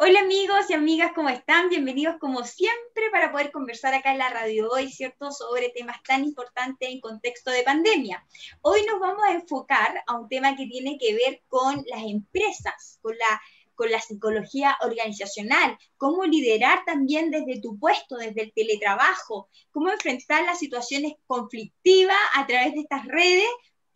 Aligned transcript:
Hola 0.00 0.20
amigos 0.20 0.70
y 0.70 0.74
amigas, 0.74 1.10
¿cómo 1.12 1.28
están? 1.28 1.70
Bienvenidos 1.70 2.18
como 2.20 2.44
siempre 2.44 3.10
para 3.10 3.32
poder 3.32 3.50
conversar 3.50 3.94
acá 3.94 4.12
en 4.12 4.18
la 4.18 4.30
radio 4.30 4.70
hoy, 4.70 4.92
¿cierto?, 4.92 5.32
sobre 5.32 5.70
temas 5.70 6.00
tan 6.04 6.22
importantes 6.22 6.88
en 6.88 7.00
contexto 7.00 7.50
de 7.50 7.64
pandemia. 7.64 8.24
Hoy 8.60 8.86
nos 8.86 9.00
vamos 9.00 9.24
a 9.24 9.32
enfocar 9.32 10.04
a 10.06 10.14
un 10.14 10.28
tema 10.28 10.54
que 10.54 10.66
tiene 10.66 10.98
que 10.98 11.14
ver 11.14 11.42
con 11.48 11.82
las 11.88 12.04
empresas, 12.04 13.00
con 13.02 13.18
la, 13.18 13.42
con 13.74 13.90
la 13.90 14.00
psicología 14.00 14.76
organizacional, 14.82 15.76
cómo 15.96 16.22
liderar 16.22 16.84
también 16.86 17.32
desde 17.32 17.60
tu 17.60 17.76
puesto, 17.76 18.18
desde 18.18 18.42
el 18.42 18.52
teletrabajo, 18.52 19.48
cómo 19.72 19.90
enfrentar 19.90 20.44
las 20.44 20.60
situaciones 20.60 21.14
conflictivas 21.26 22.16
a 22.36 22.46
través 22.46 22.72
de 22.74 22.82
estas 22.82 23.04
redes 23.04 23.48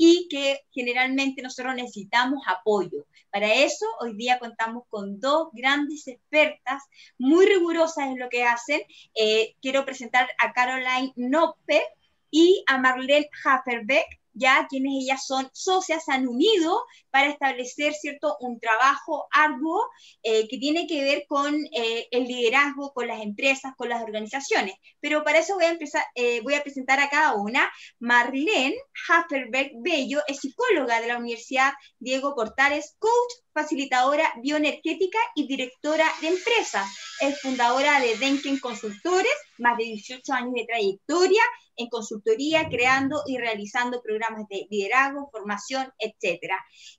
y 0.05 0.27
que 0.29 0.65
generalmente 0.73 1.43
nosotros 1.43 1.77
necesitamos 1.77 2.43
apoyo. 2.49 3.07
Para 3.31 3.55
eso, 3.55 3.87
hoy 4.01 4.17
día 4.17 4.41
contamos 4.41 4.83
con 4.89 5.21
dos 5.21 5.51
grandes 5.53 6.09
expertas 6.09 6.83
muy 7.19 7.47
rigurosas 7.47 8.09
en 8.09 8.19
lo 8.19 8.29
que 8.29 8.43
hacen. 8.43 8.81
Eh, 9.15 9.55
quiero 9.63 9.85
presentar 9.85 10.29
a 10.39 10.53
Caroline 10.53 11.13
Noppe 11.15 11.85
y 12.33 12.65
a 12.67 12.79
Marlene 12.79 13.31
Haferbeck 13.45 14.21
ya 14.35 14.67
quienes 14.69 14.93
ellas 15.03 15.27
son 15.27 15.49
socias 15.53 16.09
han 16.09 16.27
unido 16.27 16.85
para 17.11 17.29
establecer, 17.29 17.93
¿cierto?, 17.95 18.37
un 18.41 18.59
trabajo 18.59 19.27
arduo 19.31 19.89
eh, 20.23 20.49
que 20.49 20.59
tiene 20.59 20.87
que 20.87 21.03
ver 21.03 21.25
con 21.29 21.55
eh, 21.55 22.09
el 22.11 22.25
liderazgo, 22.25 22.93
con 22.93 23.07
las 23.07 23.23
empresas, 23.23 23.73
con 23.77 23.89
las 23.89 24.03
organizaciones. 24.03 24.75
Pero 25.01 25.23
para 25.25 25.39
eso 25.39 25.55
voy 25.55 25.65
a, 25.65 25.71
empezar, 25.71 26.03
eh, 26.15 26.41
voy 26.43 26.55
a 26.55 26.63
presentar 26.63 27.01
a 27.01 27.09
cada 27.09 27.35
una. 27.35 27.71
Marlene 27.99 28.77
Hafferberg 29.09 29.73
Bello 29.83 30.21
es 30.27 30.41
psicóloga 30.41 31.01
de 31.01 31.09
la 31.09 31.19
Universidad 31.19 31.73
Diego 31.99 32.35
Portales, 32.35 32.97
coach, 32.99 33.13
facilitadora 33.53 34.33
bioenergética 34.43 35.19
y 35.35 35.47
directora 35.47 36.07
de 36.21 36.29
empresas. 36.29 36.89
Es 37.21 37.41
fundadora 37.41 38.01
de 38.01 38.17
Denken 38.17 38.59
Consultores, 38.59 39.33
más 39.59 39.77
de 39.77 39.85
18 39.85 40.33
años 40.33 40.55
de 40.55 40.67
trayectoria 40.67 41.43
en 41.77 41.89
consultoría, 41.89 42.69
creando 42.69 43.23
y 43.27 43.39
realizando 43.39 44.03
programas 44.03 44.47
de 44.49 44.67
liderazgo, 44.71 45.29
formación, 45.31 45.93
etc. 45.99 46.53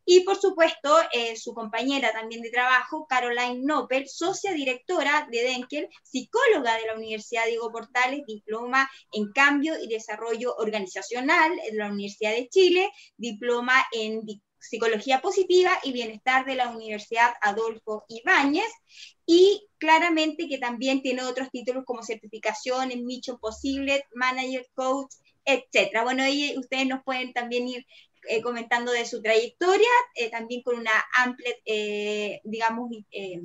Y 0.06 0.22
por 0.22 0.38
supuesto, 0.40 0.96
eh, 1.12 1.36
su 1.36 1.54
compañera 1.54 2.12
también 2.12 2.42
de 2.42 2.52
trabajo, 2.52 3.06
Caroline 3.08 3.62
Nopel, 3.64 4.08
socia 4.08 4.54
directora 4.54 5.28
de 5.32 5.44
Denkel, 5.44 5.90
psicóloga 6.04 6.76
de 6.78 6.88
la 6.88 6.96
Universidad 6.96 7.46
Diego 7.46 7.72
Portales, 7.72 8.22
diploma 8.28 8.90
en 9.12 9.32
cambio 9.32 9.76
y 9.82 9.88
desarrollo 9.88 10.56
organizacional 10.56 11.52
de 11.56 11.78
la 11.78 11.92
Universidad 11.92 12.32
de 12.32 12.50
Chile, 12.50 12.92
diploma 13.18 13.76
en 13.92 14.22
Psicología 14.64 15.22
Positiva 15.22 15.78
y 15.84 15.92
Bienestar 15.92 16.46
de 16.46 16.56
la 16.56 16.70
Universidad 16.70 17.34
Adolfo 17.42 18.06
Ibáñez 18.08 18.72
y 19.26 19.68
claramente 19.84 20.48
que 20.48 20.60
también 20.60 21.02
tiene 21.02 21.24
otros 21.24 21.50
títulos 21.52 21.84
como 21.86 22.04
certificación 22.04 22.92
en 22.92 23.06
Mission 23.06 23.38
Posible, 23.38 24.06
Manager 24.16 24.66
Coach, 24.74 25.12
etcétera. 25.44 26.04
Bueno, 26.04 26.24
ahí 26.24 26.56
ustedes 26.58 26.88
nos 26.88 27.04
pueden 27.04 27.34
también 27.34 27.68
ir 27.68 27.86
eh, 28.30 28.42
comentando 28.42 28.94
de 28.94 29.06
su 29.06 29.22
trayectoria, 29.22 29.90
eh, 30.16 30.30
también 30.30 30.62
con 30.62 30.78
una 30.78 30.92
amplia, 31.14 31.54
eh, 31.66 32.40
digamos, 32.46 32.92
eh, 33.12 33.42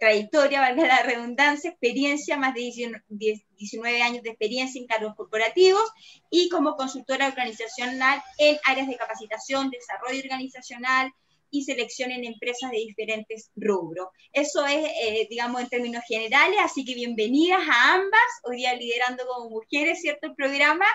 trayectoria, 0.00 0.62
valga 0.62 0.86
la 0.86 1.02
redundancia, 1.02 1.68
experiencia, 1.68 2.38
más 2.38 2.54
de 2.54 2.72
19 3.10 4.02
años 4.02 4.22
de 4.22 4.30
experiencia 4.30 4.80
en 4.80 4.86
cargos 4.86 5.14
corporativos 5.14 5.84
y 6.30 6.48
como 6.48 6.76
consultora 6.76 7.28
organizacional 7.28 8.22
en 8.38 8.56
áreas 8.64 8.88
de 8.88 8.96
capacitación, 8.96 9.68
desarrollo 9.68 10.20
organizacional 10.22 11.12
y 11.52 11.62
selección 11.62 12.10
en 12.10 12.24
empresas 12.24 12.72
de 12.72 12.78
diferentes 12.78 13.52
rubros. 13.54 14.08
Eso 14.32 14.66
es, 14.66 14.84
eh, 14.84 15.28
digamos, 15.30 15.60
en 15.60 15.68
términos 15.68 16.02
generales, 16.08 16.58
así 16.60 16.84
que 16.84 16.94
bienvenidas 16.94 17.60
a 17.68 17.94
ambas, 17.94 18.20
hoy 18.42 18.56
día 18.56 18.74
liderando 18.74 19.24
como 19.26 19.50
mujeres, 19.50 20.00
¿cierto? 20.00 20.26
El 20.26 20.34
programa, 20.34 20.86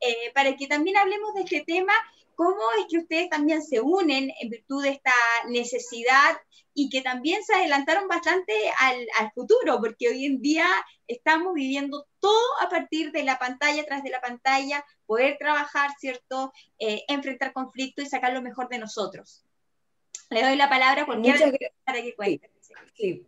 eh, 0.00 0.32
para 0.34 0.56
que 0.56 0.66
también 0.66 0.96
hablemos 0.96 1.34
de 1.34 1.42
este 1.42 1.64
tema 1.66 1.92
¿Cómo 2.36 2.62
es 2.78 2.86
que 2.90 2.98
ustedes 2.98 3.30
también 3.30 3.62
se 3.62 3.80
unen 3.80 4.30
en 4.40 4.50
virtud 4.50 4.82
de 4.82 4.90
esta 4.90 5.12
necesidad 5.48 6.36
y 6.72 6.88
que 6.88 7.00
también 7.00 7.44
se 7.44 7.54
adelantaron 7.54 8.08
bastante 8.08 8.52
al, 8.80 9.06
futuro? 9.34 9.78
Porque 9.80 10.08
hoy 10.08 10.24
en 10.24 10.40
día 10.40 10.66
estamos 11.06 11.54
viviendo 11.54 12.06
todo 12.18 12.60
a 12.60 12.68
partir 12.68 13.12
de 13.12 13.22
la 13.22 13.38
pantalla, 13.38 13.84
tras 13.84 14.02
de 14.02 14.10
la 14.10 14.20
pantalla, 14.20 14.84
poder 15.06 15.36
trabajar, 15.38 15.90
¿cierto? 15.98 16.52
Eh, 16.78 17.04
enfrentar 17.08 17.52
conflictos 17.52 18.04
y 18.04 18.08
sacar 18.08 18.32
lo 18.32 18.42
mejor 18.42 18.68
de 18.68 18.78
nosotros. 18.78 19.44
Le 20.30 20.42
doy 20.42 20.56
la 20.56 20.68
palabra 20.68 21.06
por 21.06 21.18
muchas 21.18 21.52
para 21.84 22.02
que 22.02 22.14
cuente. 22.14 22.50
Sí. 22.94 23.26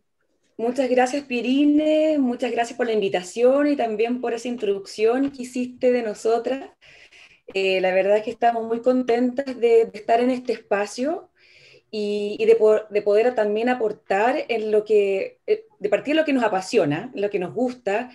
Muchas 0.58 0.88
gracias, 0.88 1.24
Pirine. 1.24 2.16
Muchas 2.18 2.50
gracias 2.50 2.76
por 2.76 2.86
la 2.86 2.94
invitación 2.94 3.66
y 3.66 3.76
también 3.76 4.22
por 4.22 4.32
esa 4.32 4.48
introducción 4.48 5.30
que 5.30 5.42
hiciste 5.42 5.92
de 5.92 6.02
nosotras. 6.02 6.70
Eh, 7.52 7.80
la 7.80 7.92
verdad 7.92 8.16
es 8.16 8.22
que 8.22 8.30
estamos 8.30 8.66
muy 8.66 8.80
contentas 8.80 9.60
de, 9.60 9.90
estar 9.92 10.20
en 10.20 10.30
este 10.30 10.54
espacio 10.54 11.28
y, 11.90 12.42
de, 12.44 13.02
poder 13.02 13.34
también 13.34 13.68
aportar 13.68 14.46
en 14.48 14.70
lo 14.70 14.84
que, 14.84 15.38
eh, 15.46 15.66
de 15.78 15.88
partir 15.88 16.14
de 16.14 16.20
lo 16.20 16.24
que 16.24 16.32
nos 16.32 16.44
apasiona, 16.44 17.10
lo 17.14 17.28
que 17.28 17.38
nos 17.38 17.54
gusta 17.54 18.10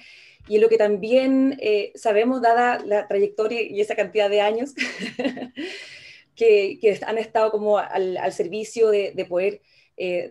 y 0.47 0.55
en 0.55 0.61
lo 0.61 0.69
que 0.69 0.77
también 0.77 1.57
eh, 1.61 1.91
sabemos, 1.95 2.41
dada 2.41 2.79
la 2.83 3.07
trayectoria 3.07 3.61
y 3.61 3.79
esa 3.81 3.95
cantidad 3.95 4.29
de 4.29 4.41
años 4.41 4.73
que, 6.45 6.99
han 7.05 7.17
estado 7.17 7.51
como 7.51 7.77
al, 7.77 8.33
servicio 8.33 8.89
de, 8.89 9.25
poder 9.27 9.61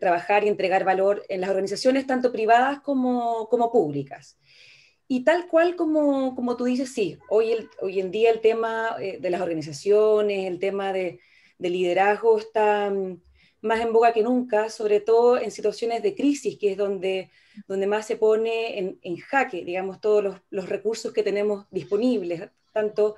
trabajar 0.00 0.44
y 0.44 0.48
entregar 0.48 0.84
valor 0.84 1.22
en 1.28 1.40
las 1.40 1.50
organizaciones 1.50 2.06
tanto 2.06 2.32
privadas 2.32 2.80
como, 2.80 3.48
como 3.48 3.70
públicas. 3.70 4.36
Y 5.12 5.24
tal 5.24 5.48
cual 5.48 5.74
como, 5.74 6.36
como 6.36 6.56
tú 6.56 6.66
dices, 6.66 6.92
sí, 6.92 7.18
hoy, 7.30 7.50
el, 7.50 7.68
hoy 7.80 7.98
en 7.98 8.12
día 8.12 8.30
el 8.30 8.40
tema 8.40 8.94
eh, 9.00 9.18
de 9.20 9.30
las 9.30 9.40
organizaciones, 9.40 10.46
el 10.46 10.60
tema 10.60 10.92
de, 10.92 11.18
liderazgo 11.58 12.38
está 12.38 12.88
mm, 12.90 13.20
más 13.62 13.80
en 13.80 13.92
boga 13.92 14.12
que 14.12 14.22
nunca, 14.22 14.70
sobre 14.70 15.00
todo 15.00 15.36
en 15.36 15.50
situaciones 15.50 16.04
de 16.04 16.14
crisis, 16.14 16.56
que 16.56 16.70
es 16.70 16.76
donde, 16.76 17.28
donde 17.66 17.88
más 17.88 18.06
se 18.06 18.14
pone 18.14 18.78
en, 18.78 19.00
en 19.02 19.16
jaque, 19.16 19.64
digamos, 19.64 20.00
todos 20.00 20.22
los, 20.22 20.36
los, 20.48 20.68
recursos 20.68 21.12
que 21.12 21.24
tenemos 21.24 21.66
disponibles, 21.72 22.48
tanto 22.72 23.16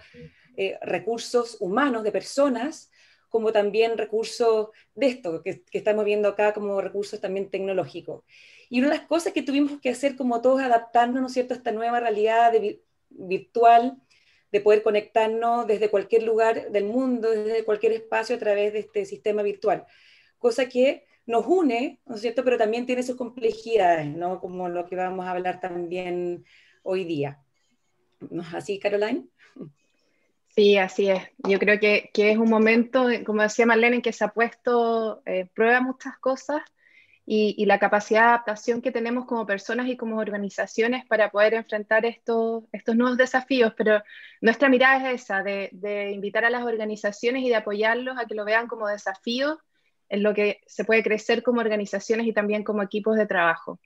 eh, 0.57 0.79
recursos 0.83 1.57
humanos 1.61 2.03
de 2.03 2.13
personas, 2.13 2.91
como 3.29 3.53
también 3.53 3.97
recursos 3.97 4.69
de 4.95 5.07
esto, 5.07 5.43
que, 5.43 5.63
que 5.65 5.79
estamos 5.79 6.05
viendo 6.05 6.29
acá 6.29 6.53
como 6.53 6.81
recursos 6.81 7.21
también 7.21 7.51
tecnológicos. 7.51 8.25
Y 8.69 8.81
una 8.81 8.91
de 8.91 8.99
las 8.99 9.07
cosas 9.07 9.33
que 9.33 9.43
tuvimos 9.43 9.81
que 9.81 9.91
hacer 9.91 10.17
como 10.17 10.41
todos 10.41 10.61
adaptarnos, 10.61 11.21
¿no 11.21 11.27
es 11.27 11.33
cierto?, 11.33 11.55
a 11.55 11.57
esta 11.57 11.73
nueva 11.73 12.01
realidad 12.01 12.53
virtual, 13.11 13.97
de 14.51 14.61
poder 14.61 14.83
conectarnos 14.83 15.67
desde 15.67 15.89
cualquier 15.89 16.25
lugar 16.25 16.71
del 16.71 16.85
mundo, 16.85 17.31
desde 17.31 17.65
cualquier 17.65 17.93
espacio 17.93 18.37
a 18.37 18.39
través 18.39 18.75
de 18.75 18.81
este 18.81 19.07
sistema 19.07 19.43
virtual. 19.43 19.87
Cosa 20.39 20.69
que 20.69 21.07
nos 21.25 21.47
une, 21.47 22.01
¿no 22.05 22.17
es 22.17 22.21
cierto?, 22.21 22.45
pero 22.45 22.59
también 22.59 22.85
tiene 22.85 23.03
sus 23.03 23.17
complejidades, 23.17 24.09
¿no?, 24.15 24.41
como 24.41 24.69
lo 24.69 24.85
que 24.85 24.97
vamos 24.97 25.25
a 25.25 25.31
hablar 25.31 25.59
también 25.59 26.45
hoy 26.83 27.05
día. 27.05 27.41
¿No 28.31 28.43
es 28.43 28.53
así, 28.53 28.79
Caroline? 28.79 29.27
Sí, 30.55 30.77
así 30.77 31.09
es. 31.09 31.23
Yo 31.39 31.59
creo 31.59 31.81
que, 31.81 32.11
que, 32.13 32.31
es 32.31 32.37
un 32.37 32.51
momento, 32.51 33.07
como 33.25 33.43
decía 33.43 33.65
Marlene, 33.65 33.97
en 33.97 34.03
que 34.03 34.13
se 34.13 34.25
ha 34.25 34.29
puesto 34.29 35.23
eh, 35.25 35.49
prueba 35.55 35.81
muchas 35.81 36.19
cosas 36.19 36.61
y, 37.25 37.65
la 37.65 37.79
capacidad 37.79 38.21
de 38.21 38.27
adaptación 38.29 38.83
que 38.83 38.93
tenemos 38.93 39.25
como 39.25 39.47
personas 39.47 39.89
y 39.89 39.97
como 39.97 40.19
organizaciones 40.19 41.07
para 41.07 41.31
poder 41.31 41.55
enfrentar 41.55 42.05
estos, 42.05 42.65
estos 42.73 42.97
nuevos 42.97 43.17
desafíos. 43.17 43.73
Pero 43.79 44.03
nuestra 44.43 44.69
mirada 44.69 45.13
es 45.13 45.23
esa, 45.23 45.43
de, 45.43 45.71
de 45.73 46.11
invitar 46.11 46.45
a 46.45 46.51
las 46.51 46.65
organizaciones 46.65 47.43
y 47.45 47.49
de 47.49 47.57
apoyarlos 47.57 48.19
a 48.19 48.27
que 48.27 48.35
lo 48.35 48.45
vean 48.45 48.67
como 48.67 48.89
desafíos 48.89 49.59
en 50.11 50.23
lo 50.23 50.35
que 50.35 50.61
se 50.67 50.85
puede 50.85 51.03
crecer 51.03 51.43
como 51.43 51.63
organizaciones 51.63 52.27
y 52.27 52.35
también 52.35 52.63
como 52.63 52.83
equipos 52.83 53.17
de 53.17 53.27
trabajo. 53.27 53.81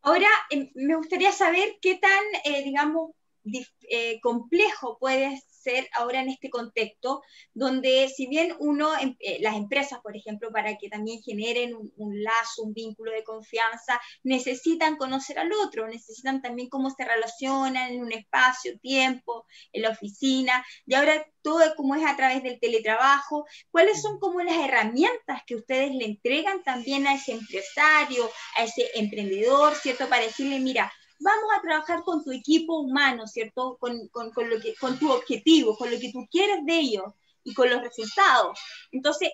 Ahora, 0.00 0.28
em, 0.48 0.70
me 0.74 0.96
gustaría 0.96 1.32
saber 1.32 1.76
qué 1.82 1.96
tan, 1.96 2.22
eh, 2.44 2.64
digamos, 2.64 3.10
eh, 3.44 4.20
complejo 4.20 4.98
puede 4.98 5.42
ser 5.62 5.88
ahora 5.94 6.20
en 6.20 6.28
este 6.28 6.50
contexto, 6.50 7.22
donde 7.54 8.08
si 8.08 8.26
bien 8.26 8.54
uno, 8.58 8.98
em, 8.98 9.16
eh, 9.20 9.38
las 9.40 9.56
empresas, 9.56 10.00
por 10.00 10.16
ejemplo, 10.16 10.50
para 10.50 10.76
que 10.76 10.88
también 10.88 11.22
generen 11.22 11.74
un, 11.96 12.22
lazo, 12.22 12.62
un 12.62 12.74
vínculo 12.74 13.12
de 13.12 13.24
confianza, 13.24 14.00
necesitan 14.22 14.96
conocer 14.96 15.38
al 15.38 15.52
otro, 15.52 15.86
necesitan 15.88 16.42
también 16.42 16.68
cómo 16.68 16.90
se 16.90 17.04
relacionan 17.04 17.92
en 17.92 18.02
un 18.02 18.12
espacio, 18.12 18.78
tiempo, 18.80 19.46
en 19.72 19.82
la 19.82 19.90
oficina, 19.90 20.64
y 20.86 20.94
ahora 20.94 21.24
todo 21.42 21.74
como 21.76 21.94
es 21.94 22.04
a 22.04 22.16
través 22.16 22.42
del 22.42 22.60
teletrabajo, 22.60 23.46
¿cuáles 23.70 24.00
son 24.00 24.18
como 24.18 24.42
las 24.42 24.56
herramientas 24.56 25.42
que 25.46 25.56
ustedes 25.56 25.92
le 25.92 26.04
entregan 26.04 26.62
también 26.62 27.06
a 27.06 27.14
ese 27.14 27.32
empresario, 27.32 28.30
a 28.56 28.64
ese 28.64 28.88
emprendedor, 28.94 29.74
¿cierto? 29.74 30.08
Para 30.08 30.22
decirle, 30.22 30.60
mira, 30.60 30.92
vamos 31.22 31.50
a 31.56 31.62
trabajar 31.62 32.02
con 32.02 32.24
tu 32.24 32.32
equipo 32.32 32.80
humano, 32.80 33.26
¿cierto? 33.26 33.76
Con, 33.78 34.08
con, 34.08 34.30
con, 34.32 34.50
lo 34.50 34.60
que, 34.60 34.74
con 34.74 34.98
tu 34.98 35.10
objetivo, 35.10 35.76
con 35.76 35.90
lo 35.90 35.98
que 35.98 36.12
tú 36.12 36.26
quieres 36.30 36.64
de 36.64 36.78
ellos 36.78 37.12
y 37.44 37.54
con 37.54 37.70
los 37.70 37.80
resultados. 37.80 38.58
Entonces, 38.90 39.30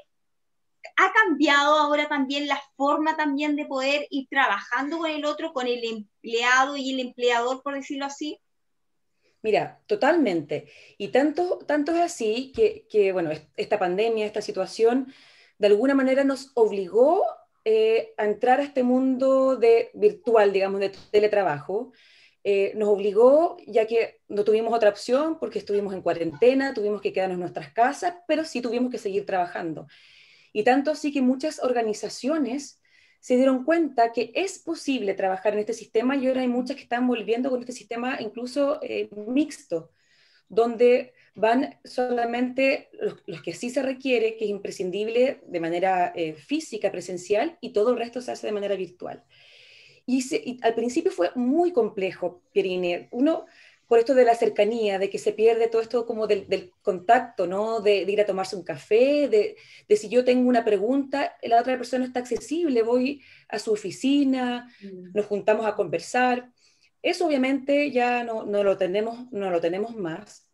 ha 0.97 1.13
cambiado 1.13 1.75
ahora 1.77 2.09
también 2.09 2.47
la 2.47 2.61
forma 2.77 3.17
también 3.17 3.57
de 3.57 3.67
poder 3.67 4.07
ir 4.11 4.29
trabajando 4.29 4.99
con 4.99 5.11
el 5.11 5.25
otro, 5.25 5.53
con 5.53 5.67
el 5.67 5.83
empleado 5.85 6.77
y 6.77 6.93
el 6.93 7.01
empleador, 7.01 7.63
por 7.63 7.75
decirlo 7.75 8.05
así? 8.05 8.41
Mira, 9.43 9.81
totalmente. 9.87 10.71
Y 10.99 11.09
tanto, 11.09 11.59
tanto 11.67 11.93
es 11.93 12.01
así 12.01 12.53
que, 12.55 12.87
que, 12.91 13.13
bueno, 13.13 13.31
esta 13.57 13.79
pandemia, 13.79 14.27
esta 14.27 14.43
situación, 14.43 15.13
de 15.59 15.69
alguna 15.69 15.95
manera 15.95 16.25
nos 16.25 16.51
obligó 16.55 17.25
eh, 17.71 18.15
a 18.17 18.25
entrar 18.25 18.61
a 18.61 18.63
este 18.63 18.83
mundo 18.83 19.57
de 19.57 19.91
virtual, 19.93 20.55
digamos, 20.55 20.81
de 20.81 20.91
teletrabajo. 21.11 21.93
Eh, 22.43 22.73
nos 22.77 22.89
obligó, 22.89 23.59
ya 23.67 23.87
que 23.87 24.23
no 24.27 24.43
tuvimos 24.43 24.73
otra 24.73 24.89
opción, 24.89 25.39
porque 25.39 25.59
estuvimos 25.59 25.93
en 25.93 26.01
cuarentena, 26.01 26.73
tuvimos 26.73 27.03
que 27.03 27.13
quedarnos 27.13 27.35
en 27.35 27.41
nuestras 27.41 27.71
casas, 27.75 28.15
pero 28.27 28.47
sí 28.47 28.63
tuvimos 28.63 28.91
que 28.91 28.97
seguir 28.97 29.27
trabajando. 29.27 29.87
Y 30.55 30.63
tanto 30.63 30.91
así 30.91 31.13
que 31.13 31.21
muchas 31.21 31.63
organizaciones 31.63 32.81
se 33.21 33.37
dieron 33.37 33.65
cuenta 33.65 34.13
que 34.13 34.33
es 34.35 34.61
posible 34.61 35.13
trabajar 35.13 35.53
en 35.53 35.59
este 35.59 35.75
sistema 35.75 36.17
y 36.17 36.27
ahora 36.27 36.41
hay 36.41 36.49
muchas 36.49 36.75
que 36.75 36.85
están 36.85 37.07
volviendo 37.07 37.51
con 37.51 37.61
este 37.61 37.73
sistema 37.73 38.17
incluso 38.19 38.79
eh, 38.81 39.11
mixto, 39.15 39.93
donde 40.49 41.13
van 41.39 41.79
solamente 41.85 42.91
los, 43.27 43.43
que 43.43 43.55
sí 43.55 43.71
se 43.71 43.83
requiere, 43.83 44.37
que 44.37 44.45
es 44.45 44.51
imprescindible 44.51 45.41
de 45.47 45.61
manera 45.61 46.13
eh, 46.17 46.35
física, 46.35 46.91
presencial, 46.91 47.57
y 47.61 47.73
todo 47.73 47.93
el 47.93 47.99
resto 47.99 48.21
se 48.21 48.33
hace 48.33 48.49
de 48.49 48.53
manera 48.53 48.75
virtual. 48.75 49.23
Y, 50.05 50.59
al 50.63 50.75
principio 50.75 51.13
fue 51.13 51.31
muy 51.37 51.73
complejo, 51.73 52.43
Pierine. 52.53 53.09
Uno, 53.13 53.47
por 53.87 54.01
esto 54.01 54.15
de 54.15 54.25
la 54.25 54.35
cercanía, 54.35 54.99
de 54.99 55.11
que 55.11 55.19
se 55.19 55.33
pierde 55.33 55.69
todo 55.69 55.81
esto 55.81 56.07
como 56.07 56.27
del, 56.27 56.73
contacto, 56.83 57.47
¿no? 57.47 57.81
De, 57.81 58.03
ir 58.03 58.21
a 58.21 58.27
tomarse 58.27 58.57
un 58.57 58.65
café, 58.65 59.29
de, 59.29 59.57
de, 59.89 59.97
si 59.97 60.09
yo 60.09 60.25
tengo 60.25 60.49
una 60.49 60.65
pregunta, 60.65 61.37
la 61.43 61.61
otra 61.61 61.77
persona 61.77 62.05
está 62.05 62.19
accesible, 62.19 62.83
voy 62.83 63.23
a 63.49 63.61
su 63.61 63.73
oficina, 63.73 64.69
mm. 64.83 65.13
nos 65.15 65.27
juntamos 65.27 65.67
a 65.67 65.77
conversar. 65.77 66.51
Eso 67.01 67.27
obviamente 67.27 67.93
ya 67.93 68.25
no, 68.25 68.45
no, 68.45 68.65
lo, 68.65 68.77
tenemos, 68.77 69.31
no 69.31 69.51
lo 69.51 69.61
tenemos 69.61 69.95
más. 69.95 70.48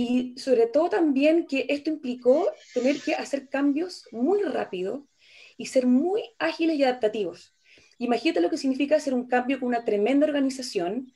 Y 0.00 0.38
sobre 0.38 0.68
todo 0.68 0.88
también 0.90 1.44
que 1.48 1.66
esto 1.70 1.90
implicó 1.90 2.52
tener 2.72 3.00
que 3.00 3.16
hacer 3.16 3.48
cambios 3.48 4.04
muy 4.12 4.40
rápido 4.44 5.08
y 5.56 5.66
ser 5.66 5.88
muy 5.88 6.22
ágiles 6.38 6.76
y 6.76 6.84
adaptativos. 6.84 7.56
Imagínate 7.98 8.40
lo 8.40 8.48
que 8.48 8.58
significa 8.58 8.94
hacer 8.94 9.12
un 9.12 9.26
cambio 9.26 9.58
con 9.58 9.66
una 9.66 9.84
tremenda 9.84 10.24
organización, 10.24 11.12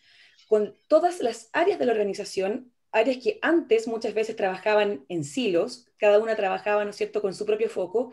con 0.48 0.74
todas 0.88 1.20
las 1.20 1.48
áreas 1.52 1.78
de 1.78 1.86
la 1.86 1.92
organización, 1.92 2.72
áreas 2.90 3.18
que 3.18 3.38
antes 3.40 3.86
muchas 3.86 4.14
veces 4.14 4.34
trabajaban 4.34 5.04
en 5.08 5.22
silos, 5.22 5.86
cada 5.96 6.18
una 6.18 6.34
trabajaba, 6.34 6.82
¿no 6.82 6.90
es 6.90 6.96
cierto?, 6.96 7.22
con 7.22 7.34
su 7.34 7.46
propio 7.46 7.70
foco. 7.70 8.12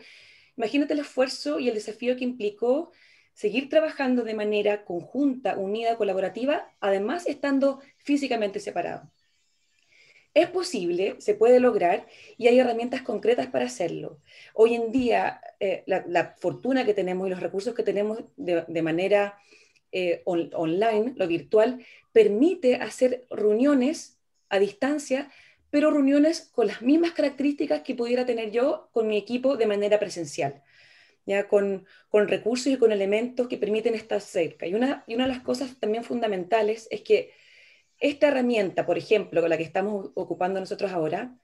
Imagínate 0.56 0.92
el 0.92 1.00
esfuerzo 1.00 1.58
y 1.58 1.66
el 1.66 1.74
desafío 1.74 2.16
que 2.16 2.22
implicó 2.22 2.92
seguir 3.34 3.68
trabajando 3.68 4.22
de 4.22 4.34
manera 4.34 4.84
conjunta, 4.84 5.58
unida, 5.58 5.96
colaborativa, 5.96 6.70
además 6.78 7.26
estando 7.26 7.80
físicamente 7.98 8.60
separado. 8.60 9.10
Es 10.32 10.48
posible, 10.48 11.16
se 11.18 11.34
puede 11.34 11.58
lograr 11.58 12.06
y 12.38 12.46
hay 12.46 12.60
herramientas 12.60 13.02
concretas 13.02 13.48
para 13.48 13.64
hacerlo. 13.64 14.20
Hoy 14.54 14.74
en 14.74 14.92
día, 14.92 15.40
eh, 15.58 15.82
la, 15.86 16.36
fortuna 16.38 16.84
que 16.84 16.94
tenemos 16.94 17.26
y 17.26 17.30
los 17.30 17.40
recursos 17.40 17.74
que 17.74 17.82
tenemos 17.82 18.20
de, 18.36 18.82
manera 18.82 19.38
eh, 19.90 20.22
online, 20.24 21.14
lo 21.16 21.26
virtual, 21.26 21.84
permite 22.12 22.76
hacer 22.76 23.26
reuniones 23.30 24.20
a 24.50 24.60
distancia, 24.60 25.32
pero 25.68 25.90
reuniones 25.90 26.48
con 26.52 26.68
las 26.68 26.80
mismas 26.80 27.10
características 27.10 27.82
que 27.82 27.96
pudiera 27.96 28.24
tener 28.24 28.52
yo 28.52 28.88
con 28.92 29.08
mi 29.08 29.16
equipo 29.16 29.56
de 29.56 29.66
manera 29.66 29.98
presencial. 29.98 30.62
¿ya? 31.26 31.48
Con, 31.48 31.86
con 32.08 32.28
recursos 32.28 32.68
y 32.68 32.76
con 32.76 32.92
elementos 32.92 33.48
que 33.48 33.56
permiten 33.56 33.94
estar 33.94 34.20
cerca. 34.20 34.66
Y 34.68 34.74
una, 34.74 35.02
y 35.08 35.16
una 35.16 35.26
de 35.26 35.32
las 35.32 35.42
cosas 35.42 35.76
también 35.80 36.04
fundamentales 36.04 36.86
es 36.92 37.00
que 37.02 37.32
esta 38.00 38.28
herramienta, 38.28 38.86
por 38.86 38.98
ejemplo, 38.98 39.40
con 39.40 39.50
la 39.50 39.58
que 39.58 39.62
estamos 39.62 40.10
ocupando 40.14 40.58
nosotros 40.58 40.90
ahora, 40.90 41.36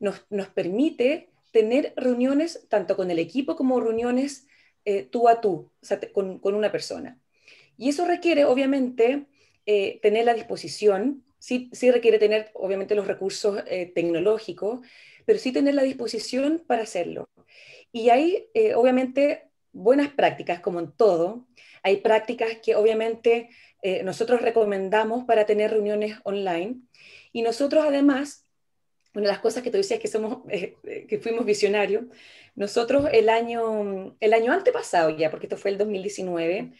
nos, 0.00 0.48
permite 0.54 1.30
tener 1.52 1.92
reuniones 1.96 2.66
tanto 2.68 2.96
con 2.96 3.10
el 3.10 3.18
equipo 3.18 3.56
como 3.56 3.80
reuniones 3.80 4.46
eh, 4.84 5.02
tú 5.04 5.28
a 5.28 5.40
tú, 5.40 5.70
sea, 5.82 6.00
con, 6.12 6.40
una 6.42 6.72
persona. 6.72 7.20
Y 7.76 7.90
eso 7.90 8.06
requiere, 8.06 8.44
obviamente, 8.44 9.26
eh, 9.66 9.98
tener 10.02 10.24
la 10.24 10.34
disposición, 10.34 11.24
sí, 11.38 11.70
sí, 11.72 11.90
requiere 11.90 12.18
tener, 12.18 12.50
obviamente, 12.54 12.94
los 12.94 13.06
recursos 13.06 13.62
eh, 13.66 13.92
tecnológicos, 13.94 14.80
pero 15.26 15.38
sí 15.38 15.52
tener 15.52 15.74
la 15.74 15.82
disposición 15.82 16.62
para 16.66 16.82
hacerlo. 16.82 17.28
Y 17.92 18.10
hay, 18.10 18.48
obviamente, 18.74 19.48
buenas 19.72 20.08
prácticas, 20.08 20.60
como 20.60 20.80
en 20.80 20.92
todo. 20.92 21.46
Hay 21.82 21.98
prácticas 21.98 22.58
que, 22.62 22.76
obviamente, 22.76 23.50
eh, 23.82 24.02
nosotros 24.02 24.42
recomendamos 24.42 25.24
para 25.24 25.46
tener 25.46 25.70
reuniones 25.70 26.18
online. 26.24 26.80
Y 27.32 27.42
nosotros 27.42 27.84
además, 27.86 28.44
una 29.14 29.26
de 29.26 29.32
las 29.32 29.40
cosas 29.40 29.62
que 29.62 29.70
tú 29.70 29.76
decías 29.76 30.00
que, 30.00 30.08
somos, 30.08 30.38
eh, 30.48 30.76
eh, 30.84 31.06
que 31.06 31.18
fuimos 31.18 31.44
visionarios, 31.44 32.04
nosotros 32.56 33.08
el 33.12 33.28
año, 33.28 34.16
el 34.20 34.34
año 34.34 34.52
antepasado 34.52 35.10
ya, 35.10 35.30
porque 35.30 35.46
esto 35.46 35.56
fue 35.56 35.70
el 35.70 35.78
2019, 35.78 36.72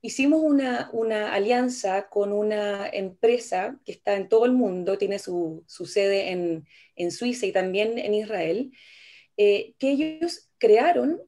hicimos 0.00 0.40
una, 0.42 0.88
una 0.92 1.34
alianza 1.34 2.08
con 2.08 2.32
una 2.32 2.88
empresa 2.88 3.78
que 3.84 3.92
está 3.92 4.14
en 4.14 4.28
todo 4.28 4.46
el 4.46 4.52
mundo, 4.52 4.96
tiene 4.96 5.18
su, 5.18 5.64
su 5.66 5.86
sede 5.86 6.30
en, 6.30 6.66
en, 6.96 7.10
Suiza 7.10 7.46
y 7.46 7.52
también 7.52 7.98
en 7.98 8.14
Israel, 8.14 8.72
que 9.36 9.74
ellos 9.80 10.50
crearon, 10.58 11.20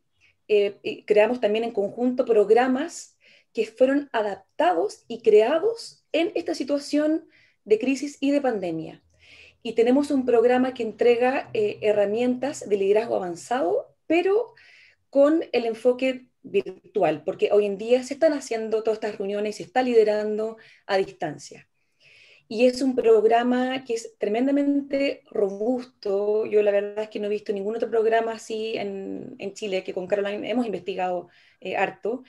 creamos 1.07 1.41
también 1.41 1.65
en 1.65 1.73
conjunto 1.73 2.25
programas 2.25 3.17
que 3.53 3.67
fueron 3.67 4.09
adaptados 4.13 5.05
y 5.09 5.23
creados 5.23 6.05
en 6.13 6.33
esta 6.35 6.55
situación 6.55 7.29
de 7.65 7.79
crisis 7.79 8.17
y 8.21 8.31
de 8.31 8.41
pandemia. 8.41 9.03
Y 9.63 9.75
tenemos 9.75 10.11
un 10.11 10.25
programa 10.25 10.73
que 10.73 10.83
entrega 10.83 11.51
eh, 11.53 11.79
herramientas 11.83 12.69
de 12.69 12.77
liderazgo 12.77 13.17
avanzado, 13.17 13.95
pero 14.07 14.55
con 15.11 15.45
el 15.53 15.67
enfoque 15.67 16.27
virtual, 16.43 17.23
porque 17.25 17.51
hoy 17.53 17.67
en 17.67 17.77
día 17.77 18.03
se 18.03 18.15
están 18.15 18.33
haciendo 18.33 18.83
todas 18.83 18.97
estas 18.97 19.19
reuniones 19.19 19.57
y 19.57 19.59
se 19.59 19.63
está 19.65 19.83
liderando 19.83 20.57
a 20.87 20.97
distancia. 20.97 21.69
Y 22.53 22.67
es 22.67 22.83
un 22.83 22.97
programa 22.97 23.85
que 23.85 23.95
es 23.95 24.19
tremendamente 24.19 25.23
robusto. 25.31 26.47
Yo 26.47 26.65
la 26.65 26.73
verdad 26.73 27.05
es 27.05 27.09
que 27.09 27.21
no 27.21 27.27
he 27.27 27.31
visto 27.31 27.53
ningún 27.53 27.77
otro 27.77 27.89
programa 27.89 28.33
así 28.33 28.77
en, 28.77 29.37
en 29.39 29.55
Chile, 29.55 29.85
que 29.85 29.95
con 29.95 30.09
Caroline 30.09 30.51
hemos 30.51 30.67
investigado 30.67 31.29
eh, 31.61 31.77
harto. 31.77 32.25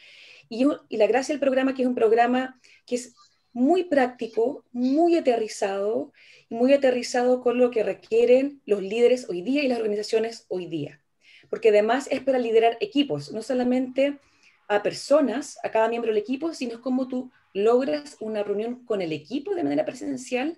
Y, 0.47 0.67
la 0.91 1.07
gracia 1.07 1.33
del 1.33 1.39
programa 1.39 1.73
que 1.73 1.81
es 1.81 1.87
un 1.87 1.95
programa 1.95 2.61
que 2.85 2.97
es 2.97 3.15
muy 3.51 3.85
práctico, 3.85 4.63
muy 4.71 5.17
aterrizado, 5.17 6.13
muy 6.51 6.71
aterrizado 6.73 7.41
con 7.41 7.57
lo 7.57 7.71
que 7.71 7.81
requieren 7.81 8.61
los 8.67 8.83
líderes 8.83 9.27
hoy 9.27 9.41
día 9.41 9.63
y 9.63 9.69
las 9.69 9.79
organizaciones 9.79 10.45
hoy 10.49 10.67
día. 10.67 11.01
Porque 11.49 11.69
además 11.69 12.07
es 12.11 12.21
para 12.21 12.37
liderar 12.37 12.77
equipos, 12.79 13.31
no 13.31 13.41
solamente 13.41 14.19
a 14.67 14.83
personas, 14.83 15.57
a 15.63 15.71
cada 15.71 15.89
miembro 15.89 16.11
del 16.11 16.21
equipo, 16.21 16.53
sino 16.53 16.79
como 16.79 17.07
tú 17.07 17.31
logras 17.53 18.17
una 18.19 18.43
reunión 18.43 18.85
con 18.85 19.01
el 19.01 19.11
equipo 19.11 19.55
de 19.55 19.63
manera 19.63 19.85
presencial, 19.85 20.57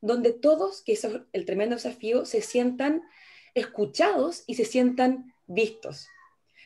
donde 0.00 0.32
todos, 0.32 0.82
que 0.82 0.92
es 0.92 1.06
el 1.32 1.44
tremendo 1.44 1.76
desafío, 1.76 2.24
se 2.24 2.42
sientan 2.42 3.02
escuchados 3.54 4.44
y 4.46 4.54
se 4.54 4.64
sientan 4.64 5.32
vistos. 5.46 6.08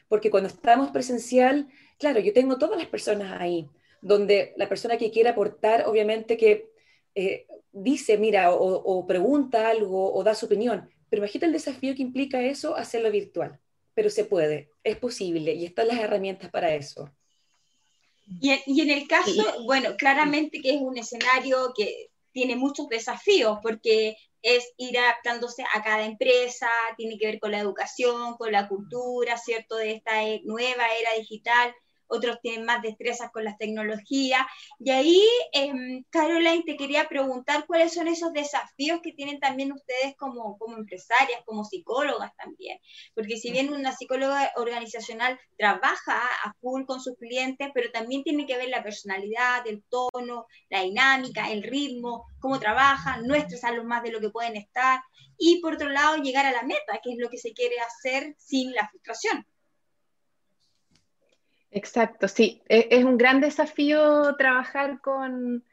Porque 0.08 0.30
cuando 0.30 0.48
estamos 0.48 0.90
presencial, 0.90 1.68
claro, 1.98 2.20
yo 2.20 2.32
tengo 2.32 2.58
todas 2.58 2.78
las 2.78 2.88
personas 2.88 3.40
ahí, 3.40 3.68
donde 4.00 4.54
la 4.56 4.68
persona 4.68 4.96
que 4.96 5.10
quiere 5.10 5.28
aportar, 5.28 5.86
obviamente 5.86 6.36
que 6.36 6.70
eh, 7.14 7.46
dice, 7.72 8.18
mira, 8.18 8.52
o, 8.52 9.06
pregunta 9.06 9.68
algo 9.68 10.12
o 10.14 10.22
da 10.24 10.34
su 10.34 10.46
opinión, 10.46 10.88
pero 11.08 11.20
imagínate 11.20 11.46
el 11.46 11.52
desafío 11.52 11.94
que 11.94 12.02
implica 12.02 12.40
eso, 12.42 12.76
hacerlo 12.76 13.10
virtual. 13.10 13.60
Pero 13.94 14.10
se 14.10 14.24
puede, 14.24 14.72
es 14.84 14.96
posible 14.96 15.54
y 15.54 15.64
están 15.64 15.88
las 15.88 15.98
herramientas 15.98 16.50
para 16.50 16.74
eso. 16.74 17.10
Y, 18.40 18.52
y 18.66 18.80
en 18.80 18.90
el 18.90 19.08
caso, 19.08 19.64
bueno, 19.64 19.96
claramente 19.96 20.60
que 20.60 20.74
es 20.74 20.80
un 20.80 20.98
escenario 20.98 21.72
que 21.76 22.10
tiene 22.32 22.56
muchos 22.56 22.88
desafíos 22.88 23.58
porque 23.62 24.16
es 24.42 24.72
ir 24.76 24.98
adaptándose 24.98 25.64
a 25.74 25.82
cada 25.82 26.04
empresa, 26.04 26.68
tiene 26.96 27.18
que 27.18 27.26
ver 27.26 27.40
con 27.40 27.50
la 27.50 27.58
educación, 27.58 28.36
con 28.36 28.52
la 28.52 28.68
cultura, 28.68 29.36
¿cierto? 29.36 29.76
De 29.76 29.92
esta 29.92 30.24
e, 30.24 30.42
nueva 30.44 30.84
era 31.00 31.18
digital 31.18 31.74
otros 32.08 32.38
tienen 32.42 32.64
más 32.64 32.82
destrezas 32.82 33.30
con 33.30 33.44
las 33.44 33.58
tecnologías. 33.58 34.42
Y 34.78 34.90
ahí, 34.90 35.22
eh, 35.52 36.02
Caroline, 36.10 36.64
te 36.64 36.76
quería 36.76 37.08
preguntar 37.08 37.66
cuáles 37.66 37.94
son 37.94 38.08
esos 38.08 38.32
desafíos 38.32 39.00
que 39.02 39.12
tienen 39.12 39.40
también 39.40 39.72
ustedes 39.72 40.16
como, 40.16 40.58
como 40.58 40.76
empresarias, 40.76 41.40
como 41.44 41.64
psicólogas 41.64 42.34
también. 42.36 42.78
Porque 43.14 43.36
si 43.36 43.50
bien 43.52 43.72
una 43.72 43.92
psicóloga 43.92 44.52
organizacional 44.56 45.38
trabaja 45.56 46.20
a 46.44 46.52
full 46.60 46.84
con 46.84 47.00
sus 47.00 47.16
clientes, 47.16 47.68
pero 47.74 47.90
también 47.90 48.22
tiene 48.22 48.46
que 48.46 48.56
ver 48.56 48.68
la 48.68 48.82
personalidad, 48.82 49.66
el 49.66 49.82
tono, 49.88 50.46
la 50.70 50.82
dinámica, 50.82 51.50
el 51.50 51.62
ritmo, 51.62 52.26
cómo 52.40 52.58
trabajan, 52.58 53.26
no 53.26 53.34
estresarlos 53.34 53.84
más 53.84 54.02
de 54.02 54.12
lo 54.12 54.20
que 54.20 54.30
pueden 54.30 54.56
estar. 54.56 55.00
Y 55.36 55.60
por 55.60 55.74
otro 55.74 55.90
lado, 55.90 56.16
llegar 56.16 56.46
a 56.46 56.52
la 56.52 56.62
meta, 56.62 57.00
que 57.02 57.12
es 57.12 57.18
lo 57.18 57.28
que 57.28 57.38
se 57.38 57.52
quiere 57.52 57.76
hacer 57.80 58.34
sin 58.38 58.72
la 58.72 58.88
frustración. 58.88 59.46
Exacto, 61.70 62.28
sí. 62.28 62.62
E, 62.68 62.88
es 62.90 63.04
un 63.04 63.18
gran 63.18 63.40
desafío 63.40 64.34
trabajar 64.36 65.00
con, 65.00 65.64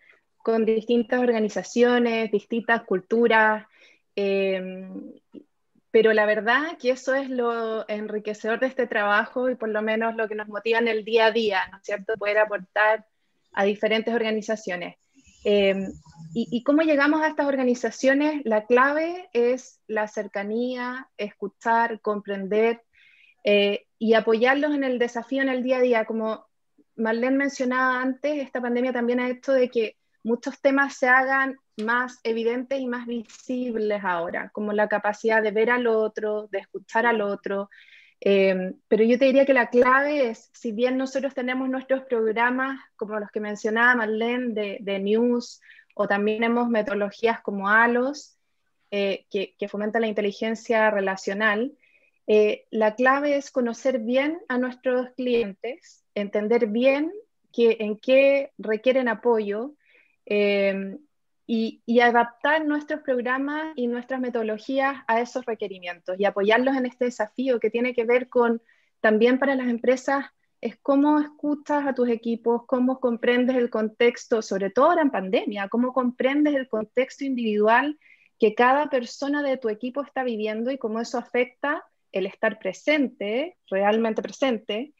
distintas 0.65 1.19
organizaciones, 1.19 2.31
distintas 2.31 2.83
culturas, 2.83 3.65
em, 4.15 5.11
pero 5.89 6.13
la 6.13 6.27
verdad 6.27 6.77
que 6.79 6.91
eso 6.91 7.15
es 7.15 7.29
lo 7.29 7.87
enriquecedor 7.89 8.59
de 8.59 8.67
este 8.67 8.85
trabajo 8.85 9.49
y 9.49 9.55
por 9.55 9.69
lo 9.69 9.81
menos 9.81 10.15
lo 10.15 10.27
que 10.27 10.35
nos 10.35 10.47
motiva 10.47 10.77
en 10.77 10.87
el 10.87 11.03
día 11.03 11.27
a 11.27 11.31
día, 11.31 11.61
¿no 11.71 11.77
es 11.77 11.83
cierto? 11.83 12.13
Poder 12.17 12.37
aportar 12.37 13.07
a 13.53 13.63
diferentes 13.63 14.13
organizaciones. 14.13 14.97
Em, 15.43 15.91
y, 16.33 16.47
y, 16.51 16.63
cómo 16.63 16.81
llegamos 16.83 17.21
a 17.21 17.27
estas 17.29 17.47
organizaciones? 17.47 18.41
La 18.45 18.65
clave 18.65 19.29
es 19.33 19.79
la 19.87 20.07
cercanía, 20.07 21.07
escuchar, 21.17 22.01
comprender 22.01 22.81
eh, 23.47 23.84
y 23.97 24.13
apoyarlos 24.13 24.73
en 24.73 24.83
el 24.83 24.99
desafío 24.99 25.41
en 25.41 25.49
el 25.49 25.63
día 25.63 25.77
a 25.77 25.81
día. 25.81 26.05
Como 26.05 26.45
Marlene 26.95 27.37
mencionaba 27.37 28.01
antes, 28.01 28.41
esta 28.41 28.61
pandemia 28.61 28.93
también 28.93 29.19
ha 29.19 29.29
hecho 29.29 29.53
de 29.53 29.69
que 29.69 29.97
muchos 30.23 30.59
temas 30.59 30.95
se 30.95 31.07
hagan 31.07 31.57
más 31.77 32.19
evidentes 32.23 32.79
y 32.79 32.87
más 32.87 33.05
visibles 33.05 34.03
ahora, 34.03 34.49
como 34.53 34.73
la 34.73 34.87
capacidad 34.87 35.43
de 35.43 35.51
ver 35.51 35.69
al 35.69 35.87
otro, 35.87 36.47
de 36.47 36.59
escuchar 36.59 37.05
al 37.05 37.21
otro. 37.21 37.69
Eh, 38.21 38.73
pero 38.87 39.03
yo 39.03 39.19
te 39.19 39.25
diría 39.25 39.45
que 39.45 39.53
la 39.53 39.69
clave 39.69 40.29
es, 40.29 40.49
si 40.53 40.71
bien 40.71 40.97
nosotros 40.97 41.33
tenemos 41.33 41.69
nuestros 41.69 42.03
programas, 42.05 42.79
como 42.95 43.19
los 43.19 43.29
que 43.29 43.39
mencionaba 43.39 43.95
Marlene, 43.95 44.79
de, 44.79 44.99
news, 44.99 45.61
o 45.93 46.07
también 46.07 46.39
tenemos 46.39 46.69
metodologías 46.69 47.41
como 47.41 47.69
ALOS, 47.69 48.37
eh, 48.91 49.25
que, 49.29 49.55
que 49.59 49.67
fomentan 49.67 50.01
la 50.01 50.07
inteligencia 50.07 50.89
relacional, 50.89 51.77
eh, 52.27 52.65
la 52.71 52.95
clave 52.95 53.35
es 53.35 53.51
conocer 53.51 53.99
bien 53.99 54.39
a 54.47 54.57
nuestros 54.57 55.09
clientes, 55.15 56.03
entender 56.15 56.67
bien 56.67 57.11
en 57.57 57.97
qué 57.97 58.51
requieren 58.57 59.07
apoyo 59.07 59.75
em, 60.25 60.97
y, 61.47 61.81
adaptar 61.99 62.65
nuestros 62.65 63.01
programas 63.01 63.73
y 63.75 63.87
nuestras 63.87 64.19
metodologías 64.19 65.03
a 65.07 65.21
esos 65.21 65.45
requerimientos 65.45 66.19
y 66.19 66.25
apoyarlos 66.25 66.75
en 66.75 66.85
este 66.85 67.05
desafío 67.05 67.59
que 67.59 67.69
tiene 67.69 67.93
que 67.93 68.03
ver 68.03 68.27
con 68.29 68.61
también 68.99 69.39
para 69.39 69.55
las 69.55 69.67
empresas 69.67 70.25
es 70.61 70.77
cómo 70.81 71.19
escuchas 71.19 71.85
a 71.85 71.93
tus 71.93 72.09
equipos, 72.09 72.63
cómo 72.65 72.99
comprendes 72.99 73.55
el 73.55 73.69
contexto, 73.69 74.41
sobre 74.41 74.71
todo 74.71 74.85
ahora 74.85 75.03
en 75.03 75.11
pandemia, 75.11 75.69
cómo 75.69 75.93
comprendes 75.93 76.55
el 76.55 76.67
contexto 76.67 77.23
individual 77.23 77.99
que 78.39 78.55
cada 78.55 78.89
persona 78.89 79.43
de 79.43 79.57
tu 79.57 79.69
equipo 79.69 80.01
está 80.01 80.23
viviendo 80.23 80.71
y 80.71 80.77
cómo 80.77 80.99
eso 80.99 81.19
afecta 81.19 81.85
el 82.15 82.25
estar 82.25 82.57
presente, 82.59 83.57
realmente 83.69 84.21
presente, 84.21 84.93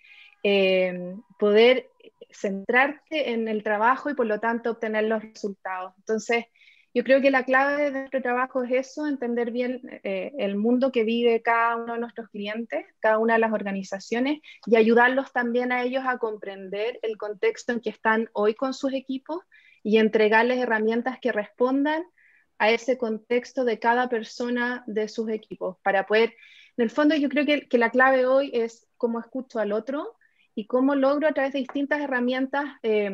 eh, 0.43 1.15
poder 1.39 1.89
centrarte 2.29 3.31
en 3.31 3.47
el 3.47 3.63
trabajo 3.63 4.09
y 4.09 4.13
por 4.13 4.25
lo 4.25 4.39
tanto 4.39 4.71
obtener 4.71 5.05
los 5.05 5.23
resultados. 5.23 5.93
Entonces, 5.97 6.45
yo 6.93 7.03
creo 7.03 7.21
que 7.21 7.31
la 7.31 7.43
clave 7.43 7.85
de 7.85 7.91
nuestro 7.91 8.21
trabajo 8.21 8.63
es 8.63 8.71
eso, 8.71 9.07
entender 9.07 9.51
bien 9.51 9.81
eh, 10.03 10.33
el 10.37 10.55
mundo 10.55 10.91
que 10.91 11.03
vive 11.03 11.41
cada 11.41 11.77
uno 11.77 11.93
de 11.93 11.99
nuestros 11.99 12.29
clientes, 12.29 12.85
cada 12.99 13.17
una 13.17 13.33
de 13.33 13.39
las 13.39 13.53
organizaciones 13.53 14.39
y 14.65 14.75
ayudarlos 14.75 15.31
también 15.33 15.71
a 15.71 15.83
ellos 15.83 16.03
a 16.05 16.17
comprender 16.17 16.99
el 17.01 17.17
contexto 17.17 17.73
en 17.73 17.81
que 17.81 17.89
están 17.89 18.29
hoy 18.33 18.55
con 18.55 18.73
sus 18.73 18.93
equipos 18.93 19.39
y 19.83 19.97
entregarles 19.97 20.59
herramientas 20.59 21.17
que 21.21 21.31
respondan 21.31 22.03
a 22.59 22.71
ese 22.71 22.97
contexto 22.97 23.65
de 23.65 23.79
cada 23.79 24.07
persona 24.07 24.83
de 24.87 25.07
sus 25.07 25.29
equipos 25.29 25.77
para 25.83 26.05
poder 26.05 26.33
en 26.77 26.83
el 26.83 26.89
fondo 26.89 27.15
yo 27.15 27.29
creo 27.29 27.45
que, 27.45 27.77
la 27.77 27.89
clave 27.89 28.25
hoy 28.25 28.51
es 28.53 28.87
cómo 28.97 29.19
escucho 29.19 29.59
al 29.59 29.71
otro 29.71 30.15
y 30.53 30.67
cómo 30.67 30.95
logro 30.95 31.27
a 31.27 31.33
través 31.33 31.53
de 31.53 31.59
distintas 31.59 32.01
herramientas 32.01 32.65
eh, 32.83 33.11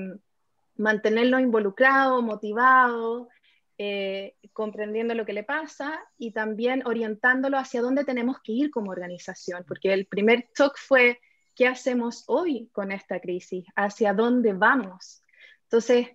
mantenerlo 0.75 1.39
involucrado, 1.39 2.21
motivado, 2.21 3.29
eh, 3.77 4.35
comprendiendo 4.53 5.15
lo 5.15 5.25
que 5.25 5.33
le 5.33 5.43
pasa 5.43 5.99
y 6.17 6.31
también 6.31 6.85
orientándolo 6.85 7.57
hacia 7.57 7.81
dónde 7.81 8.03
tenemos 8.03 8.37
que 8.43 8.51
ir 8.51 8.71
como 8.71 8.91
organización, 8.91 9.63
porque 9.67 9.93
el 9.93 10.05
primer 10.05 10.49
shock 10.57 10.77
fue, 10.77 11.19
¿qué 11.55 11.67
hacemos 11.67 12.23
hoy 12.27 12.69
con 12.73 12.91
esta 12.91 13.19
crisis? 13.19 13.65
¿Hacia 13.75 14.13
dónde 14.13 14.53
vamos? 14.53 15.23
Entonces, 15.63 16.09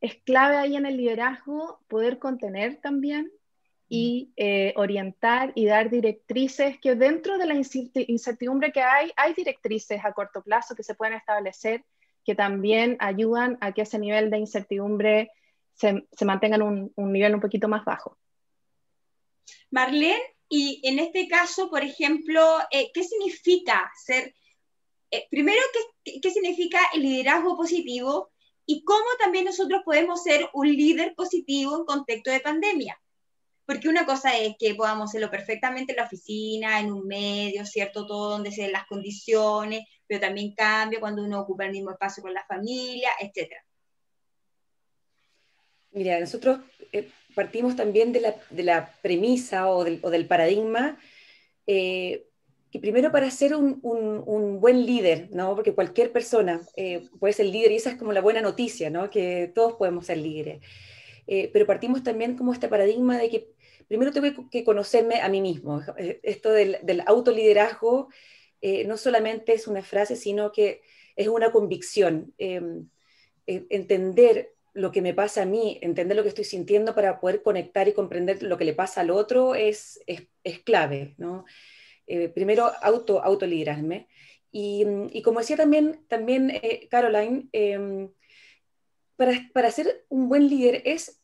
es 0.00 0.16
clave 0.24 0.56
ahí 0.56 0.76
en 0.76 0.86
el 0.86 0.96
liderazgo 0.96 1.80
poder 1.88 2.18
contener 2.18 2.80
también 2.80 3.32
y 3.88 4.32
eh, 4.36 4.74
orientar 4.76 5.52
y 5.54 5.64
dar 5.64 5.88
directrices 5.88 6.78
que 6.78 6.94
dentro 6.94 7.38
de 7.38 7.46
la 7.46 7.54
incertidumbre 7.54 8.70
que 8.70 8.82
hay, 8.82 9.10
hay 9.16 9.32
directrices 9.32 10.04
a 10.04 10.12
corto 10.12 10.42
plazo 10.42 10.74
que 10.74 10.82
se 10.82 10.94
pueden 10.94 11.14
establecer 11.14 11.84
que 12.24 12.34
también 12.34 12.98
ayudan 13.00 13.56
a 13.62 13.72
que 13.72 13.82
ese 13.82 13.98
nivel 13.98 14.30
de 14.30 14.36
incertidumbre 14.36 15.30
se, 15.72 16.06
se 16.12 16.24
mantenga 16.26 16.56
en 16.56 16.62
un, 16.62 16.92
un, 16.94 17.10
nivel 17.10 17.34
un 17.34 17.40
poquito 17.40 17.68
más 17.68 17.86
bajo. 17.86 18.18
Marlene, 19.70 20.20
y 20.46 20.82
en 20.86 20.98
este 20.98 21.26
caso, 21.26 21.70
por 21.70 21.82
ejemplo, 21.82 22.42
eh, 22.70 22.90
¿qué 22.92 23.02
significa 23.02 23.90
ser, 24.04 24.34
eh, 25.10 25.26
primero, 25.30 25.60
¿qué, 26.04 26.20
¿qué 26.20 26.30
significa 26.30 26.78
el 26.92 27.02
liderazgo 27.02 27.56
positivo 27.56 28.30
y 28.66 28.84
cómo 28.84 29.06
también 29.18 29.46
nosotros 29.46 29.80
podemos 29.82 30.22
ser 30.22 30.50
un 30.52 30.68
líder 30.68 31.14
positivo 31.14 31.78
en 31.78 31.84
contexto 31.86 32.30
de 32.30 32.40
pandemia? 32.40 33.00
Porque 33.68 33.90
una 33.90 34.06
cosa 34.06 34.34
es 34.34 34.56
que 34.58 34.74
podamos 34.74 35.10
hacerlo 35.10 35.30
perfectamente 35.30 35.92
en 35.92 35.96
la 35.96 36.04
oficina, 36.04 36.80
en 36.80 36.90
un 36.90 37.06
medio, 37.06 37.66
¿cierto? 37.66 38.06
Todo 38.06 38.30
donde 38.30 38.50
se 38.50 38.62
den 38.62 38.72
las 38.72 38.86
condiciones, 38.86 39.82
pero 40.06 40.22
también 40.22 40.54
cambia 40.54 40.98
cuando 40.98 41.22
uno 41.22 41.42
ocupa 41.42 41.66
el 41.66 41.72
mismo 41.72 41.90
espacio 41.90 42.22
con 42.22 42.32
la 42.32 42.46
familia, 42.46 43.10
etc. 43.20 43.52
Mira, 45.90 46.18
nosotros 46.18 46.60
eh, 46.92 47.10
partimos 47.34 47.76
también 47.76 48.10
de 48.10 48.32
la, 48.64 48.90
premisa 49.02 49.68
o 49.68 49.84
del, 49.84 50.26
paradigma 50.26 50.98
eh, 51.66 52.24
que 52.72 52.78
primero 52.78 53.12
para 53.12 53.30
ser 53.30 53.54
un, 53.54 54.60
buen 54.62 54.86
líder, 54.86 55.28
¿no? 55.30 55.54
porque 55.54 55.74
cualquier 55.74 56.10
persona 56.10 56.62
eh, 56.74 57.06
puede 57.20 57.34
ser 57.34 57.44
líder 57.44 57.72
y 57.72 57.76
esa 57.76 57.90
es 57.90 57.96
como 57.96 58.14
la 58.14 58.22
buena 58.22 58.40
noticia, 58.40 58.88
¿no? 58.88 59.10
que 59.10 59.52
todos 59.54 59.74
podemos 59.74 60.06
ser 60.06 60.16
líderes. 60.16 60.62
pero 61.52 61.66
partimos 61.66 62.02
también 62.02 62.34
como 62.34 62.54
este 62.54 62.68
paradigma 62.68 63.18
de 63.18 63.28
que 63.28 63.57
primero 63.88 64.12
tengo 64.12 64.48
que 64.50 64.64
conocerme 64.64 65.20
a 65.20 65.28
mí 65.28 65.40
mismo. 65.40 65.82
Eh, 65.96 66.20
esto 66.22 66.52
del, 66.52 67.02
autoliderazgo 67.06 68.08
eh, 68.60 68.84
no 68.84 68.96
solamente 68.96 69.54
es 69.54 69.66
una 69.66 69.82
frase, 69.82 70.14
sino 70.14 70.52
que 70.52 70.82
es 71.16 71.28
una 71.28 71.50
convicción. 71.50 72.34
Em, 72.38 72.88
e, 73.46 73.66
entender 73.70 74.52
lo 74.74 74.92
que 74.92 75.02
me 75.02 75.14
pasa 75.14 75.42
a 75.42 75.46
mí, 75.46 75.78
entender 75.82 76.16
lo 76.16 76.22
que 76.22 76.28
estoy 76.28 76.44
sintiendo 76.44 76.94
para 76.94 77.18
poder 77.18 77.42
conectar 77.42 77.88
y 77.88 77.94
comprender 77.94 78.42
lo 78.42 78.58
que 78.58 78.66
le 78.66 78.74
pasa 78.74 79.00
al 79.00 79.10
otro 79.10 79.54
es, 79.54 80.00
clave. 80.64 81.14
¿no? 81.16 81.46
Eh, 82.06 82.28
primero, 82.28 82.70
auto, 82.82 83.22
autoliderarme. 83.22 84.06
Y, 84.52 84.84
y, 85.12 85.22
como 85.22 85.40
decía 85.40 85.56
también, 85.56 86.04
también 86.08 86.52
Caroline, 86.90 87.48
em, 87.52 88.10
para, 89.16 89.32
para 89.52 89.70
ser 89.70 90.04
un 90.08 90.28
buen 90.28 90.48
líder 90.48 90.82
es 90.84 91.20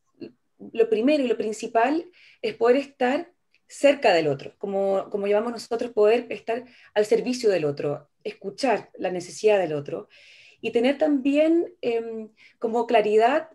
lo 0.73 0.89
primero 0.89 1.25
y 1.25 1.29
lo 1.29 1.37
principal 1.37 2.11
es 2.43 2.55
poder 2.55 2.77
estar 2.77 3.33
cerca 3.67 4.13
del 4.13 4.29
otro, 4.29 4.55
como, 4.59 5.09
como 5.11 5.27
llamamos 5.27 5.53
nosotros, 5.53 5.93
poder 5.93 6.27
estar 6.31 6.65
al 6.95 7.07
servicio 7.07 7.51
del 7.51 7.65
otro, 7.65 8.09
escuchar 8.23 8.91
la 8.99 9.11
necesidad 9.11 9.59
del 9.59 9.73
otro 9.73 10.09
y 10.61 10.71
tener 10.71 10.99
también 10.99 11.75
em, 11.81 12.29
como 12.59 12.87
claridad 12.87 13.51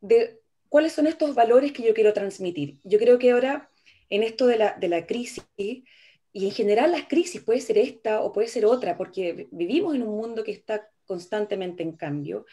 de 0.00 0.40
cuáles 0.68 0.92
son 0.92 1.06
estos 1.06 1.34
valores 1.34 1.72
que 1.72 1.82
yo 1.82 1.94
quiero 1.94 2.12
transmitir. 2.12 2.78
Yo 2.84 2.98
creo 2.98 3.18
que 3.18 3.30
ahora, 3.30 3.70
en 4.10 4.22
esto 4.22 4.46
de 4.46 4.58
la, 4.58 4.72
de 4.78 4.88
la 4.88 5.06
crisis, 5.06 5.44
y 5.56 6.46
en 6.46 6.50
general 6.50 6.90
las 6.90 7.06
crisis, 7.06 7.40
puede 7.42 7.60
ser 7.60 7.78
esta 7.78 8.20
o 8.20 8.32
puede 8.32 8.48
ser 8.48 8.66
otra, 8.66 8.96
porque 8.96 9.48
vivimos 9.52 9.94
en 9.94 10.02
un 10.02 10.16
mundo 10.16 10.42
que 10.42 10.50
está 10.50 10.90
constantemente 11.06 11.82
en 11.82 11.92
cambio, 11.92 12.44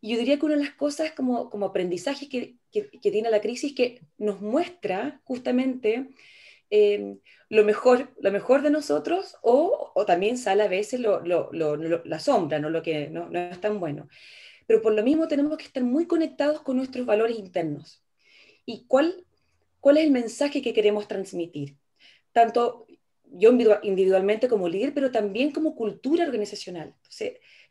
y 0.00 0.12
yo 0.12 0.18
diría 0.18 0.38
que 0.38 0.46
una 0.46 0.56
de 0.56 0.64
las 0.64 0.74
cosas 0.74 1.12
como, 1.12 1.50
como 1.50 1.66
aprendizajes 1.66 2.28
que, 2.28 2.57
que, 2.72 2.82
tiene 3.00 3.30
la 3.30 3.40
crisis 3.40 3.74
que 3.74 4.02
nos 4.18 4.40
muestra 4.40 5.20
justamente 5.24 6.08
em, 6.70 7.18
lo, 7.48 7.64
mejor, 7.64 8.12
lo 8.20 8.30
mejor 8.30 8.62
de 8.62 8.70
nosotros 8.70 9.36
o, 9.42 9.92
o 9.94 10.06
también 10.06 10.38
sale 10.38 10.62
a 10.62 10.68
veces 10.68 11.00
lo, 11.00 11.20
la 11.22 12.18
sombra, 12.18 12.58
¿no? 12.58 12.70
lo 12.70 12.82
que 12.82 13.08
no, 13.08 13.28
no 13.28 13.38
es 13.38 13.60
tan 13.60 13.80
bueno. 13.80 14.08
Pero 14.66 14.82
por 14.82 14.92
lo 14.94 15.02
mismo 15.02 15.28
tenemos 15.28 15.56
que 15.56 15.64
estar 15.64 15.82
muy 15.82 16.06
conectados 16.06 16.60
con 16.60 16.76
nuestros 16.76 17.06
valores 17.06 17.38
internos. 17.38 18.04
¿Y 18.66 18.84
cuál, 18.86 19.24
cuál 19.80 19.96
es 19.96 20.04
el 20.04 20.10
mensaje 20.10 20.60
que 20.60 20.74
queremos 20.74 21.08
transmitir? 21.08 21.76
Tanto 22.32 22.86
yo 23.30 23.50
individualmente 23.82 24.48
como 24.48 24.68
líder, 24.68 24.94
pero 24.94 25.10
también 25.10 25.52
como 25.52 25.74
cultura 25.74 26.24
organizacional. 26.24 26.94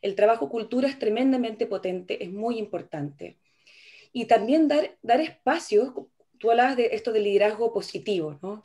El 0.02 0.16
trabajo 0.16 0.50
cultura 0.50 0.88
es 0.88 1.00
tremendamente 1.00 1.68
potente, 1.68 2.24
es 2.24 2.32
muy 2.32 2.58
importante. 2.58 3.38
Y 4.18 4.26
también 4.26 4.68
dar, 4.68 4.98
dar 5.04 5.22
espacios, 5.22 5.94
tú 6.40 6.50
hablabas 6.50 6.76
de 6.76 6.90
esto 6.94 7.12
del 7.12 7.26
liderazgo 7.26 7.72
positivo, 7.72 8.40
¿no? 8.42 8.64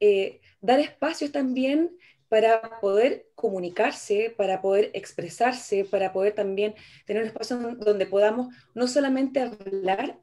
Eh, 0.00 0.40
dar 0.60 0.80
espacios 0.80 1.30
también 1.30 1.96
para 2.28 2.80
poder 2.80 3.28
comunicarse, 3.36 4.34
para 4.36 4.60
poder 4.60 4.90
expresarse, 4.94 5.84
para 5.84 6.12
poder 6.12 6.34
también 6.34 6.74
tener 7.06 7.22
un 7.22 7.28
espacio 7.28 7.76
donde 7.76 8.06
podamos 8.06 8.52
no 8.74 8.88
solamente 8.88 9.38
hablar 9.38 10.18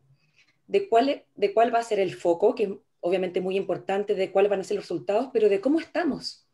de 0.67 0.89
cuál, 0.89 1.24
de 1.36 1.53
cuál 1.53 1.74
va 1.74 1.79
a 1.79 1.84
ser 1.84 2.01
el 2.01 2.13
foco, 2.13 2.53
que 2.53 2.63
es 2.63 2.70
obviamente 3.00 3.39
muy 3.39 3.55
importante, 3.55 4.13
de 4.13 4.29
cuáles 4.29 4.50
van 4.50 4.60
a 4.60 4.65
ser 4.65 4.75
los 4.75 4.84
resultados, 4.84 5.29
pero 5.32 5.48
de 5.48 5.62
cómo 5.62 5.79
estamos. 5.79 6.50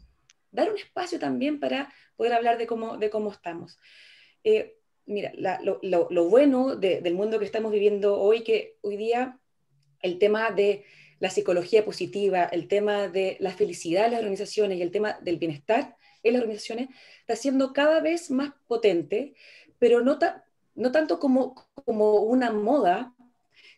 Dar 0.52 0.70
un 0.70 0.78
espacio 0.78 1.18
también 1.18 1.60
para 1.60 1.92
poder 2.16 2.34
hablar 2.34 2.60
de 2.60 2.68
cómo, 2.68 2.98
de 2.98 3.10
cómo 3.10 3.32
estamos. 3.32 3.80
Eh, 4.44 4.78
mira, 5.06 5.32
lo, 5.62 6.30
bueno 6.30 6.76
del 6.76 7.14
mundo 7.14 7.40
que 7.40 7.46
estamos 7.46 7.72
viviendo 7.72 8.20
hoy, 8.20 8.44
que 8.44 8.78
hoy 8.82 8.98
día 8.98 9.40
el 10.02 10.20
tema 10.20 10.52
de 10.52 10.86
la 11.20 11.30
psicología 11.30 11.86
positiva, 11.86 12.46
el 12.46 12.68
tema 12.68 13.08
de 13.08 13.38
la 13.40 13.52
felicidad 13.52 14.06
en 14.06 14.12
las 14.12 14.20
organizaciones 14.22 14.78
y 14.78 14.82
el 14.82 14.92
tema 14.92 15.20
del 15.22 15.38
bienestar 15.38 15.96
en 16.24 16.34
las 16.34 16.42
organizaciones 16.42 16.90
está 17.20 17.36
siendo 17.36 17.74
cada 17.74 18.00
vez 18.00 18.32
más 18.32 18.54
potente, 18.68 19.36
pero 19.78 20.02
no, 20.02 20.18
no 20.76 20.92
tanto 20.92 21.20
como, 21.20 21.56
como 21.86 22.16
una 22.22 22.52
moda, 22.52 23.14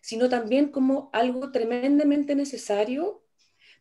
sino 0.01 0.29
también 0.29 0.69
como 0.69 1.09
algo 1.13 1.51
tremendamente 1.51 2.35
necesario 2.35 3.23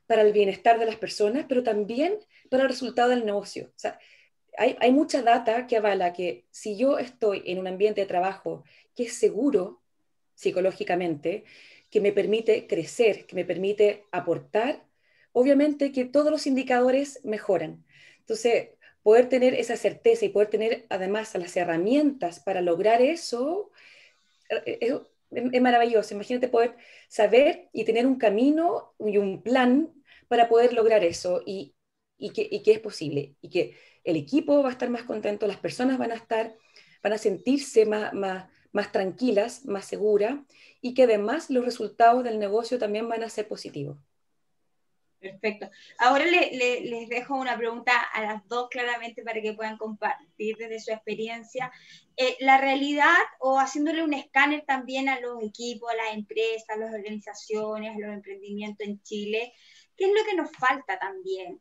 para 0.06 0.22
el 0.22 0.32
bienestar 0.32 0.78
de 0.78 0.86
las 0.86 0.96
personas, 0.96 1.46
pero 1.48 1.62
también 1.62 2.18
para 2.50 2.64
el 2.64 2.68
resultado 2.68 3.10
del 3.10 3.24
negocio. 3.24 3.68
O 3.68 3.78
sea, 3.78 3.98
hay, 4.58 4.92
mucha 4.92 5.22
data 5.22 5.66
que 5.66 5.76
avala 5.76 6.12
que 6.12 6.46
si 6.50 6.76
yo 6.76 6.98
estoy 6.98 7.42
en 7.46 7.58
un 7.58 7.66
ambiente 7.66 8.02
de 8.02 8.06
trabajo 8.06 8.64
que 8.94 9.04
es 9.04 9.14
seguro 9.14 9.82
psicológicamente, 10.34 11.44
que 11.90 12.00
me 12.00 12.12
permite 12.12 12.66
crecer, 12.66 13.26
que 13.26 13.36
me 13.36 13.44
permite 13.44 14.04
aportar, 14.12 14.84
obviamente 15.32 15.92
que 15.92 16.04
todos 16.04 16.30
los 16.30 16.46
indicadores 16.46 17.20
mejoran. 17.24 17.84
Entonces, 18.20 18.70
poder 19.02 19.28
tener 19.28 19.54
esa 19.54 19.76
certeza 19.76 20.24
y 20.24 20.30
poder 20.30 20.48
tener 20.48 20.86
además 20.90 21.34
las 21.34 21.56
herramientas 21.56 22.40
para 22.40 22.60
lograr 22.60 23.02
eso 23.02 23.70
eh, 24.48 24.78
es, 24.80 24.94
es, 25.30 25.62
maravilloso. 25.62 26.14
Imagínate 26.14 26.48
poder 26.48 26.76
saber 27.08 27.68
y 27.72 27.84
tener 27.84 28.06
un 28.06 28.16
camino 28.16 28.94
y 28.98 29.18
un 29.18 29.42
plan 29.42 29.92
para 30.28 30.48
poder 30.48 30.72
lograr 30.72 31.04
eso 31.04 31.42
y 31.46 31.74
que 32.18 32.62
es 32.64 32.78
posible 32.78 33.34
y 33.40 33.50
que 33.50 33.74
el 34.04 34.16
equipo 34.16 34.62
va 34.62 34.68
a 34.68 34.72
estar 34.72 34.90
más 34.90 35.04
contento, 35.04 35.46
las 35.46 35.58
personas 35.58 35.98
van 35.98 36.12
a 36.12 36.16
estar, 36.16 36.56
van 37.02 37.12
a 37.12 37.18
sentirse 37.18 37.86
más, 37.86 38.12
más, 38.12 38.48
más 38.72 38.92
tranquilas, 38.92 39.64
más 39.64 39.84
seguras 39.84 40.38
y 40.80 40.94
que 40.94 41.04
además 41.04 41.50
los 41.50 41.64
resultados 41.64 42.24
del 42.24 42.38
negocio 42.38 42.78
también 42.78 43.08
van 43.08 43.22
a 43.22 43.28
ser 43.28 43.48
positivos. 43.48 43.98
Perfecto. 45.22 45.70
Ahora 45.98 46.24
les 46.24 47.08
dejo 47.08 47.36
una 47.36 47.56
pregunta 47.56 47.92
a 48.12 48.22
las 48.22 48.48
dos 48.48 48.68
claramente 48.68 49.22
para 49.22 49.40
que 49.40 49.52
puedan 49.52 49.78
compartir 49.78 50.56
desde 50.56 50.80
su 50.80 50.90
experiencia. 50.90 51.70
Eh, 52.16 52.36
la 52.40 52.58
realidad 52.58 53.14
o 53.38 53.60
haciéndole 53.60 54.02
un 54.02 54.14
escáner 54.14 54.64
también 54.66 55.08
a 55.08 55.20
los 55.20 55.40
equipos, 55.40 55.92
a 55.92 55.94
las 55.94 56.14
empresas, 56.14 56.70
a 56.70 56.76
las 56.76 56.92
organizaciones, 56.92 57.94
a 57.94 58.00
los 58.00 58.12
emprendimientos 58.12 58.84
en 58.84 59.00
Chile, 59.02 59.52
¿qué 59.96 60.06
es 60.06 60.10
lo 60.10 60.24
que 60.28 60.34
nos 60.34 60.50
falta 60.50 60.98
también? 60.98 61.60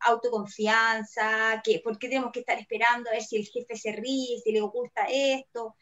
Autoconfianza, 0.00 1.62
que, 1.64 1.80
por 1.80 1.98
qué 1.98 2.08
tenemos 2.08 2.32
que 2.32 2.40
estar 2.40 2.58
esperando 2.58 3.08
a 3.08 3.14
ver 3.14 3.22
si 3.22 3.36
el 3.36 3.46
jefe 3.46 3.76
se 3.76 3.92
ríe, 3.92 4.40
si 4.42 4.52
le 4.52 4.60
gusta 4.60 5.06
esto, 5.10 5.74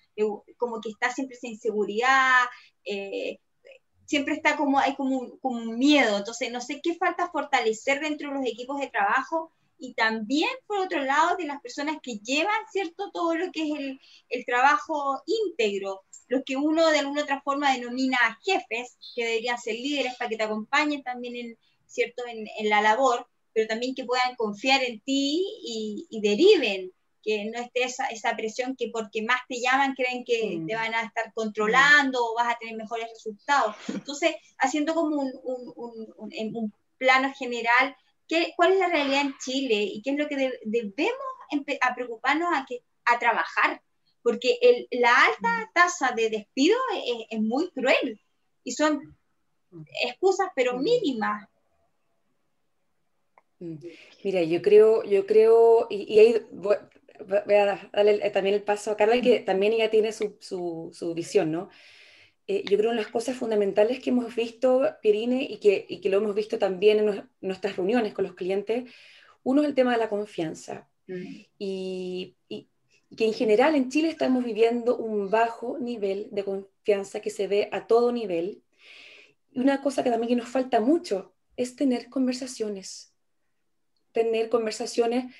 como 0.56 0.80
que 0.80 0.90
está 0.90 1.12
siempre 1.12 1.36
esa 1.36 1.48
inseguridad, 1.48 2.44
eh, 2.84 3.38
siempre 4.06 4.34
está 4.34 4.56
como, 4.56 4.78
hay 4.78 4.94
como 4.94 5.38
un, 5.40 5.78
miedo, 5.78 6.18
entonces 6.18 6.52
no 6.52 6.60
sé 6.60 6.80
qué 6.82 6.94
falta 6.94 7.30
fortalecer 7.30 8.00
dentro 8.00 8.28
de 8.28 8.34
los 8.36 8.46
equipos 8.46 8.78
de 8.78 8.88
trabajo 8.88 9.52
y 9.78 9.94
también 9.94 10.50
por 10.66 10.78
otro 10.78 11.02
lado 11.02 11.36
de 11.36 11.46
las 11.46 11.60
personas 11.60 11.96
que 12.02 12.18
llevan, 12.18 12.54
¿cierto?, 12.70 13.10
todo 13.12 13.34
lo 13.34 13.50
que 13.50 13.62
es 13.64 13.98
el, 14.28 14.44
trabajo 14.44 15.22
íntegro, 15.26 16.02
los 16.28 16.42
que 16.44 16.56
uno 16.56 16.88
de 16.90 17.00
alguna 17.00 17.22
otra 17.22 17.40
forma 17.42 17.72
denomina 17.72 18.38
jefes, 18.44 18.96
que 19.16 19.24
deberían 19.24 19.58
ser 19.58 19.74
líderes 19.74 20.14
para 20.16 20.28
que 20.28 20.36
te 20.36 20.44
acompañen 20.44 21.02
también 21.02 21.34
en, 21.34 21.58
¿cierto?, 21.86 22.22
en 22.28 22.68
la 22.68 22.80
labor, 22.80 23.26
pero 23.52 23.66
también 23.66 23.94
que 23.94 24.04
puedan 24.04 24.34
confiar 24.36 24.82
en 24.82 25.00
ti 25.00 25.44
y, 25.62 26.20
deriven, 26.22 26.92
que 27.22 27.44
no 27.44 27.60
esté 27.60 27.84
esa, 27.84 28.06
esa, 28.06 28.34
presión 28.34 28.74
que 28.76 28.88
porque 28.92 29.22
más 29.22 29.40
te 29.48 29.60
llaman 29.60 29.94
creen 29.94 30.24
que 30.24 30.58
mm. 30.58 30.66
te 30.66 30.74
van 30.74 30.94
a 30.94 31.02
estar 31.02 31.32
controlando 31.34 32.18
o 32.24 32.34
vas 32.34 32.52
a 32.52 32.58
tener 32.58 32.76
mejores 32.76 33.08
resultados. 33.10 33.76
Entonces, 33.88 34.34
haciendo 34.58 34.94
como 34.94 35.16
un, 35.16 35.32
un, 35.44 36.54
un, 36.56 36.74
plano 36.98 37.32
general, 37.36 37.96
¿qué, 38.28 38.52
¿cuál 38.56 38.72
es 38.72 38.78
la 38.78 38.88
realidad 38.88 39.22
en 39.22 39.34
Chile 39.38 39.82
y 39.82 40.02
qué 40.02 40.10
es 40.10 40.16
lo 40.16 40.28
que 40.28 40.36
debemos 40.64 41.16
a 41.80 41.94
preocuparnos 41.94 42.48
a, 42.54 42.64
que, 42.66 42.82
a 43.04 43.18
trabajar? 43.18 43.82
Porque 44.22 44.58
el, 44.60 44.86
la 44.92 45.14
alta 45.26 45.66
mm. 45.66 45.72
tasa 45.74 46.12
de 46.12 46.30
despido 46.30 46.76
es, 46.94 47.26
es 47.30 47.40
muy 47.40 47.70
cruel 47.70 48.20
y 48.64 48.72
son 48.72 49.16
mm. 49.70 49.82
excusas 50.04 50.48
pero 50.54 50.78
mínimas 50.78 51.48
Mm. 51.51 51.51
Mira, 54.24 54.42
yo 54.42 54.60
creo, 54.62 55.04
yo 55.04 55.26
creo, 55.26 55.86
y, 55.88 56.18
ahí 56.18 56.42
voy, 56.50 56.76
a 56.76 57.90
darle 57.92 58.30
también 58.30 58.56
el 58.56 58.62
paso 58.62 58.90
a 58.90 58.96
Carla, 58.96 59.20
que 59.20 59.40
también 59.40 59.72
ella 59.72 59.90
tiene 59.90 60.12
su, 60.12 60.36
su, 60.40 61.14
visión, 61.14 61.52
¿no? 61.52 61.68
Eh, 62.48 62.64
yo 62.68 62.76
creo 62.76 62.90
en 62.90 62.96
las 62.96 63.08
cosas 63.08 63.36
fundamentales 63.36 64.00
que 64.00 64.10
hemos 64.10 64.34
visto, 64.34 64.82
Pirine, 65.00 65.44
y 65.48 65.58
que, 65.58 65.86
y 65.88 66.00
que 66.00 66.08
lo 66.08 66.16
hemos 66.16 66.34
visto 66.34 66.58
también 66.58 66.98
en, 66.98 67.28
nuestras 67.40 67.76
reuniones 67.76 68.12
con 68.14 68.24
los 68.24 68.34
clientes, 68.34 68.90
uno 69.44 69.62
es 69.62 69.68
el 69.68 69.74
tema 69.74 69.92
de 69.92 69.98
la 69.98 70.08
confianza. 70.08 70.88
Mm. 71.06 71.22
Y, 71.58 72.36
y, 72.48 72.68
que 73.16 73.26
en 73.26 73.34
general 73.34 73.74
en 73.74 73.90
Chile 73.90 74.08
estamos 74.08 74.42
viviendo 74.42 74.96
un 74.96 75.30
bajo 75.30 75.78
nivel 75.78 76.28
de 76.30 76.44
confianza 76.44 77.20
que 77.20 77.30
se 77.30 77.46
ve 77.46 77.68
a 77.70 77.86
todo 77.86 78.10
nivel. 78.10 78.62
Y 79.52 79.60
una 79.60 79.82
cosa 79.82 80.02
que 80.02 80.10
también 80.10 80.38
nos 80.38 80.48
falta 80.48 80.80
mucho 80.80 81.34
es 81.56 81.76
tener 81.76 82.08
conversaciones 82.08 83.11
tener 84.12 84.48
conversaciones 84.48 85.34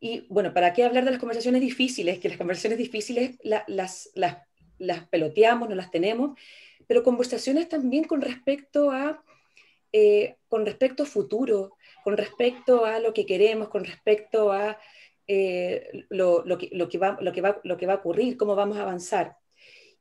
y, 0.00 0.26
bueno, 0.28 0.54
¿para 0.54 0.72
qué 0.72 0.84
hablar 0.84 1.04
de 1.04 1.10
las 1.10 1.20
conversaciones 1.20 1.60
difíciles? 1.60 2.18
Que 2.20 2.28
las 2.28 2.38
conversaciones 2.38 2.78
difíciles 2.78 3.36
las, 3.42 3.64
las, 3.66 4.10
las, 4.78 5.08
peloteamos, 5.08 5.68
no 5.68 5.74
las 5.74 5.90
tenemos, 5.90 6.38
pero 6.86 7.02
conversaciones 7.02 7.68
también 7.68 8.04
con 8.04 8.20
respecto 8.20 8.90
a, 8.90 9.22
eh, 9.92 10.36
con 10.48 10.64
respecto 10.64 11.02
a 11.02 11.06
futuro, 11.06 11.76
con 12.04 12.16
respecto 12.16 12.84
a 12.84 13.00
lo 13.00 13.12
que 13.12 13.26
queremos, 13.26 13.68
con 13.68 13.84
respecto 13.84 14.52
a 14.52 14.78
eh, 15.26 16.06
lo, 16.08 16.44
lo, 16.44 16.58
que, 16.58 16.70
lo, 16.72 16.88
que 16.88 16.98
va, 16.98 17.18
lo, 17.20 17.32
que 17.32 17.40
va, 17.40 17.60
lo 17.64 17.76
que 17.76 17.86
va 17.86 17.94
a 17.94 17.96
ocurrir, 17.96 18.36
cómo 18.36 18.54
vamos 18.54 18.78
a 18.78 18.82
avanzar. 18.82 19.36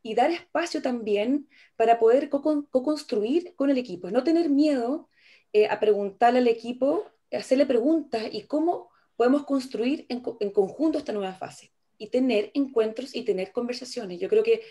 Y 0.03 0.13
dar 0.13 0.31
espacio 0.31 0.81
también 0.81 1.49
para 1.75 1.99
poder 1.99 2.29
co-construir 2.29 3.55
con 3.55 3.71
el 3.71 3.77
equipo, 3.79 4.11
no 4.11 4.23
tener 4.23 4.49
miedo 4.49 5.09
eh, 5.53 5.67
a 5.67 5.79
preguntarle 5.79 6.39
al 6.39 6.47
equipo 6.47 7.05
hacerle 7.31 7.65
preguntas 7.65 8.23
y 8.31 8.43
cómo 8.43 8.89
podemos 9.15 9.45
construir 9.45 10.05
en, 10.09 10.21
conjunto 10.21 10.99
esta 10.99 11.11
nueva 11.11 11.33
fase 11.33 11.71
y 11.97 12.09
tener 12.09 12.51
encuentros 12.53 13.15
y 13.15 13.23
tener 13.23 13.51
conversaciones. 13.51 14.19
Yo 14.19 14.29
creo 14.29 14.43
que 14.43 14.61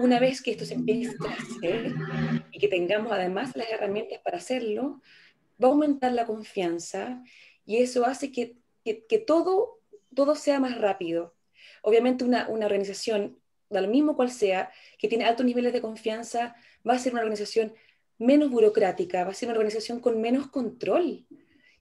una 0.00 0.20
vez 0.20 0.40
que 0.40 0.52
esto 0.52 0.64
se 0.64 0.74
empiece 0.74 1.16
a 1.28 1.32
hacer 1.32 1.92
y 2.52 2.58
que 2.60 2.68
tengamos 2.68 3.12
además 3.12 3.56
las 3.56 3.68
herramientas 3.68 4.20
para 4.24 4.38
hacerlo, 4.38 5.02
va 5.62 5.68
a 5.68 5.72
aumentar 5.72 6.12
la 6.12 6.24
confianza 6.24 7.22
y 7.66 7.78
eso 7.78 8.06
hace 8.06 8.30
que, 8.30 8.56
que, 8.84 9.18
todo, 9.18 9.80
todo 10.14 10.36
sea 10.36 10.60
más 10.60 10.80
rápido. 10.80 11.34
Obviamente 11.82 12.24
una, 12.24 12.48
una 12.48 12.66
organización, 12.66 13.40
da 13.68 13.80
lo 13.80 13.88
mismo 13.88 14.14
cual 14.14 14.30
sea, 14.30 14.70
que 14.98 15.08
tiene 15.08 15.24
altos 15.24 15.44
niveles 15.44 15.72
de 15.72 15.80
confianza, 15.80 16.54
va 16.88 16.94
a 16.94 16.98
ser 17.00 17.12
una 17.12 17.22
organización 17.22 17.74
menos 18.18 18.50
burocrática, 18.50 19.24
va 19.24 19.32
a 19.32 19.34
ser 19.34 19.48
una 19.48 19.58
organización 19.58 19.98
con 19.98 20.20
menos 20.20 20.46
control 20.46 21.26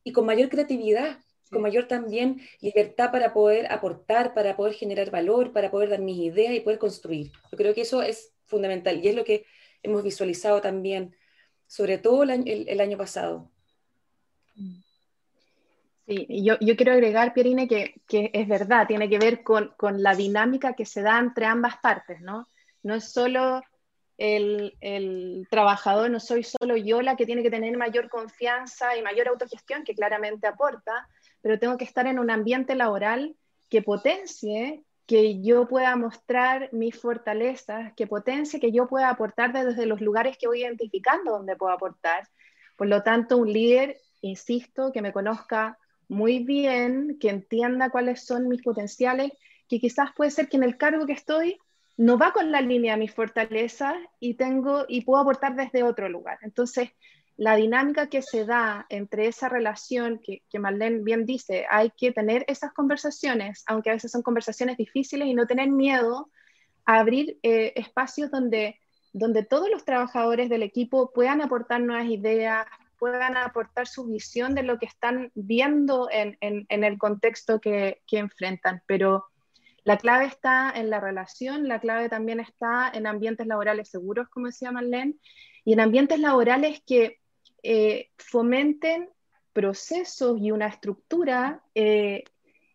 y 0.03 0.11
con 0.11 0.25
mayor 0.25 0.49
creatividad, 0.49 1.19
con 1.51 1.61
mayor 1.61 1.87
también 1.87 2.41
libertad 2.61 3.11
para 3.11 3.33
poder 3.33 3.71
aportar, 3.71 4.33
para 4.33 4.55
poder 4.55 4.73
generar 4.73 5.11
valor, 5.11 5.51
para 5.51 5.69
poder 5.69 5.89
dar 5.89 5.99
mis 5.99 6.17
ideas 6.17 6.53
y 6.53 6.61
poder 6.61 6.79
construir. 6.79 7.31
Yo 7.51 7.57
creo 7.57 7.73
que 7.73 7.81
eso 7.81 8.01
es 8.01 8.33
fundamental 8.45 9.03
y 9.03 9.07
es 9.09 9.15
lo 9.15 9.23
que 9.23 9.45
hemos 9.83 10.03
visualizado 10.03 10.61
también, 10.61 11.15
sobre 11.67 11.97
todo 11.97 12.23
el 12.23 12.81
año, 12.81 12.97
pasado. 12.97 13.51
Sí, 16.07 16.43
yo, 16.43 16.55
yo 16.59 16.75
quiero 16.75 16.93
agregar, 16.93 17.33
Pierine, 17.33 17.67
que, 17.67 18.01
que, 18.07 18.31
es 18.33 18.47
verdad, 18.47 18.87
tiene 18.87 19.09
que 19.09 19.19
ver 19.19 19.43
con, 19.43 19.73
con, 19.77 20.01
la 20.01 20.15
dinámica 20.15 20.73
que 20.73 20.85
se 20.85 21.01
da 21.01 21.19
entre 21.19 21.45
ambas 21.45 21.77
partes, 21.77 22.21
¿no? 22.21 22.47
No 22.83 22.95
es 22.95 23.11
solo 23.11 23.61
el, 24.21 25.47
trabajador, 25.49 26.11
no 26.11 26.19
soy 26.19 26.43
solo 26.43 26.77
yo 26.77 27.01
la 27.01 27.15
que 27.15 27.25
tiene 27.25 27.41
que 27.41 27.49
tener 27.49 27.75
mayor 27.75 28.07
confianza 28.07 28.95
y 28.95 29.01
mayor 29.01 29.27
autogestión, 29.27 29.83
que 29.83 29.95
claramente 29.95 30.45
aporta, 30.45 31.07
pero 31.41 31.57
tengo 31.57 31.75
que 31.77 31.85
estar 31.85 32.05
en 32.05 32.19
un 32.19 32.29
ambiente 32.29 32.75
laboral 32.75 33.35
que 33.69 33.81
potencie 33.81 34.83
que 35.07 35.41
yo 35.41 35.67
pueda 35.67 35.95
mostrar 35.95 36.69
mis 36.71 36.99
fortalezas, 36.99 37.93
que 37.95 38.05
potencie 38.05 38.59
que 38.59 38.71
yo 38.71 38.87
pueda 38.87 39.09
aportar 39.09 39.51
desde 39.53 39.87
los 39.87 40.01
lugares 40.01 40.37
que 40.37 40.47
voy 40.47 40.61
identificando 40.61 41.31
donde 41.31 41.55
puedo 41.55 41.73
aportar. 41.73 42.29
Por 42.77 42.87
lo 42.87 43.01
tanto, 43.01 43.37
un 43.37 43.51
líder, 43.51 43.97
insisto, 44.21 44.91
que 44.91 45.01
me 45.01 45.11
conozca 45.11 45.79
muy 46.07 46.43
bien, 46.43 47.17
que 47.19 47.29
entienda 47.29 47.89
cuáles 47.89 48.23
son 48.23 48.47
mis 48.47 48.61
potenciales, 48.61 49.31
que 49.67 49.79
quizás 49.79 50.11
puede 50.15 50.29
ser 50.29 50.47
que 50.47 50.57
en 50.57 50.63
el 50.63 50.77
cargo 50.77 51.07
que 51.07 51.13
estoy 51.13 51.57
no 51.97 52.17
va 52.17 52.31
con 52.31 52.51
la 52.51 52.61
línea 52.61 52.93
de 52.93 52.99
mis 52.99 53.13
fortalezas 53.13 53.95
y 54.19 54.35
tengo 54.35 54.85
y 54.87 55.01
puedo 55.01 55.21
aportar 55.21 55.55
desde 55.55 55.83
otro 55.83 56.09
lugar. 56.09 56.39
Entonces, 56.41 56.89
la 57.37 57.55
dinámica 57.55 58.07
que 58.07 58.21
se 58.21 58.45
da 58.45 58.85
entre 58.89 59.27
esa 59.27 59.49
relación 59.49 60.19
que, 60.23 60.43
que 60.49 60.59
Marlene 60.59 61.03
bien 61.03 61.25
dice, 61.25 61.65
hay 61.69 61.91
que 61.91 62.11
tener 62.11 62.45
esas 62.47 62.71
conversaciones, 62.73 63.63
aunque 63.67 63.89
a 63.89 63.93
veces 63.93 64.11
son 64.11 64.21
conversaciones 64.21 64.77
difíciles 64.77 65.27
y 65.27 65.33
no 65.33 65.47
tener 65.47 65.69
miedo 65.69 66.29
a 66.85 66.99
abrir 66.99 67.39
eh, 67.41 67.73
espacios 67.75 68.29
donde, 68.31 68.79
donde 69.13 69.43
todos 69.43 69.69
los 69.69 69.85
trabajadores 69.85 70.49
del 70.49 70.63
equipo 70.63 71.11
puedan 71.13 71.41
aportar 71.41 71.81
nuevas 71.81 72.07
ideas, 72.09 72.67
puedan 72.99 73.35
aportar 73.35 73.87
su 73.87 74.05
visión 74.05 74.53
de 74.53 74.61
lo 74.61 74.77
que 74.77 74.85
están 74.85 75.31
viendo 75.33 76.09
en, 76.11 76.37
en, 76.41 76.67
en 76.69 76.83
el 76.83 76.99
contexto 76.99 77.59
que, 77.59 78.01
que 78.05 78.19
enfrentan. 78.19 78.83
Pero 78.85 79.25
la 79.83 79.97
clave 79.97 80.25
está 80.25 80.71
en 80.75 80.89
la 80.89 80.99
relación, 80.99 81.67
la 81.67 81.79
clave 81.79 82.09
también 82.09 82.39
está 82.39 82.91
en 82.93 83.07
ambientes 83.07 83.47
laborales 83.47 83.89
seguros, 83.89 84.29
como 84.29 84.47
decía 84.47 84.71
Marlene, 84.71 85.15
y 85.65 85.73
en 85.73 85.79
ambientes 85.79 86.19
laborales 86.19 86.81
que 86.85 87.19
eh, 87.63 88.09
fomenten 88.17 89.09
procesos 89.53 90.39
y 90.39 90.51
una 90.51 90.67
estructura 90.67 91.63
eh, 91.75 92.23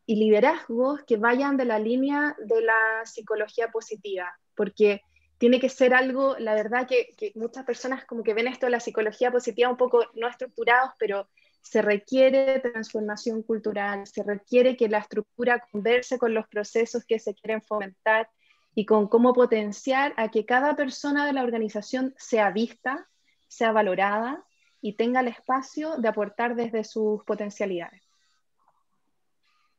y 0.05 0.17
liderazgos 0.17 1.03
que 1.05 1.17
vayan 1.17 1.57
de 1.57 1.65
la 1.65 1.79
línea 1.79 2.37
de 2.39 2.61
la 2.61 3.05
psicología 3.05 3.69
positiva, 3.69 4.39
porque 4.55 5.03
tiene 5.39 5.61
que 5.61 5.69
ser 5.69 5.95
algo, 5.95 6.37
la 6.39 6.55
verdad 6.55 6.87
que, 6.87 7.15
que, 7.17 7.33
muchas 7.35 7.65
personas 7.65 8.05
como 8.05 8.23
que 8.23 8.35
ven 8.35 8.49
esto 8.49 8.67
de 8.67 8.71
la 8.71 8.81
psicología 8.81 9.31
positiva 9.31 9.69
un 9.69 9.77
poco 9.77 10.05
no 10.15 10.29
estructurados, 10.29 10.93
pero 10.99 11.29
se 11.69 11.83
requiere 11.83 12.61
transformación 12.61 13.43
cultural, 13.43 14.07
se 14.07 14.23
requiere 14.23 14.77
que 14.77 14.89
la 14.89 14.99
estructura 14.99 15.67
converse 15.73 16.17
con 16.17 16.33
los 16.33 16.47
procesos 16.47 17.05
que 17.05 17.19
se 17.19 17.35
quieren 17.35 17.61
fomentar 17.61 18.31
y 18.77 18.87
con 18.87 19.09
cómo 19.09 19.35
potenciar 19.35 20.15
a 20.17 20.31
que 20.31 20.47
cada 20.47 20.77
persona 20.77 21.27
de 21.27 21.33
la 21.33 21.43
organización 21.43 22.15
sea 22.19 22.53
vista, 22.53 23.09
sea 23.49 23.73
valorada 23.73 24.45
y 24.81 24.93
tenga 24.93 25.19
el 25.19 25.27
espacio 25.29 25.97
de 25.97 26.07
aportar 26.07 26.55
desde 26.55 26.85
sus 26.85 27.25
potencialidades. 27.25 28.01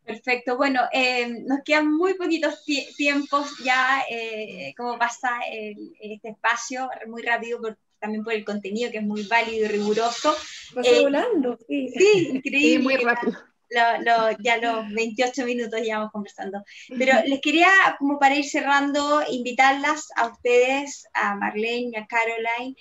Perfecto, 0.04 0.58
bueno, 0.58 0.82
eh, 0.92 1.42
nos 1.46 1.60
quedan 1.64 1.94
muy 1.94 2.16
poquitos 2.16 2.66
tiempos 2.98 3.50
ya, 3.64 4.02
eh, 4.10 4.74
como 4.76 5.00
pasa 5.00 5.40
el, 5.50 5.96
este 6.02 6.32
espacio, 6.32 6.90
muy 7.08 7.22
rápido 7.22 7.62
por, 7.62 7.78
también 8.00 8.24
por 8.24 8.34
el 8.34 8.46
contenido 8.46 8.92
que 8.92 9.00
es 9.00 9.04
muy 9.04 9.24
válido 9.24 9.66
y 9.66 9.70
riguroso. 9.70 10.36
eh, 10.84 11.02
volando, 11.02 11.58
sí. 11.68 11.90
Sí, 11.98 12.30
increíble. 12.34 12.60
Sí, 12.60 12.80
muy 12.80 12.96
rápido. 12.98 13.38
Lo, 13.70 14.02
lo, 14.02 14.38
ya 14.40 14.58
los 14.58 14.90
28 14.94 15.46
minutos 15.46 15.82
llevamos 15.82 16.12
conversando. 16.12 16.64
Pero 16.98 17.14
les 17.26 17.42
quería, 17.42 17.70
como 18.00 18.18
para 18.18 18.36
ir 18.36 18.46
cerrando, 18.46 19.22
invitarlas 19.30 20.08
a 20.16 20.28
ustedes, 20.28 21.06
a 21.14 21.36
Marlene 21.36 21.92
y 21.92 21.96
a 21.98 22.08
Caroline, 22.08 22.76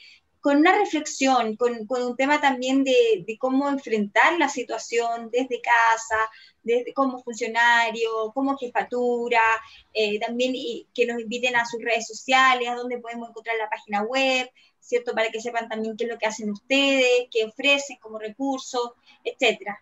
con 0.46 0.59
una 0.59 0.79
reflexión, 0.79 1.57
con, 1.57 1.87
con 1.87 2.02
un 2.02 2.16
tema 2.16 2.40
también 2.40 2.85
de, 2.85 3.24
de, 3.26 3.37
cómo 3.37 3.68
enfrentar 3.68 4.38
la 4.38 4.48
situación 4.48 5.29
desde 5.33 5.61
casa, 5.61 6.31
desde 6.62 6.94
como 6.94 7.20
funcionario, 7.20 8.31
como 8.33 8.57
jefatura, 8.57 9.42
eh, 9.92 10.20
también 10.20 10.52
y 10.55 10.87
que 10.94 11.05
nos 11.05 11.20
inviten 11.20 11.57
a 11.57 11.66
sus 11.66 11.83
redes 11.83 12.07
sociales, 12.07 12.68
a 12.68 12.76
donde 12.76 12.98
podemos 12.98 13.29
encontrar 13.29 13.57
la 13.57 13.68
página 13.68 14.05
web, 14.05 14.48
¿cierto? 14.87 15.12
Para 15.12 15.31
que 15.31 15.40
sepan 15.40 15.68
también 15.68 15.96
qué 15.96 16.05
es 16.05 16.11
lo 16.11 16.18
que 16.18 16.27
hacen 16.27 16.51
ustedes, 16.51 17.29
qué 17.31 17.44
ofrecen 17.44 17.96
como 18.01 18.18
recursos, 18.18 18.92
etcétera. 19.25 19.81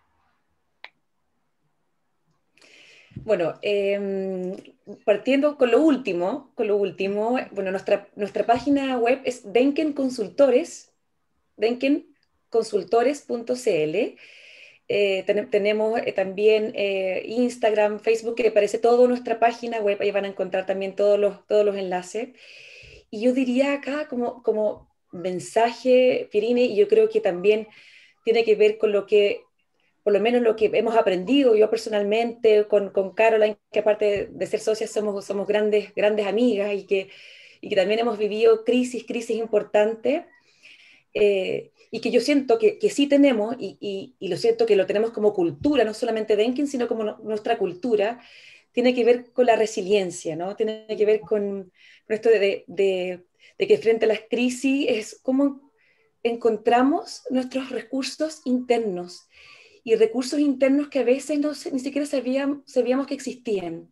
Bueno, 3.23 3.53
eh, 3.61 4.73
partiendo 5.05 5.57
con 5.57 5.71
lo 5.71 5.81
último, 5.81 6.51
con 6.55 6.67
lo 6.67 6.75
último, 6.77 7.37
bueno, 7.51 7.71
nuestra, 7.71 8.07
nuestra 8.15 8.45
página 8.45 8.97
web 8.97 9.21
es 9.23 9.51
Denken 9.51 9.93
Consultores, 9.93 10.91
denkenconsultores.cl. 11.57 14.17
Eh, 14.87 15.23
ten, 15.25 15.49
tenemos 15.49 15.99
eh, 16.05 16.11
también 16.11 16.71
eh, 16.75 17.23
Instagram, 17.25 17.99
Facebook, 17.99 18.35
que 18.35 18.49
aparece 18.49 18.77
toda 18.77 19.07
nuestra 19.07 19.39
página 19.39 19.79
web, 19.79 19.97
ahí 19.99 20.11
van 20.11 20.25
a 20.25 20.27
encontrar 20.27 20.67
también 20.67 20.95
todos 20.95 21.19
los, 21.19 21.45
todos 21.47 21.65
los 21.65 21.75
enlaces. 21.75 22.29
Y 23.09 23.21
yo 23.21 23.33
diría 23.33 23.73
acá 23.73 24.07
como, 24.07 24.43
como 24.43 24.94
mensaje, 25.21 26.29
Pirine, 26.31 26.63
y 26.65 26.75
yo 26.75 26.87
creo 26.87 27.09
que 27.09 27.21
también 27.21 27.67
tiene 28.23 28.43
que 28.43 28.55
ver 28.55 28.77
con 28.77 28.91
lo 28.91 29.05
que 29.05 29.41
por 30.05 30.13
lo 30.13 30.19
menos 30.19 30.43
lo 30.43 30.55
que 30.55 30.69
hemos 30.71 30.95
aprendido 30.95 31.55
yo 31.55 31.67
personalmente 31.67 32.67
con, 32.67 32.91
con 32.91 33.15
Caroline, 33.15 33.57
que 33.71 33.79
aparte 33.79 34.29
de 34.31 34.45
ser 34.45 34.59
socias 34.59 34.91
somos, 34.91 35.25
somos 35.25 35.47
grandes, 35.47 35.95
grandes 35.95 36.27
amigas 36.27 36.71
y 36.75 36.85
que, 36.85 37.09
y 37.59 37.69
que 37.69 37.75
también 37.75 38.01
hemos 38.01 38.19
vivido 38.19 38.63
crisis, 38.63 39.03
crisis 39.03 39.35
importantes, 39.35 40.25
eh, 41.15 41.71
y 41.89 42.01
que 42.01 42.11
yo 42.11 42.21
siento 42.21 42.59
que, 42.59 42.77
que 42.77 42.91
sí 42.91 43.07
tenemos, 43.07 43.55
y, 43.57 43.77
y, 43.79 44.15
y, 44.19 44.27
lo 44.27 44.37
siento 44.37 44.67
que 44.67 44.75
lo 44.75 44.85
tenemos 44.85 45.09
como 45.09 45.33
cultura, 45.33 45.83
no 45.83 45.95
solamente 45.95 46.35
Denkin, 46.35 46.67
sino 46.67 46.87
como 46.87 47.03
no, 47.03 47.17
nuestra 47.23 47.57
cultura, 47.57 48.21
tiene 48.73 48.93
que 48.93 49.05
ver 49.05 49.31
con 49.33 49.47
la 49.47 49.55
resiliencia, 49.55 50.35
¿no? 50.35 50.55
Tiene 50.55 50.85
que 50.85 51.05
ver 51.07 51.21
con, 51.21 51.71
con 52.05 52.13
esto 52.13 52.29
de, 52.29 52.63
de, 52.67 53.23
de 53.57 53.67
que 53.67 53.77
frente 53.77 54.05
a 54.05 54.09
las 54.09 54.21
crisis 54.29 54.85
es 54.89 55.19
cómo 55.21 55.71
encontramos 56.23 57.23
nuestros 57.29 57.69
recursos 57.69 58.41
internos 58.45 59.27
y 59.83 59.95
recursos 59.95 60.39
internos 60.39 60.89
que 60.89 60.99
a 60.99 61.03
veces 61.03 61.39
no, 61.39 61.51
ni 61.71 61.79
siquiera 61.79 62.07
sabíamos, 62.07 62.59
sabíamos 62.65 63.05
que 63.05 63.13
existían. 63.13 63.91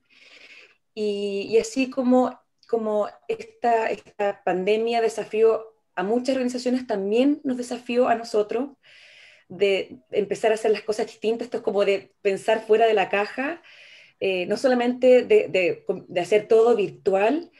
Y, 0.96 1.48
y 1.50 1.60
así 1.60 1.90
como, 1.90 2.40
como 2.68 3.08
esta, 3.28 3.90
esta 3.92 4.44
pandemia 4.44 5.02
desafió 5.02 5.74
a 5.96 6.04
muchas 6.04 6.36
organizaciones, 6.36 6.88
también 6.88 7.42
nos 7.44 7.58
desafió 7.58 8.08
a 8.08 8.16
nosotros 8.16 8.72
de 9.50 10.00
empezar 10.12 10.52
a 10.52 10.56
hacer 10.56 10.72
las 10.72 10.82
cosas 10.82 11.06
distintas, 11.06 11.46
esto 11.46 11.58
es 11.58 11.64
como 11.64 11.86
de 11.86 12.14
pensar 12.24 12.66
fuera 12.66 12.88
de 12.88 12.96
la 12.96 13.10
caja, 13.10 13.62
eh, 14.20 14.46
no 14.48 14.58
solamente 14.58 15.24
de, 15.24 15.48
de, 15.48 15.86
de, 16.08 16.22
hacer 16.22 16.48
todo 16.48 16.76
virtual, 16.76 17.52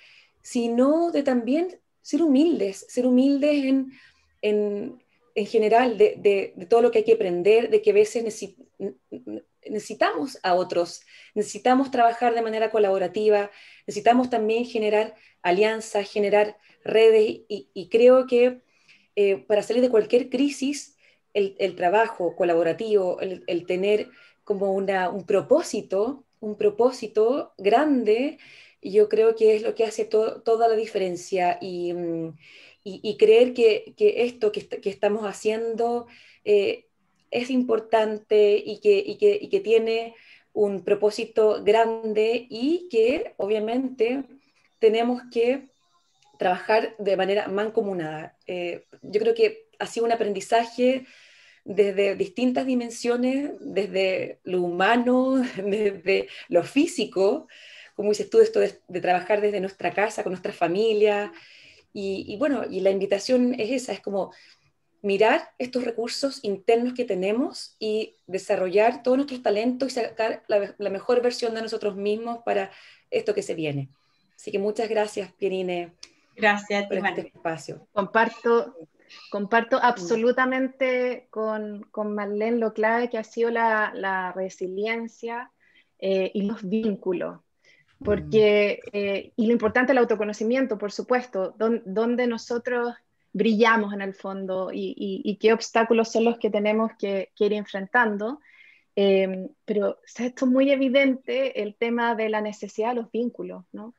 sino 0.42 1.12
de 1.12 1.22
también 1.22 1.80
ser 2.04 2.22
humildes, 2.22 2.86
ser 2.90 3.08
humildes 3.08 3.64
en, 3.64 3.92
en, 4.42 5.04
en 5.34 5.46
general 5.48 5.98
de, 5.98 6.54
de, 6.56 6.66
todo 6.68 6.82
lo 6.82 6.92
que 6.92 7.00
hay 7.00 7.04
que 7.04 7.14
aprender, 7.14 7.70
de 7.70 7.82
que 7.82 7.90
a 7.90 7.94
veces 7.94 8.24
necesitamos 9.66 10.38
a 10.44 10.54
otros, 10.54 11.02
necesitamos 11.34 11.90
trabajar 11.90 12.36
de 12.36 12.42
manera 12.42 12.70
colaborativa, 12.70 13.50
necesitamos 13.88 14.30
también 14.30 14.66
generar 14.66 15.16
alianzas, 15.42 16.12
generar 16.12 16.58
redes 16.84 17.42
y, 17.48 17.90
creo 17.90 18.28
que 18.28 18.62
eh, 19.16 19.38
para 19.38 19.64
salir 19.64 19.82
de 19.82 19.90
cualquier 19.90 20.30
crisis, 20.30 20.98
el, 21.34 21.56
el 21.58 21.76
trabajo 21.76 22.36
colaborativo, 22.36 23.20
el, 23.22 23.44
el 23.48 23.66
tener 23.66 24.10
como 24.44 24.74
una, 24.74 25.10
un 25.10 25.26
propósito, 25.26 26.26
un 26.42 26.58
propósito 26.58 27.54
grande, 27.58 28.38
yo 28.84 29.10
creo 29.10 29.36
que 29.36 29.56
es 29.56 29.62
lo 29.62 29.76
que 29.76 29.86
hace 29.86 30.06
to, 30.06 30.42
toda 30.42 30.68
la 30.68 30.76
diferencia 30.76 31.58
y, 31.62 31.94
mm, 31.94 32.36
creer 33.18 33.54
que, 33.54 33.94
esto 33.98 34.52
que, 34.52 34.68
estamos 34.90 35.24
haciendo 35.26 36.08
eh, 36.44 36.88
es 37.32 37.50
importante 37.50 38.62
y 38.64 38.80
que 38.80 39.60
tiene 39.64 40.16
un 40.54 40.84
propósito 40.84 41.64
grande 41.64 42.46
y 42.50 42.88
que 42.90 43.34
obviamente 43.38 44.24
tenemos 44.80 45.22
que 45.32 45.70
trabajar 46.38 46.96
de 47.00 47.18
manera 47.18 47.48
mancomunada. 47.48 48.38
Eh, 48.48 48.86
yo 49.02 49.20
creo 49.20 49.34
que 49.34 49.68
ha 49.80 49.88
sido 49.88 50.06
un 50.06 50.12
aprendizaje 50.12 51.06
desde 51.66 52.16
distintas 52.16 52.66
dimensiones, 52.66 53.52
desde 53.62 54.40
lo 54.44 54.62
humano, 54.62 55.36
desde 55.58 56.28
lo 56.50 56.64
físico, 56.64 57.48
como 57.96 58.10
dices 58.10 58.30
tú, 58.30 58.40
esto 58.40 58.60
de, 58.60 58.80
de 58.88 59.02
trabajar 59.02 59.42
desde 59.42 59.60
nuestra 59.60 59.94
casa, 59.94 60.24
con 60.24 60.32
nuestra 60.32 60.54
familia, 60.54 61.32
y, 61.94 62.26
y, 62.28 62.38
bueno, 62.38 62.64
y 62.70 62.82
la 62.82 62.90
invitación 62.90 63.54
es 63.60 63.70
esa, 63.70 63.94
es 63.94 64.00
como 64.02 64.32
mirar 65.04 65.52
estos 65.60 65.84
recursos 65.84 66.40
internos 66.44 66.94
que 66.94 67.04
tenemos 67.04 67.76
y 67.78 68.16
desarrollar 68.26 69.04
todos 69.04 69.18
nuestros 69.18 69.44
talentos 69.44 69.90
y 69.90 69.96
sacar 69.96 70.44
la, 70.48 70.90
mejor 70.90 71.22
versión 71.22 71.54
de 71.54 71.62
nosotros 71.62 71.96
mismos 71.98 72.40
para 72.46 72.72
esto 73.12 73.36
que 73.36 73.44
se 73.44 73.54
viene. 73.54 73.90
Así 74.36 74.50
que 74.50 74.60
muchas 74.60 74.90
gracias, 74.90 75.32
Pierine. 75.34 75.94
Gracias 76.36 76.88
por 76.88 76.98
este 76.98 77.28
espacio. 77.28 77.86
Comparto, 77.92 78.78
comparto 79.30 79.78
absolutamente 79.78 81.28
con, 81.30 81.84
con 81.92 82.16
Marlene 82.16 82.58
lo 82.58 82.74
clave 82.74 83.10
que 83.10 83.18
ha 83.18 83.26
sido 83.26 83.52
la, 83.52 84.32
resiliencia 84.34 85.52
eh, 86.00 86.32
y 86.34 86.44
los 86.44 86.68
vínculos. 86.68 87.42
Porque, 88.04 88.80
eh, 88.92 89.32
y 89.36 89.48
lo 89.48 89.54
importante 89.54 89.92
el 89.92 89.98
autoconocimiento, 89.98 90.78
por 90.78 90.92
supuesto, 90.92 91.56
donde 91.58 92.28
nosotros 92.28 92.94
brillamos 93.32 93.94
en 93.94 94.02
el 94.02 94.14
fondo 94.14 94.70
y, 94.72 95.38
qué 95.40 95.54
obstáculos 95.54 96.12
son 96.12 96.26
los 96.26 96.38
que 96.38 96.50
tenemos 96.50 96.92
que, 96.98 97.32
ir 97.38 97.54
enfrentando. 97.54 98.40
Eh, 98.96 99.50
pero 99.66 100.00
esto 100.06 100.46
es 100.46 100.52
muy 100.52 100.70
evidente 100.70 101.64
el 101.64 101.76
tema 101.76 102.14
de 102.14 102.30
la 102.30 102.42
necesidad 102.42 102.90
de 102.90 103.02
los 103.02 103.12
vínculos, 103.12 103.66
¿no? 103.72 103.96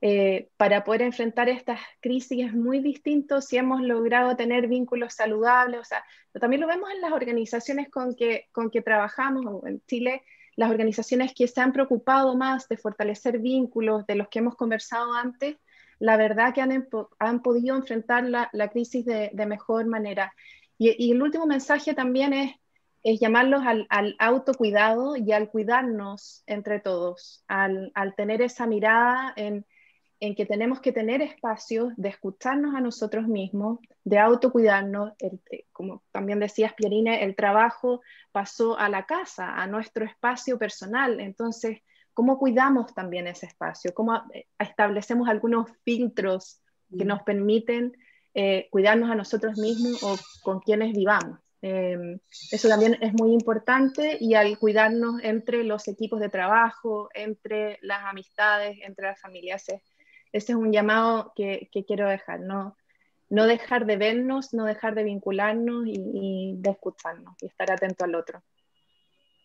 Eh, 0.00 0.48
para 0.56 0.84
poder 0.84 1.02
enfrentar 1.02 1.48
estas 1.48 1.80
crisis 2.00 2.46
es 2.46 2.54
muy 2.54 2.78
distinto 2.78 3.40
si 3.40 3.56
hemos 3.56 3.82
logrado 3.82 4.36
tener 4.36 4.68
vínculos 4.68 5.14
saludables, 5.14 5.80
o 5.80 5.84
sea, 5.84 6.04
también 6.38 6.60
lo 6.60 6.68
vemos 6.68 6.88
en 6.92 7.00
las 7.00 7.10
organizaciones 7.10 7.88
con 7.90 8.14
que, 8.14 8.46
con 8.52 8.70
que 8.70 8.80
trabajamos, 8.80 9.64
en 9.66 9.82
Chile, 9.86 10.22
las 10.58 10.72
organizaciones 10.72 11.32
que 11.34 11.46
se 11.46 11.60
han 11.60 11.72
preocupado 11.72 12.34
más 12.34 12.68
de 12.68 12.76
fortalecer 12.76 13.38
vínculos, 13.38 14.04
de 14.08 14.16
los 14.16 14.26
que 14.26 14.40
hemos 14.40 14.56
conversado 14.56 15.14
antes, 15.14 15.56
la 16.00 16.16
verdad 16.16 16.52
que 16.52 16.60
han, 16.60 16.88
han 17.20 17.42
podido 17.42 17.76
enfrentar 17.76 18.24
la, 18.24 18.68
crisis 18.68 19.04
de, 19.04 19.30
de, 19.32 19.46
mejor 19.46 19.86
manera. 19.86 20.34
Y, 20.76 20.96
y, 20.98 21.12
el 21.12 21.22
último 21.22 21.46
mensaje 21.46 21.94
también 21.94 22.32
es, 22.32 22.56
es 23.04 23.20
llamarlos 23.20 23.64
al, 23.64 23.86
al, 23.88 24.16
autocuidado 24.18 25.14
y 25.14 25.30
al 25.30 25.48
cuidarnos 25.48 26.42
entre 26.46 26.80
todos, 26.80 27.44
al, 27.46 27.92
al 27.94 28.16
tener 28.16 28.42
esa 28.42 28.66
mirada 28.66 29.32
en, 29.36 29.64
en, 30.20 30.34
que 30.34 30.46
tenemos 30.46 30.80
que 30.80 30.92
tener 30.92 31.22
espacios 31.22 31.92
de 31.96 32.08
escucharnos 32.08 32.74
a 32.74 32.80
nosotros 32.80 33.26
mismos, 33.26 33.78
de 34.04 34.18
autocuidarnos, 34.18 35.12
el, 35.18 35.40
eh, 35.50 35.66
como 35.72 36.02
también 36.12 36.40
decías, 36.40 36.74
Pierine, 36.74 37.24
el 37.24 37.36
trabajo 37.36 38.00
pasó 38.32 38.78
a 38.78 38.88
la 38.88 39.06
casa, 39.06 39.54
a 39.54 39.66
nuestro 39.66 40.04
espacio 40.04 40.58
personal, 40.58 41.20
entonces 41.20 41.82
cómo 42.14 42.38
cuidamos 42.38 42.94
también 42.94 43.26
ese 43.26 43.46
espacio, 43.46 43.94
cómo 43.94 44.16
eh, 44.34 44.46
establecemos 44.58 45.28
algunos 45.28 45.70
filtros 45.84 46.60
que 46.96 47.04
nos 47.04 47.22
permiten 47.22 47.92
eh, 48.34 48.68
cuidarnos 48.70 49.10
a 49.10 49.14
nosotros 49.14 49.58
mismos 49.58 50.02
o 50.02 50.16
con 50.42 50.60
quienes 50.60 50.92
vivamos. 50.94 51.38
Em, 51.60 52.20
eso 52.52 52.68
también 52.68 52.96
es 53.00 53.12
muy 53.14 53.32
importante 53.32 54.16
y 54.20 54.34
al 54.34 54.58
cuidarnos 54.58 55.20
entre 55.22 55.64
los 55.64 55.88
equipos 55.88 56.20
de 56.20 56.28
trabajo, 56.28 57.08
entre 57.14 57.78
las 57.82 58.04
amistades, 58.04 58.78
entre 58.82 59.06
las 59.06 59.20
familias, 59.20 59.66
ese, 60.32 60.52
es 60.52 60.58
un 60.58 60.72
llamado 60.72 61.32
que, 61.34 61.68
quiero 61.86 62.08
dejar, 62.08 62.40
¿no? 62.40 62.76
dejar 63.28 63.86
de 63.86 63.96
vernos, 63.96 64.54
no 64.54 64.64
dejar 64.64 64.94
de 64.94 65.04
vincularnos 65.04 65.84
y, 65.86 66.54
de 66.56 66.70
escucharnos 66.70 67.34
y 67.40 67.46
estar 67.46 67.70
atento 67.70 68.04
al 68.04 68.14
otro. 68.14 68.42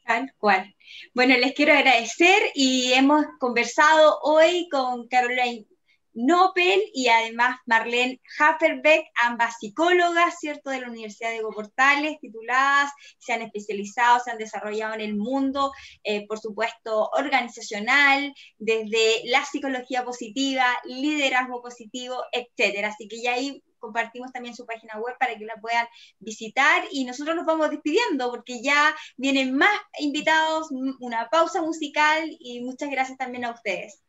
Tal 0.06 0.34
cual. 0.38 0.76
Bueno, 1.14 1.38
les 1.38 1.54
quiero 1.54 1.74
agradecer 1.74 2.52
y 2.54 2.92
hemos 2.94 3.26
conversado 3.40 4.20
hoy 4.22 4.68
con 4.70 5.08
Caroline 5.08 5.66
Nopel 6.14 6.82
y 6.94 7.08
además 7.08 7.58
Marlene 7.66 8.22
Hafferbeck, 8.40 9.06
ambas 9.22 9.56
psicólogas, 9.60 10.36
¿cierto?, 10.40 10.70
de 10.70 10.82
la 10.82 10.90
Universidad 10.90 11.30
de 11.30 11.38
Evo 11.38 11.52
Portales, 11.52 12.20
tituladas, 12.20 12.92
se 13.18 13.34
han 13.34 13.42
especializado, 13.42 14.20
se 14.20 14.32
han 14.32 14.38
desarrollado 14.38 14.94
en 14.94 15.02
el 15.02 15.16
mundo, 15.16 15.72
eh, 16.04 16.26
por 16.28 16.40
supuesto, 16.40 17.10
organizacional, 17.14 18.34
desde 18.58 19.22
la 19.26 19.44
psicología 19.46 20.04
positiva, 20.04 20.66
liderazgo 20.86 21.62
positivo, 21.62 22.24
etcétera. 22.32 22.90
Así 22.90 23.08
que 23.08 23.22
ya 23.22 23.34
ahí 23.34 23.64
compartimos 23.84 24.32
también 24.32 24.56
su 24.56 24.66
página 24.66 24.98
web 25.00 25.16
para 25.20 25.38
que 25.38 25.46
la 25.46 25.56
puedan 25.62 25.86
visitar 26.20 26.84
y 26.92 27.04
nosotros 27.04 27.36
nos 27.36 27.46
vamos 27.46 27.70
despidiendo 27.70 28.32
porque 28.32 28.62
ya 28.62 28.96
vienen 29.18 29.56
más 29.56 29.78
invitados, 30.00 30.70
una 31.00 31.28
pausa 31.30 31.62
musical 31.62 32.24
y 32.40 32.62
muchas 32.62 32.90
gracias 32.90 33.18
también 33.18 33.44
a 33.44 33.52
ustedes. 33.52 34.02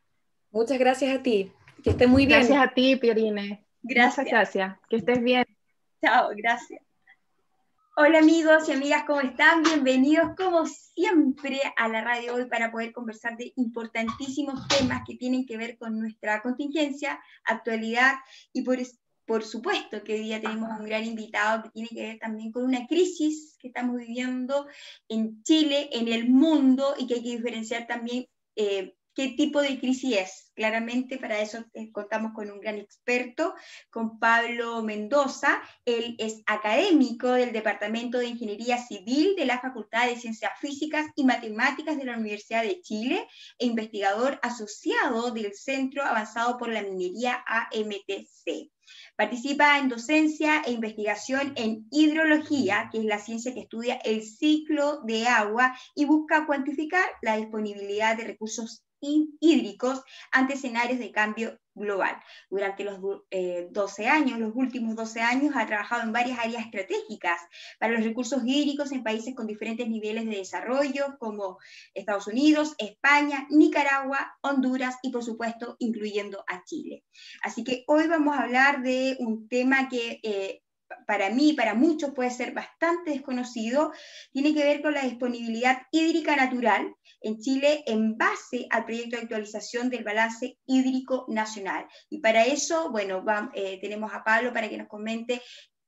Muchas 0.52 0.78
gracias 0.78 1.18
a 1.18 1.22
ti, 1.22 1.50
que 1.84 1.90
estés 1.90 2.08
muy 2.08 2.24
bien. 2.26 2.40
Gracias 2.40 2.62
a 2.62 2.72
ti, 2.72 2.96
Pierine. 2.96 3.62
Gracias. 3.82 4.26
gracias, 4.26 4.78
que 4.88 4.96
estés 4.96 5.22
bien. 5.22 5.44
Chao, 6.02 6.30
gracias. 6.34 6.82
Hola 7.96 8.18
amigos 8.18 8.68
y 8.68 8.72
amigas, 8.72 9.04
¿cómo 9.06 9.20
están? 9.20 9.62
Bienvenidos 9.62 10.30
como 10.36 10.66
siempre 10.66 11.60
a 11.76 11.86
la 11.88 12.00
radio 12.00 12.34
hoy 12.34 12.46
para 12.46 12.72
poder 12.72 12.92
conversar 12.92 13.36
de 13.36 13.52
importantísimos 13.54 14.66
temas 14.66 15.02
que 15.06 15.14
tienen 15.16 15.46
que 15.46 15.56
ver 15.58 15.76
con 15.76 16.00
nuestra 16.00 16.42
contingencia, 16.42 17.20
actualidad 17.44 18.14
y 18.52 18.62
por, 18.62 18.78
por 19.26 19.44
supuesto 19.44 20.02
que 20.02 20.14
hoy 20.14 20.22
día 20.22 20.40
tenemos 20.40 20.70
un 20.76 20.86
gran 20.86 21.04
invitado 21.04 21.62
que 21.62 21.70
tiene 21.70 21.88
que 21.90 22.02
ver 22.02 22.18
también 22.18 22.50
con 22.50 22.64
una 22.64 22.86
crisis 22.88 23.56
que 23.60 23.68
estamos 23.68 23.96
viviendo 23.98 24.66
en 25.08 25.42
Chile, 25.44 25.90
en 25.92 26.08
el 26.08 26.28
mundo, 26.28 26.94
y 26.98 27.06
que 27.06 27.14
hay 27.14 27.22
que 27.22 27.36
diferenciar 27.36 27.86
también 27.86 28.26
eh, 28.56 28.96
qué 29.14 29.28
tipo 29.28 29.60
de 29.60 29.78
crisis 29.78 30.16
es. 30.16 30.50
Claramente 30.54 31.18
para 31.18 31.40
eso 31.40 31.64
eh, 31.74 31.90
contamos 31.90 32.32
con 32.32 32.50
un 32.50 32.60
gran 32.60 32.76
experto, 32.76 33.54
con 33.90 34.18
Pablo 34.18 34.82
Mendoza. 34.82 35.60
Él 35.84 36.16
es 36.18 36.42
académico 36.46 37.32
del 37.32 37.52
Departamento 37.52 38.18
de 38.18 38.26
Ingeniería 38.26 38.78
Civil 38.78 39.34
de 39.36 39.46
la 39.46 39.60
Facultad 39.60 40.06
de 40.06 40.16
Ciencias 40.16 40.52
Físicas 40.60 41.06
y 41.16 41.24
Matemáticas 41.24 41.96
de 41.96 42.04
la 42.04 42.16
Universidad 42.16 42.62
de 42.62 42.80
Chile 42.82 43.26
e 43.58 43.66
investigador 43.66 44.38
asociado 44.42 45.30
del 45.30 45.54
Centro 45.54 46.04
Avanzado 46.04 46.58
por 46.58 46.68
la 46.68 46.82
Minería 46.82 47.44
AMTC. 47.46 48.70
Participa 49.16 49.78
en 49.78 49.88
docencia 49.88 50.62
e 50.66 50.72
investigación 50.72 51.52
en 51.56 51.86
hidrología, 51.90 52.90
que 52.92 52.98
es 52.98 53.04
la 53.04 53.18
ciencia 53.18 53.54
que 53.54 53.60
estudia 53.60 53.94
el 53.96 54.22
ciclo 54.22 55.00
de 55.02 55.26
agua 55.26 55.74
y 55.94 56.04
busca 56.04 56.46
cuantificar 56.46 57.04
la 57.22 57.36
disponibilidad 57.36 58.16
de 58.16 58.24
recursos 58.24 58.84
hídricos 59.40 60.02
ante 60.32 60.54
escenarios 60.54 60.98
de 60.98 61.12
cambio 61.12 61.58
global. 61.74 62.16
Durante 62.48 62.84
los 62.84 63.00
12 63.00 63.22
eh, 63.30 64.08
años, 64.08 64.38
los 64.38 64.52
últimos 64.54 64.94
12 64.94 65.20
años, 65.20 65.54
ha 65.56 65.66
trabajado 65.66 66.02
en 66.02 66.12
varias 66.12 66.38
áreas 66.38 66.64
estratégicas 66.64 67.40
para 67.78 67.92
los 67.92 68.04
recursos 68.04 68.42
hídricos 68.44 68.92
en 68.92 69.02
países 69.02 69.34
con 69.34 69.46
diferentes 69.46 69.88
niveles 69.88 70.24
de 70.26 70.36
desarrollo, 70.36 71.16
como 71.18 71.58
Estados 71.92 72.26
Unidos, 72.28 72.74
España, 72.78 73.46
Nicaragua, 73.50 74.36
Honduras 74.42 74.96
y, 75.02 75.10
por 75.10 75.24
supuesto, 75.24 75.76
incluyendo 75.78 76.44
a 76.46 76.64
Chile. 76.64 77.04
Así 77.42 77.64
que 77.64 77.84
hoy 77.86 78.06
vamos 78.06 78.36
a 78.36 78.42
hablar 78.42 78.82
de 78.82 79.16
un 79.18 79.48
tema 79.48 79.88
que... 79.88 80.20
Eh, 80.22 80.60
para 81.06 81.30
mí, 81.30 81.54
para 81.54 81.74
muchos 81.74 82.12
puede 82.14 82.30
ser 82.30 82.52
bastante 82.52 83.10
desconocido, 83.10 83.92
tiene 84.32 84.54
que 84.54 84.62
ver 84.62 84.82
con 84.82 84.94
la 84.94 85.02
disponibilidad 85.02 85.82
hídrica 85.90 86.36
natural 86.36 86.94
en 87.24 87.38
Chile 87.38 87.82
en 87.86 88.16
base 88.16 88.66
al 88.70 88.84
proyecto 88.84 89.16
de 89.16 89.22
actualización 89.22 89.88
del 89.88 90.04
balance 90.04 90.58
hídrico 90.66 91.24
nacional. 91.28 91.86
Y 92.10 92.18
para 92.18 92.44
eso, 92.44 92.90
bueno, 92.90 93.24
eh, 93.54 93.78
tenemos 93.80 94.12
a 94.12 94.22
Pablo 94.22 94.52
para 94.52 94.68
que 94.68 94.76
nos 94.76 94.88
comente 94.88 95.40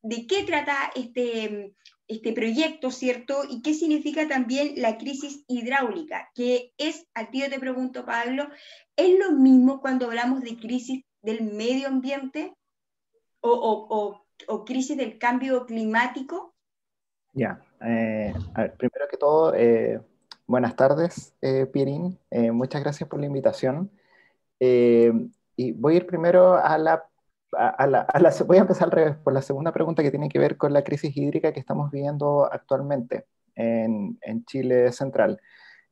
de 0.02 0.26
qué 0.26 0.44
trata 0.44 0.90
este, 0.94 1.74
este 2.08 2.32
proyecto, 2.32 2.90
¿cierto? 2.90 3.42
Y 3.48 3.60
qué 3.60 3.74
significa 3.74 4.26
también 4.26 4.74
la 4.76 4.96
crisis 4.96 5.44
hidráulica, 5.46 6.30
que 6.34 6.72
es, 6.78 7.06
al 7.14 7.30
tío 7.30 7.50
te 7.50 7.60
pregunto, 7.60 8.06
Pablo, 8.06 8.48
¿es 8.96 9.18
lo 9.18 9.32
mismo 9.32 9.80
cuando 9.80 10.06
hablamos 10.06 10.40
de 10.42 10.56
crisis 10.56 11.04
del 11.22 11.42
medio 11.42 11.88
ambiente 11.88 12.54
o, 13.40 14.24
o, 14.48 14.64
crisis 14.64 14.96
del 14.96 15.18
cambio 15.18 15.66
climático? 15.66 16.54
Ya, 17.32 17.60
eh, 17.84 18.32
primero 18.78 19.06
que 19.10 19.16
todo, 19.18 19.54
eh, 19.54 20.00
Buenas 20.48 20.76
tardes, 20.76 21.34
eh. 21.42 21.68
Eh, 22.30 22.52
muchas 22.52 22.80
gracias 22.80 23.08
por 23.08 23.18
la 23.18 23.26
invitación. 23.26 23.90
Eh, 24.60 25.12
y 25.56 25.72
voy 25.72 25.94
a 25.94 25.96
ir 25.96 26.06
primero 26.06 26.54
a 26.54 26.78
la, 26.78 27.04
a, 27.52 27.86
la, 27.88 28.06
Voy 28.46 28.58
a 28.58 28.60
empezar 28.60 28.84
al 28.84 28.92
revés, 28.92 29.16
por 29.16 29.32
la 29.32 29.42
segunda 29.42 29.72
pregunta 29.72 30.04
que 30.04 30.10
tiene 30.12 30.28
que 30.28 30.38
ver 30.38 30.56
con 30.56 30.72
la 30.72 30.84
crisis 30.84 31.16
hídrica 31.16 31.52
que 31.52 31.58
estamos 31.58 31.90
viviendo 31.90 32.48
actualmente 32.50 33.26
en, 33.56 34.18
en 34.22 34.44
Chile 34.44 34.92
Central. 34.92 35.40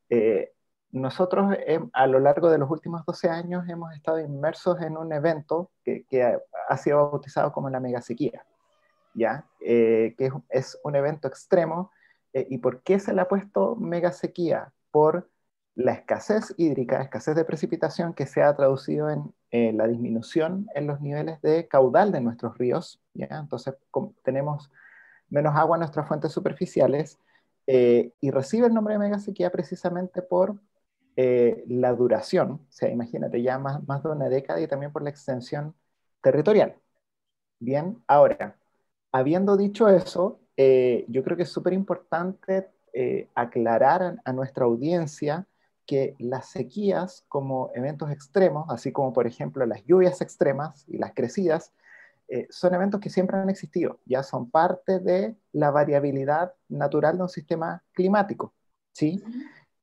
Eh, 0.09 0.53
nosotros 0.93 1.57
a 1.93 2.07
lo 2.07 2.21
largo 2.21 2.49
de 2.49 2.59
los 2.59 2.71
últimos 2.71 3.05
12 3.05 3.29
años 3.29 3.69
hemos 3.69 3.93
estado 3.93 4.21
inmersos 4.21 4.81
en 4.83 4.97
un 4.97 5.13
evento 5.13 5.73
que, 5.85 6.05
que 6.09 6.23
ha, 6.69 6.77
sido 6.77 7.11
bautizado 7.11 7.51
como 7.51 7.71
la 7.71 7.81
megasequía, 7.81 8.47
¿ya? 9.15 9.49
que 9.59 10.15
es, 10.17 10.33
es 10.49 10.81
un 10.85 10.95
evento 10.95 11.27
extremo 11.27 11.91
eh, 12.35 12.47
¿Y 12.51 12.59
por 12.59 12.83
qué 12.83 12.99
se 12.99 13.15
le 13.15 13.21
ha 13.23 13.29
puesto 13.29 13.77
mega 13.77 14.13
sequía? 14.13 14.73
Por 14.91 15.31
la 15.77 15.93
escasez 15.93 16.55
hídrica, 16.57 17.01
escasez 17.03 17.37
de 17.37 17.45
precipitación 17.45 18.15
que 18.15 18.27
se 18.27 18.43
ha 18.43 18.55
traducido 18.55 19.11
en 19.11 19.33
eh, 19.51 19.73
la 19.73 19.87
disminución 19.89 20.69
en 20.75 20.87
los 20.87 21.01
niveles 21.01 21.41
de 21.43 21.69
caudal 21.69 22.13
de 22.13 22.21
nuestros 22.21 22.59
ríos. 22.59 23.01
¿ya? 23.15 23.29
Entonces 23.31 23.75
tenemos 24.25 24.71
menos 25.31 25.55
agua 25.57 25.77
en 25.77 25.81
nuestras 25.81 26.07
fuentes 26.09 26.33
superficiales 26.33 27.19
eh, 27.67 28.13
y 28.21 28.31
recibe 28.31 28.67
el 28.67 28.75
nombre 28.75 28.95
de 28.95 29.01
megasequía 29.01 29.51
precisamente 29.51 30.23
por 30.23 30.61
la 31.17 31.93
duración, 31.95 32.51
o 32.51 32.67
sea, 32.71 32.91
imagínate, 32.91 33.41
ya 33.41 33.57
más, 33.57 33.87
más 33.87 34.03
de 34.03 34.09
una 34.11 34.29
década 34.29 34.61
y 34.61 34.67
también 34.67 34.93
por 34.93 35.03
la 35.03 35.11
extensión 35.11 35.73
territorial. 36.21 36.75
Bien, 37.61 38.03
ahora, 38.09 38.59
habiendo 39.13 39.57
dicho 39.57 39.89
eso, 39.89 40.41
eh, 40.57 41.05
yo 41.09 41.23
creo 41.23 41.37
que 41.37 41.45
es 41.45 41.51
súper 41.51 41.73
importante 41.73 42.69
aclarar 43.35 44.21
a, 44.25 44.33
nuestra 44.33 44.67
audiencia 44.67 45.49
que 45.85 46.15
las 46.21 46.47
sequías 46.51 47.25
como 47.27 47.73
eventos 47.75 48.09
extremos, 48.13 48.67
así 48.69 48.93
como 48.93 49.13
por 49.13 49.27
ejemplo 49.27 49.67
las 49.67 49.85
lluvias 49.85 50.21
extremas 50.21 50.85
y 50.87 50.99
las 50.99 51.13
crecidas, 51.13 51.73
eh, 52.29 52.47
son 52.51 52.75
eventos 52.75 53.01
que 53.01 53.11
siempre 53.11 53.37
han 53.37 53.51
existido, 53.51 54.01
ya 54.07 54.23
son 54.23 54.51
parte 54.51 54.99
de 54.99 55.37
la 55.53 55.71
variabilidad 55.71 56.55
natural 56.69 57.17
de 57.19 57.23
un 57.25 57.29
sistema 57.29 57.83
climático, 57.93 58.55
¿sí? 58.93 59.23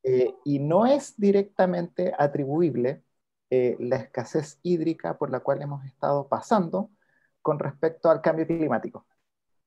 Eh, 0.04 0.34
y 0.44 0.58
no 0.60 0.88
es 0.88 1.14
directamente 1.18 2.14
atribuible 2.18 3.04
eh, 3.52 3.76
la 3.80 3.98
escasez 3.98 4.60
hídrica 4.64 5.18
por 5.18 5.30
la 5.30 5.42
cual 5.42 5.62
hemos 5.62 5.86
estado 5.86 6.28
pasando 6.28 6.90
con 7.44 7.60
respecto 7.60 8.10
al 8.10 8.22
cambio 8.22 8.48
climático. 8.48 9.06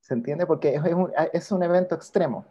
¿Se 0.05 0.13
entiende? 0.13 0.45
Porque 0.45 0.75
es 0.75 0.83
un, 0.83 1.11
es 1.33 1.51
un 1.51 1.63
evento 1.63 1.95
extremo. 1.95 2.45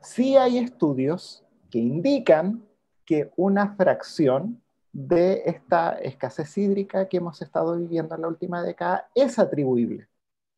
Sí 0.00 0.36
hay 0.36 0.58
estudios 0.58 1.44
que 1.70 1.78
indican 1.78 2.66
que 3.04 3.30
una 3.36 3.76
fracción 3.76 4.60
de 4.92 5.44
esta 5.46 5.92
escasez 5.92 6.58
hídrica 6.58 7.08
que 7.08 7.18
hemos 7.18 7.40
estado 7.40 7.76
viviendo 7.76 8.16
en 8.16 8.22
la 8.22 8.28
última 8.28 8.64
década 8.64 9.08
es 9.14 9.38
atribuible 9.38 10.08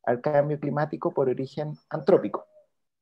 al 0.01 0.19
cambio 0.19 0.59
climático 0.59 1.13
por 1.13 1.29
origen 1.29 1.77
antrópico. 1.91 2.47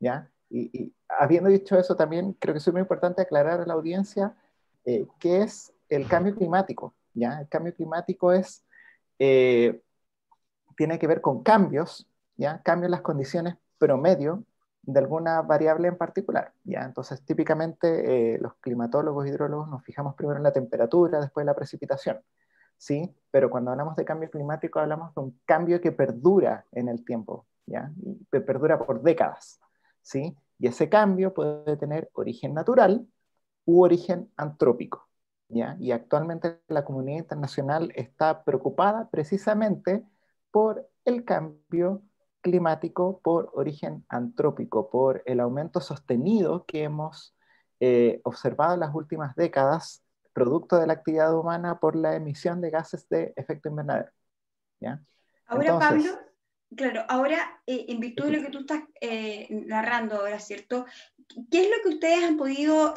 ¿ya? 0.01 0.29
Y, 0.49 0.93
habiendo 1.07 1.49
dicho 1.49 1.79
eso, 1.79 1.95
también 1.95 2.33
creo 2.33 2.53
que 2.53 2.57
es 2.57 2.73
muy 2.73 2.81
importante 2.81 3.21
aclarar 3.21 3.61
a 3.61 3.65
la 3.65 3.73
audiencia 3.73 4.35
eh, 4.83 5.07
qué 5.17 5.43
es 5.43 5.71
el 5.87 6.09
cambio 6.09 6.35
climático. 6.35 6.93
¿ya? 7.13 7.39
El 7.39 7.47
cambio 7.47 7.73
climático 7.73 8.33
es, 8.33 8.65
eh, 9.17 9.81
tiene 10.75 10.99
que 10.99 11.07
ver 11.07 11.21
con 11.21 11.41
cambios, 11.41 12.08
¿ya? 12.39 12.61
cambios 12.63 12.87
en 12.87 12.91
las 12.91 13.01
condiciones 13.01 13.55
promedio 13.77 14.45
de 14.81 14.99
alguna 14.99 15.41
variable 15.41 15.89
en 15.89 15.97
particular. 15.97 16.53
¿ya? 16.63 16.81
Entonces, 16.83 17.23
típicamente 17.23 18.35
eh, 18.35 18.39
los 18.39 18.55
climatólogos, 18.55 19.27
hidrólogos, 19.27 19.67
nos 19.69 19.83
fijamos 19.83 20.15
primero 20.15 20.37
en 20.37 20.43
la 20.43 20.53
temperatura, 20.53 21.19
después 21.19 21.43
en 21.43 21.47
la 21.47 21.55
precipitación. 21.55 22.21
¿sí? 22.77 23.13
Pero 23.29 23.49
cuando 23.49 23.71
hablamos 23.71 23.95
de 23.97 24.05
cambio 24.05 24.31
climático, 24.31 24.79
hablamos 24.79 25.13
de 25.13 25.21
un 25.21 25.39
cambio 25.45 25.81
que 25.81 25.91
perdura 25.91 26.65
en 26.71 26.87
el 26.87 27.03
tiempo, 27.03 27.45
¿ya? 27.65 27.91
Y 28.01 28.15
perdura 28.39 28.79
por 28.79 29.01
décadas. 29.01 29.59
¿sí? 30.01 30.35
Y 30.57 30.67
ese 30.67 30.87
cambio 30.87 31.33
puede 31.33 31.75
tener 31.75 32.09
origen 32.13 32.53
natural 32.53 33.05
u 33.65 33.83
origen 33.83 34.31
antrópico. 34.37 35.09
¿ya? 35.49 35.75
Y 35.77 35.91
actualmente 35.91 36.61
la 36.69 36.85
comunidad 36.85 37.19
internacional 37.19 37.91
está 37.95 38.45
preocupada 38.45 39.09
precisamente 39.09 40.05
por 40.51 40.89
el 41.03 41.25
cambio 41.25 42.01
climático 42.41 43.19
por 43.21 43.51
origen 43.53 44.05
antrópico, 44.09 44.89
por 44.89 45.23
el 45.25 45.39
aumento 45.39 45.81
sostenido 45.81 46.65
que 46.65 46.83
hemos 46.83 47.35
eh, 47.79 48.21
observado 48.23 48.73
en 48.73 48.81
las 48.81 48.93
últimas 48.93 49.35
décadas, 49.35 50.03
producto 50.33 50.77
de 50.77 50.87
la 50.87 50.93
actividad 50.93 51.37
humana 51.37 51.79
por 51.79 51.95
la 51.95 52.15
emisión 52.15 52.61
de 52.61 52.69
gases 52.69 53.07
de 53.09 53.33
efecto 53.35 53.69
invernadero. 53.69 54.11
¿ya? 54.79 55.01
Ahora, 55.45 55.79
Pablo, 55.79 56.19
claro, 56.75 57.03
ahora, 57.09 57.61
eh, 57.65 57.85
en 57.89 57.99
virtud 57.99 58.25
de 58.25 58.31
lo 58.31 58.41
que 58.43 58.51
tú 58.51 58.59
estás 58.59 58.83
eh, 59.01 59.47
narrando 59.49 60.17
ahora, 60.17 60.39
¿cierto? 60.39 60.85
¿Qué 61.51 61.63
es 61.63 61.69
lo 61.69 61.83
que 61.83 61.95
ustedes 61.95 62.23
han 62.23 62.37
podido 62.37 62.93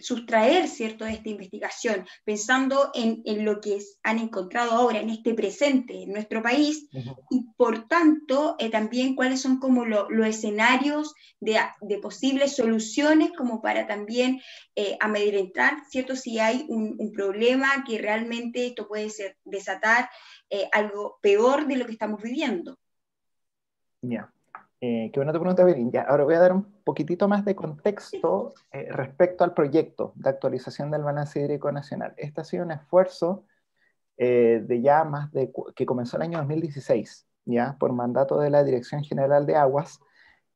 sustraer, 0.00 0.68
¿cierto?, 0.68 1.04
de 1.04 1.12
esta 1.12 1.28
investigación, 1.28 2.06
pensando 2.24 2.90
en, 2.94 3.22
en, 3.24 3.44
lo 3.44 3.60
que 3.60 3.78
han 4.02 4.18
encontrado 4.18 4.72
ahora, 4.72 5.00
en 5.00 5.10
este 5.10 5.34
presente, 5.34 6.02
en 6.02 6.12
nuestro 6.12 6.42
país, 6.42 6.88
y 7.30 7.46
por 7.56 7.86
tanto, 7.88 8.56
eh, 8.58 8.70
también 8.70 9.14
cuáles 9.14 9.40
son 9.40 9.58
como 9.58 9.84
los 9.84 10.26
escenarios 10.26 11.14
de, 11.40 11.58
de, 11.80 11.98
posibles 11.98 12.56
soluciones, 12.56 13.32
como 13.36 13.60
para 13.60 13.86
también 13.86 14.40
eh, 14.74 14.96
amedrentar, 15.00 15.82
¿cierto?, 15.90 16.16
si 16.16 16.38
hay 16.38 16.66
un, 16.68 16.96
un, 16.98 17.12
problema 17.12 17.84
que 17.86 17.98
realmente 17.98 18.66
esto 18.66 18.86
puede 18.88 19.10
ser, 19.10 19.36
desatar 19.44 20.08
eh, 20.48 20.68
algo 20.72 21.18
peor 21.20 21.66
de 21.66 21.76
lo 21.76 21.86
que 21.86 21.92
estamos 21.92 22.22
viviendo. 22.22 22.78
Ya. 24.02 24.32
Eh, 24.82 25.10
qué 25.12 25.20
buena 25.20 25.32
tu 25.32 25.40
pregunta. 25.40 25.66
Ya, 25.92 26.02
ahora 26.02 26.24
voy 26.24 26.34
a 26.34 26.40
dar 26.40 26.52
un 26.52 26.64
poquitito 26.84 27.28
más 27.28 27.44
de 27.44 27.54
contexto 27.54 28.54
eh, 28.72 28.88
respecto 28.90 29.44
al 29.44 29.52
proyecto 29.52 30.12
de 30.16 30.30
actualización 30.30 30.90
del 30.90 31.02
balance 31.02 31.38
hídrico 31.38 31.70
nacional. 31.70 32.14
Este 32.16 32.40
ha 32.40 32.44
sido 32.44 32.64
un 32.64 32.70
esfuerzo 32.72 33.44
eh, 34.16 34.62
de 34.66 34.80
ya 34.80 35.04
más 35.04 35.30
de 35.32 35.52
que 35.76 35.84
comenzó 35.84 36.16
el 36.16 36.22
año 36.22 36.38
2016, 36.38 37.26
ya 37.44 37.76
por 37.78 37.92
mandato 37.92 38.40
de 38.40 38.50
la 38.50 38.64
Dirección 38.64 39.04
General 39.04 39.44
de 39.44 39.56
Aguas, 39.56 40.00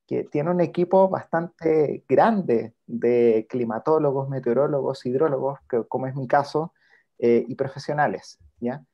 que 0.06 0.24
tiene 0.24 0.50
un 0.50 0.60
equipo 0.60 1.08
bastante 1.08 2.04
grande 2.08 2.74
de 2.86 3.46
climatólogos, 3.48 4.28
meteorólogos, 4.28 5.04
hidrólogos, 5.04 5.60
que, 5.68 5.84
como 5.84 6.06
es 6.06 6.14
mi 6.14 6.26
caso, 6.26 6.72
eh, 7.18 7.44
y 7.46 7.54
profesionales, 7.54 8.38
ya. 8.58 8.84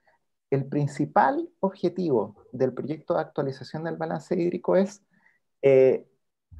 El 0.50 0.66
principal 0.66 1.48
objetivo 1.60 2.36
del 2.52 2.74
proyecto 2.74 3.14
de 3.14 3.20
actualización 3.20 3.84
del 3.84 3.96
balance 3.96 4.34
hídrico 4.34 4.76
es 4.76 5.02
eh, 5.62 6.06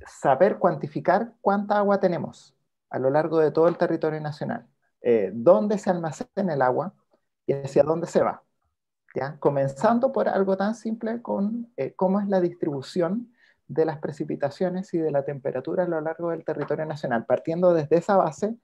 saber 0.06 0.58
cuantificar 0.58 1.32
cuánta 1.40 1.78
agua 1.78 2.00
tenemos 2.00 2.54
a 2.90 2.98
lo 2.98 3.10
largo 3.10 3.38
de 3.38 3.50
todo 3.50 3.68
el 3.68 3.78
territorio 3.78 4.20
nacional, 4.20 4.66
eh, 5.00 5.30
dónde 5.32 5.78
se 5.78 5.90
almacena 5.90 6.54
el 6.54 6.62
agua 6.62 6.92
y 7.46 7.52
hacia 7.52 7.82
dónde 7.82 8.06
se 8.06 8.22
va. 8.22 8.42
¿ya? 9.14 9.38
Comenzando 9.38 10.12
por 10.12 10.28
algo 10.28 10.56
tan 10.56 10.74
simple 10.74 11.22
con 11.22 11.72
eh, 11.76 11.94
cómo 11.94 12.20
es 12.20 12.28
la 12.28 12.40
distribución 12.40 13.32
de 13.68 13.84
las 13.84 13.98
precipitaciones 13.98 14.92
y 14.94 14.98
de 14.98 15.12
la 15.12 15.24
temperatura 15.24 15.84
a 15.84 15.88
lo 15.88 16.00
largo 16.00 16.30
del 16.30 16.44
territorio 16.44 16.84
nacional, 16.86 17.24
partiendo 17.24 17.72
desde 17.72 17.98
esa 17.98 18.16
base 18.16 18.56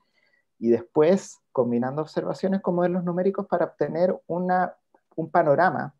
y 0.58 0.70
después 0.70 1.40
combinando 1.52 2.02
observaciones 2.02 2.60
con 2.60 2.74
modelos 2.74 3.04
numéricos 3.04 3.46
para 3.46 3.66
obtener 3.66 4.18
una, 4.26 4.74
un 5.14 5.30
panorama 5.30 5.94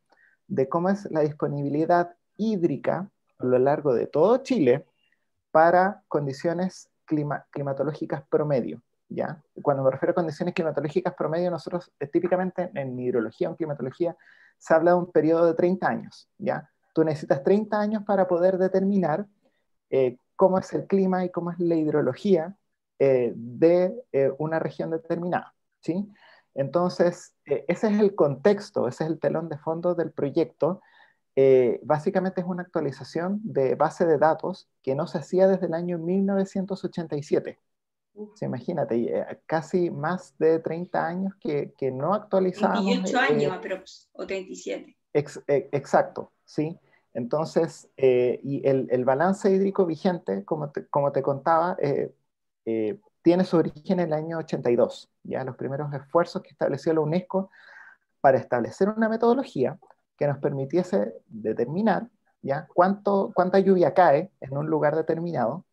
de 0.48 0.68
cómo 0.68 0.88
es 0.88 1.08
la 1.10 1.20
disponibilidad 1.20 2.16
hídrica 2.36 3.10
a 3.38 3.46
lo 3.46 3.58
largo 3.58 3.94
de 3.94 4.06
todo 4.06 4.38
Chile 4.38 4.86
para 5.50 6.02
condiciones 6.08 6.90
climatológicas 7.06 8.22
promedio. 8.28 8.82
¿ya? 9.08 9.42
Cuando 9.62 9.82
me 9.82 9.90
refiero 9.90 10.12
a 10.12 10.14
condiciones 10.14 10.54
climatológicas 10.54 11.14
promedio, 11.14 11.50
nosotros 11.50 11.92
eh, 12.00 12.06
típicamente 12.08 12.70
en 12.74 12.98
hidrología 12.98 13.50
o 13.50 13.56
climatología 13.56 14.16
se 14.58 14.74
habla 14.74 14.92
de 14.92 14.98
un 14.98 15.12
periodo 15.12 15.46
de 15.46 15.54
30 15.54 15.88
años. 15.88 16.28
¿ya? 16.38 16.70
Tú 16.94 17.04
necesitas 17.04 17.42
30 17.42 17.78
años 17.78 18.02
para 18.04 18.26
poder 18.26 18.58
determinar 18.58 19.26
eh, 19.90 20.18
cómo 20.34 20.58
es 20.58 20.72
el 20.72 20.86
clima 20.86 21.24
y 21.24 21.30
cómo 21.30 21.50
es 21.50 21.58
la 21.58 21.76
hidrología 21.76 22.56
eh, 22.98 23.32
de 23.34 23.94
una 24.38 24.58
región 24.58 24.90
determinada. 24.90 25.54
¿sí? 25.80 26.10
Entonces, 26.54 27.34
ese 27.44 27.88
es 27.88 28.00
el 28.00 28.14
contexto, 28.14 28.88
ese 28.88 29.04
es 29.04 29.10
el 29.10 29.18
telón 29.18 29.48
de 29.48 29.58
fondo 29.58 29.94
del 29.94 30.10
proyecto 30.10 30.80
eh, 31.38 31.80
básicamente 31.82 32.40
es 32.40 32.46
una 32.46 32.62
actualización 32.62 33.40
de 33.44 33.74
base 33.74 34.06
de 34.06 34.16
datos 34.16 34.70
que 34.82 34.94
no 34.94 35.06
se 35.06 35.18
hacía 35.18 35.46
desde 35.46 35.66
el 35.66 35.74
año 35.74 35.98
1987. 35.98 37.58
imagínate, 38.40 39.18
eh, 39.18 39.40
casi 39.44 39.90
más 39.90 40.34
de 40.38 40.60
30 40.60 41.06
años 41.06 41.34
que, 41.38 41.74
que 41.76 41.90
no 41.90 42.14
actualizábamos. 42.14 42.86
28 42.86 43.18
años, 43.18 43.58
pero, 43.60 43.82
o 44.12 44.26
37. 44.26 44.96
exacto, 45.12 46.32
sí. 46.46 46.78
Entonces, 47.12 47.90
eh, 47.98 48.40
y 48.42 48.66
el, 48.66 48.88
el, 48.90 49.04
balance 49.04 49.50
hídrico 49.50 49.84
vigente, 49.84 50.42
como 50.44 50.70
te, 50.70 50.86
como 50.86 51.12
te 51.12 51.22
contaba, 51.22 51.76
tiene 53.22 53.44
su 53.44 53.58
origen 53.58 54.00
en 54.00 54.06
el 54.06 54.12
año 54.14 54.38
82, 54.38 55.10
ya 55.22 55.44
los 55.44 55.56
primeros 55.56 55.92
esfuerzos 55.92 56.42
que 56.42 56.50
estableció 56.50 56.94
la 56.94 57.00
UNESCO 57.00 57.50
para 58.20 58.38
establecer 58.38 58.88
una 58.88 59.08
metodología 59.08 59.78
que 60.16 60.26
nos 60.26 60.38
permitiese 60.38 61.14
determinar 61.26 62.08
¿ya? 62.42 62.68
Cuánto, 62.72 63.32
cuánta 63.34 63.58
lluvia 63.58 63.94
cae 63.94 64.30
en 64.40 64.56
un 64.56 64.66
lugar 64.66 64.96
determinado 64.96 65.66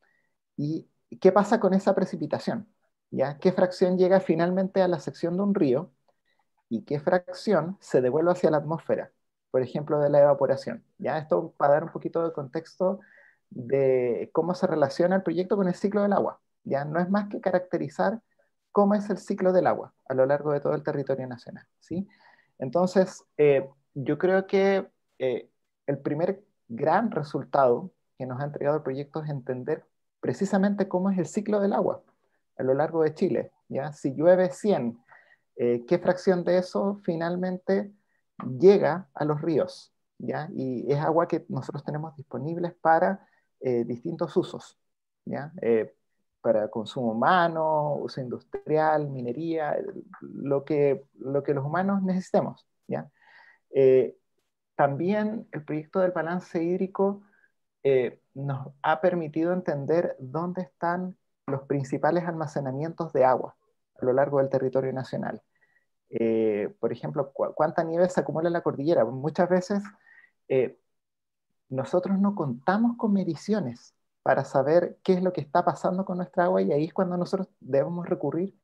y 0.58 0.90
qué 1.22 1.32
pasa 1.32 1.60
con 1.60 1.74
esa 1.74 1.96
precipitación. 1.96 2.68
¿ya? 3.12 3.38
¿Qué 3.38 3.52
fracción 3.52 3.98
llega 3.98 4.20
finalmente 4.20 4.82
a 4.82 4.88
la 4.88 5.00
sección 5.00 5.38
de 5.38 5.44
un 5.44 5.56
río 5.56 5.92
y 6.70 6.84
qué 6.84 7.00
fracción 7.00 7.78
se 7.80 8.02
devuelve 8.02 8.32
hacia 8.32 8.52
la 8.52 8.58
atmósfera, 8.58 9.12
por 9.52 9.62
ejemplo, 9.62 10.00
de 10.00 10.10
la 10.10 10.22
evaporación? 10.22 10.84
¿ya? 10.98 11.18
Esto 11.20 11.54
para 11.58 11.74
dar 11.74 11.84
un 11.84 11.92
poquito 11.92 12.24
de 12.24 12.34
contexto 12.34 13.00
de 13.50 14.32
cómo 14.34 14.56
se 14.56 14.66
relaciona 14.66 15.16
el 15.18 15.24
proyecto 15.24 15.56
con 15.56 15.68
el 15.68 15.76
ciclo 15.76 16.02
del 16.02 16.14
agua. 16.14 16.42
Ya 16.64 16.86
no 16.86 17.00
es 17.00 17.10
más 17.10 17.30
que 17.30 17.40
caracterizar 17.40 18.22
cómo 18.72 18.96
es 18.96 19.10
el 19.10 19.20
ciclo 19.20 19.54
del 19.54 19.68
agua 19.68 19.94
a 20.10 20.16
lo 20.16 20.26
largo 20.26 20.52
de 20.52 20.60
todo 20.60 20.74
el 20.74 20.84
territorio 20.84 21.28
nacional. 21.28 21.68
¿sí? 21.80 22.08
Entonces, 22.58 23.24
eh, 23.38 23.70
yo 23.94 24.18
creo 24.18 24.48
que 24.48 24.88
eh, 25.20 25.50
el 25.88 26.00
primer 26.00 26.44
gran 26.68 27.12
resultado 27.12 27.92
que 28.18 28.26
nos 28.26 28.42
ha 28.42 28.46
entregado 28.46 28.78
el 28.78 28.84
proyecto 28.84 29.24
es 29.24 29.30
entender 29.30 29.86
precisamente 30.20 30.88
cómo 30.88 31.10
es 31.10 31.18
el 31.18 31.26
ciclo 31.26 31.60
del 31.60 31.74
agua 31.74 32.04
a 32.58 32.64
lo 32.64 32.74
largo 32.74 33.04
de 33.04 33.14
Chile. 33.14 33.52
¿ya? 33.68 33.92
Si 33.94 34.14
llueve 34.14 34.50
100, 34.50 34.98
eh, 35.58 35.86
¿qué 35.88 36.00
fracción 36.00 36.44
de 36.44 36.58
eso 36.58 37.00
finalmente 37.04 37.92
llega 38.60 39.10
a 39.14 39.26
los 39.26 39.42
ríos? 39.42 39.94
¿ya? 40.18 40.50
Y 40.54 40.92
es 40.92 41.00
agua 41.00 41.28
que 41.28 41.46
nosotros 41.50 41.84
tenemos 41.84 42.16
disponibles 42.16 42.74
para 42.74 43.28
eh, 43.60 43.84
distintos 43.84 44.36
usos. 44.38 44.78
¿ya? 45.26 45.52
Para 46.42 46.68
consumo 46.70 47.12
humano, 47.14 47.96
uso 47.96 48.20
industrial, 48.20 49.10
minería, 49.10 49.78
lo 50.22 50.66
que, 50.66 51.06
lo 51.20 51.42
que 51.42 51.54
los 51.54 51.66
humanos 51.66 52.02
necesitemos. 52.04 52.68
¿ya? 52.88 53.10
También 54.76 55.48
el 55.52 55.64
proyecto 55.64 56.00
del 56.00 56.12
balance 56.12 56.64
hídrico 56.64 57.24
nos 58.34 58.70
ha 58.82 59.02
permitido 59.02 59.54
entender 59.54 60.16
dónde 60.20 60.62
están 60.62 61.16
los 61.48 61.64
principales 61.64 62.26
almacenamientos 62.26 63.14
de 63.14 63.26
agua 63.26 63.56
a 64.00 64.06
lo 64.06 64.14
largo 64.14 64.40
del 64.40 64.50
territorio 64.50 64.94
nacional. 64.94 65.42
Eh, 66.10 66.74
por 66.80 66.92
ejemplo, 66.92 67.32
cuánta 67.34 67.84
nieve 67.84 68.10
se 68.10 68.20
acumula 68.20 68.48
en 68.48 68.54
la 68.54 68.62
cordillera. 68.62 69.04
Muchas 69.06 69.50
veces 69.50 69.84
eh, 70.48 70.80
nosotros 71.70 72.20
no 72.20 72.36
contamos 72.36 72.98
con 72.98 73.14
mediciones 73.14 73.96
para 74.22 74.46
saber 74.46 75.00
qué 75.04 75.14
es 75.14 75.24
lo 75.24 75.34
que 75.34 75.42
está 75.42 75.66
pasando 75.66 76.06
con 76.06 76.18
nuestra 76.18 76.46
agua 76.46 76.62
y 76.62 76.72
ahí 76.72 76.86
es 76.86 76.94
cuando 76.94 77.18
nosotros 77.18 77.50
debemos 77.60 78.08
recurrir 78.08 78.56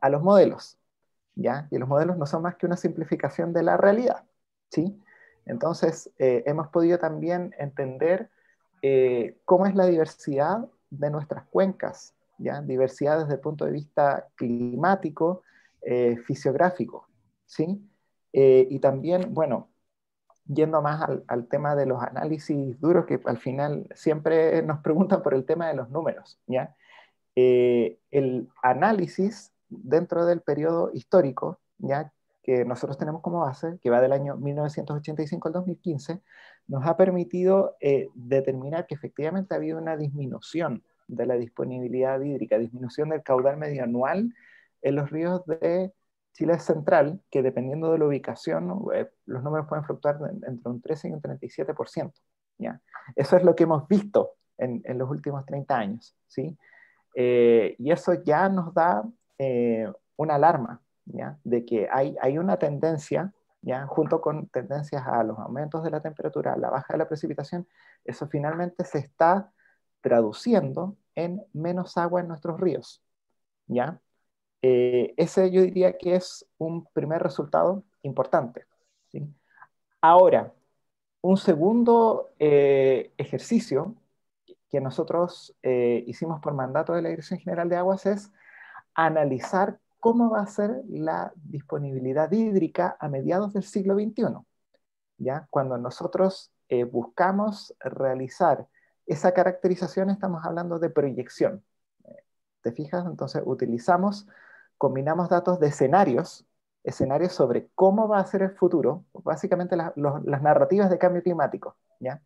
a 0.00 0.08
los 0.08 0.22
modelos. 0.22 0.78
¿ya? 1.34 1.68
Y 1.70 1.78
los 1.78 1.88
modelos 1.88 2.16
no 2.16 2.26
son 2.26 2.42
más 2.42 2.56
que 2.56 2.66
una 2.66 2.76
simplificación 2.76 3.52
de 3.52 3.62
la 3.62 3.76
realidad. 3.76 4.24
¿Sí? 4.72 5.00
Entonces, 5.46 6.10
eh, 6.18 6.42
hemos 6.46 6.68
podido 6.68 6.98
también 6.98 7.54
entender 7.58 8.30
cómo 9.44 9.66
es 9.66 9.76
la 9.76 9.86
diversidad 9.86 10.66
de 10.90 11.08
nuestras 11.08 11.44
cuencas, 11.44 12.16
diversidad 12.64 13.20
desde 13.20 13.34
el 13.34 13.40
punto 13.40 13.64
de 13.64 13.72
vista 13.72 14.28
climático, 14.34 15.42
eh, 15.82 16.16
fisiográfico, 16.26 17.08
¿sí? 17.46 17.80
Eh, 18.32 18.66
y 18.70 18.78
también, 18.78 19.34
bueno, 19.34 19.68
yendo 20.46 20.82
más 20.82 21.08
al, 21.26 21.46
tema 21.46 21.76
de 21.76 21.86
los 21.86 22.02
análisis 22.02 22.80
duros, 22.80 23.06
que 23.06 23.20
al 23.24 23.38
final 23.38 23.86
siempre 23.94 24.62
nos 24.62 24.80
preguntan 24.80 25.22
por 25.22 25.34
el 25.34 25.44
tema 25.44 25.68
de 25.68 25.74
los 25.74 25.90
números, 25.90 26.38
¿ya? 26.46 26.74
Eh, 27.36 27.98
el 28.10 28.48
análisis 28.62 29.52
dentro 29.68 30.26
del 30.26 30.40
periodo 30.40 30.90
histórico, 30.92 31.58
¿ya? 31.78 32.12
Que 32.42 32.64
nosotros 32.64 32.98
tenemos 32.98 33.22
como 33.22 33.40
base, 33.40 33.78
que 33.80 33.90
va 33.90 34.00
del 34.00 34.12
año 34.12 34.36
1985 34.36 35.48
al 35.48 35.54
2015, 35.54 36.20
nos 36.66 36.86
ha 36.86 36.96
permitido 36.96 37.76
determinar 38.14 38.86
que 38.86 38.94
efectivamente 38.94 39.54
ha 39.54 39.58
habido 39.58 39.78
una 39.78 39.96
disminución 39.96 40.82
de 41.08 41.26
la 41.26 41.34
disponibilidad 41.34 42.20
hídrica, 42.20 42.58
disminución 42.58 43.10
del 43.10 43.22
caudal 43.22 43.56
medio 43.56 43.84
anual 43.84 44.32
en 44.82 44.96
los 44.96 45.10
ríos 45.10 45.44
de 45.46 45.92
Chile 46.32 46.58
central, 46.58 47.20
que 47.30 47.42
dependiendo 47.42 47.92
de 47.92 47.98
la 47.98 48.06
ubicación, 48.06 48.86
eh, 48.94 49.08
los 49.26 49.42
números 49.42 49.66
pueden 49.68 49.84
fluctuar 49.84 50.18
entre 50.46 50.70
un 50.70 50.80
13 50.80 51.08
y 51.08 51.12
un 51.12 51.20
37%. 51.20 52.12
¿ya? 52.58 52.80
Eso 53.14 53.36
es 53.36 53.44
lo 53.44 53.54
que 53.54 53.64
hemos 53.64 53.86
visto 53.86 54.32
en, 54.56 54.82
los 54.98 55.10
últimos 55.10 55.44
30 55.44 55.76
años. 55.76 56.16
¿sí? 56.26 56.56
Eh, 57.14 57.76
y 57.78 57.90
eso 57.90 58.14
ya 58.24 58.48
nos 58.48 58.72
da 58.72 59.04
eh, 59.38 59.90
una 60.16 60.36
alarma 60.36 60.80
de 61.04 61.64
que 61.64 61.88
hay, 61.90 62.16
hay 62.20 62.38
una 62.38 62.56
tendencia, 62.58 63.32
¿ya? 63.60 63.86
junto 63.86 64.20
con 64.20 64.48
tendencias 64.48 65.06
a 65.06 65.22
los 65.24 65.38
aumentos 65.38 65.82
de 65.82 65.90
la 65.90 66.00
temperatura, 66.00 66.54
a 66.54 66.58
la 66.58 66.70
baja 66.70 66.94
de 66.94 66.98
la 66.98 67.08
precipitación, 67.08 67.66
eso 68.04 68.26
finalmente 68.28 68.84
se 68.84 68.98
está 68.98 69.50
traduciendo 70.00 70.96
en 71.14 71.44
menos 71.52 71.96
agua 71.96 72.20
en 72.20 72.28
nuestros 72.28 72.60
ríos. 72.60 73.02
¿ya? 73.66 74.00
Eh, 74.62 75.14
ese 75.16 75.50
yo 75.50 75.62
diría 75.62 75.96
que 75.98 76.14
es 76.14 76.46
un 76.58 76.86
primer 76.92 77.22
resultado 77.22 77.84
importante. 78.02 78.66
Ahora, 80.00 80.52
un 81.20 81.36
segundo 81.36 82.32
eh, 82.38 83.12
ejercicio 83.16 83.94
que 84.70 84.80
nosotros 84.80 85.54
eh, 85.62 86.02
hicimos 86.06 86.40
por 86.40 86.54
mandato 86.54 86.94
de 86.94 87.02
la 87.02 87.10
Dirección 87.10 87.38
General 87.38 87.68
de 87.68 87.76
Aguas 87.76 88.06
es 88.06 88.32
analizar 88.94 89.78
cómo 90.02 90.30
va 90.30 90.40
a 90.40 90.46
ser 90.48 90.82
la 90.88 91.32
disponibilidad 91.36 92.32
hídrica 92.32 92.96
a 92.98 93.08
mediados 93.08 93.52
del 93.52 93.62
siglo 93.62 93.94
XXI. 93.94 94.44
¿ya? 95.18 95.46
Cuando 95.48 95.78
nosotros 95.78 96.50
buscamos 96.90 97.72
realizar 97.78 98.66
esa 99.06 99.32
caracterización 99.32 100.10
estamos 100.10 100.44
hablando 100.44 100.80
de 100.80 100.90
proyección. 100.90 101.64
¿Te 102.62 102.72
fijas? 102.72 103.06
Entonces 103.06 103.42
utilizamos, 103.46 104.26
combinamos 104.76 105.28
datos 105.28 105.60
de 105.60 105.68
escenarios, 105.68 106.46
escenarios 106.82 107.32
sobre 107.32 107.68
cómo 107.76 108.08
va 108.08 108.18
a 108.18 108.26
ser 108.26 108.42
el 108.42 108.50
futuro, 108.56 109.04
básicamente 109.12 109.76
las 109.76 110.42
narrativas 110.42 110.90
de 110.90 110.98
cambio 110.98 111.22
climático. 111.22 111.76
¿ya? 112.00 112.20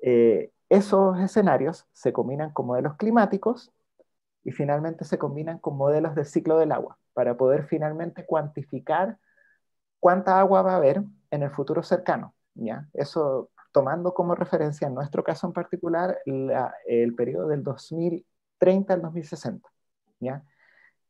Eh, 0.00 0.50
esos 0.68 1.20
escenarios 1.20 1.86
se 1.92 2.12
combinan 2.12 2.50
con 2.50 2.66
modelos 2.66 2.96
climáticos 2.96 3.72
y 4.42 4.50
finalmente 4.50 5.04
se 5.04 5.16
combinan 5.16 5.60
con 5.60 5.76
modelos 5.76 6.16
del 6.16 6.26
ciclo 6.26 6.58
del 6.58 6.72
agua 6.72 6.98
para 7.14 7.36
poder 7.36 7.66
finalmente 7.66 8.26
cuantificar 8.26 9.18
cuánta 10.00 10.38
agua 10.38 10.62
va 10.62 10.72
a 10.72 10.76
haber 10.76 11.02
en 11.30 11.42
el 11.42 11.50
futuro 11.50 11.82
cercano. 11.82 12.34
¿ya? 12.54 12.88
Eso 12.92 13.50
tomando 13.72 14.12
como 14.12 14.34
referencia, 14.34 14.86
en 14.86 14.94
nuestro 14.94 15.24
caso 15.24 15.46
en 15.46 15.52
particular, 15.52 16.18
el 16.26 17.14
periodo 17.14 17.48
del 17.48 17.62
2030 17.62 18.94
al 18.94 19.02
2060. 19.02 19.68
¿ya? 20.20 20.44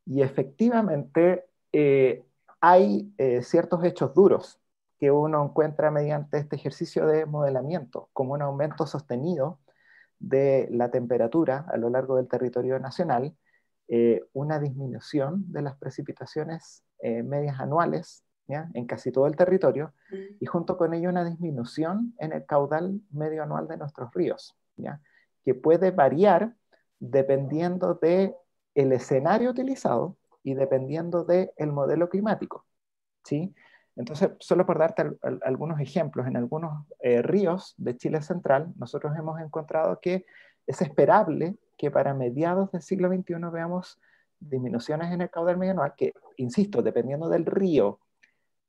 Y 0.07 0.23
efectivamente 0.23 1.47
eh, 1.73 2.25
hay 2.61 3.13
eh, 3.19 3.43
ciertos 3.43 3.83
hechos 3.85 4.15
duros 4.15 4.61
que 4.99 5.11
uno 5.11 5.45
encuentra 5.45 5.91
mediante 5.91 6.39
este 6.39 6.57
ejercicio 6.57 7.07
de 7.07 7.27
modelamiento, 7.27 8.09
como 8.13 8.35
un 8.35 8.43
aumento 8.43 8.87
sostenido 8.87 9.59
de 10.19 10.69
la 10.71 10.91
temperatura 10.91 11.67
a 11.69 11.77
lo 11.77 11.91
largo 11.91 12.17
del 12.17 12.29
territorio 12.29 12.79
nacional, 12.79 13.37
eh, 13.89 14.23
una 14.33 14.59
disminución 14.59 15.45
de 15.53 15.63
las 15.63 15.77
precipitaciones 15.77 16.83
medias 17.03 17.61
anuales 17.61 18.25
en 18.49 18.87
casi 18.87 19.11
todo 19.11 19.27
el 19.27 19.37
territorio, 19.37 19.93
mm. 20.11 20.17
y 20.41 20.47
junto 20.47 20.77
con 20.77 20.95
ello 20.95 21.09
una 21.09 21.25
disminución 21.25 22.15
en 22.19 22.33
el 22.33 22.45
caudal 22.45 23.01
medio 23.11 23.43
anual 23.43 23.69
de 23.69 23.77
nuestros 23.77 24.13
ríos, 24.13 24.55
¿ya? 24.77 25.01
que 25.45 25.55
puede 25.55 25.91
variar 25.91 26.55
dependiendo 26.99 27.95
del 27.95 28.35
el 28.75 28.93
escenario 28.93 29.51
utilizado 29.51 30.17
y 30.43 30.55
dependiendo 30.55 31.25
del 31.25 31.51
el 31.57 31.73
modelo 31.73 32.09
climático. 32.09 32.67
¿sí? 33.23 33.55
Entonces, 33.97 34.31
solo 34.41 34.67
por 34.67 34.79
darte 34.79 35.13
algunos 35.43 35.81
ejemplos, 35.81 36.27
en 36.27 36.37
algunos 36.37 36.87
eh, 37.01 37.23
ríos 37.23 37.75
de 37.77 37.97
Chile 37.97 38.21
central, 38.21 38.73
nosotros 38.77 39.17
hemos 39.17 39.41
encontrado 39.41 40.01
que 40.01 40.27
es 40.67 40.81
esperable 40.83 41.57
que 41.77 41.91
para 41.91 42.15
mediados 42.15 42.71
del 42.73 42.83
siglo 42.83 43.09
XXI 43.09 43.35
veamos 43.53 44.01
disminuciones 44.41 45.13
en 45.13 45.21
el 45.21 45.31
caudal 45.31 45.57
medio 45.57 45.73
anual, 45.73 45.95
que, 45.97 46.13
insisto, 46.37 46.83
dependiendo 46.83 47.29
del 47.29 47.47
río 47.47 48.01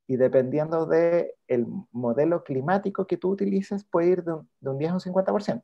y 0.08 0.18
dependiendo 0.18 0.86
del 0.86 1.32
el 1.48 1.66
modelo 1.92 2.44
climático 2.44 3.08
que 3.08 3.18
tú 3.18 3.30
utilices, 3.30 3.84
puede 3.84 4.08
ir 4.08 4.24
de 4.24 4.34
un, 4.70 4.78
10 4.78 4.92
a 4.92 4.94
un 4.96 5.00
50%. 5.00 5.62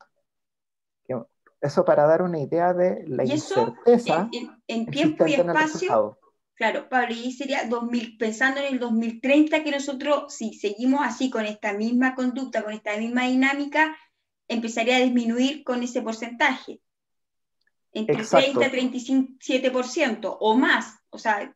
Eso 1.61 1.85
para 1.85 2.07
dar 2.07 2.23
una 2.23 2.39
idea 2.39 2.73
de 2.73 3.05
la 3.07 3.23
incerteza 3.23 4.27
en, 4.67 4.87
tiempo 4.87 5.27
y 5.27 5.35
espacio. 5.35 6.17
Claro, 6.55 6.89
Pablo, 6.89 7.13
y 7.13 7.31
sería 7.31 7.67
2000, 7.67 8.17
pensando 8.17 8.59
en 8.61 8.73
el 8.73 8.79
2030 8.79 9.63
que 9.63 9.71
nosotros, 9.71 10.33
si 10.33 10.53
seguimos 10.53 11.01
así 11.03 11.29
con 11.29 11.45
esta 11.45 11.73
misma 11.73 12.15
conducta, 12.15 12.63
con 12.63 12.73
esta 12.73 12.97
misma 12.97 13.25
dinámica, 13.25 13.95
empezaría 14.53 14.97
a 14.97 15.01
disminuir 15.01 15.63
con 15.63 15.83
ese 15.83 16.01
porcentaje. 16.01 16.81
Entre 17.93 18.23
30 18.23 18.67
y 18.67 18.69
37% 18.69 20.37
o 20.39 20.55
más. 20.55 20.99
O 21.09 21.17
sea, 21.17 21.53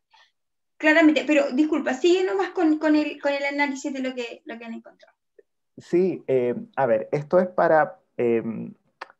Claramente, 0.77 1.23
pero 1.25 1.51
disculpa, 1.53 1.93
sigue 1.93 2.25
nomás 2.25 2.49
con, 2.49 2.77
con, 2.79 2.95
el, 2.95 3.21
con 3.21 3.31
el 3.31 3.45
análisis 3.45 3.93
de 3.93 4.01
lo 4.01 4.13
que, 4.13 4.41
lo 4.45 4.57
que 4.57 4.65
han 4.65 4.73
encontrado. 4.73 5.15
Sí, 5.77 6.23
eh, 6.27 6.55
a 6.75 6.85
ver, 6.85 7.07
esto 7.11 7.39
es 7.39 7.47
para, 7.47 7.99
eh, 8.17 8.43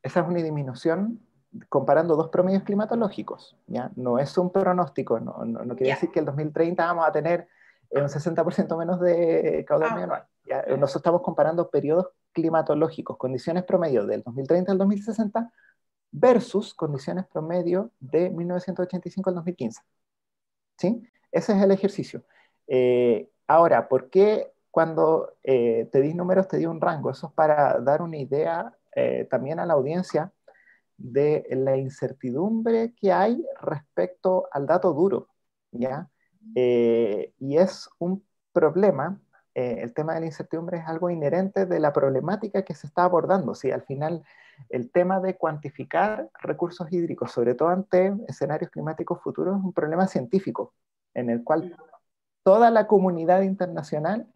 esa 0.04 0.20
es 0.20 0.28
una 0.28 0.42
disminución 0.42 1.22
comparando 1.70 2.18
dos 2.18 2.30
promedios 2.30 2.64
climatológicos, 2.64 3.58
¿ya? 3.68 3.90
No 3.96 4.20
es 4.20 4.38
un 4.38 4.52
pronóstico, 4.52 5.20
no, 5.22 5.46
no, 5.46 5.76
quiere 5.76 5.94
decir 5.94 6.12
que 6.12 6.20
el 6.20 6.26
2030 6.26 6.86
vamos 6.86 7.08
a 7.08 7.12
tener 7.14 7.48
un 7.92 8.04
60% 8.04 8.78
menos 8.78 9.00
de 9.00 9.64
caudal 9.66 9.90
ah, 9.92 10.04
anual. 10.04 10.28
Nosotros 10.68 10.98
estamos 10.98 11.22
comparando 11.22 11.70
periodos 11.70 12.08
climatológicos, 12.36 13.18
condiciones 13.18 13.64
promedio 13.64 14.06
del 14.06 14.22
2030 14.22 14.74
al 14.74 14.78
2060 14.78 15.52
versus 16.12 16.74
condiciones 16.76 17.26
promedio 17.26 17.92
de 18.00 18.30
1985 18.30 19.30
al 19.30 19.36
2015. 19.38 19.82
¿Sí? 20.78 21.02
Ese 21.32 21.54
es 21.54 21.64
el 21.64 21.72
ejercicio. 21.72 22.24
Eh, 22.68 23.30
ahora, 23.48 23.88
¿por 23.88 24.10
qué 24.10 24.52
cuando 24.70 25.38
eh, 25.44 25.90
te 25.92 26.02
di 26.02 26.14
números 26.14 26.48
te 26.48 26.58
di 26.58 26.66
un 26.66 26.82
rango? 26.82 27.10
Eso 27.10 27.28
es 27.28 27.34
para 27.34 27.80
dar 27.80 28.02
una 28.02 28.18
idea 28.18 28.72
también 29.30 29.60
a 29.60 29.66
la 29.66 29.74
audiencia 29.74 30.32
de 30.96 31.46
la 31.52 31.76
incertidumbre 31.76 32.94
que 32.96 33.12
hay 33.12 33.46
respecto 33.60 34.48
al 34.54 34.66
dato 34.66 34.94
duro, 34.94 35.28
¿ya? 35.72 36.10
y 36.54 37.58
es 37.58 37.90
un 38.00 38.26
problema 38.54 39.20
eh, 39.56 39.80
el 39.82 39.94
tema 39.94 40.14
de 40.14 40.20
la 40.20 40.26
incertidumbre 40.26 40.80
es 40.80 40.88
algo 40.88 41.10
inherente 41.10 41.66
de 41.66 41.80
la 41.80 41.94
problemática 41.94 42.64
que 42.64 42.76
se 42.76 42.88
está 42.88 43.06
abordando. 43.06 43.56
Si 43.56 43.72
al 43.72 43.84
final 43.84 44.24
el 44.70 44.92
tema 44.92 45.22
de 45.22 45.38
cuantificar 45.38 46.30
recursos 46.42 46.92
hídricos, 46.92 47.32
sobre 47.32 47.56
todo 47.56 47.70
ante 47.70 48.14
escenarios 48.28 48.70
climáticos 48.70 49.22
futuros, 49.22 49.58
es 49.58 49.64
un 49.64 49.72
problema 49.72 50.08
científico 50.08 50.74
en 51.14 51.30
el 51.30 51.44
cual 51.44 51.76
toda 52.44 52.70
la 52.70 52.86
comunidad 52.86 53.42
internacional 53.44 54.28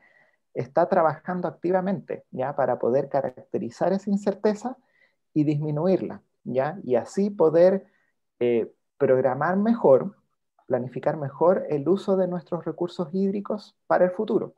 está 0.53 0.87
trabajando 0.87 1.47
activamente 1.49 2.23
ya 2.31 2.55
para 2.55 2.79
poder 2.79 3.09
caracterizar 3.09 3.91
esa 3.91 4.09
incerteza 4.09 4.77
y 5.33 5.43
disminuirla, 5.43 6.21
ya 6.45 6.79
y 6.83 6.95
así 6.95 7.29
poder 7.29 7.85
eh, 8.39 8.71
programar 8.97 9.57
mejor, 9.57 10.15
planificar 10.65 11.17
mejor 11.17 11.65
el 11.69 11.87
uso 11.89 12.15
de 12.15 12.27
nuestros 12.27 12.63
recursos 12.63 13.09
hídricos 13.13 13.75
para 13.85 14.05
el 14.05 14.11
futuro. 14.11 14.55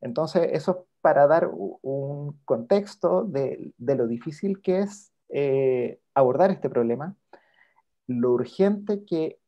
Entonces, 0.00 0.48
eso 0.52 0.86
para 1.00 1.26
dar 1.26 1.48
un 1.52 2.40
contexto 2.44 3.24
de, 3.24 3.72
lo 3.78 4.06
difícil 4.06 4.60
que 4.60 4.80
es 4.80 5.12
eh, 5.28 6.00
abordar 6.14 6.50
este 6.50 6.68
problema, 6.68 7.14
lo 8.06 8.32
urgente 8.32 9.04
que 9.04 9.38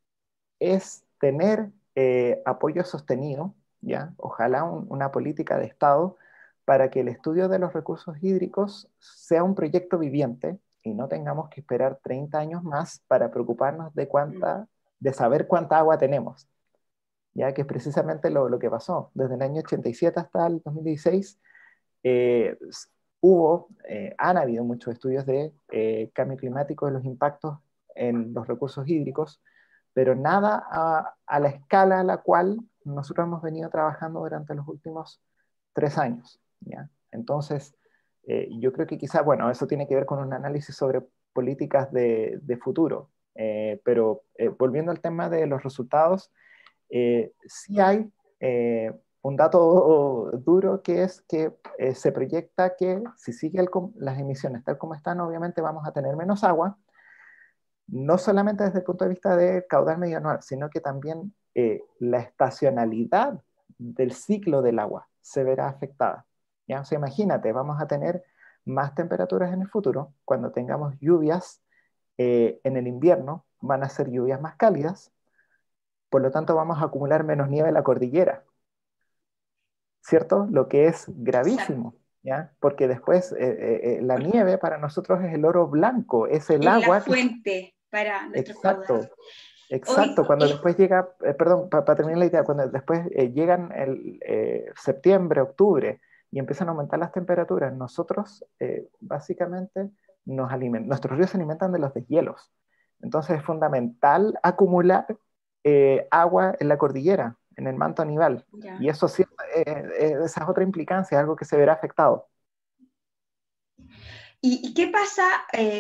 es 0.61 1.05
tener 1.21 1.71
eh, 1.95 2.43
apoyo 2.45 2.85
sostenido, 2.85 3.55
¿ya? 3.81 4.15
ojalá 4.19 4.65
una 4.65 5.11
política 5.11 5.59
de 5.59 5.67
Estado 5.67 6.17
para 6.65 6.91
que 6.91 7.01
el 7.01 7.09
estudio 7.09 7.49
de 7.49 7.59
los 7.59 7.73
recursos 7.73 8.17
hídricos 8.23 8.89
sea 8.99 9.43
un 9.43 9.55
proyecto 9.55 9.99
viviente 9.99 10.59
y 10.83 10.95
no 10.95 11.09
tengamos 11.09 11.49
que 11.49 11.61
esperar 11.61 11.99
30 12.03 12.39
años 12.39 12.63
más 12.63 13.03
para 13.09 13.31
preocuparnos 13.31 13.95
de, 13.95 14.07
cuánta, 14.07 14.69
de 15.01 15.13
saber 15.13 15.47
cuánta 15.47 15.79
agua 15.79 15.99
tenemos 15.99 16.47
ya 17.39 17.55
que 17.55 17.61
es 17.61 17.67
precisamente 17.69 18.31
lo, 18.31 18.49
lo 18.49 18.59
que 18.59 18.69
pasó. 18.69 19.13
Desde 19.15 19.37
el 19.37 19.43
año 19.43 19.61
87 19.61 20.19
hasta 20.19 20.49
el 20.49 20.61
2016 20.65 21.39
eh, 22.03 22.59
hubo, 23.21 23.69
eh, 23.89 24.13
han 24.19 24.37
habido 24.37 24.65
muchos 24.65 24.93
estudios 24.93 25.25
de 25.25 25.53
eh, 25.71 26.11
cambio 26.15 26.37
climático, 26.37 26.87
de 26.87 26.93
los 26.93 27.05
impactos 27.05 27.59
en 27.95 28.35
los 28.35 28.49
recursos 28.49 28.89
hídricos, 28.89 29.41
pero 29.93 30.17
nada 30.17 30.65
a, 30.69 31.39
la 31.41 31.49
escala 31.49 32.01
a 32.01 32.05
la 32.05 32.19
cual 32.19 32.59
nosotros 32.85 33.25
hemos 33.25 33.41
venido 33.41 33.71
trabajando 33.71 34.19
durante 34.19 34.55
los 34.57 34.67
últimos 34.67 35.23
tres 35.73 35.97
años. 35.97 36.41
¿ya? 36.61 36.91
Entonces, 37.13 37.75
yo 38.51 38.73
creo 38.73 38.87
que 38.87 38.99
quizá, 38.99 39.23
bueno, 39.23 39.51
eso 39.51 39.67
tiene 39.67 39.89
que 39.89 39.95
ver 39.95 40.05
con 40.05 40.19
un 40.19 40.35
análisis 40.35 40.77
sobre 40.77 41.03
políticas 41.33 41.91
de, 41.93 42.39
de 42.43 42.57
futuro, 42.59 43.11
pero 43.35 44.25
volviendo 44.59 44.93
al 44.93 45.01
tema 45.01 45.31
de 45.31 45.47
los 45.47 45.63
resultados, 45.63 46.31
eh, 46.91 47.33
sí 47.47 47.81
hay 47.81 48.11
eh, 48.41 48.93
un 49.23 49.37
dato 49.37 50.31
duro 50.45 50.83
que 50.83 51.03
es 51.03 51.23
que 51.23 51.55
eh, 51.79 51.95
se 51.95 52.13
proyecta 52.13 52.77
que 52.77 53.03
si 53.17 53.33
siguen 53.33 53.69
las 53.97 54.19
emisiones 54.19 54.65
tal 54.65 54.79
como 54.79 54.95
están, 54.95 55.21
obviamente 55.21 55.61
vamos 55.61 55.87
a 55.87 55.93
tener 55.93 56.17
menos 56.17 56.45
agua, 56.45 56.79
no 57.89 58.19
solamente 58.19 58.65
desde 58.65 58.81
el 58.81 58.85
punto 58.85 59.05
de 59.05 59.11
vista 59.11 59.37
de 59.37 59.67
caudal 59.67 59.99
medio 59.99 60.19
anual, 60.19 60.43
sino 60.43 60.69
que 60.69 60.81
también 60.81 61.35
la 61.99 62.21
estacionalidad 62.21 63.43
del 63.79 64.13
ciclo 64.13 64.63
del 64.63 64.79
agua 64.79 65.09
se 65.21 65.43
verá 65.43 65.67
afectada. 65.69 66.25
¿ya? 66.69 66.83
O 66.83 66.85
sea, 66.85 66.99
imagínate, 66.99 67.51
vamos 67.53 67.81
a 67.81 67.89
tener 67.89 68.23
más 68.65 68.95
temperaturas 68.95 69.53
en 69.53 69.63
el 69.63 69.69
futuro, 69.69 70.13
cuando 70.25 70.53
tengamos 70.53 70.95
lluvias 71.01 71.61
en 72.17 72.77
el 72.77 72.87
invierno, 72.87 73.45
van 73.61 73.83
a 73.83 73.89
ser 73.89 74.09
lluvias 74.11 74.41
más 74.41 74.55
cálidas, 74.55 75.13
por 76.11 76.23
lo 76.23 76.31
tanto 76.31 76.55
vamos 76.55 76.81
a 76.81 76.87
acumular 76.87 77.25
menos 77.25 77.49
nieve 77.49 77.69
en 77.69 77.75
la 77.75 77.83
cordillera, 77.83 78.45
¿cierto? 80.01 80.47
Lo 80.51 80.69
que 80.69 80.87
es 80.87 81.05
gravísimo, 81.09 81.95
¿ya? 82.23 82.53
Porque 82.61 82.89
después 82.89 83.33
eh, 83.33 83.37
eh, 83.41 83.81
eh, 83.83 83.99
la 84.03 84.17
nieve 84.17 84.59
para 84.59 84.79
nosotros 84.79 85.23
es 85.23 85.35
el 85.35 85.45
oro 85.45 85.69
blanco, 85.69 86.27
es 86.27 86.49
el 86.51 86.67
agua. 86.67 86.99
La 86.99 87.05
fuente 87.05 87.75
para 87.91 88.29
nuestro 88.29 88.55
Exacto. 88.55 89.01
Exacto, 89.71 90.27
cuando 90.27 90.49
después 90.49 90.79
llega, 90.79 91.11
perdón, 91.37 91.69
para 91.69 91.95
terminar 91.95 92.17
la 92.21 92.25
idea, 92.25 92.43
cuando 92.43 92.67
después 92.69 93.07
llegan 93.11 93.71
el 93.73 94.19
septiembre, 94.77 95.43
octubre 95.43 96.01
y 96.31 96.39
empiezan 96.39 96.69
a 96.69 96.71
aumentar 96.71 96.99
las 96.99 97.13
temperaturas, 97.13 97.75
nosotros 97.75 98.47
básicamente 98.99 99.91
nos 100.25 100.51
alimentan, 100.51 100.89
nuestros 100.89 101.19
ríos 101.19 101.29
se 101.29 101.37
alimentan 101.37 101.71
de 101.71 101.81
los 101.81 101.93
deshielos. 101.93 102.51
Entonces 103.03 103.37
es 103.37 103.45
fundamental 103.45 104.39
acumular 104.43 105.07
eh, 105.71 106.09
agua 106.11 106.57
en 106.59 106.69
la 106.69 106.79
cordillera, 106.79 107.37
en 107.57 107.67
el 107.67 107.77
manto 107.77 108.01
anival. 108.01 108.47
Y 108.81 108.89
eso 108.89 109.07
sí, 109.07 109.23
eh, 109.55 109.65
eh, 109.67 110.15
esa 110.25 110.43
es 110.43 110.49
otra 110.49 110.65
implicancia, 110.65 111.21
algo 111.21 111.37
que 111.37 111.45
se 111.45 111.59
verá 111.59 111.75
afectado. 111.75 112.27
¿Y, 114.41 114.73
qué 114.73 114.87
pasa? 114.87 115.29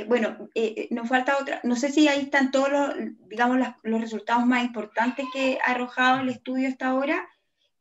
bueno, 0.08 0.48
nos 0.90 1.08
falta 1.08 1.38
otra, 1.40 1.60
no 1.62 1.76
sé 1.76 1.90
si 1.90 2.08
ahí 2.08 2.22
están 2.22 2.50
todos 2.50 2.70
los, 2.70 2.94
digamos, 3.28 3.58
los 3.82 4.00
resultados 4.00 4.44
más 4.44 4.64
importantes 4.64 5.26
que 5.32 5.58
ha 5.64 5.70
arrojado 5.70 6.20
el 6.20 6.28
estudio 6.28 6.68
hasta 6.68 6.88
ahora, 6.88 7.28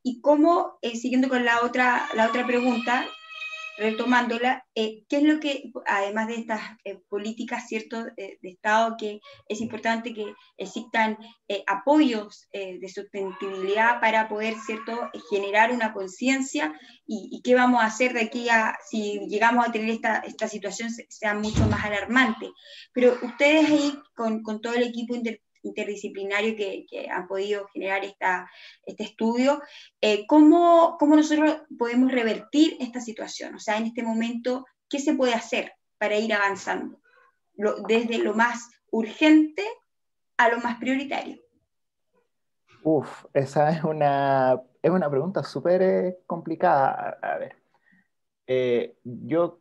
y 0.03 0.22
cómo, 0.22 0.78
siguiendo 0.84 1.28
con 1.28 1.43
la 1.43 1.62
otra, 1.62 2.08
la 2.14 2.28
otra 2.28 2.45
pregunta, 2.45 3.05
retomándola, 3.78 4.65
eh, 4.75 5.03
¿qué 5.07 5.17
es 5.17 5.23
lo 5.23 5.39
que, 5.39 5.71
además 5.86 6.28
de 6.28 6.36
estas 6.36 6.61
eh, 6.84 6.99
políticas 7.09 7.67
¿cierto? 7.67 8.05
de 8.05 8.38
Estado, 8.41 8.95
que 8.97 9.19
es 9.47 9.61
importante 9.61 10.13
que 10.13 10.34
existan 10.57 11.17
eh, 11.47 11.63
apoyos 11.67 12.47
de 12.51 12.89
sustentabilidad 12.89 13.99
para 14.01 14.28
poder 14.28 14.55
¿cierto? 14.65 15.09
generar 15.30 15.71
una 15.71 15.93
conciencia 15.93 16.73
y, 17.05 17.41
qué 17.43 17.55
vamos 17.55 17.82
a 17.82 17.86
hacer 17.86 18.13
de 18.13 18.21
aquí 18.21 18.49
a, 18.49 18.78
si 18.89 19.19
llegamos 19.28 19.67
a 19.67 19.71
tener 19.71 19.89
esta, 19.89 20.17
esta 20.19 20.47
situación, 20.47 20.89
sea 21.09 21.34
mucho 21.34 21.65
más 21.67 21.86
alarmante? 21.86 22.51
Pero 22.93 23.17
ustedes 23.21 23.69
ahí, 23.69 23.93
con, 24.15 24.41
con 24.43 24.59
todo 24.59 24.73
el 24.73 24.84
equipo 24.84 25.15
inter 25.15 25.41
interdisciplinario 25.64 26.55
que, 26.55 27.08
han 27.10 27.28
podido 27.28 27.68
generar 27.74 28.03
este 28.03 29.03
estudio, 29.03 29.62
eh, 30.01 30.26
¿cómo, 30.28 30.97
¿cómo, 30.99 31.16
nosotros 31.16 31.62
podemos 31.78 32.12
revertir 32.12 32.78
esta 32.80 33.01
situación? 33.01 33.55
O 33.55 33.60
sea, 33.60 33.78
en 33.78 33.86
este 33.86 34.03
momento, 34.03 34.66
¿qué 34.89 34.99
se 34.99 35.14
puede 35.14 35.34
hacer 35.34 35.74
para 35.97 36.18
ir 36.18 36.34
avanzando? 36.34 36.99
desde 37.88 38.20
lo 38.20 38.34
más 38.34 38.70
urgente 38.91 39.64
a 40.38 40.49
lo 40.49 40.60
más 40.60 40.78
prioritario. 40.78 41.41
Uf, 42.84 43.26
esa 43.34 43.72
es 43.72 43.84
una, 43.84 44.62
es 44.82 44.91
una 44.91 45.10
pregunta 45.10 45.43
súper 45.43 45.82
eh, 45.82 46.20
complicada. 46.26 47.18
A, 47.22 47.38
ver, 47.38 47.55
eh, 48.45 48.97
yo 49.03 49.60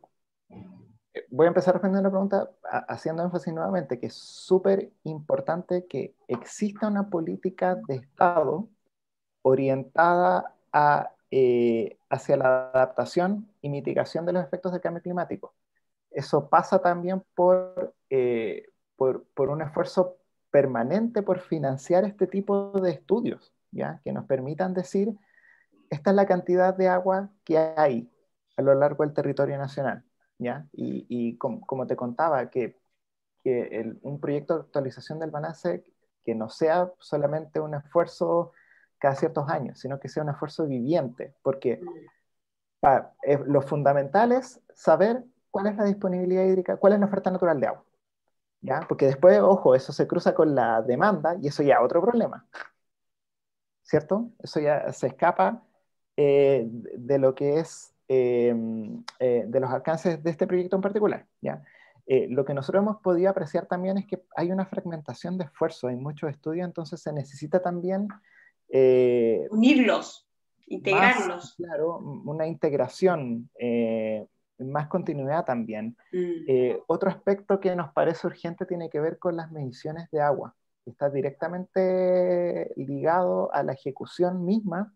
voy 1.29 1.45
a 1.45 1.49
empezar 1.49 1.73
respondiendo 1.73 2.07
la 2.07 2.11
pregunta 2.11 2.51
haciendo 2.87 3.23
énfasis 3.23 3.53
nuevamente 3.53 3.99
que 3.99 4.07
es 4.07 4.15
súper 4.15 4.91
importante 5.03 5.85
que 5.85 6.15
exista 6.27 6.87
una 6.87 7.09
política 7.09 7.75
de 7.87 7.95
Estado 7.95 8.67
orientada 9.41 10.55
a, 10.73 11.11
eh, 11.31 11.97
hacia 12.09 12.37
la 12.37 12.69
adaptación 12.73 13.49
y 13.61 13.69
mitigación 13.69 14.25
de 14.25 14.33
los 14.33 14.43
efectos 14.43 14.71
del 14.71 14.81
cambio 14.81 15.01
climático. 15.01 15.53
Eso 16.11 16.49
pasa 16.49 16.79
también 16.81 17.23
por, 17.35 17.95
eh, 18.09 18.69
por, 18.95 19.25
por, 19.33 19.49
un 19.49 19.61
esfuerzo 19.61 20.17
permanente 20.51 21.21
por 21.21 21.39
financiar 21.39 22.05
este 22.05 22.27
tipo 22.27 22.71
de 22.81 22.91
estudios, 22.91 23.53
¿ya? 23.71 24.01
que 24.03 24.13
nos 24.13 24.25
permitan 24.25 24.73
decir, 24.73 25.15
esta 25.89 26.09
es 26.11 26.15
la 26.15 26.25
cantidad 26.25 26.75
de 26.75 26.87
agua 26.87 27.29
que 27.43 27.57
hay 27.57 28.11
a 28.57 28.61
lo 28.61 28.73
largo 28.73 29.03
del 29.03 29.13
territorio 29.13 29.57
nacional 29.57 30.06
Y, 30.39 31.37
como 31.37 31.87
te 31.87 31.95
contaba, 31.95 32.49
que, 32.49 32.77
un 34.01 34.19
proyecto 34.19 34.55
de 34.55 34.61
actualización 34.61 35.19
del 35.19 35.31
balance 35.31 35.83
que 36.25 36.35
no 36.35 36.49
sea 36.49 36.91
solamente 36.99 37.61
un 37.61 37.75
esfuerzo 37.75 38.51
cada 38.97 39.15
ciertos 39.15 39.49
años, 39.49 39.79
sino 39.79 39.99
que 39.99 40.09
sea 40.09 40.23
un 40.23 40.29
esfuerzo 40.29 40.67
viviente, 40.67 41.33
porque 41.41 41.81
lo 43.45 43.61
fundamental 43.61 44.31
es 44.33 44.61
saber 44.73 45.23
cuál 45.51 45.67
es 45.67 45.77
la 45.77 45.85
disponibilidad 45.85 46.43
hídrica, 46.43 46.77
cuál 46.77 46.93
es 46.93 46.99
la 46.99 47.05
oferta 47.05 47.31
natural 47.31 47.59
de 47.59 47.67
agua. 47.67 47.85
¿ya? 48.61 48.81
Porque 48.87 49.05
después, 49.07 49.39
ojo, 49.39 49.75
eso 49.75 49.93
se 49.93 50.07
cruza 50.07 50.33
con 50.35 50.55
la 50.55 50.81
demanda 50.81 51.35
y 51.41 51.47
eso 51.47 51.63
ya 51.63 51.75
es 51.75 51.81
otro 51.81 52.01
problema. 52.01 52.45
¿Cierto? 53.83 54.31
Eso 54.39 54.59
ya 54.59 54.91
se 54.91 55.07
escapa 55.07 55.63
eh, 56.17 56.67
de 56.69 57.19
lo 57.19 57.35
que 57.35 57.59
es 57.59 57.93
Em, 58.09 59.03
eh, 59.19 59.43
de 59.45 59.59
los 59.59 59.69
alcances 59.69 60.23
de 60.23 60.31
este 60.31 60.47
proyecto 60.47 60.77
en 60.77 60.81
particular. 60.81 61.25
¿ya? 61.41 61.61
Eh, 62.05 62.27
lo 62.29 62.45
que 62.45 62.53
nosotros 62.53 62.81
hemos 62.81 63.01
podido 63.01 63.29
apreciar 63.29 63.65
también 63.65 63.97
es 63.97 64.05
que 64.05 64.23
hay 64.33 64.49
una 64.49 64.65
fragmentación 64.65 65.37
de 65.37 65.43
esfuerzo, 65.43 65.89
hay 65.89 65.97
muchos 65.97 66.29
estudios, 66.29 66.65
entonces 66.65 67.01
se 67.01 67.11
necesita 67.11 67.61
también... 67.61 68.07
Eh, 68.69 69.45
Unirlos, 69.51 70.25
integrarlos. 70.67 71.55
claro, 71.55 71.97
una 71.97 72.47
integración 72.47 73.49
más 74.59 74.87
continuidad 74.87 75.43
también. 75.43 75.97
Mm. 76.13 76.79
otro 76.87 77.09
aspecto 77.09 77.59
que 77.59 77.75
nos 77.75 77.91
parece 77.91 78.25
urgente 78.25 78.65
tiene 78.65 78.89
que 78.89 79.01
ver 79.01 79.19
con 79.19 79.35
las 79.35 79.51
mediciones 79.51 80.09
de 80.11 80.21
agua. 80.21 80.55
Está 80.85 81.09
directamente 81.09 82.71
ligado 82.77 83.53
a 83.53 83.63
la 83.63 83.73
ejecución 83.73 84.45
misma 84.45 84.93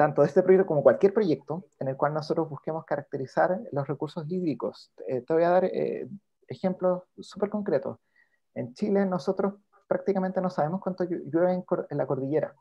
tanto 0.00 0.22
de 0.22 0.28
este 0.28 0.42
proyecto 0.42 0.66
como 0.66 0.82
cualquier 0.82 1.12
proyecto 1.12 1.66
en 1.78 1.88
el 1.88 1.96
cual 1.98 2.14
nosotros 2.14 2.48
busquemos 2.48 2.86
caracterizar 2.86 3.60
los 3.70 3.86
recursos 3.86 4.24
hídricos. 4.30 4.90
te 5.06 5.22
voy 5.28 5.42
a 5.42 5.50
dar 5.50 5.70
ejemplos 6.48 7.02
súper 7.18 7.50
concretos. 7.50 7.98
En 8.54 8.72
Chile 8.72 9.04
nosotros 9.04 9.56
prácticamente 9.86 10.40
no 10.40 10.48
sabemos 10.48 10.80
cuánto 10.80 11.04
llueve 11.04 11.52
en, 11.90 11.98
la 11.98 12.06
cordillera. 12.06 12.54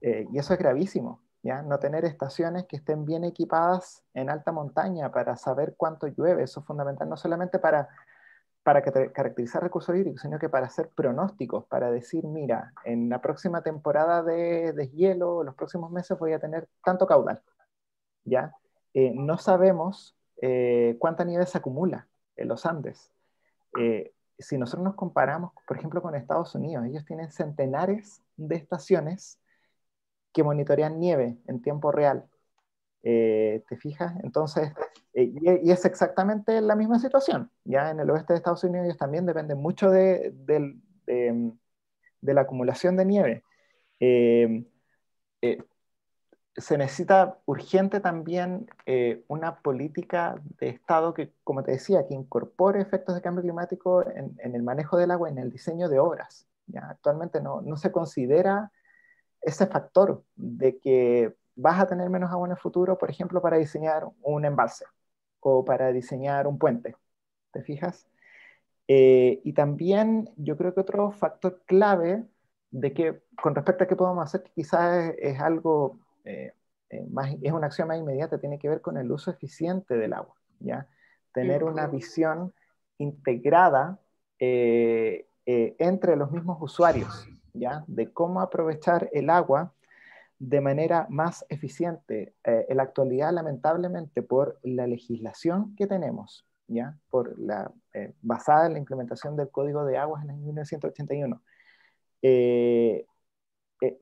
Eh, 0.00 0.28
y 0.32 0.38
eso 0.38 0.52
es 0.52 0.60
gravísimo, 0.60 1.22
¿ya? 1.42 1.60
No 1.62 1.80
tener 1.80 2.04
estaciones 2.04 2.66
que 2.66 2.76
estén 2.76 3.04
bien 3.04 3.24
equipadas 3.24 4.04
en 4.14 4.30
alta 4.30 4.52
montaña 4.52 5.10
para 5.10 5.36
saber 5.36 5.74
cuánto 5.76 6.06
llueve, 6.06 6.44
eso 6.44 6.60
es 6.60 6.66
fundamental, 6.66 7.08
no 7.08 7.16
solamente 7.16 7.58
para, 7.58 7.88
para 8.62 8.82
caracterizar 8.82 9.62
recursos 9.62 9.94
hídricos, 9.96 10.22
sino 10.22 10.38
que 10.38 10.48
para 10.48 10.66
hacer 10.66 10.88
pronósticos, 10.90 11.64
para 11.66 11.90
decir, 11.90 12.24
mira, 12.24 12.72
en 12.84 13.08
la 13.08 13.20
próxima 13.20 13.62
temporada 13.62 14.22
de 14.22 14.72
deshielo, 14.72 15.42
los 15.42 15.54
próximos 15.54 15.90
meses 15.90 16.18
voy 16.18 16.32
a 16.32 16.38
tener 16.38 16.68
tanto 16.84 17.06
caudal, 17.06 17.42
¿ya? 18.24 18.54
Eh, 18.94 19.12
no 19.14 19.38
sabemos 19.38 20.16
eh, 20.40 20.96
cuánta 20.98 21.24
nieve 21.24 21.46
se 21.46 21.58
acumula 21.58 22.06
en 22.36 22.48
los 22.48 22.66
Andes 22.66 23.10
si 24.42 24.58
nosotros 24.58 24.84
nos 24.84 24.94
comparamos, 24.94 25.52
por 25.66 25.76
ejemplo, 25.76 26.02
con 26.02 26.14
Estados 26.14 26.54
Unidos, 26.54 26.86
ellos 26.86 27.04
tienen 27.04 27.30
centenares 27.30 28.22
de 28.36 28.56
estaciones 28.56 29.38
que 30.32 30.42
monitorean 30.42 30.98
nieve 30.98 31.38
en 31.46 31.62
tiempo 31.62 31.92
real. 31.92 32.28
Eh, 33.02 33.62
¿Te 33.68 33.76
fijas? 33.76 34.14
Entonces, 34.22 34.72
eh, 35.14 35.32
y, 35.40 35.70
es 35.70 35.84
exactamente 35.84 36.60
la 36.60 36.76
misma 36.76 36.98
situación. 36.98 37.50
Ya 37.64 37.90
en 37.90 38.00
el 38.00 38.10
oeste 38.10 38.32
de 38.32 38.38
Estados 38.38 38.64
Unidos 38.64 38.86
ellos 38.86 38.98
también 38.98 39.26
dependen 39.26 39.58
mucho 39.58 39.90
de, 39.90 40.34
la 42.22 42.40
acumulación 42.40 42.96
de 42.96 43.04
nieve. 43.04 43.44
Eh, 44.00 44.64
se 46.56 46.76
necesita 46.76 47.38
urgente 47.46 48.00
también 48.00 48.68
eh, 48.84 49.24
una 49.28 49.60
política 49.60 50.36
de 50.58 50.68
Estado 50.68 51.14
que, 51.14 51.32
como 51.44 51.62
te 51.62 51.72
decía, 51.72 52.06
que 52.06 52.14
incorpore 52.14 52.80
efectos 52.80 53.14
de 53.14 53.22
cambio 53.22 53.42
climático 53.42 54.04
en, 54.06 54.36
el 54.38 54.62
manejo 54.62 54.98
del 54.98 55.10
agua, 55.12 55.30
en 55.30 55.38
el 55.38 55.50
diseño 55.50 55.88
de 55.88 55.98
obras. 55.98 56.46
¿ya? 56.66 56.88
Actualmente 56.90 57.40
no, 57.40 57.62
no, 57.62 57.76
se 57.76 57.90
considera 57.90 58.70
ese 59.40 59.66
factor 59.66 60.24
de 60.36 60.78
que 60.78 61.34
vas 61.54 61.80
a 61.80 61.86
tener 61.86 62.08
menos 62.10 62.30
agua 62.30 62.46
en 62.46 62.52
el 62.52 62.58
futuro, 62.58 62.98
por 62.98 63.10
ejemplo, 63.10 63.40
para 63.42 63.58
diseñar 63.58 64.06
un 64.22 64.44
embalse 64.44 64.84
o 65.40 65.64
para 65.64 65.92
diseñar 65.92 66.46
un 66.46 66.58
puente. 66.58 66.96
¿Te 67.52 67.62
fijas? 67.62 68.06
Eh, 68.88 69.40
y 69.44 69.52
también 69.52 70.30
yo 70.36 70.56
creo 70.56 70.74
que 70.74 70.80
otro 70.80 71.12
factor 71.12 71.62
clave 71.66 72.24
de 72.70 72.92
que 72.92 73.22
con 73.40 73.54
respecto 73.54 73.84
a 73.84 73.86
qué 73.86 73.96
podemos 73.96 74.24
hacer, 74.24 74.42
que 74.42 74.52
quizás 74.52 75.14
es 75.18 75.40
algo 75.40 75.98
eh, 76.24 76.52
eh, 76.92 77.08
es 77.42 77.52
una 77.52 77.66
acción 77.66 77.88
más 77.88 77.98
inmediata, 77.98 78.38
tiene 78.38 78.58
que 78.58 78.68
ver 78.68 78.80
con 78.80 78.96
el 78.96 79.10
uso 79.10 79.30
eficiente 79.30 79.96
del 79.96 80.12
agua, 80.12 80.34
¿ya? 80.60 80.88
Tener 81.32 81.64
una 81.64 81.86
visión 81.86 82.52
integrada 82.98 83.98
eh, 84.38 85.26
entre 85.46 86.16
los 86.16 86.30
mismos 86.30 86.58
usuarios, 86.60 87.26
¿ya? 87.54 87.84
De 87.86 88.12
cómo 88.12 88.40
aprovechar 88.40 89.08
el 89.12 89.30
agua 89.30 89.72
de 90.42 90.60
manera 90.60 91.06
más 91.08 91.46
eficiente. 91.48 92.34
en 92.44 92.76
la 92.76 92.82
actualidad, 92.82 93.32
lamentablemente, 93.32 94.22
por 94.22 94.58
la 94.62 94.86
legislación 94.86 95.74
que 95.76 95.86
tenemos, 95.86 96.46
¿ya? 96.66 96.98
Por 97.10 97.38
la, 97.38 97.72
basada 98.22 98.66
en 98.66 98.72
la 98.72 98.78
implementación 98.80 99.36
del 99.36 99.50
Código 99.50 99.84
de 99.84 99.98
Aguas 99.98 100.24
en 100.24 100.30
el 100.30 100.36
1981, 100.38 101.40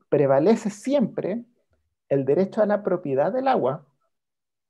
prevalece 0.09 0.69
siempre 0.69 1.43
el 2.09 2.25
derecho 2.25 2.61
a 2.61 2.65
la 2.65 2.83
propiedad 2.83 3.31
del 3.31 3.47
agua, 3.47 3.85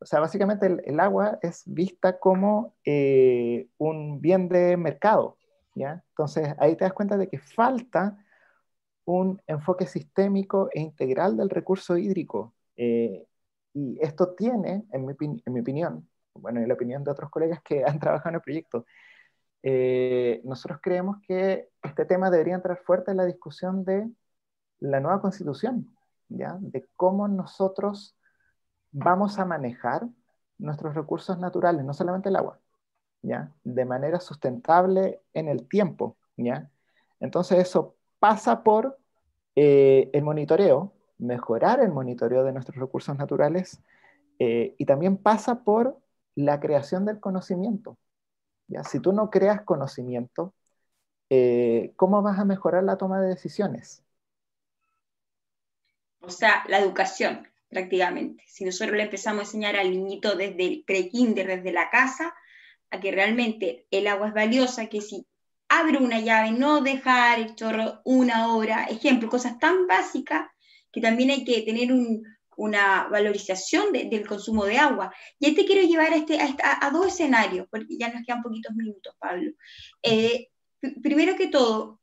o 0.01 0.05
sea, 0.05 0.19
básicamente 0.19 0.65
el, 0.83 0.99
agua 0.99 1.37
es 1.43 1.63
vista 1.65 2.17
como 2.17 2.73
eh, 2.83 3.67
un 3.77 4.19
bien 4.19 4.49
de 4.49 4.75
mercado, 4.75 5.37
¿ya? 5.75 6.03
Entonces 6.09 6.55
ahí 6.57 6.75
te 6.75 6.85
das 6.85 6.93
cuenta 6.93 7.17
de 7.17 7.29
que 7.29 7.37
falta 7.37 8.17
un 9.05 9.41
enfoque 9.47 9.85
sistémico 9.85 10.69
e 10.73 10.79
integral 10.81 11.37
del 11.37 11.49
recurso 11.49 11.97
hídrico. 11.97 12.53
Eh, 12.75 13.27
y 13.73 13.97
esto 14.01 14.33
tiene, 14.33 14.85
en 14.91 15.05
mi, 15.05 15.13
en 15.19 15.53
mi, 15.53 15.59
opinión, 15.61 16.09
bueno, 16.33 16.59
en 16.59 16.67
la 16.67 16.73
opinión 16.73 17.03
de 17.03 17.11
otros 17.11 17.29
colegas 17.29 17.61
que 17.63 17.83
han 17.85 17.99
trabajado 17.99 18.29
en 18.29 18.35
el 18.35 18.41
proyecto, 18.41 18.85
eh, 19.63 20.41
nosotros 20.43 20.79
creemos 20.81 21.17
que 21.27 21.69
este 21.83 22.05
tema 22.05 22.31
debería 22.31 22.55
entrar 22.55 22.77
fuerte 22.77 23.11
en 23.11 23.17
la 23.17 23.25
discusión 23.25 23.85
de 23.85 24.09
la 24.79 24.99
nueva 24.99 25.21
constitución, 25.21 25.95
de 26.29 26.87
cómo 26.95 27.27
nosotros 27.27 28.17
vamos 28.91 29.37
a 29.37 29.45
manejar 29.45 30.07
nuestros 30.57 30.95
recursos 30.95 31.37
naturales, 31.37 31.83
no 31.85 31.93
solamente 31.93 32.29
el 32.29 32.37
agua, 32.37 32.59
¿ya? 33.21 33.51
De 33.63 33.85
manera 33.85 34.19
sustentable 34.19 35.21
en 35.33 35.49
el 35.49 35.67
tiempo, 35.67 36.17
¿ya? 36.37 36.71
Entonces 37.19 37.59
eso 37.59 37.97
pasa 38.21 38.63
por 38.63 38.99
eh, 39.55 40.11
el 40.13 40.23
monitoreo, 40.23 40.93
mejorar 41.17 41.79
el 41.79 41.91
monitoreo 41.91 42.43
de 42.43 42.53
nuestros 42.53 42.77
recursos 42.77 43.17
naturales 43.17 43.81
eh, 44.37 44.75
y 44.77 44.85
también 44.85 45.17
pasa 45.17 45.63
por 45.63 45.97
la 46.35 46.59
creación 46.59 47.05
del 47.05 47.19
conocimiento. 47.19 47.97
¿ya? 48.67 48.83
Si 48.83 48.99
tú 48.99 49.11
no 49.11 49.31
creas 49.31 49.63
conocimiento, 49.63 50.53
eh, 51.31 51.93
¿cómo 51.95 52.21
vas 52.21 52.37
a 52.37 52.45
mejorar 52.45 52.83
la 52.83 52.97
toma 52.97 53.19
de 53.21 53.29
decisiones? 53.29 54.03
o 56.21 56.29
sea, 56.29 56.63
la 56.67 56.79
educación 56.79 57.47
prácticamente. 57.69 58.43
Si 58.47 58.65
nosotros 58.65 58.95
le 58.95 59.03
empezamos 59.03 59.39
a 59.39 59.43
enseñar 59.43 59.75
al 59.75 59.91
niñito 59.91 60.35
desde 60.35 60.67
el 60.67 60.83
pre-kinder, 60.85 61.47
desde 61.47 61.71
la 61.71 61.89
casa, 61.89 62.35
a 62.91 62.99
que 62.99 63.11
realmente 63.11 63.87
el 63.91 64.07
agua 64.07 64.27
es 64.27 64.33
valiosa, 64.33 64.87
que 64.87 65.01
si 65.01 65.25
abre 65.71 65.97
una 65.99 66.19
llave, 66.19 66.51
no 66.51 66.81
dejar 66.81 67.39
el 67.39 67.55
chorro 67.55 68.01
una 68.03 68.53
hora, 68.53 68.85
ejemplo, 68.85 69.29
cosas 69.29 69.57
tan 69.57 69.87
básicas 69.87 70.49
que 70.91 70.99
también 70.99 71.29
hay 71.29 71.45
que 71.45 71.61
tener 71.61 71.89
una 72.57 73.07
valorización 73.07 73.93
del 73.93 74.27
consumo 74.27 74.65
de 74.65 74.77
agua. 74.77 75.13
Y 75.39 75.47
este 75.47 75.65
quiero 75.65 75.87
llevar 75.87 76.11
a, 76.11 76.17
este, 76.17 76.37
a, 76.41 76.89
dos 76.91 77.07
escenarios, 77.07 77.67
porque 77.71 77.97
ya 77.97 78.09
nos 78.09 78.25
quedan 78.25 78.43
poquitos 78.43 78.75
minutos, 78.75 79.15
Pablo. 79.17 79.53
Eh, 80.03 80.49
primero 81.01 81.37
que 81.37 81.47
todo, 81.47 82.01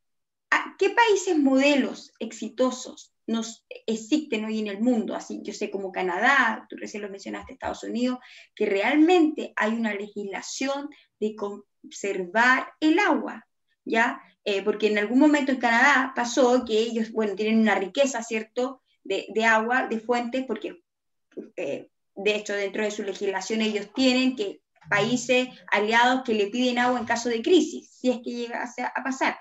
¿qué 0.79 0.89
países 0.89 1.39
modelos 1.39 2.15
exitosos 2.19 3.13
nos 3.27 3.67
existen 3.87 4.47
hoy 4.47 4.61
en 4.61 4.69
el 4.69 4.81
mundo, 4.81 5.15
así 5.15 5.43
yo 5.43 5.53
sé 5.53 5.71
como 5.71 5.93
Canadá, 5.93 6.67
tú 6.71 6.77
recién 6.77 7.03
lo 7.03 7.11
mencionaste, 7.11 7.53
Estados 7.53 7.85
Unidos, 7.85 8.19
que 8.55 8.65
realmente 8.65 9.53
hay 9.55 9.73
una 9.73 9.93
legislación 9.93 10.89
de 11.21 11.37
conservar 11.37 12.73
el 12.81 12.99
agua, 12.99 13.47
¿ya? 13.89 14.21
Eh, 14.45 14.63
porque 14.63 14.87
en 14.87 14.99
algún 14.99 15.19
momento 15.19 15.53
en 15.53 15.59
Canadá 15.59 16.13
pasó 16.15 16.65
que 16.65 16.79
ellos, 16.79 17.11
bueno, 17.13 17.35
tienen 17.35 17.61
una 17.61 17.75
riqueza, 17.75 18.23
¿cierto?, 18.23 18.83
de, 19.05 19.27
de 19.35 19.45
agua, 19.45 19.87
de 19.87 20.01
fuentes, 20.01 20.45
porque 20.47 20.83
eh, 21.57 21.89
de 22.15 22.35
hecho 22.35 22.53
dentro 22.55 22.83
de 22.83 22.91
su 22.91 23.03
legislación 23.03 23.63
ellos 23.63 23.93
tienen 23.95 24.37
que 24.37 24.61
países 24.89 25.49
aliados 25.71 26.23
que 26.25 26.35
le 26.35 26.49
piden 26.49 26.79
agua 26.79 26.99
en 26.99 27.07
caso 27.07 27.29
de 27.29 27.43
crisis, 27.43 27.91
si 27.91 28.11
es 28.11 28.19
que 28.19 28.31
llegase 28.31 28.83
a 28.83 29.03
pasar. 29.05 29.39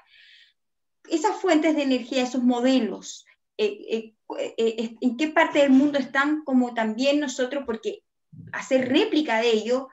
Esas 1.09 1.37
fuentes 1.37 1.75
de 1.75 1.83
energía, 1.83 2.23
esos 2.23 2.43
modelos, 2.43 3.25
eh, 3.57 4.13
eh, 4.37 4.53
eh, 4.57 4.95
en 5.01 5.17
qué 5.17 5.29
parte 5.29 5.59
del 5.59 5.71
mundo 5.71 5.97
están 5.97 6.43
como 6.43 6.73
también 6.73 7.19
nosotros, 7.19 7.63
porque 7.65 8.03
hacer 8.51 8.87
réplica 8.89 9.39
de 9.39 9.49
ello, 9.51 9.89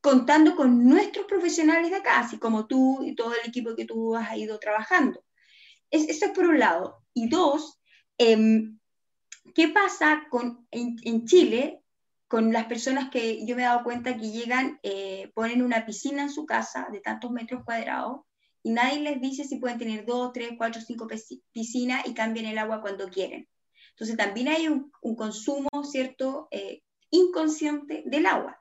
contando 0.00 0.56
con 0.56 0.88
nuestros 0.88 1.26
profesionales 1.26 1.90
de 1.90 1.96
acá, 1.96 2.20
así 2.20 2.38
como 2.38 2.66
tú 2.66 3.02
y 3.04 3.14
todo 3.14 3.32
el 3.34 3.48
equipo 3.48 3.74
que 3.76 3.84
tú 3.84 4.16
has 4.16 4.36
ido 4.36 4.58
trabajando. 4.58 5.24
eso 5.90 6.24
es 6.26 6.32
por 6.32 6.46
un 6.46 6.58
lado. 6.58 7.02
Y 7.14 7.28
dos, 7.28 7.80
em, 8.18 8.78
¿qué 9.54 9.68
pasa 9.68 10.26
con, 10.30 10.66
en, 10.70 11.26
Chile 11.26 11.80
con 12.28 12.52
las 12.52 12.66
personas 12.66 13.10
que 13.10 13.44
yo 13.44 13.56
me 13.56 13.62
he 13.62 13.64
dado 13.64 13.82
cuenta 13.82 14.16
que 14.16 14.30
llegan, 14.30 14.80
ponen 15.34 15.62
una 15.62 15.84
piscina 15.84 16.22
en 16.22 16.30
su 16.30 16.46
casa 16.46 16.86
de 16.92 17.00
tantos 17.00 17.32
metros 17.32 17.64
cuadrados 17.64 18.20
y 18.62 18.70
nadie 18.70 19.00
les 19.00 19.20
dice 19.20 19.44
si 19.44 19.56
pueden 19.56 19.78
tener 19.78 20.04
dos, 20.04 20.32
tres, 20.32 20.50
cuatro, 20.56 20.80
cinco 20.80 21.08
piscinas 21.52 22.06
y 22.06 22.14
cambian 22.14 22.46
el 22.46 22.58
agua 22.58 22.80
cuando 22.80 23.08
quieren. 23.08 23.48
Entonces 23.90 24.16
también 24.16 24.48
hay 24.48 24.68
un, 24.68 24.90
consumo, 25.16 25.68
¿cierto?, 25.84 26.48
eh, 26.50 26.82
inconsciente 27.10 28.02
del 28.06 28.26
agua. 28.26 28.59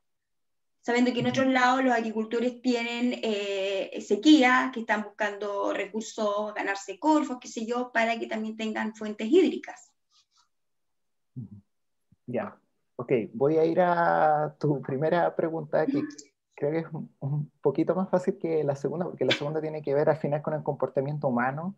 Sabiendo 0.81 1.11
que 1.13 1.19
en 1.19 1.27
otros 1.27 1.47
lados 1.47 1.83
los 1.83 1.93
agricultores 1.93 2.61
tienen 2.61 3.19
eh, 3.21 3.99
sequía, 4.01 4.71
que 4.73 4.81
están 4.81 5.03
buscando 5.03 5.73
recursos, 5.73 6.53
ganarse 6.53 6.97
corfos, 6.97 7.37
qué 7.39 7.47
sé 7.47 7.65
yo, 7.65 7.91
para 7.91 8.17
que 8.17 8.27
también 8.27 8.55
tengan 8.55 8.95
fuentes 8.95 9.27
hídricas. 9.29 9.91
Ya. 12.25 12.57
ok, 12.95 13.11
voy 13.33 13.57
a 13.57 13.65
ir 13.65 13.81
a 13.81 14.55
tu 14.59 14.81
primera 14.81 15.35
pregunta, 15.35 15.85
que 15.85 16.03
creo 16.55 16.71
que 16.71 16.79
es 16.79 16.87
un 17.19 17.51
poquito 17.61 17.95
más 17.95 18.09
fácil 18.09 18.37
que 18.37 18.63
la 18.63 18.75
segunda, 18.75 19.05
porque 19.05 19.25
la 19.25 19.33
segunda 19.33 19.61
tiene 19.61 19.81
que 19.81 19.93
ver 19.93 20.09
al 20.09 20.17
final 20.17 20.41
con 20.41 20.53
el 20.53 20.63
comportamiento 20.63 21.27
humano. 21.27 21.75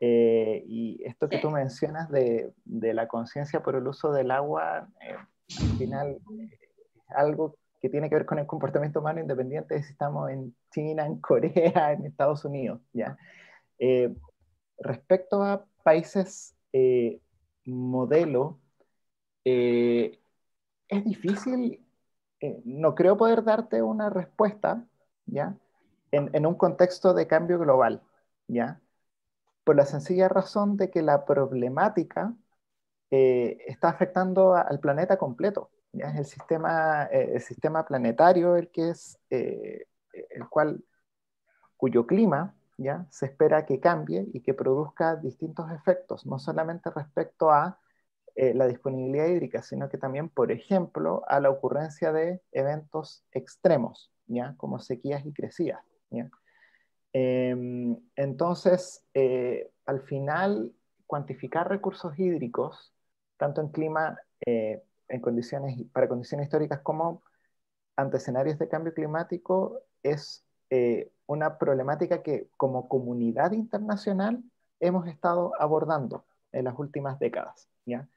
Eh, 0.00 0.64
y 0.66 1.02
esto 1.04 1.28
que 1.28 1.38
tú 1.38 1.50
mencionas 1.50 2.10
de, 2.10 2.52
de 2.64 2.94
la 2.94 3.06
conciencia 3.06 3.62
por 3.62 3.76
el 3.76 3.86
uso 3.86 4.12
del 4.12 4.30
agua, 4.30 4.88
eh, 5.00 5.14
al 5.14 5.78
final 5.78 6.18
es 6.26 7.16
algo 7.16 7.56
que 7.80 7.88
tiene 7.88 8.08
que 8.08 8.16
ver 8.16 8.26
con 8.26 8.38
el 8.38 8.46
comportamiento 8.46 9.00
humano 9.00 9.20
independiente 9.20 9.74
de 9.74 9.82
si 9.82 9.92
estamos 9.92 10.30
en 10.30 10.54
China, 10.70 11.06
en 11.06 11.20
Corea, 11.20 11.92
en 11.92 12.06
Estados 12.06 12.44
Unidos. 12.44 12.80
¿ya? 12.92 13.16
Eh, 13.78 14.14
respecto 14.78 15.42
a 15.42 15.64
países 15.82 16.54
modelo, 17.64 18.58
es 19.44 21.04
difícil 21.04 21.80
eh, 22.40 22.62
no 22.64 22.94
creo 22.94 23.16
poder 23.16 23.44
darte 23.44 23.82
una 23.82 24.10
respuesta, 24.10 24.86
¿ya? 25.26 25.56
En, 26.12 26.46
un 26.46 26.54
contexto 26.56 27.14
de 27.14 27.26
cambio 27.26 27.58
global, 27.58 28.02
¿ya? 28.48 28.80
Por 29.64 29.76
la 29.76 29.86
sencilla 29.86 30.28
razón 30.28 30.76
de 30.76 30.90
que 30.90 31.02
la 31.02 31.24
problemática 31.26 32.34
eh, 33.10 33.58
está 33.66 33.90
afectando 33.90 34.54
al 34.54 34.80
planeta 34.80 35.18
completo, 35.18 35.70
¿ya? 35.92 36.08
Es 36.10 36.16
el 36.16 36.24
sistema, 36.24 37.04
eh, 37.06 37.32
el 37.34 37.40
sistema 37.40 37.84
planetario 37.84 38.56
el 38.56 38.70
que 38.70 38.90
es, 38.90 39.18
el 39.30 40.48
cual, 40.48 40.84
cuyo 41.76 42.06
clima, 42.06 42.54
¿ya? 42.78 43.06
Se 43.10 43.26
espera 43.26 43.66
que 43.66 43.80
cambie 43.80 44.26
y 44.32 44.40
que 44.40 44.54
produzca 44.54 45.16
distintos 45.16 45.70
efectos, 45.72 46.26
no 46.26 46.38
solamente 46.38 46.90
respecto 46.90 47.50
a 47.50 47.78
eh, 48.36 48.54
la 48.54 48.66
disponibilidad 48.66 49.26
hídrica, 49.26 49.62
sino 49.62 49.88
que 49.88 49.98
también, 49.98 50.28
por 50.28 50.52
ejemplo, 50.52 51.24
a 51.28 51.40
la 51.40 51.50
ocurrencia 51.50 52.12
de 52.12 52.40
eventos 52.52 53.24
extremos, 53.32 54.12
¿ya? 54.26 54.54
como 54.56 54.78
sequías 54.78 55.26
y 55.26 55.32
crecidas. 55.32 55.82
Em, 57.12 57.96
entonces, 58.16 59.04
eh, 59.14 59.70
al 59.84 60.00
final, 60.00 60.72
cuantificar 61.06 61.68
recursos 61.68 62.18
hídricos, 62.18 62.94
tanto 63.36 63.60
en 63.60 63.68
clima, 63.68 64.18
eh, 64.46 64.82
en 65.10 65.20
condiciones, 65.20 65.76
para 65.92 66.08
condiciones 66.08 66.46
históricas 66.46 66.80
como 66.80 67.22
ante 67.96 68.16
escenarios 68.16 68.58
de 68.58 68.68
cambio 68.68 68.94
climático, 68.94 69.80
es 70.02 70.44
una 71.26 71.58
problemática 71.58 72.22
que 72.22 72.48
como 72.56 72.88
comunidad 72.88 73.52
internacional 73.52 74.42
hemos 74.80 75.06
estado 75.06 75.52
abordando 75.60 76.24
en 76.52 76.64
las 76.64 76.78
últimas 76.78 77.18
décadas. 77.18 77.68
¿ya? 77.84 78.08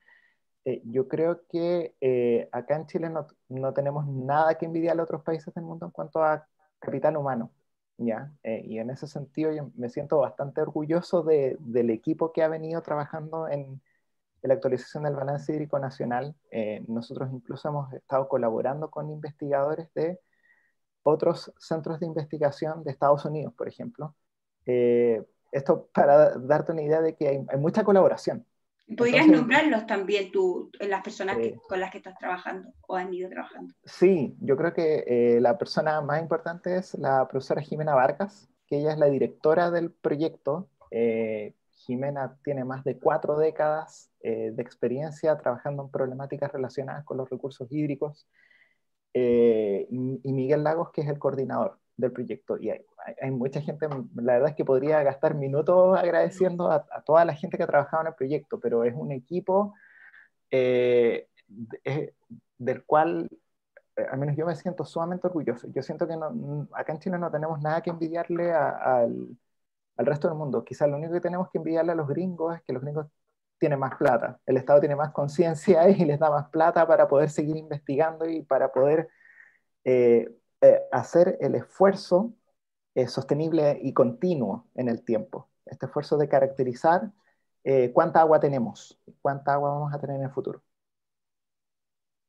Eh, 0.65 0.81
yo 0.85 1.07
creo 1.07 1.45
que 1.47 1.95
eh, 2.01 2.49
acá 2.51 2.75
en 2.75 2.87
Chile 2.87 3.09
no, 3.09 3.27
no, 3.49 3.73
tenemos 3.73 4.07
nada 4.07 4.57
que 4.57 4.65
envidiar 4.65 4.99
a 4.99 5.03
otros 5.03 5.21
países 5.23 5.53
del 5.53 5.65
mundo 5.65 5.85
en 5.85 5.91
cuanto 5.91 6.23
a 6.23 6.47
capital 6.79 7.17
humano. 7.17 7.51
¿ya? 7.97 8.31
Eh, 8.43 8.63
y 8.65 8.79
en 8.79 8.89
ese 8.89 9.07
sentido 9.07 9.51
yo 9.51 9.69
me 9.75 9.89
siento 9.89 10.17
bastante 10.19 10.61
orgulloso 10.61 11.21
de, 11.21 11.57
del 11.59 11.89
equipo 11.89 12.31
que 12.31 12.43
ha 12.43 12.47
venido 12.47 12.81
trabajando 12.81 13.47
en, 13.47 13.81
en 14.43 14.49
la 14.49 14.53
actualización 14.55 15.03
del 15.03 15.15
balance 15.15 15.51
hídrico 15.51 15.79
nacional. 15.79 16.35
nosotros 16.87 17.29
incluso 17.33 17.69
hemos 17.69 17.93
estado 17.93 18.27
colaborando 18.27 18.91
con 18.91 19.09
investigadores 19.09 19.91
de 19.95 20.19
otros 21.03 21.51
centros 21.57 21.99
de 21.99 22.05
investigación 22.05 22.83
de 22.83 22.91
Estados 22.91 23.25
Unidos, 23.25 23.53
por 23.55 23.67
ejemplo. 23.67 24.15
esto 24.65 25.89
para 25.93 26.37
darte 26.37 26.71
una 26.71 26.83
idea 26.83 27.01
de 27.01 27.15
que 27.15 27.27
hay, 27.27 27.45
hay 27.49 27.59
mucha 27.59 27.83
colaboración. 27.83 28.45
¿Podrías 28.97 29.27
nombrarlos 29.27 29.85
también 29.87 30.31
tú, 30.31 30.69
las 30.79 31.01
personas 31.01 31.37
con 31.67 31.79
las 31.79 31.89
que 31.89 31.97
estás 31.97 32.17
trabajando 32.17 32.69
o 32.87 32.95
han 32.95 33.13
ido 33.13 33.29
trabajando? 33.29 33.73
Sí, 33.85 34.35
yo 34.41 34.57
creo 34.57 34.73
que 34.73 35.03
eh, 35.07 35.41
la 35.41 35.57
persona 35.57 36.01
más 36.01 36.21
importante 36.21 36.75
es 36.75 36.93
la 36.95 37.27
profesora 37.27 37.61
Jimena 37.61 37.95
Vargas, 37.95 38.49
que 38.67 38.79
ella 38.79 38.91
es 38.91 38.97
la 38.97 39.05
directora 39.07 39.71
del 39.71 39.91
proyecto. 39.91 40.67
Eh, 41.84 41.86
Jimena 41.86 42.38
tiene 42.43 42.63
más 42.65 42.84
de 42.84 42.97
cuatro 42.97 43.38
décadas 43.38 44.11
eh, 44.21 44.51
de 44.53 44.61
experiencia 44.61 45.38
trabajando 45.38 45.84
en 45.84 45.89
problemáticas 45.91 46.51
relacionadas 46.51 47.05
con 47.05 47.17
los 47.17 47.29
recursos 47.29 47.71
hídricos. 47.71 48.27
y 49.13 50.34
Miguel 50.34 50.63
Lagos, 50.63 50.91
que 50.91 51.01
es 51.01 51.07
el 51.07 51.19
coordinador 51.19 51.79
del 51.97 52.11
proyecto. 52.11 52.57
Y 52.57 52.69
hay, 52.71 52.81
hay, 53.21 53.31
mucha 53.31 53.61
gente, 53.61 53.88
la 54.15 54.34
verdad 54.34 54.49
es 54.49 54.55
que 54.55 54.65
podría 54.65 55.03
gastar 55.03 55.36
minutos 55.36 55.97
agradeciendo 55.97 56.71
a, 56.71 56.86
toda 57.05 57.25
la 57.25 57.36
gente 57.36 57.57
que 57.57 57.63
ha 57.63 57.67
trabajado 57.67 58.01
en 58.01 58.07
el 58.07 58.15
proyecto, 58.15 58.59
pero 58.59 58.84
es 58.84 58.93
un 58.95 59.11
equipo 59.11 59.73
eh, 60.51 61.27
del 62.57 62.84
cual, 62.86 63.29
eh, 63.95 64.05
al 64.11 64.19
menos 64.19 64.36
yo 64.36 64.45
me 64.45 64.55
siento 64.55 64.86
sumamente 64.86 65.27
orgulloso. 65.27 65.67
Yo 65.73 65.81
siento 65.81 66.07
que 66.07 66.15
no, 66.17 66.67
acá 66.73 66.93
en 66.93 66.99
Chile 66.99 67.17
no 67.17 67.31
tenemos 67.31 67.61
nada 67.61 67.81
que 67.81 67.89
envidiarle 67.89 68.51
al, 68.53 69.38
al 69.97 70.05
resto 70.05 70.27
del 70.27 70.37
mundo. 70.37 70.63
Quizás 70.63 70.89
lo 70.89 70.97
único 70.97 71.13
que 71.13 71.21
tenemos 71.21 71.49
que 71.49 71.57
envidiarle 71.57 71.91
a 71.91 71.95
los 71.95 72.07
gringos 72.07 72.55
es 72.55 72.61
que 72.63 72.73
los 72.73 72.81
gringos 72.81 73.07
tienen 73.59 73.79
más 73.79 73.95
plata, 73.95 74.39
el 74.45 74.57
Estado 74.57 74.81
tiene 74.81 74.95
más 74.95 75.11
conciencia 75.13 75.87
y 75.89 76.05
les 76.05 76.19
da 76.19 76.29
más 76.29 76.49
plata 76.49 76.85
para 76.85 77.07
poder 77.07 77.29
seguir 77.29 77.55
investigando 77.55 78.27
y 78.27 78.41
para 78.41 78.71
poder 78.71 79.09
eh, 79.85 80.29
eh, 80.61 80.81
hacer 80.91 81.37
el 81.39 81.55
esfuerzo 81.55 82.33
eh, 82.95 83.07
sostenible 83.07 83.79
y 83.81 83.93
continuo 83.93 84.67
en 84.75 84.89
el 84.89 85.03
tiempo. 85.03 85.49
Este 85.65 85.85
esfuerzo 85.85 86.17
de 86.17 86.27
caracterizar 86.27 87.11
cuánta 87.93 88.19
agua 88.19 88.41
tenemos, 88.41 88.99
cuánta 89.21 89.53
agua 89.53 89.69
vamos 89.69 89.93
a 89.93 89.97
tener 89.97 90.17
en 90.17 90.23
el 90.23 90.31
futuro. 90.31 90.61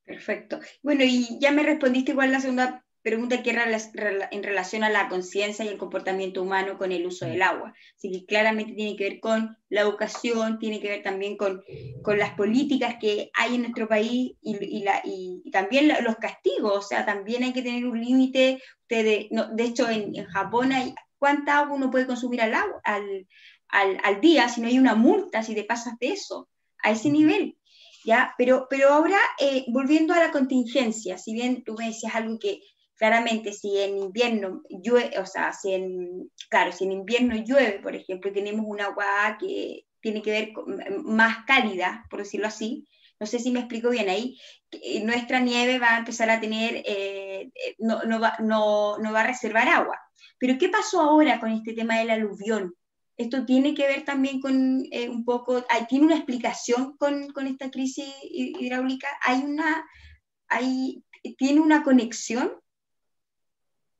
Perfecto. 0.05 0.61
Bueno, 0.81 1.03
y 1.03 1.41
ya 1.41 1.51
me 1.51 1.65
respondiste 1.65 2.13
igual 2.13 2.31
la 2.31 2.39
segunda 2.39 2.84
pregunta 3.05 3.43
que 3.43 3.51
en 3.51 4.43
relación 4.43 4.83
a 4.83 4.89
la 4.89 5.11
conciencia 5.11 5.63
y 5.63 5.69
el 5.69 5.77
comportamiento 5.77 6.43
humano 6.43 6.79
con 6.79 6.91
el 6.91 7.07
uso 7.07 7.27
del 7.27 7.43
agua. 7.43 7.75
Así 7.95 8.11
que 8.11 8.25
claramente 8.25 8.73
tiene 8.73 8.97
que 8.97 9.05
ver 9.05 9.21
con 9.21 9.59
la 9.69 9.83
educación, 9.83 10.59
tiene 10.59 10.81
que 10.81 10.89
ver 10.89 11.03
también 11.03 11.37
con, 11.37 11.63
con 12.03 12.19
las 12.19 12.31
políticas 12.31 12.97
que 12.99 13.31
hay 13.35 13.57
en 13.57 13.61
nuestro 13.61 13.87
país 13.89 14.33
y, 14.41 14.83
la, 14.83 15.03
y, 15.05 15.43
también 15.53 15.93
los 16.03 16.17
castigos, 16.17 16.79
o 16.79 16.81
sea, 16.81 17.05
también 17.05 17.45
hay 17.45 17.53
que 17.53 17.61
tener 17.61 17.87
un 17.87 18.01
límite. 18.01 18.63
De, 18.89 19.29
de 19.29 19.65
hecho, 19.65 19.87
en, 19.91 20.25
Japón 20.25 20.73
hay 20.73 20.95
cuánta 21.19 21.59
agua 21.59 21.77
uno 21.77 21.91
puede 21.91 22.07
consumir 22.07 22.41
al, 22.41 22.55
agua, 22.55 22.81
al, 22.85 23.29
al, 23.69 24.01
al 24.03 24.21
día 24.23 24.49
si 24.49 24.63
no 24.63 24.69
hay 24.69 24.79
una 24.79 24.95
multa, 24.95 25.43
si 25.43 25.55
te 25.55 25.65
pasas 25.65 25.99
de 26.01 26.09
eso, 26.09 26.49
a 26.83 26.93
ese 26.93 27.11
nivel. 27.11 27.59
¿Ya? 28.07 28.35
Pero, 28.37 28.67
pero 28.69 28.91
ahora, 28.91 29.19
eh, 29.39 29.65
volviendo 29.69 30.13
a 30.15 30.21
la 30.21 30.31
contingencia, 30.31 31.17
si 31.19 31.33
bien 31.33 31.65
tú 31.65 31.75
me 31.75 31.87
decías 31.87 32.15
algo 32.15 32.39
que 32.39 32.61
Claramente, 32.97 33.53
si 33.53 33.77
en 33.79 33.99
invierno 33.99 34.63
llueve, 34.71 35.19
o 35.19 35.27
sea, 35.27 35.53
en, 35.65 36.31
claro, 36.49 36.71
si 36.71 36.85
en 36.85 36.93
invierno 36.93 37.35
llueve, 37.37 37.81
por 37.81 37.97
ejemplo, 37.97 38.33
tenemos 38.33 38.65
un 38.67 38.81
agua 38.81 39.37
que 39.41 39.85
tiene 40.01 40.23
que 40.23 40.31
ver 40.31 40.53
con, 40.53 40.79
más 41.05 41.45
cálida, 41.45 42.05
por 42.09 42.21
decirlo 42.21 42.47
así, 42.47 42.87
no 43.19 43.27
sé 43.27 43.39
si 43.39 43.51
me 43.51 43.61
explico 43.61 43.91
bien 43.91 44.09
ahí, 44.09 44.39
nuestra 45.03 45.41
nieve 45.41 45.79
va 45.79 45.95
a 45.95 45.99
empezar 45.99 46.31
a 46.31 46.41
tener, 46.41 46.83
eh, 46.87 47.51
no, 47.79 48.03
no, 48.05 48.21
va, 48.21 49.21
a 49.21 49.27
reservar 49.27 49.69
agua. 49.69 49.99
Pero 50.39 50.59
¿qué 50.59 50.69
pasó 50.69 51.01
ahora 51.01 51.41
con 51.41 51.51
este 51.51 51.73
tema 51.73 51.99
del 51.99 52.11
aluvión? 52.11 52.75
Esto 53.17 53.45
tiene 53.45 53.75
que 53.75 53.87
ver 53.87 54.05
también 54.05 54.41
con 54.41 54.85
eh, 54.91 55.09
un 55.09 55.25
poco, 55.25 55.65
hay, 55.69 55.87
tiene 55.87 56.07
una 56.07 56.17
explicación 56.17 56.97
con, 56.97 57.33
con, 57.33 57.47
esta 57.47 57.71
crisis 57.71 58.13
hidráulica, 58.23 59.09
hay 59.23 59.41
una, 59.41 59.85
hay, 60.49 61.05
tiene 61.39 61.61
una 61.61 61.83
conexión 61.83 62.53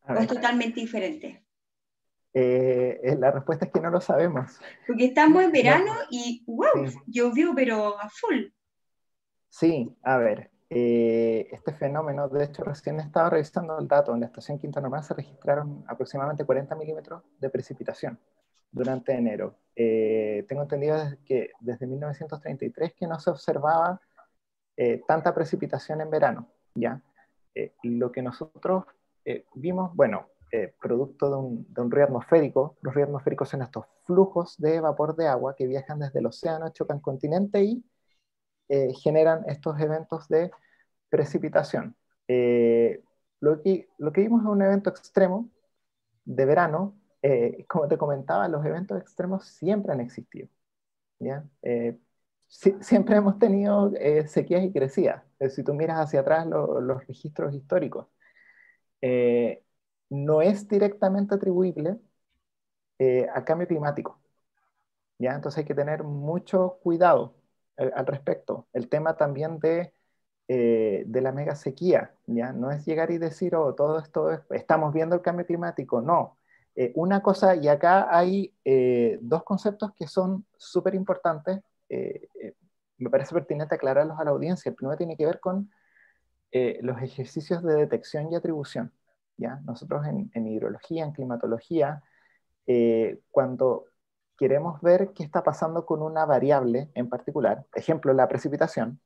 ¿O 0.07 0.15
es 0.15 0.27
totalmente 0.27 0.81
diferente? 0.81 1.45
Eh, 2.35 3.01
eh, 3.03 3.17
la 3.17 3.31
respuesta 3.31 3.67
es 3.67 3.73
que 3.73 3.81
no 3.81 3.91
lo 3.91 4.01
sabemos. 4.01 4.59
Porque 4.87 5.07
estamos 5.07 5.43
en 5.45 5.53
verano 5.53 5.93
y 6.11 6.43
wow, 6.47 6.91
llovió 7.07 7.55
pero 7.55 7.99
a 7.99 8.09
full. 8.11 8.47
Sí, 9.49 9.97
a 10.03 10.19
ver, 10.19 10.51
eh, 10.69 11.47
este 11.53 11.73
fenómeno, 11.75 12.29
de 12.29 12.45
hecho 12.45 12.65
recién 12.65 12.99
estaba 12.99 13.31
revisando 13.31 13.79
el 13.79 13.87
dato, 13.87 14.13
en 14.13 14.21
la 14.21 14.27
estación 14.27 14.59
Quinta 14.59 14.81
Normal 14.81 15.05
se 15.05 15.15
registraron 15.15 15.85
aproximadamente 15.87 16.45
40 16.45 16.75
milímetros 16.75 17.23
de 17.39 17.51
precipitación 17.51 18.19
durante 18.73 19.13
enero. 19.13 19.57
tengo 19.73 20.63
entendido 20.63 20.97
que 21.25 21.53
desde 21.61 21.87
1933 21.87 22.95
que 22.95 23.07
no 23.07 23.21
se 23.21 23.31
observaba 23.31 24.01
tanta 25.07 25.33
precipitación 25.33 26.01
en 26.01 26.11
verano, 26.11 26.49
¿ya? 26.75 27.01
lo 27.85 28.11
que 28.11 28.23
nosotros 28.23 28.87
eh, 29.25 29.45
vimos, 29.55 29.95
bueno, 29.95 30.29
eh, 30.53 30.75
producto 30.81 31.31
de 31.75 31.81
un, 31.83 31.91
río 31.91 32.05
atmosférico, 32.05 32.77
los 32.83 32.95
ríos 32.95 33.09
atmosféricos 33.09 33.49
son 33.49 33.63
estos 33.63 33.87
flujos 34.05 34.57
de 34.59 34.81
vapor 34.81 35.17
de 35.17 35.27
agua 35.27 35.55
que 35.57 35.67
viajan 35.67 35.99
desde 35.99 36.21
el 36.21 36.27
océano, 36.27 36.71
chocan 36.71 37.01
continente 37.01 37.63
y 37.65 37.85
eh, 38.69 38.93
generan 38.95 39.45
estos 39.49 39.79
eventos 39.81 40.29
de 40.29 40.51
precipitación. 41.09 41.97
lo, 43.41 43.63
que, 43.63 43.89
lo 43.99 44.13
que 44.13 44.21
vimos 44.23 44.43
es 44.43 44.49
un 44.49 44.63
evento 44.63 44.91
extremo 44.91 45.51
de 46.25 46.45
verano. 46.47 46.97
como 47.69 47.89
te 47.89 47.99
comentaba, 47.99 48.49
los 48.49 48.65
eventos 48.65 49.01
extremos 49.01 49.47
siempre 49.47 49.93
han 49.93 50.01
existido. 50.01 50.49
¿ya? 51.19 51.45
siempre 52.49 53.17
hemos 53.17 53.39
tenido 53.39 53.93
eh, 53.97 54.27
sequías 54.29 54.65
y 54.65 54.73
crecidas. 54.73 55.23
si 55.51 55.63
tú 55.63 55.75
miras 55.75 55.99
hacia 55.99 56.21
atrás 56.21 56.47
los 56.47 57.07
registros 57.07 57.55
históricos, 57.55 58.07
eh, 59.05 59.63
no 60.11 60.43
es 60.43 60.69
directamente 60.69 61.35
atribuible 61.35 61.99
eh, 62.99 63.27
al 63.35 63.45
cambio 63.45 63.69
climático. 63.69 64.21
¿ya? 65.19 65.35
Entonces 65.35 65.59
hay 65.59 65.65
que 65.65 65.75
tener 65.75 66.05
mucho 66.05 66.79
cuidado 66.83 67.35
al, 67.77 68.07
respecto. 68.07 68.69
El 68.73 68.89
tema 68.89 69.17
también 69.17 69.59
de, 69.59 69.93
de 70.49 71.21
la 71.21 71.33
mega 71.33 71.57
sequía, 71.57 72.15
¿ya? 72.27 72.53
no 72.53 72.71
es 72.71 72.85
llegar 72.87 73.11
y 73.11 73.19
decir, 73.19 73.55
oh, 73.57 73.75
todo 73.75 73.99
esto, 73.99 74.31
estamos 74.51 74.93
viendo 74.93 75.15
el 75.17 75.23
cambio 75.23 75.47
climático, 75.47 76.01
no. 76.01 76.39
una 76.95 77.23
cosa, 77.23 77.57
y 77.57 77.69
acá 77.69 78.09
hay 78.17 78.55
dos 79.21 79.45
conceptos 79.45 79.93
que 79.95 80.07
son 80.07 80.47
súper 80.57 80.95
importantes 80.95 81.61
eh, 81.89 82.29
eh, 82.43 82.55
me 82.99 83.11
parece 83.11 83.35
pertinente 83.35 83.75
aclararlos 83.75 84.19
a 84.19 84.25
la 84.25 84.31
audiencia. 84.31 84.71
El 84.71 84.77
primero 84.77 84.97
tiene 84.97 85.17
que 85.17 85.27
ver 85.27 85.41
con 85.41 85.71
eh, 86.55 86.79
los 86.83 87.03
ejercicios 87.03 87.63
de 87.63 87.75
detección 87.75 88.33
y 88.33 88.37
atribución. 88.37 88.93
¿ya? 89.37 89.61
Nosotros 89.65 90.07
en, 90.07 90.47
hidrología, 90.47 91.05
en 91.05 91.13
climatología, 91.13 92.03
cuando 93.31 93.87
queremos 94.39 94.81
ver 94.81 95.13
qué 95.13 95.23
está 95.23 95.43
pasando 95.43 95.85
con 95.85 96.01
una 96.03 96.25
variable 96.25 96.91
en 96.95 97.09
particular, 97.09 97.67
ejemplo, 97.75 98.13
la 98.13 98.29
precipitación, 98.29 99.01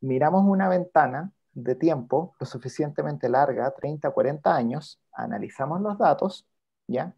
miramos 0.00 0.44
una 0.46 0.68
ventana 0.68 1.32
de 1.52 1.74
tiempo 1.74 2.34
lo 2.38 2.46
suficientemente 2.46 3.28
larga, 3.28 3.70
30, 3.70 4.10
40 4.10 4.54
años, 4.54 5.00
analizamos 5.12 5.80
los 5.80 5.98
datos, 5.98 6.46
¿ya? 6.86 7.14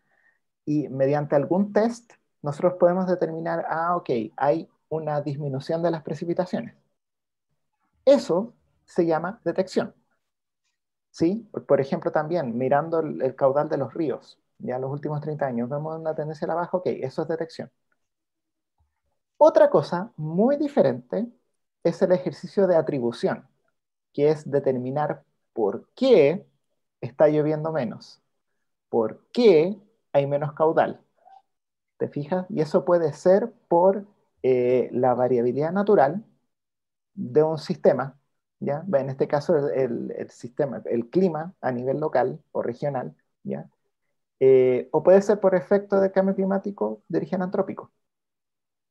Y 0.65 0.89
mediante 0.89 1.35
algún 1.35 1.73
test, 1.73 2.13
nosotros 2.43 2.75
podemos 2.75 3.09
determinar, 3.09 3.67
ah, 3.69 3.97
ok, 3.97 4.11
hay 4.37 4.69
una 4.89 5.21
disminución 5.21 5.83
de 5.83 5.91
las 5.91 6.03
precipitaciones. 6.03 6.77
Eso 8.05 8.55
se 8.89 9.07
llama 9.07 9.41
detección. 9.45 9.95
¿Sí? 11.11 11.49
Por 11.67 11.81
ejemplo, 11.81 12.13
también 12.13 12.57
mirando 12.57 13.01
el, 13.01 13.35
caudal 13.37 13.69
de 13.69 13.77
los 13.79 13.93
ríos, 13.95 14.39
ya 14.59 14.77
en 14.77 14.83
los 14.83 14.91
últimos 14.91 15.21
30 15.21 15.47
años 15.47 15.69
vemos 15.69 15.99
una 15.99 16.15
tendencia 16.15 16.45
a 16.47 16.49
la 16.49 16.55
baja, 16.55 16.77
ok, 16.77 16.87
eso 16.87 17.23
es 17.23 17.29
detección. 17.29 17.71
Otra 19.37 19.71
cosa 19.71 20.13
muy 20.17 20.57
diferente 20.57 21.27
es 21.85 22.03
el 22.03 22.13
ejercicio 22.13 22.67
de 22.67 22.77
atribución, 22.77 23.49
que 24.13 24.31
es 24.31 24.51
determinar 24.51 25.25
por 25.53 25.89
qué 25.95 26.47
está 27.01 27.29
lloviendo 27.29 27.73
menos, 27.73 28.21
por 28.89 29.25
qué 29.33 29.81
hay 30.13 30.27
menos 30.27 30.53
caudal. 30.55 31.01
¿Te 31.99 32.09
fijas? 32.09 32.47
Y 32.51 32.61
eso 32.61 32.85
puede 32.85 33.13
ser 33.13 33.53
por 33.69 34.07
eh, 34.43 34.89
la 34.93 35.15
variabilidad 35.15 35.73
natural 35.73 36.25
de 37.15 37.43
un 37.43 37.59
sistema, 37.59 38.18
¿ya? 38.61 38.85
En 38.93 39.11
este 39.11 39.29
caso 39.29 39.57
el, 39.71 40.13
el, 40.13 40.31
sistema, 40.31 40.83
el 40.87 41.09
clima 41.11 41.55
a 41.61 41.73
nivel 41.73 42.01
local 42.01 42.41
o 42.53 42.63
regional, 42.63 43.15
¿ya? 43.45 43.69
Eh, 44.41 44.89
o 44.93 45.03
puede 45.03 45.23
ser 45.23 45.41
por 45.41 45.55
efecto 45.55 46.01
del 46.01 46.13
cambio 46.13 46.35
climático 46.35 47.03
de 47.09 47.19
origen 47.19 47.43
antrópico. 47.43 47.91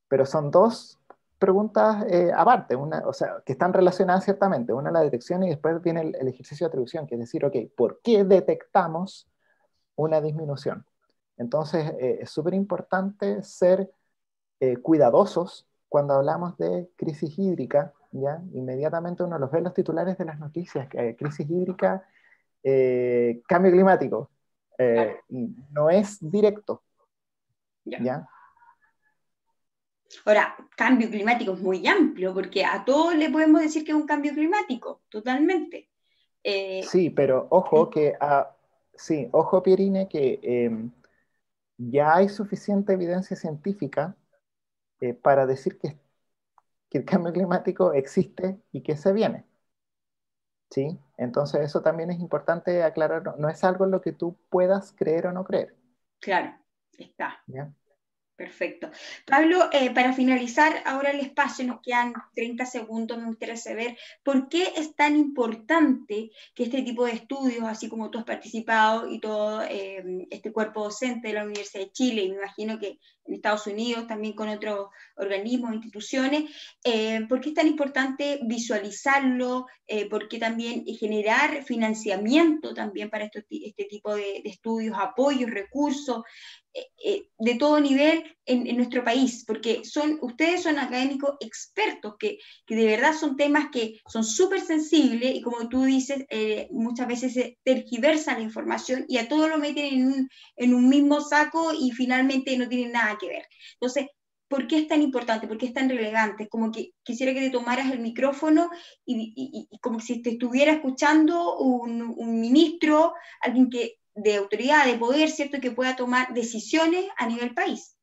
Pero 0.07 0.25
son 0.25 0.51
dos 0.51 0.99
preguntas 1.39 2.05
eh, 2.09 2.31
aparte, 2.35 2.75
una, 2.75 2.99
o 3.07 3.13
sea, 3.13 3.41
que 3.45 3.53
están 3.53 3.73
relacionadas 3.73 4.23
ciertamente. 4.25 4.73
Una 4.73 4.91
la 4.91 5.01
detección 5.01 5.43
y 5.43 5.49
después 5.49 5.81
viene 5.81 6.01
el, 6.01 6.15
el 6.15 6.27
ejercicio 6.27 6.65
de 6.65 6.69
atribución, 6.69 7.07
que 7.07 7.15
es 7.15 7.19
decir, 7.21 7.45
ok, 7.45 7.55
¿por 7.75 8.01
qué 8.01 8.23
detectamos 8.23 9.29
una 9.95 10.21
disminución? 10.21 10.85
Entonces, 11.37 11.93
es 11.99 12.29
súper 12.31 12.53
importante 12.55 13.43
ser 13.43 13.91
eh, 14.59 14.77
cuidadosos 14.77 15.67
cuando 15.87 16.15
hablamos 16.15 16.57
de 16.57 16.89
crisis 16.95 17.37
hídrica, 17.37 17.93
¿ya? 18.21 18.41
Inmediatamente 18.53 19.23
uno 19.23 19.37
los 19.37 19.51
ve 19.51 19.59
en 19.59 19.65
los 19.65 19.73
titulares 19.73 20.17
de 20.17 20.25
las 20.25 20.39
noticias, 20.39 20.87
que 20.89 21.15
crisis 21.15 21.49
hídrica, 21.49 22.07
eh, 22.63 23.41
cambio 23.47 23.71
climático, 23.71 24.29
eh, 24.77 25.17
no 25.71 25.89
es 25.89 26.17
directo, 26.19 26.83
¿ya? 27.83 28.27
Ahora, 30.25 30.55
cambio 30.75 31.09
climático 31.09 31.53
es 31.53 31.61
muy 31.61 31.85
amplio, 31.85 32.33
porque 32.33 32.63
a 32.63 32.85
todos 32.85 33.15
le 33.15 33.29
podemos 33.29 33.61
decir 33.61 33.83
que 33.83 33.91
es 33.91 33.97
un 33.97 34.05
cambio 34.05 34.33
climático, 34.33 35.01
totalmente. 35.09 35.89
sí, 36.43 37.09
pero 37.09 37.47
ojo 37.49 37.89
que, 37.89 38.15
ah, 38.19 38.55
sí, 38.93 39.27
ojo 39.31 39.61
Pierine, 39.61 40.07
que 40.07 40.39
em, 40.41 40.91
ya 41.77 42.15
hay 42.15 42.29
suficiente 42.29 42.93
evidencia 42.93 43.35
científica 43.35 44.15
eh, 44.99 45.13
para 45.13 45.45
decir 45.45 45.77
que, 45.77 45.97
que, 46.89 46.99
el 46.99 47.05
cambio 47.05 47.33
climático 47.33 47.93
existe 47.93 48.59
y 48.71 48.81
que 48.81 48.97
se 48.97 49.13
viene. 49.13 49.45
¿Sí? 50.69 50.99
Entonces 51.17 51.61
eso 51.61 51.81
también 51.81 52.11
es 52.11 52.19
importante 52.19 52.83
aclarar, 52.83 53.37
no, 53.37 53.49
es 53.49 53.63
algo 53.63 53.85
en 53.85 53.91
lo 53.91 54.01
que 54.01 54.11
tú 54.11 54.37
puedas 54.49 54.91
creer 54.91 55.27
o 55.27 55.31
no 55.31 55.45
creer. 55.45 55.75
Claro, 56.19 56.53
está. 56.97 57.41
¿Ya? 57.47 57.71
Perfecto. 58.37 58.91
Pablo, 59.25 59.67
eh, 59.71 59.89
para 59.89 60.13
finalizar 60.13 60.83
ahora 60.85 61.09
el 61.09 61.21
espacio, 61.21 61.65
nos 61.65 61.81
quedan 61.81 62.13
30 62.35 62.67
segundos, 62.67 63.17
me 63.17 63.25
gustaría 63.25 63.57
saber 63.57 63.97
por 64.21 64.47
qué 64.47 64.73
es 64.77 64.95
tan 64.95 65.17
importante 65.17 66.29
que 66.53 66.63
este 66.63 66.83
tipo 66.83 67.05
de 67.05 67.13
estudios, 67.13 67.63
así 67.63 67.89
como 67.89 68.11
tú 68.11 68.19
has 68.19 68.25
participado 68.25 69.09
y 69.09 69.19
todo 69.19 69.63
eh, 69.63 70.27
este 70.29 70.53
cuerpo 70.53 70.83
docente 70.83 71.29
de 71.29 71.33
la 71.33 71.45
Universidad 71.45 71.85
de 71.85 71.91
Chile, 71.91 72.21
y 72.21 72.29
me 72.29 72.35
imagino 72.35 72.77
que 72.77 72.99
en 73.27 73.33
Estados 73.33 73.67
Unidos 73.67 74.07
también 74.07 74.33
con 74.33 74.49
otros 74.49 74.87
organismos, 75.15 75.73
instituciones, 75.73 76.45
eh, 76.83 77.25
por 77.27 77.41
qué 77.41 77.49
es 77.49 77.55
tan 77.55 77.67
importante 77.67 78.39
visualizarlo, 78.43 79.65
por 80.09 80.27
qué 80.27 80.37
también 80.37 80.83
generar 80.99 81.63
financiamiento 81.63 82.73
también 82.73 83.09
para 83.09 83.25
este, 83.25 83.85
tipo 83.85 84.13
de, 84.15 84.41
estudios, 84.43 84.97
apoyos, 84.99 85.49
recursos, 85.49 86.23
eh, 86.73 86.87
eh, 87.03 87.29
de 87.39 87.55
todo 87.55 87.79
nivel 87.79 88.23
en, 88.45 88.75
nuestro 88.77 89.03
país, 89.03 89.43
porque 89.45 89.83
son, 89.83 90.19
ustedes 90.21 90.63
son 90.63 90.77
académicos 90.77 91.35
expertos, 91.39 92.15
que, 92.19 92.37
de 92.67 92.85
verdad 92.85 93.13
son 93.13 93.35
temas 93.35 93.69
que 93.71 93.99
son 94.07 94.23
súper 94.23 94.61
sensibles 94.61 95.35
y 95.35 95.41
como 95.41 95.69
tú 95.69 95.83
dices, 95.83 96.25
eh, 96.29 96.67
muchas 96.71 97.07
veces 97.07 97.33
se 97.33 97.57
tergiversa 97.63 98.37
la 98.37 98.43
información 98.43 99.05
y 99.07 99.17
a 99.17 99.27
todo 99.27 99.47
lo 99.47 99.57
meten 99.57 99.85
en 99.85 100.07
un, 100.07 100.29
en 100.55 100.73
un 100.73 100.89
mismo 100.89 101.21
saco 101.21 101.73
y 101.73 101.91
finalmente 101.91 102.57
no 102.57 102.67
tienen 102.67 102.91
nada 102.91 103.16
que 103.17 103.27
ver. 103.27 103.45
Entonces, 103.73 104.07
¿por 104.47 104.67
qué 104.67 104.79
es 104.79 104.87
tan 104.87 105.01
importante? 105.01 105.47
¿Por 105.47 105.57
qué 105.57 105.67
es 105.67 105.73
tan 105.73 105.89
relevante? 105.89 106.47
Como 106.47 106.71
que 106.71 106.93
quisiera 107.03 107.33
que 107.33 107.41
te 107.41 107.49
tomaras 107.49 107.91
el 107.91 107.99
micrófono 107.99 108.69
y, 109.05 109.67
como 109.81 109.99
si 109.99 110.21
te 110.21 110.31
estuviera 110.31 110.71
escuchando 110.71 111.57
un, 111.57 112.39
ministro, 112.39 113.13
alguien 113.41 113.69
que 113.69 113.95
de 114.15 114.37
autoridad, 114.37 114.85
de 114.85 114.97
poder, 114.97 115.29
¿cierto?, 115.29 115.59
que 115.61 115.71
pueda 115.71 115.95
tomar 115.95 116.33
decisiones 116.33 117.05
a 117.17 117.27
nivel 117.27 117.53
país. 117.53 117.95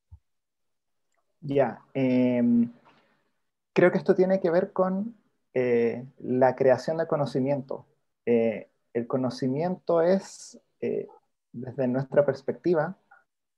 Ya, 1.40 1.80
em, 1.92 2.70
creo 3.72 3.90
que 3.90 3.98
esto 3.98 4.14
tiene 4.14 4.40
que 4.40 4.50
ver 4.50 4.72
con 4.72 5.16
eh, 5.54 6.04
la 6.18 6.54
creación 6.54 6.98
de 6.98 7.06
conocimiento. 7.06 7.86
Eh, 8.26 8.68
el 8.92 9.06
conocimiento 9.06 10.02
es, 10.02 10.60
eh, 10.80 11.08
desde 11.52 11.88
nuestra 11.88 12.24
perspectiva, 12.24 12.96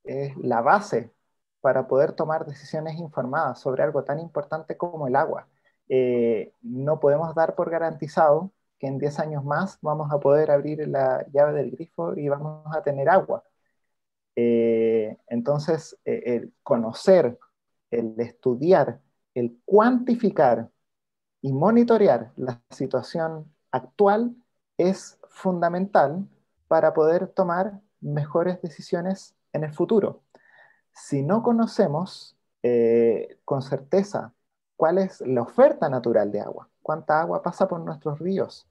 es 0.03 0.35
la 0.37 0.61
base 0.61 1.11
para 1.67 1.85
poder 1.85 2.13
tomar 2.13 2.45
decisiones 2.45 2.97
informadas 2.97 3.59
sobre 3.59 3.83
algo 3.83 4.05
tan 4.05 4.19
importante 4.19 4.77
como 4.77 5.05
el 5.07 5.17
agua. 5.17 5.49
no 6.61 6.99
podemos 7.01 7.35
dar 7.35 7.55
por 7.55 7.69
garantizado 7.69 8.51
que 8.79 8.87
en 8.87 8.97
10 8.99 9.19
años 9.19 9.43
más 9.43 9.77
vamos 9.81 10.09
a 10.13 10.19
poder 10.19 10.49
abrir 10.49 10.87
la 10.87 11.25
llave 11.33 11.51
del 11.53 11.71
grifo 11.71 12.15
y 12.15 12.29
vamos 12.29 12.65
a 12.73 12.81
tener 12.81 13.09
agua. 13.09 13.43
Eh, 14.37 15.17
entonces, 15.27 15.97
eh, 16.05 16.23
el 16.25 16.53
conocer, 16.63 17.37
el 17.91 18.15
estudiar, 18.17 19.01
el 19.33 19.59
cuantificar 19.65 20.69
y 21.41 21.51
monitorear 21.51 22.31
la 22.37 22.61
situación 22.69 23.53
actual 23.71 24.33
es 24.77 25.19
fundamental 25.29 26.25
para 26.69 26.93
poder 26.93 27.27
tomar 27.27 27.81
mejores 27.99 28.61
decisiones 28.61 29.35
en 29.51 29.65
el 29.65 29.73
futuro. 29.73 30.23
Si 30.97 31.21
no 31.21 31.43
conocemos 31.43 32.35
eh, 32.63 33.37
con 33.45 33.61
certeza 33.61 34.33
cuál 34.75 34.97
es 34.97 35.21
la 35.21 35.43
oferta 35.43 35.89
natural 35.89 36.31
de 36.31 36.41
agua, 36.41 36.69
cuánta 36.81 37.21
agua 37.21 37.43
pasa 37.43 37.67
por 37.67 37.79
nuestros 37.81 38.17
ríos, 38.19 38.67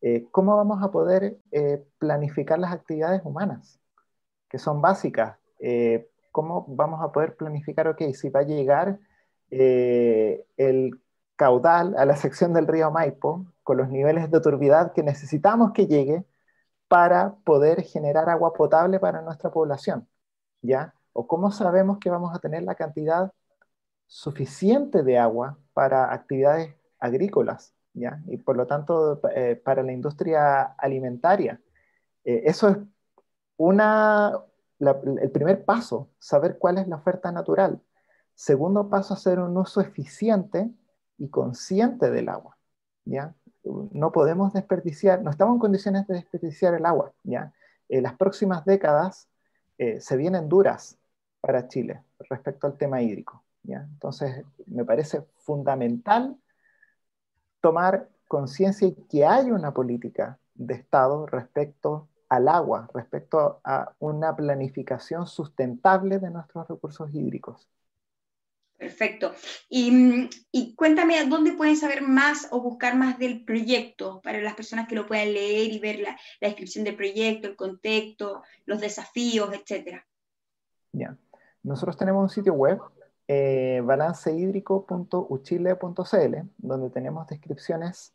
eh, 0.00 0.26
¿cómo 0.30 0.56
vamos 0.56 0.82
a 0.82 0.90
poder 0.90 1.38
eh, 1.52 1.84
planificar 1.98 2.58
las 2.58 2.72
actividades 2.72 3.20
humanas, 3.22 3.78
que 4.48 4.58
son 4.58 4.80
básicas? 4.80 5.36
Eh, 5.60 6.08
¿Cómo 6.32 6.64
vamos 6.68 7.02
a 7.02 7.12
poder 7.12 7.36
planificar, 7.36 7.86
ok, 7.88 8.02
si 8.14 8.30
va 8.30 8.40
a 8.40 8.44
llegar 8.44 8.98
el 9.50 11.00
caudal 11.36 11.96
a 11.96 12.04
la 12.04 12.16
sección 12.16 12.52
del 12.54 12.66
río 12.66 12.90
Maipo 12.90 13.46
con 13.62 13.76
los 13.76 13.88
niveles 13.88 14.30
de 14.30 14.40
turbidez 14.40 14.92
que 14.94 15.02
necesitamos 15.02 15.72
que 15.72 15.86
llegue 15.86 16.24
para 16.88 17.34
poder 17.44 17.82
generar 17.82 18.28
agua 18.30 18.52
potable 18.54 19.00
para 19.00 19.22
nuestra 19.22 19.50
población? 19.50 20.08
¿Ya? 20.62 20.94
¿O 21.20 21.26
cómo 21.26 21.50
sabemos 21.50 21.98
que 21.98 22.10
vamos 22.10 22.32
a 22.32 22.38
tener 22.38 22.62
la 22.62 22.76
cantidad 22.76 23.32
suficiente 24.06 25.02
de 25.02 25.18
agua 25.18 25.58
para 25.72 26.12
actividades 26.12 26.76
agrícolas, 27.00 27.74
¿ya? 27.92 28.22
Y 28.28 28.36
por 28.36 28.56
lo 28.56 28.68
tanto, 28.68 29.20
eh, 29.34 29.56
para 29.56 29.82
la 29.82 29.90
industria 29.90 30.62
alimentaria. 30.78 31.60
Eh, 32.22 32.42
eso 32.44 32.68
es 32.68 32.76
una, 33.56 34.32
el 34.78 35.30
primer 35.32 35.64
paso, 35.64 36.08
saber 36.20 36.56
cuál 36.56 36.78
es 36.78 36.86
la 36.86 36.94
oferta 36.94 37.32
natural. 37.32 37.82
Segundo 38.36 38.88
paso, 38.88 39.14
hacer 39.14 39.40
un 39.40 39.56
uso 39.56 39.80
eficiente 39.80 40.70
y 41.16 41.30
consciente 41.30 42.12
del 42.12 42.28
agua, 42.28 42.56
¿ya? 43.04 43.34
No 43.64 44.12
podemos 44.12 44.52
desperdiciar, 44.52 45.20
no 45.20 45.30
estamos 45.30 45.56
en 45.56 45.60
condiciones 45.60 46.06
de 46.06 46.14
desperdiciar 46.14 46.74
el 46.74 46.86
agua, 46.86 47.12
¿ya? 47.24 47.52
En 47.88 48.04
las 48.04 48.14
próximas 48.14 48.64
décadas 48.64 49.28
eh, 49.78 50.00
se 50.00 50.16
vienen 50.16 50.48
duras 50.48 50.96
para 51.40 51.68
Chile 51.68 52.02
respecto 52.28 52.66
al 52.66 52.76
tema 52.76 53.02
hídrico. 53.02 53.44
Entonces, 53.64 54.44
me 54.66 54.84
parece 54.84 55.22
fundamental 55.36 56.36
tomar 57.60 58.08
conciencia 58.26 58.88
y 58.88 58.94
que 58.94 59.24
hay 59.24 59.50
una 59.50 59.72
política 59.72 60.38
de 60.54 60.74
Estado 60.74 61.26
respecto 61.26 62.08
al 62.28 62.48
agua, 62.48 62.88
respecto 62.94 63.60
a 63.64 63.94
una 63.98 64.36
planificación 64.36 65.26
sustentable 65.26 66.18
de 66.18 66.30
nuestros 66.30 66.68
recursos 66.68 67.12
hídricos. 67.12 67.68
Perfecto. 68.76 69.34
Y, 69.68 70.30
y, 70.52 70.74
cuéntame, 70.76 71.24
¿dónde 71.26 71.52
pueden 71.52 71.76
saber 71.76 72.02
más 72.02 72.46
o 72.52 72.60
buscar 72.60 72.96
más 72.96 73.18
del 73.18 73.44
proyecto 73.44 74.20
para 74.22 74.40
las 74.40 74.54
personas 74.54 74.86
que 74.86 74.94
lo 74.94 75.06
puedan 75.06 75.32
leer 75.32 75.72
y 75.72 75.80
ver 75.80 75.98
la, 75.98 76.10
la 76.40 76.48
descripción 76.48 76.84
del 76.84 76.94
proyecto, 76.94 77.48
el 77.48 77.56
contexto, 77.56 78.44
los 78.66 78.80
desafíos, 78.80 79.52
etcétera? 79.52 80.06
Ya. 80.92 81.18
Nosotros 81.62 81.96
tenemos 81.96 82.22
un 82.22 82.28
sitio 82.28 82.52
web 82.54 82.80
eh, 83.26 83.82
balancehídrico.uchile.cl, 83.84 86.36
donde 86.58 86.90
tenemos 86.90 87.26
descripciones 87.26 88.14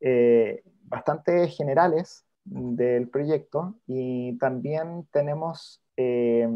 eh, 0.00 0.62
bastante 0.84 1.48
generales 1.48 2.24
del 2.44 3.08
proyecto 3.08 3.74
y 3.86 4.38
también 4.38 5.06
tenemos 5.12 5.82
eh, 5.96 6.48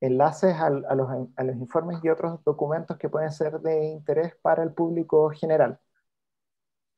enlaces 0.00 0.54
a, 0.56 0.68
los, 0.68 1.08
a 1.36 1.44
los 1.44 1.56
informes 1.56 2.00
y 2.02 2.10
otros 2.10 2.42
documentos 2.44 2.98
que 2.98 3.08
pueden 3.08 3.32
ser 3.32 3.60
de 3.60 3.86
interés 3.86 4.34
para 4.42 4.62
el 4.62 4.72
público 4.72 5.30
general. 5.30 5.78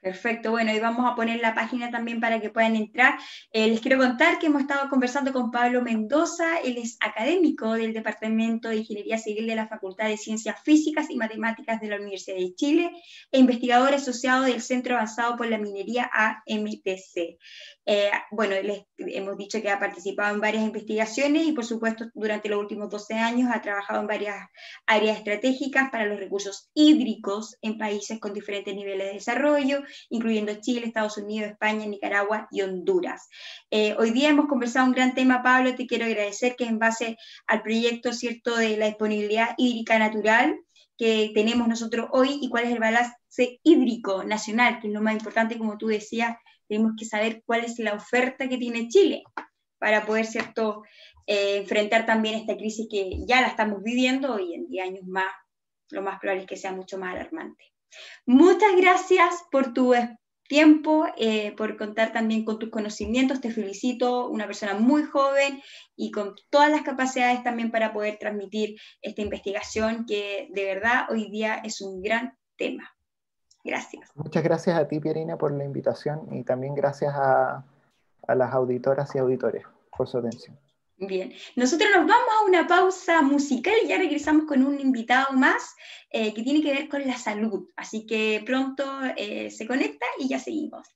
Perfecto, 0.08 0.52
bueno, 0.52 0.72
y 0.72 0.80
vamos 0.80 1.04
a 1.04 1.14
poner 1.14 1.38
la 1.38 1.54
página 1.54 1.90
también 1.90 2.18
para 2.18 2.40
que 2.40 2.48
puedan 2.48 2.76
entrar. 2.76 3.18
Eh, 3.52 3.68
les 3.68 3.82
quiero 3.82 3.98
contar 3.98 4.38
que 4.38 4.46
hemos 4.46 4.62
estado 4.62 4.88
conversando 4.88 5.34
con 5.34 5.50
Pablo 5.50 5.82
Mendoza, 5.82 6.60
él 6.64 6.78
es 6.78 6.96
académico 7.00 7.74
del 7.74 7.92
Departamento 7.92 8.70
de 8.70 8.76
Ingeniería 8.76 9.18
Civil 9.18 9.46
de 9.46 9.54
la 9.54 9.68
Facultad 9.68 10.08
de 10.08 10.16
Ciencias 10.16 10.62
Físicas 10.62 11.10
y 11.10 11.16
Matemáticas 11.16 11.78
de 11.82 11.88
la 11.88 11.96
Universidad 11.96 12.38
de 12.38 12.54
Chile 12.54 12.90
e 13.30 13.38
investigador 13.38 13.92
asociado 13.92 14.44
del 14.44 14.62
Centro 14.62 14.94
Avanzado 14.94 15.36
por 15.36 15.46
la 15.46 15.58
Minería 15.58 16.10
AMTC. 16.10 17.36
Eh, 17.90 18.10
bueno, 18.30 18.54
les 18.62 18.82
hemos 18.98 19.38
dicho 19.38 19.62
que 19.62 19.70
ha 19.70 19.78
participado 19.78 20.34
en 20.34 20.42
varias 20.42 20.62
investigaciones 20.62 21.46
y 21.46 21.52
por 21.52 21.64
supuesto 21.64 22.04
durante 22.12 22.50
los 22.50 22.60
últimos 22.60 22.90
12 22.90 23.14
años 23.14 23.50
ha 23.50 23.62
trabajado 23.62 24.02
en 24.02 24.06
varias 24.06 24.36
áreas 24.84 25.16
estratégicas 25.16 25.88
para 25.90 26.04
los 26.04 26.20
recursos 26.20 26.68
hídricos 26.74 27.56
en 27.62 27.78
países 27.78 28.20
con 28.20 28.34
diferentes 28.34 28.74
niveles 28.74 29.06
de 29.06 29.14
desarrollo 29.14 29.82
incluyendo 30.10 30.52
Chile, 30.60 30.84
Estados 30.84 31.16
Unidos, 31.16 31.52
España, 31.52 31.86
Nicaragua 31.86 32.46
y 32.50 32.60
Honduras. 32.60 33.26
Eh, 33.70 33.96
hoy 33.98 34.10
día 34.10 34.28
hemos 34.28 34.48
conversado 34.48 34.84
un 34.84 34.92
gran 34.92 35.14
tema, 35.14 35.42
Pablo, 35.42 35.74
te 35.74 35.86
quiero 35.86 36.04
agradecer 36.04 36.56
que 36.56 36.64
en 36.64 36.78
base 36.78 37.16
al 37.46 37.62
proyecto 37.62 38.12
cierto 38.12 38.54
de 38.54 38.76
la 38.76 38.84
disponibilidad 38.84 39.54
hídrica 39.56 39.98
natural 39.98 40.60
que 40.98 41.30
tenemos 41.32 41.66
nosotros 41.66 42.08
hoy 42.12 42.38
y 42.42 42.50
cuál 42.50 42.64
es 42.64 42.72
el 42.72 42.80
balance 42.80 43.14
hídrico 43.62 44.24
nacional, 44.24 44.78
que 44.78 44.88
es 44.88 44.92
lo 44.92 45.00
más 45.00 45.14
importante, 45.14 45.56
como 45.56 45.78
tú 45.78 45.86
decías, 45.86 46.36
tenemos 46.68 46.92
que 46.98 47.04
saber 47.04 47.42
cuál 47.44 47.64
es 47.64 47.78
la 47.78 47.94
oferta 47.94 48.48
que 48.48 48.58
tiene 48.58 48.88
Chile 48.88 49.24
para 49.78 50.04
poder, 50.04 50.26
¿cierto?, 50.26 50.82
eh, 51.26 51.58
enfrentar 51.58 52.06
también 52.06 52.36
esta 52.36 52.56
crisis 52.56 52.86
que 52.90 53.10
ya 53.26 53.40
la 53.40 53.48
estamos 53.48 53.82
viviendo 53.82 54.38
y 54.38 54.54
en 54.54 54.68
10 54.68 54.86
años 54.86 55.04
más, 55.06 55.32
lo 55.90 56.02
más 56.02 56.18
probable 56.18 56.42
es 56.42 56.48
que 56.48 56.56
sea 56.56 56.72
mucho 56.72 56.98
más 56.98 57.14
alarmante. 57.14 57.64
Muchas 58.26 58.76
gracias 58.76 59.44
por 59.50 59.72
tu 59.72 59.94
tiempo, 60.48 61.06
eh, 61.16 61.52
por 61.52 61.76
contar 61.76 62.12
también 62.12 62.44
con 62.44 62.58
tus 62.58 62.70
conocimientos. 62.70 63.40
Te 63.40 63.52
felicito, 63.52 64.28
una 64.28 64.46
persona 64.46 64.74
muy 64.74 65.04
joven 65.04 65.62
y 65.96 66.10
con 66.10 66.34
todas 66.50 66.70
las 66.70 66.82
capacidades 66.82 67.42
también 67.44 67.70
para 67.70 67.92
poder 67.92 68.18
transmitir 68.18 68.76
esta 69.02 69.22
investigación 69.22 70.06
que 70.06 70.48
de 70.50 70.64
verdad 70.64 71.06
hoy 71.10 71.30
día 71.30 71.60
es 71.62 71.80
un 71.80 72.02
gran 72.02 72.36
tema. 72.56 72.97
Gracias. 73.68 74.10
Muchas 74.14 74.42
gracias 74.42 74.78
a 74.78 74.88
ti, 74.88 74.98
Pierina, 74.98 75.36
por 75.36 75.52
la 75.52 75.62
invitación 75.62 76.26
y 76.32 76.42
también 76.42 76.74
gracias 76.74 77.14
a, 77.14 77.62
a 78.26 78.34
las 78.34 78.54
auditoras 78.54 79.14
y 79.14 79.18
auditores 79.18 79.62
por 79.94 80.08
su 80.08 80.16
atención. 80.16 80.58
Bien, 80.96 81.34
nosotros 81.54 81.90
nos 81.94 82.06
vamos 82.06 82.28
a 82.40 82.44
una 82.46 82.66
pausa 82.66 83.20
musical 83.20 83.74
y 83.84 83.88
ya 83.88 83.98
regresamos 83.98 84.46
con 84.46 84.64
un 84.64 84.80
invitado 84.80 85.36
más 85.36 85.76
eh, 86.10 86.32
que 86.32 86.42
tiene 86.42 86.62
que 86.62 86.72
ver 86.72 86.88
con 86.88 87.06
la 87.06 87.18
salud. 87.18 87.68
Así 87.76 88.06
que 88.06 88.42
pronto 88.44 88.84
eh, 89.16 89.50
se 89.50 89.66
conecta 89.66 90.06
y 90.18 90.28
ya 90.28 90.38
seguimos. 90.38 90.88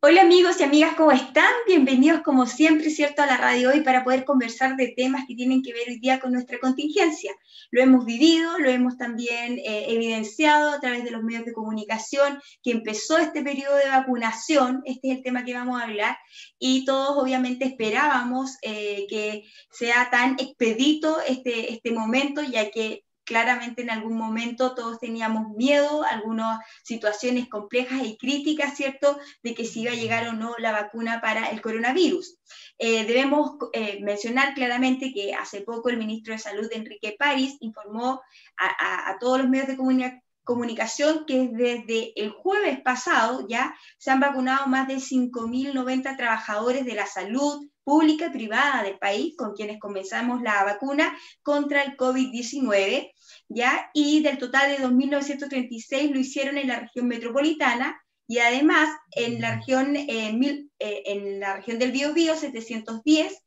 Hola 0.00 0.22
amigos 0.22 0.60
y 0.60 0.62
amigas, 0.62 0.94
¿cómo 0.96 1.12
están? 1.12 1.52
Bienvenidos 1.66 2.22
como 2.22 2.46
siempre, 2.46 2.88
¿cierto?, 2.88 3.20
a 3.22 3.26
la 3.26 3.36
radio 3.36 3.70
hoy 3.70 3.82
para 3.82 4.02
poder 4.02 4.24
conversar 4.24 4.76
de 4.76 4.94
temas 4.96 5.26
que 5.28 5.34
tienen 5.34 5.62
que 5.62 5.74
ver 5.74 5.88
hoy 5.88 5.98
día 5.98 6.20
con 6.20 6.32
nuestra 6.32 6.58
contingencia. 6.58 7.34
Lo 7.70 7.82
hemos 7.82 8.06
vivido, 8.06 8.58
lo 8.58 8.70
hemos 8.70 8.96
también 8.96 9.58
eh, 9.58 9.84
evidenciado 9.88 10.70
a 10.70 10.80
través 10.80 11.04
de 11.04 11.10
los 11.10 11.22
medios 11.22 11.44
de 11.44 11.52
comunicación, 11.52 12.40
que 12.62 12.70
empezó 12.70 13.18
este 13.18 13.42
periodo 13.42 13.76
de 13.76 13.90
vacunación, 13.90 14.80
este 14.86 15.10
es 15.10 15.18
el 15.18 15.22
tema 15.22 15.44
que 15.44 15.52
vamos 15.52 15.78
a 15.78 15.84
hablar, 15.84 16.16
y 16.58 16.86
todos 16.86 17.18
obviamente 17.18 17.66
esperábamos 17.66 18.56
eh, 18.62 19.06
que 19.10 19.44
sea 19.70 20.08
tan 20.10 20.36
expedito 20.38 21.20
este, 21.26 21.72
este 21.72 21.90
momento, 21.90 22.42
ya 22.42 22.70
que 22.70 23.04
claramente 23.28 23.82
en 23.82 23.90
algún 23.90 24.16
momento 24.16 24.74
todos 24.74 24.98
teníamos 24.98 25.50
miedo, 25.54 26.02
algunas 26.02 26.60
situaciones 26.82 27.48
complejas 27.48 28.02
y 28.02 28.16
críticas, 28.16 28.74
¿cierto?, 28.74 29.18
de 29.42 29.54
que 29.54 29.66
si 29.66 29.82
iba 29.82 29.92
a 29.92 29.96
llegar 29.96 30.26
o 30.28 30.32
no 30.32 30.54
la 30.58 30.72
vacuna 30.72 31.20
para 31.20 31.50
el 31.50 31.60
coronavirus. 31.60 32.38
Eh, 32.78 33.04
debemos 33.04 33.52
eh, 33.74 34.00
mencionar 34.00 34.54
claramente 34.54 35.12
que 35.12 35.34
hace 35.34 35.60
poco 35.60 35.90
el 35.90 35.98
ministro 35.98 36.32
de 36.32 36.38
Salud, 36.38 36.68
Enrique 36.72 37.16
París, 37.18 37.56
informó 37.60 38.22
a, 38.56 39.16
todos 39.20 39.38
los 39.38 39.48
medios 39.48 39.68
de 39.68 39.76
comunicación 40.44 41.26
que 41.26 41.50
desde 41.52 42.12
el 42.16 42.30
jueves 42.30 42.80
pasado 42.80 43.46
ya 43.46 43.74
se 43.98 44.10
han 44.10 44.20
vacunado 44.20 44.66
más 44.68 44.88
de 44.88 44.96
5.090 44.96 46.16
trabajadores 46.16 46.86
de 46.86 46.94
la 46.94 47.06
salud 47.06 47.68
pública 47.84 48.26
y 48.26 48.30
privada 48.30 48.82
del 48.82 48.98
país 48.98 49.34
con 49.36 49.54
quienes 49.54 49.80
comenzamos 49.80 50.42
la 50.42 50.62
vacuna 50.64 51.16
contra 51.42 51.82
el 51.82 51.96
COVID-19 51.96 53.12
¿ya? 53.48 53.90
Y 53.94 54.22
del 54.22 54.38
total 54.38 54.70
de 54.70 54.84
2.936 54.84 56.10
lo 56.12 56.20
hicieron 56.20 56.58
en 56.58 56.68
la 56.68 56.80
región 56.80 57.08
metropolitana 57.08 58.00
y 58.26 58.38
además 58.38 58.90
en 59.12 59.40
la 59.40 59.56
región, 59.56 59.96
eh, 59.96 60.38
eh, 60.78 61.02
en 61.06 61.40
la 61.40 61.56
región 61.56 61.78
del 61.78 61.92
Biobío 61.92 62.36
710 62.36 63.42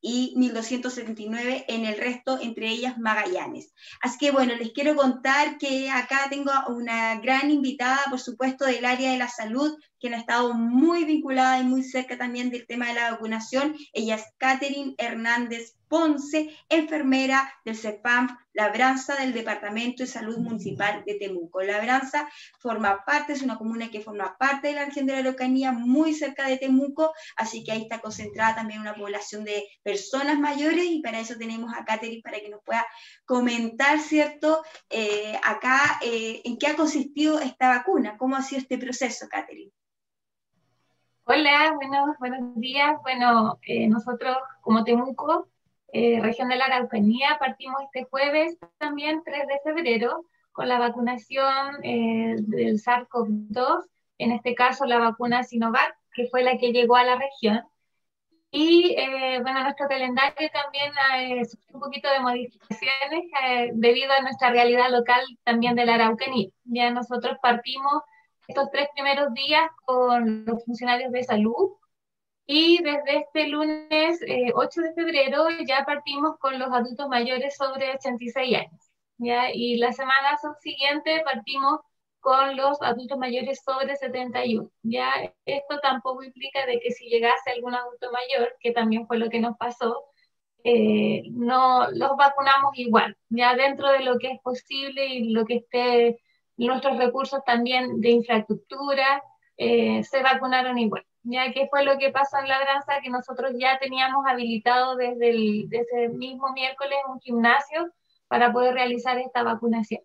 y 0.00 0.34
1279 0.36 1.64
en 1.68 1.86
el 1.86 1.96
resto, 1.96 2.38
entre 2.40 2.68
ellas 2.68 2.98
Magallanes. 2.98 3.72
Así 4.00 4.18
que 4.18 4.32
bueno, 4.32 4.54
les 4.56 4.72
quiero 4.72 4.96
contar 4.96 5.58
que 5.58 5.90
acá 5.90 6.26
tengo 6.28 6.50
una 6.68 7.20
gran 7.20 7.50
invitada, 7.50 8.00
por 8.10 8.20
supuesto, 8.20 8.64
del 8.64 8.84
área 8.84 9.12
de 9.12 9.18
la 9.18 9.28
salud, 9.28 9.76
quien 10.02 10.14
ha 10.14 10.18
estado 10.18 10.52
muy 10.52 11.04
vinculada 11.04 11.60
y 11.60 11.64
muy 11.64 11.84
cerca 11.84 12.18
también 12.18 12.50
del 12.50 12.66
tema 12.66 12.88
de 12.88 12.94
la 12.94 13.12
vacunación. 13.12 13.76
Ella 13.92 14.16
es 14.16 14.24
Catherine 14.36 14.96
Hernández 14.98 15.76
Ponce, 15.86 16.50
enfermera 16.68 17.52
del 17.64 17.76
CEPAM 17.76 18.36
Labranza 18.52 19.14
del 19.14 19.32
Departamento 19.32 20.02
de 20.02 20.08
Salud 20.08 20.38
Municipal 20.38 21.04
de 21.06 21.14
Temuco. 21.14 21.62
Labranza 21.62 22.28
forma 22.58 23.04
parte, 23.04 23.34
es 23.34 23.42
una 23.42 23.58
comuna 23.58 23.92
que 23.92 24.00
forma 24.00 24.36
parte 24.38 24.68
de 24.68 24.74
la 24.74 24.86
región 24.86 25.06
de 25.06 25.12
la 25.12 25.20
Araucanía, 25.20 25.70
muy 25.70 26.14
cerca 26.14 26.48
de 26.48 26.58
Temuco, 26.58 27.12
así 27.36 27.62
que 27.62 27.70
ahí 27.70 27.82
está 27.82 28.00
concentrada 28.00 28.56
también 28.56 28.80
una 28.80 28.96
población 28.96 29.44
de 29.44 29.68
personas 29.84 30.36
mayores 30.40 30.86
y 30.86 31.00
para 31.00 31.20
eso 31.20 31.36
tenemos 31.36 31.72
a 31.76 31.84
Catherine 31.84 32.22
para 32.22 32.40
que 32.40 32.48
nos 32.48 32.64
pueda 32.64 32.84
comentar, 33.24 34.00
¿cierto? 34.00 34.64
Eh, 34.90 35.38
acá, 35.44 36.00
eh, 36.02 36.40
¿en 36.44 36.58
qué 36.58 36.66
ha 36.66 36.74
consistido 36.74 37.38
esta 37.38 37.68
vacuna? 37.68 38.16
¿Cómo 38.16 38.34
ha 38.34 38.42
sido 38.42 38.62
este 38.62 38.78
proceso, 38.78 39.28
Catherine? 39.28 39.70
Hola, 41.34 41.72
buenos, 41.76 42.18
buenos 42.18 42.60
días. 42.60 43.00
Bueno, 43.02 43.58
eh, 43.62 43.88
nosotros 43.88 44.36
como 44.60 44.84
Temuco, 44.84 45.48
eh, 45.90 46.20
región 46.20 46.50
de 46.50 46.56
la 46.56 46.66
Araucanía, 46.66 47.38
partimos 47.40 47.80
este 47.84 48.04
jueves 48.04 48.58
también, 48.76 49.22
3 49.24 49.46
de 49.46 49.58
febrero, 49.64 50.26
con 50.52 50.68
la 50.68 50.78
vacunación 50.78 51.82
eh, 51.84 52.36
del 52.38 52.78
SARS-CoV-2, 52.78 53.86
en 54.18 54.32
este 54.32 54.54
caso 54.54 54.84
la 54.84 54.98
vacuna 54.98 55.42
Sinovac, 55.42 55.96
que 56.12 56.26
fue 56.26 56.42
la 56.42 56.58
que 56.58 56.70
llegó 56.70 56.96
a 56.96 57.04
la 57.04 57.16
región. 57.16 57.62
Y 58.50 58.94
eh, 58.98 59.40
bueno, 59.40 59.62
nuestro 59.62 59.88
calendario 59.88 60.50
también 60.52 60.92
eh, 61.16 61.46
sufrió 61.46 61.76
un 61.76 61.80
poquito 61.80 62.10
de 62.10 62.20
modificaciones 62.20 63.24
eh, 63.42 63.70
debido 63.72 64.12
a 64.12 64.20
nuestra 64.20 64.50
realidad 64.50 64.90
local 64.90 65.22
también 65.44 65.76
de 65.76 65.86
la 65.86 65.94
Araucanía. 65.94 66.50
Ya 66.64 66.90
nosotros 66.90 67.38
partimos 67.40 68.02
estos 68.52 68.70
tres 68.70 68.88
primeros 68.94 69.32
días 69.32 69.70
con 69.86 70.44
los 70.44 70.62
funcionarios 70.64 71.10
de 71.10 71.24
salud 71.24 71.72
y 72.44 72.82
desde 72.82 73.20
este 73.20 73.48
lunes 73.48 74.20
8 74.54 74.80
de 74.82 74.92
febrero 74.92 75.48
ya 75.66 75.86
partimos 75.86 76.36
con 76.38 76.58
los 76.58 76.70
adultos 76.70 77.08
mayores 77.08 77.56
sobre 77.56 77.94
86 77.94 78.58
años. 78.58 78.90
¿ya? 79.16 79.50
Y 79.54 79.76
la 79.78 79.92
semana 79.92 80.36
subsiguiente 80.38 81.22
partimos 81.24 81.80
con 82.20 82.54
los 82.56 82.80
adultos 82.82 83.16
mayores 83.16 83.62
sobre 83.64 83.96
71. 83.96 84.70
Ya 84.82 85.10
esto 85.46 85.78
tampoco 85.80 86.22
implica 86.22 86.66
de 86.66 86.78
que 86.78 86.90
si 86.90 87.08
llegase 87.08 87.52
algún 87.52 87.74
adulto 87.74 88.12
mayor, 88.12 88.54
que 88.60 88.72
también 88.72 89.06
fue 89.06 89.16
lo 89.16 89.30
que 89.30 89.40
nos 89.40 89.56
pasó, 89.56 90.04
eh, 90.64 91.22
no 91.30 91.90
los 91.90 92.16
vacunamos 92.18 92.78
igual, 92.78 93.16
ya 93.30 93.56
dentro 93.56 93.90
de 93.90 94.00
lo 94.00 94.18
que 94.18 94.32
es 94.32 94.40
posible 94.42 95.06
y 95.06 95.32
lo 95.32 95.46
que 95.46 95.56
esté 95.56 96.20
nuestros 96.66 96.98
recursos 96.98 97.40
también 97.44 98.00
de 98.00 98.10
infraestructura, 98.10 99.22
eh, 99.56 100.02
se 100.04 100.22
vacunaron 100.22 100.78
igual. 100.78 101.04
Ya 101.24 101.52
que 101.52 101.68
fue 101.68 101.84
lo 101.84 101.98
que 101.98 102.10
pasó 102.10 102.38
en 102.38 102.48
Labranza, 102.48 103.00
que 103.02 103.10
nosotros 103.10 103.52
ya 103.56 103.78
teníamos 103.78 104.26
habilitado 104.26 104.96
desde 104.96 105.30
el, 105.30 105.68
desde 105.68 106.06
el 106.06 106.12
mismo 106.14 106.52
miércoles 106.52 106.98
un 107.08 107.20
gimnasio 107.20 107.92
para 108.26 108.52
poder 108.52 108.74
realizar 108.74 109.18
esta 109.18 109.42
vacunación. 109.42 110.02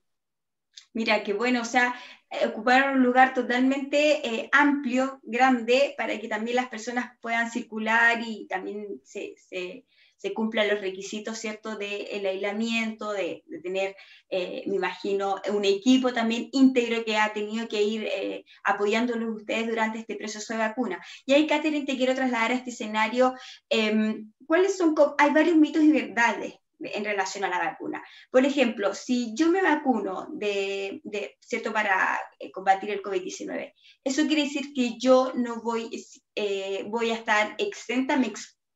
Mira, 0.93 1.23
qué 1.23 1.33
bueno, 1.33 1.61
o 1.61 1.65
sea, 1.65 1.95
eh, 2.29 2.45
ocuparon 2.47 2.97
un 2.97 3.03
lugar 3.03 3.33
totalmente 3.33 4.27
eh, 4.27 4.49
amplio, 4.51 5.19
grande, 5.23 5.95
para 5.97 6.19
que 6.19 6.27
también 6.27 6.55
las 6.55 6.67
personas 6.67 7.17
puedan 7.21 7.49
circular 7.49 8.19
y 8.25 8.47
también 8.47 8.99
se, 9.03 9.35
se, 9.37 9.85
se 10.17 10.33
cumplan 10.33 10.67
los 10.67 10.81
requisitos, 10.81 11.37
¿cierto?, 11.37 11.75
del 11.77 12.25
aislamiento, 12.25 13.11
de, 13.11 13.43
de 13.45 13.59
tener, 13.61 13.95
eh, 14.29 14.63
me 14.67 14.75
imagino, 14.75 15.41
un 15.53 15.65
equipo 15.65 16.11
también 16.13 16.49
íntegro 16.51 17.05
que 17.05 17.17
ha 17.17 17.31
tenido 17.33 17.67
que 17.67 17.83
ir 17.83 18.03
eh, 18.03 18.45
apoyándolos 18.63 19.35
ustedes 19.35 19.67
durante 19.67 19.99
este 19.99 20.15
proceso 20.15 20.53
de 20.53 20.59
vacuna. 20.59 21.03
Y 21.25 21.33
ahí, 21.33 21.47
Catherine, 21.47 21.85
te 21.85 21.97
quiero 21.97 22.15
trasladar 22.15 22.51
a 22.51 22.55
este 22.55 22.71
escenario. 22.71 23.33
Em, 23.69 24.31
¿Cuáles 24.45 24.77
son, 24.77 24.95
hay 25.17 25.31
varios 25.31 25.55
mitos 25.55 25.83
y 25.83 25.91
verdades 25.91 26.55
en 26.79 27.05
relación 27.05 27.43
a 27.43 27.49
la 27.49 27.59
vacuna. 27.59 28.03
Por 28.31 28.45
ejemplo, 28.45 28.93
si 28.93 29.33
yo 29.35 29.49
me 29.49 29.61
vacuno 29.61 30.27
de, 30.31 31.01
¿cierto? 31.39 31.73
para 31.73 32.19
eh, 32.39 32.51
combatir 32.51 32.91
el 32.91 33.01
COVID-19, 33.01 33.73
¿eso 34.03 34.27
quiere 34.27 34.43
decir 34.43 34.73
que 34.73 34.97
yo 34.97 35.33
no 35.35 35.61
voy, 35.61 35.89
eh, 36.35 36.83
voy 36.87 37.11
a 37.11 37.15
estar 37.15 37.55
exenta, 37.57 38.17
me 38.17 38.27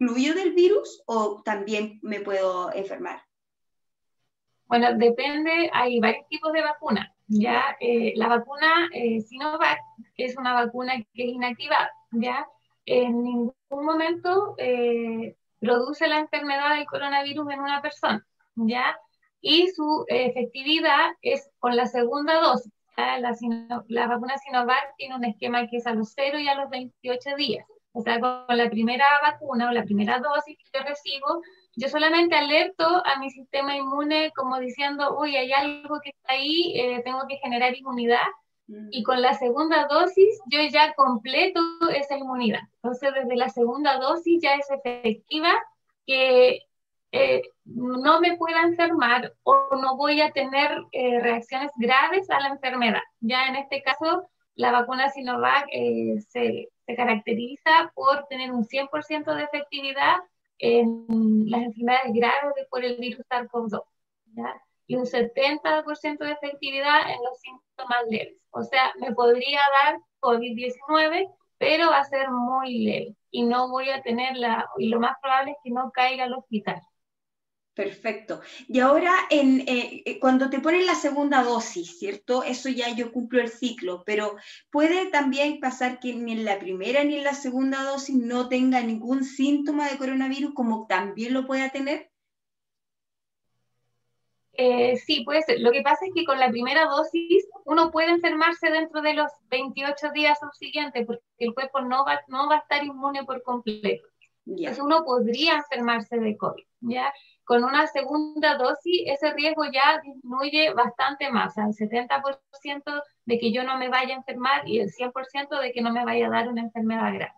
excluyo 0.01 0.33
del 0.33 0.53
virus 0.53 1.03
o 1.05 1.43
también 1.43 1.99
me 2.01 2.21
puedo 2.21 2.73
enfermar? 2.73 3.21
Bueno, 4.65 4.97
depende, 4.97 5.69
hay 5.73 5.99
varios 5.99 6.27
tipos 6.27 6.51
de 6.53 6.61
vacunas. 6.61 7.07
Ya, 7.27 7.77
eh, 7.79 8.13
la 8.15 8.27
vacuna 8.27 8.89
Sinovac 9.27 9.79
es 10.17 10.35
una 10.37 10.53
vacuna 10.53 10.95
que 11.13 11.23
es 11.23 11.29
inactivada, 11.29 11.91
ya, 12.11 12.45
en 12.85 13.23
ningún 13.23 13.53
momento 13.69 14.55
produce 15.59 16.07
la 16.07 16.19
enfermedad 16.19 16.75
del 16.75 16.87
coronavirus 16.87 17.51
en 17.51 17.59
una 17.59 17.81
persona, 17.81 18.25
¿ya? 18.55 18.97
Y 19.39 19.67
su 19.69 20.05
efectividad 20.07 21.11
es 21.21 21.49
con 21.59 21.75
la 21.75 21.85
segunda 21.85 22.41
dosis. 22.41 22.73
La, 22.97 23.35
la, 23.87 24.07
vacuna 24.07 24.37
Sinovac 24.37 24.95
tiene 24.97 25.15
un 25.15 25.25
esquema 25.25 25.67
que 25.67 25.77
es 25.77 25.87
a 25.87 25.93
los 25.93 26.11
0 26.15 26.39
y 26.39 26.47
a 26.47 26.55
los 26.55 26.69
28 26.69 27.35
días. 27.37 27.65
O 27.93 28.01
sea, 28.01 28.19
con 28.19 28.57
la 28.57 28.69
primera 28.69 29.05
vacuna 29.21 29.69
o 29.69 29.71
la 29.71 29.83
primera 29.83 30.19
dosis 30.19 30.57
que 30.57 30.77
yo 30.77 30.83
recibo, 30.85 31.41
yo 31.75 31.89
solamente 31.89 32.35
alerto 32.35 32.85
a 33.05 33.19
mi 33.19 33.29
sistema 33.29 33.75
inmune 33.75 34.31
como 34.35 34.59
diciendo, 34.59 35.17
uy, 35.19 35.35
hay 35.35 35.51
algo 35.51 35.99
que 36.01 36.11
está 36.11 36.33
ahí, 36.33 36.73
eh, 36.79 37.01
tengo 37.03 37.27
que 37.27 37.37
generar 37.37 37.75
inmunidad 37.75 38.27
y 38.89 39.03
con 39.03 39.21
la 39.21 39.33
segunda 39.33 39.87
dosis 39.87 40.39
yo 40.47 40.59
ya 40.71 40.93
completo 40.93 41.59
esa 41.93 42.17
inmunidad. 42.17 42.61
Entonces, 42.75 43.13
desde 43.13 43.35
la 43.35 43.49
segunda 43.49 43.97
dosis 43.97 44.41
ya 44.41 44.55
es 44.55 44.69
efectiva 44.69 45.51
que 46.05 46.61
eh, 47.11 47.41
no 47.65 48.21
me 48.21 48.37
pueda 48.37 48.61
enfermar 48.61 49.33
o 49.43 49.75
no 49.81 49.97
voy 49.97 50.21
a 50.21 50.31
tener 50.31 50.71
eh, 50.93 51.19
reacciones 51.19 51.71
graves 51.75 52.29
a 52.29 52.39
la 52.39 52.49
enfermedad. 52.49 53.01
Ya 53.19 53.47
en 53.47 53.57
este 53.57 53.83
caso, 53.83 54.29
la 54.55 54.71
vacuna 54.71 55.09
Sinovac 55.09 55.67
eh, 55.71 56.19
se, 56.29 56.69
se, 56.85 56.95
caracteriza 56.95 57.91
por 57.95 58.25
tener 58.27 58.51
un 58.51 58.65
100% 58.65 59.35
de 59.35 59.43
efectividad 59.43 60.17
en 60.59 61.05
las 61.49 61.63
enfermedades 61.63 62.13
graves 62.13 62.67
por 62.69 62.83
el 62.83 62.97
virus 62.97 63.25
SARS-CoV-2 63.29 63.81
y 64.87 64.95
un 64.95 65.05
70% 65.05 66.17
de 66.17 66.31
efectividad 66.31 67.09
en 67.09 67.23
los 67.23 67.39
síntomas 67.39 68.03
leves. 68.09 68.37
O 68.51 68.61
sea, 68.63 68.91
me 68.99 69.13
podría 69.13 69.61
dar 69.83 69.99
COVID-19, 70.19 71.33
pero 71.57 71.89
va 71.89 71.99
a 71.99 72.05
ser 72.05 72.29
muy 72.29 72.79
leve 72.79 73.15
y 73.31 73.43
no 73.43 73.69
voy 73.69 73.89
a 73.89 74.01
tenerla, 74.01 74.69
y 74.77 74.89
lo 74.89 74.99
más 74.99 75.15
probable 75.21 75.51
es 75.51 75.57
que 75.63 75.71
no 75.71 75.91
caiga 75.91 76.25
al 76.25 76.33
hospital. 76.33 76.81
Perfecto. 77.73 78.41
Y 78.67 78.79
ahora, 78.79 79.13
en, 79.29 79.61
eh, 79.61 80.03
eh, 80.05 80.19
cuando 80.19 80.49
te 80.49 80.59
ponen 80.59 80.85
la 80.85 80.95
segunda 80.95 81.41
dosis, 81.41 81.97
¿cierto? 81.97 82.43
Eso 82.43 82.67
ya 82.67 82.93
yo 82.93 83.13
cumplo 83.13 83.39
el 83.39 83.49
ciclo, 83.49 84.03
pero 84.05 84.35
puede 84.69 85.05
también 85.05 85.61
pasar 85.61 85.99
que 85.99 86.13
ni 86.13 86.33
en 86.33 86.43
la 86.43 86.59
primera 86.59 87.03
ni 87.05 87.15
en 87.15 87.23
la 87.23 87.33
segunda 87.33 87.83
dosis 87.83 88.15
no 88.15 88.49
tenga 88.49 88.81
ningún 88.81 89.23
síntoma 89.23 89.89
de 89.89 89.97
coronavirus, 89.97 90.53
como 90.53 90.85
también 90.87 91.33
lo 91.33 91.47
pueda 91.47 91.69
tener. 91.69 92.11
Eh, 94.53 94.97
sí, 94.97 95.23
puede 95.23 95.41
ser. 95.43 95.61
Lo 95.61 95.71
que 95.71 95.81
pasa 95.81 96.05
es 96.05 96.11
que 96.13 96.25
con 96.25 96.39
la 96.39 96.49
primera 96.49 96.85
dosis 96.87 97.47
uno 97.63 97.89
puede 97.89 98.09
enfermarse 98.09 98.69
dentro 98.69 99.01
de 99.01 99.13
los 99.13 99.31
28 99.49 100.11
días 100.13 100.37
subsiguientes 100.39 101.05
porque 101.05 101.23
el 101.37 101.53
cuerpo 101.53 101.79
no 101.79 102.03
va, 102.03 102.19
no 102.27 102.49
va 102.49 102.55
a 102.55 102.59
estar 102.59 102.83
inmune 102.83 103.23
por 103.23 103.41
completo. 103.43 104.07
Entonces 104.45 104.79
uno 104.79 105.05
podría 105.05 105.55
enfermarse 105.55 106.19
de 106.19 106.35
COVID. 106.35 106.63
¿ya? 106.81 107.13
Con 107.51 107.65
una 107.65 107.85
segunda 107.85 108.55
dosis 108.55 109.03
ese 109.07 109.33
riesgo 109.33 109.65
ya 109.65 109.99
disminuye 110.01 110.73
bastante 110.73 111.29
más, 111.29 111.57
al 111.57 111.73
70% 111.73 113.03
de 113.25 113.39
que 113.39 113.51
yo 113.51 113.65
no 113.65 113.77
me 113.77 113.89
vaya 113.89 114.13
a 114.13 114.19
enfermar 114.19 114.65
y 114.65 114.79
el 114.79 114.89
100% 114.89 115.59
de 115.59 115.73
que 115.73 115.81
no 115.81 115.91
me 115.91 116.05
vaya 116.05 116.27
a 116.27 116.29
dar 116.29 116.47
una 116.47 116.61
enfermedad 116.61 117.13
grave. 117.13 117.33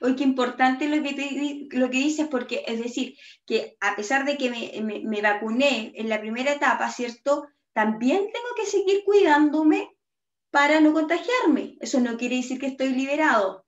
Hoy 0.00 0.14
qué 0.14 0.22
importante 0.22 0.86
lo 0.86 1.02
que, 1.02 1.66
lo 1.72 1.90
que 1.90 1.96
dices, 1.96 2.28
porque 2.28 2.62
es 2.68 2.80
decir, 2.80 3.16
que 3.44 3.76
a 3.80 3.96
pesar 3.96 4.24
de 4.24 4.36
que 4.36 4.50
me, 4.50 5.00
me, 5.02 5.20
vacuné 5.20 5.90
en 5.96 6.08
la 6.08 6.20
primera 6.20 6.52
etapa, 6.52 6.88
¿cierto? 6.90 7.48
También 7.72 8.18
tengo 8.32 8.48
que 8.54 8.66
seguir 8.66 9.02
cuidándome 9.04 9.90
para 10.52 10.78
no 10.78 10.92
contagiarme. 10.92 11.76
Eso 11.80 11.98
no 11.98 12.16
quiere 12.18 12.36
decir 12.36 12.60
que 12.60 12.66
estoy 12.66 12.90
liberado. 12.90 13.63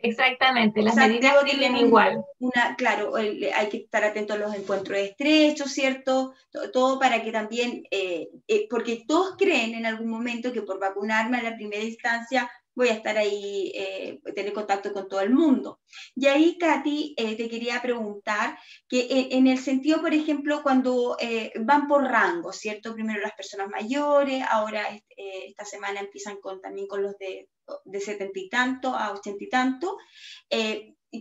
Exactamente, 0.00 0.82
las 0.82 0.94
medidas 0.96 1.34
siguen 1.44 1.76
igual. 1.76 2.24
Una, 2.38 2.76
claro, 2.76 3.16
hay 3.16 3.68
que 3.68 3.78
estar 3.78 4.04
atento 4.04 4.34
a 4.34 4.38
los 4.38 4.54
encuentros 4.54 4.98
estrechos, 4.98 5.72
¿cierto? 5.72 6.34
Todo, 6.72 6.98
para 7.00 7.22
que 7.22 7.32
también, 7.32 7.82
eh, 7.90 8.28
eh, 8.46 8.66
porque 8.70 9.04
todos 9.06 9.36
creen 9.36 9.74
en 9.74 9.86
algún 9.86 10.08
momento 10.08 10.52
que 10.52 10.62
por 10.62 10.78
vacunarme 10.78 11.38
a 11.38 11.42
la 11.42 11.56
primera 11.56 11.82
instancia 11.82 12.48
voy 12.78 12.90
a 12.90 12.94
estar 12.94 13.18
ahí, 13.18 13.72
eh, 13.74 14.20
tener 14.36 14.52
contacto 14.52 14.92
con 14.92 15.08
todo 15.08 15.20
el 15.20 15.30
mundo. 15.30 15.80
Y 16.14 16.28
ahí, 16.28 16.56
Katy, 16.58 17.16
eh, 17.16 17.36
te 17.36 17.48
quería 17.48 17.82
preguntar 17.82 18.56
que 18.88 19.00
eh, 19.00 19.28
en 19.32 19.48
el 19.48 19.58
sentido, 19.58 20.00
por 20.00 20.14
ejemplo, 20.14 20.62
cuando 20.62 21.16
van 21.60 21.88
por 21.88 22.04
rango, 22.04 22.52
¿cierto? 22.52 22.94
Primero 22.94 23.20
las 23.20 23.32
personas 23.32 23.68
mayores, 23.68 24.44
ahora 24.48 24.86
esta 25.16 25.64
semana 25.64 25.98
empiezan 25.98 26.36
con, 26.40 26.60
también 26.60 26.86
con 26.86 27.02
los 27.02 27.18
de, 27.18 27.48
de 27.84 28.00
70 28.00 28.38
y 28.38 28.48
tanto 28.48 28.94
a 28.94 29.12
80 29.12 29.44
y 29.44 29.48
tanto. 29.48 29.96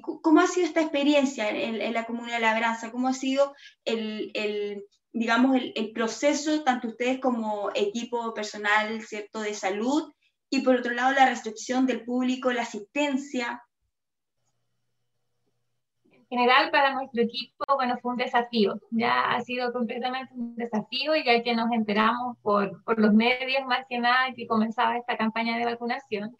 ¿Cómo 0.02 0.42
ha 0.42 0.48
sido 0.48 0.68
esta 0.68 0.82
experiencia 0.82 1.50
en, 1.50 1.94
la 1.94 2.06
comunidad 2.06 2.38
de 2.38 2.42
Labranza? 2.42 2.92
¿Cómo 2.92 3.08
ha 3.08 3.14
sido 3.14 3.56
el, 3.86 4.32
el 4.34 4.84
digamos, 5.14 5.56
el, 5.56 5.72
el, 5.76 5.92
proceso, 5.92 6.64
tanto 6.64 6.90
ustedes 6.90 7.20
como 7.20 7.72
equipo 7.74 8.34
personal, 8.34 9.02
¿cierto?, 9.02 9.40
de 9.40 9.54
salud, 9.54 10.12
y 10.50 10.62
por 10.62 10.76
otro 10.76 10.94
lado 10.94 11.12
la 11.14 11.28
restricción 11.28 11.86
del 11.86 12.04
público, 12.04 12.52
la 12.52 12.62
asistencia. 12.62 13.62
En 16.30 16.40
general 16.40 16.72
para 16.72 16.94
nuestro 16.94 17.22
equipo, 17.22 17.64
bueno, 17.76 17.98
fue 18.02 18.12
un 18.12 18.18
desafío, 18.18 18.82
ya 18.92 19.32
ha 19.32 19.42
sido 19.42 19.72
completamente 19.72 20.34
un 20.34 20.56
desafío 20.56 21.16
y 21.16 21.24
ya 21.24 21.42
que 21.42 21.56
nos 21.56 21.72
enteramos 21.72 22.38
por, 22.42 22.84
por 22.84 23.00
los 23.00 23.14
medios 23.14 23.66
más 23.66 23.86
que 23.88 23.98
nada 24.00 24.34
que 24.36 24.46
comenzaba 24.46 24.98
esta 24.98 25.16
campaña 25.16 25.58
de 25.58 25.66
vacunación. 25.66 26.36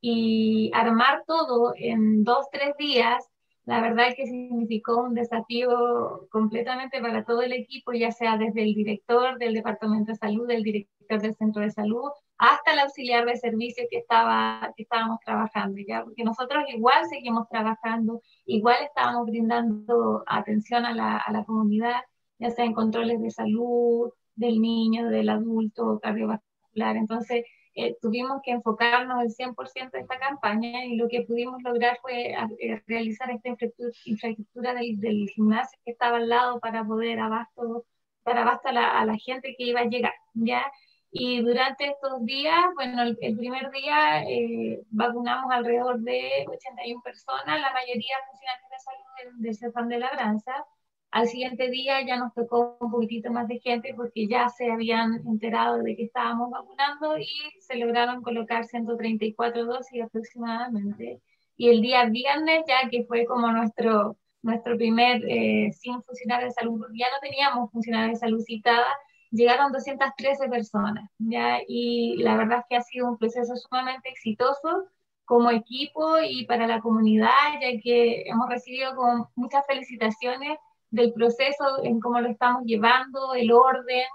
Y 0.00 0.70
armar 0.74 1.22
todo 1.26 1.72
en 1.76 2.24
dos, 2.24 2.46
tres 2.52 2.76
días, 2.78 3.28
la 3.64 3.80
verdad 3.80 4.14
que 4.16 4.26
significó 4.26 5.02
un 5.02 5.14
desafío 5.14 6.26
completamente 6.30 7.00
para 7.00 7.24
todo 7.24 7.42
el 7.42 7.52
equipo, 7.52 7.92
ya 7.92 8.10
sea 8.10 8.36
desde 8.38 8.62
el 8.62 8.74
director 8.74 9.38
del 9.38 9.54
Departamento 9.54 10.12
de 10.12 10.18
Salud, 10.18 10.50
el 10.50 10.62
director 10.62 11.20
del 11.20 11.36
Centro 11.36 11.62
de 11.62 11.70
Salud, 11.70 12.10
hasta 12.38 12.72
el 12.72 12.78
auxiliar 12.80 13.26
de 13.26 13.36
servicio 13.36 13.84
que, 13.90 13.98
estaba, 13.98 14.72
que 14.76 14.84
estábamos 14.84 15.18
trabajando, 15.24 15.78
¿ya? 15.86 16.04
Porque 16.04 16.24
nosotros 16.24 16.64
igual 16.68 17.04
seguimos 17.06 17.48
trabajando, 17.48 18.22
igual 18.46 18.76
estábamos 18.84 19.26
brindando 19.26 20.22
atención 20.26 20.86
a 20.86 20.94
la, 20.94 21.18
a 21.18 21.32
la 21.32 21.44
comunidad, 21.44 22.00
ya 22.38 22.50
sea 22.50 22.64
en 22.64 22.74
controles 22.74 23.20
de 23.20 23.30
salud, 23.30 24.12
del 24.36 24.60
niño, 24.60 25.08
del 25.08 25.28
adulto, 25.28 25.98
cardiovascular. 26.00 26.96
Entonces, 26.96 27.44
eh, 27.74 27.96
tuvimos 28.00 28.40
que 28.44 28.52
enfocarnos 28.52 29.22
el 29.22 29.30
100% 29.30 29.90
de 29.92 30.00
esta 30.00 30.18
campaña 30.18 30.84
y 30.84 30.96
lo 30.96 31.08
que 31.08 31.22
pudimos 31.22 31.62
lograr 31.62 31.98
fue 32.02 32.32
eh, 32.32 32.82
realizar 32.86 33.30
esta 33.30 33.48
infraestructura, 33.48 34.74
del, 34.74 34.98
del, 35.00 35.28
gimnasio 35.30 35.78
que 35.84 35.92
estaba 35.92 36.18
al 36.18 36.28
lado 36.28 36.60
para 36.60 36.84
poder 36.84 37.20
abasto, 37.20 37.84
dar 38.24 38.38
abasto 38.38 38.68
a 38.68 38.72
la, 38.72 39.00
a 39.00 39.04
la 39.04 39.16
gente 39.16 39.54
que 39.56 39.64
iba 39.64 39.80
a 39.80 39.84
llegar, 39.84 40.14
¿ya? 40.34 40.62
Y 41.10 41.40
durante 41.40 41.86
estos 41.86 42.24
días, 42.24 42.64
bueno, 42.74 43.02
el, 43.02 43.16
primer 43.16 43.70
día 43.70 44.22
eh, 44.24 44.82
vacunamos 44.90 45.50
alrededor 45.50 46.00
de 46.00 46.44
81 46.46 47.02
personas, 47.02 47.60
la 47.60 47.72
mayoría 47.72 48.14
funcionarios 48.30 48.70
de 48.70 48.78
salud 48.78 49.40
del, 49.40 49.56
CEFAM 49.56 49.88
de 49.88 49.98
Labranza. 49.98 50.66
Al 51.10 51.26
siguiente 51.26 51.70
día 51.70 52.04
ya 52.06 52.18
nos 52.18 52.34
tocó 52.34 52.76
un 52.80 52.90
poquitito 52.90 53.32
más 53.32 53.48
de 53.48 53.58
gente 53.60 53.94
porque 53.96 54.28
ya 54.28 54.50
se 54.50 54.70
habían 54.70 55.14
enterado 55.26 55.78
de 55.82 55.96
que 55.96 56.04
estábamos 56.04 56.50
vacunando 56.50 57.18
y 57.18 57.26
se 57.60 57.76
lograron 57.76 58.22
colocar 58.22 58.66
134 58.66 59.64
dosis 59.64 60.02
aproximadamente. 60.02 61.22
Y 61.56 61.70
el 61.70 61.80
día 61.80 62.04
viernes, 62.04 62.64
ya 62.68 62.88
que 62.90 63.04
fue 63.04 63.24
como 63.24 63.50
nuestro, 63.50 64.18
nuestro 64.42 64.76
primer 64.76 65.24
eh, 65.26 65.72
sin 65.72 66.02
funcionarios 66.02 66.50
de 66.54 66.60
salud, 66.60 66.78
porque 66.78 66.98
ya 66.98 67.06
no 67.10 67.18
teníamos 67.22 67.72
funcionarios 67.72 68.20
de 68.20 68.26
salud 68.26 68.40
citada, 68.42 68.86
llegaron 69.30 69.72
213 69.72 70.48
personas, 70.48 71.10
¿ya? 71.18 71.58
Y 71.66 72.16
la 72.22 72.36
verdad 72.36 72.60
es 72.60 72.64
que 72.68 72.76
ha 72.76 72.82
sido 72.82 73.08
un 73.08 73.18
proceso 73.18 73.56
sumamente 73.56 74.08
exitoso 74.08 74.86
como 75.24 75.50
equipo 75.50 76.18
y 76.20 76.46
para 76.46 76.66
la 76.66 76.80
comunidad, 76.80 77.28
ya 77.60 77.80
que 77.82 78.22
hemos 78.26 78.48
recibido 78.48 78.96
con 78.96 79.26
muchas 79.36 79.66
felicitaciones 79.66 80.58
del 80.90 81.12
proceso, 81.12 81.84
en 81.84 82.00
cómo 82.00 82.20
lo 82.20 82.30
estamos 82.30 82.64
llevando, 82.64 83.34
el 83.34 83.52
orden, 83.52 84.06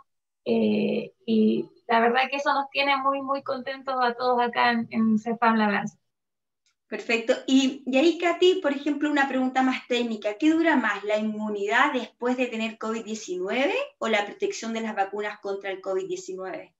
eh, 0.45 1.13
y 1.25 1.69
la 1.87 1.99
verdad 1.99 2.23
que 2.29 2.37
eso 2.37 2.53
nos 2.53 2.69
tiene 2.71 2.97
muy, 2.97 3.21
muy 3.21 3.43
contentos 3.43 3.95
a 4.01 4.13
todos 4.15 4.41
acá 4.41 4.71
en, 4.71 4.87
en 4.91 5.19
CEFAM 5.19 5.57
Labranza. 5.57 5.97
Perfecto. 6.93 7.33
Y, 7.47 7.81
y 7.87 7.97
ahí, 7.97 8.19
Katy, 8.19 8.59
por 8.61 8.71
ejemplo, 8.71 9.09
una 9.09 9.27
pregunta 9.27 9.63
más 9.63 9.87
técnica. 9.87 10.35
¿Qué 10.37 10.51
dura 10.51 10.75
más, 10.75 11.03
la 11.03 11.17
inmunidad 11.17 11.91
después 11.91 12.37
de 12.37 12.45
tener 12.45 12.77
COVID-19 12.77 13.73
o 13.97 14.07
la 14.09 14.23
protección 14.27 14.73
de 14.73 14.81
las 14.81 14.95
vacunas 14.95 15.39
contra 15.39 15.71
el 15.71 15.81
COVID-19? 15.81 16.71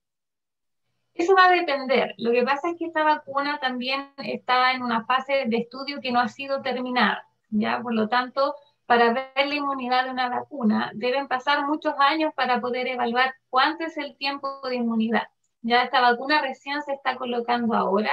Eso 1.15 1.33
va 1.33 1.45
a 1.47 1.51
depender. 1.53 2.13
Lo 2.19 2.29
que 2.29 2.43
pasa 2.43 2.69
es 2.69 2.77
que 2.77 2.85
esta 2.85 3.03
vacuna 3.03 3.57
también 3.59 4.11
está 4.17 4.73
en 4.73 4.83
una 4.83 5.03
fase 5.03 5.45
de 5.47 5.57
estudio 5.57 5.99
que 5.99 6.11
no 6.11 6.19
ha 6.19 6.27
sido 6.27 6.61
terminada. 6.61 7.27
¿ya? 7.49 7.81
Por 7.81 7.95
lo 7.95 8.07
tanto, 8.07 8.53
para 8.85 9.13
ver 9.13 9.47
la 9.47 9.55
inmunidad 9.55 10.03
de 10.03 10.11
una 10.11 10.29
vacuna, 10.29 10.91
deben 10.93 11.27
pasar 11.27 11.65
muchos 11.65 11.95
años 11.97 12.35
para 12.35 12.61
poder 12.61 12.85
evaluar 12.87 13.33
cuánto 13.49 13.85
es 13.85 13.97
el 13.97 14.15
tiempo 14.15 14.61
de 14.69 14.75
inmunidad. 14.75 15.23
Ya 15.63 15.81
esta 15.81 16.01
vacuna 16.01 16.39
recién 16.39 16.83
se 16.83 16.93
está 16.93 17.15
colocando 17.15 17.73
ahora 17.73 18.11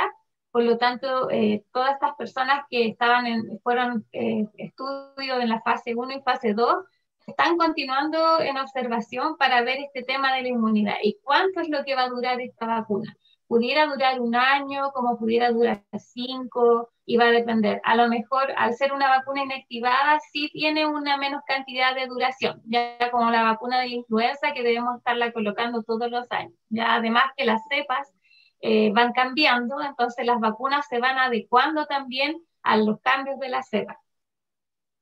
por 0.51 0.63
lo 0.63 0.79
tanto, 0.79 1.31
eh, 1.31 1.65
todas 1.73 1.93
estas 1.93 2.15
personas 2.17 2.65
que 2.69 2.89
estaban 2.89 3.27
en, 3.27 3.61
fueron 3.63 4.07
eh, 4.13 4.47
en 4.57 5.49
la 5.49 5.61
fase 5.61 5.95
1 5.95 6.13
y 6.13 6.23
fase 6.23 6.55
2 6.55 6.85
están 7.27 7.57
continuando 7.57 8.41
en 8.41 8.57
observación 8.59 9.37
para 9.37 9.63
ver 9.63 9.79
este 9.79 10.03
tema 10.03 10.35
de 10.35 10.43
la 10.43 10.49
inmunidad 10.49 10.97
y 11.03 11.19
cuánto 11.23 11.61
es 11.61 11.69
lo 11.69 11.85
que 11.85 11.95
va 11.95 12.05
a 12.05 12.09
durar 12.09 12.41
esta 12.41 12.67
vacuna. 12.67 13.15
Pudiera 13.47 13.87
durar 13.87 14.21
un 14.21 14.37
año, 14.37 14.91
como 14.93 15.19
pudiera 15.19 15.51
durar 15.51 15.83
cinco, 15.99 16.91
y 17.05 17.17
va 17.17 17.25
a 17.25 17.33
depender. 17.33 17.81
A 17.83 17.97
lo 17.97 18.07
mejor, 18.07 18.53
al 18.57 18.75
ser 18.75 18.93
una 18.93 19.09
vacuna 19.09 19.43
inactivada, 19.43 20.21
sí 20.33 20.49
tiene 20.53 20.87
una 20.87 21.17
menos 21.17 21.43
cantidad 21.45 21.93
de 21.93 22.07
duración, 22.07 22.63
ya 22.65 23.11
como 23.11 23.29
la 23.33 23.43
vacuna 23.43 23.81
de 23.81 23.89
influenza 23.89 24.53
que 24.53 24.63
debemos 24.63 24.99
estarla 24.99 25.33
colocando 25.33 25.83
todos 25.83 26.09
los 26.09 26.31
años. 26.31 26.53
Ya 26.69 26.95
además 26.95 27.25
que 27.37 27.47
las 27.47 27.63
cepas 27.69 28.13
eh, 28.61 28.91
van 28.93 29.12
cambiando, 29.12 29.81
entonces 29.81 30.27
las 30.27 30.41
vacunas 30.41 30.87
se 30.89 30.99
van 30.99 31.19
adecuando 31.19 31.87
también 31.87 32.43
a 32.62 32.77
los 32.77 33.01
cambios 33.01 33.39
de 33.41 33.49
la 33.49 33.62
cepa. 33.62 34.01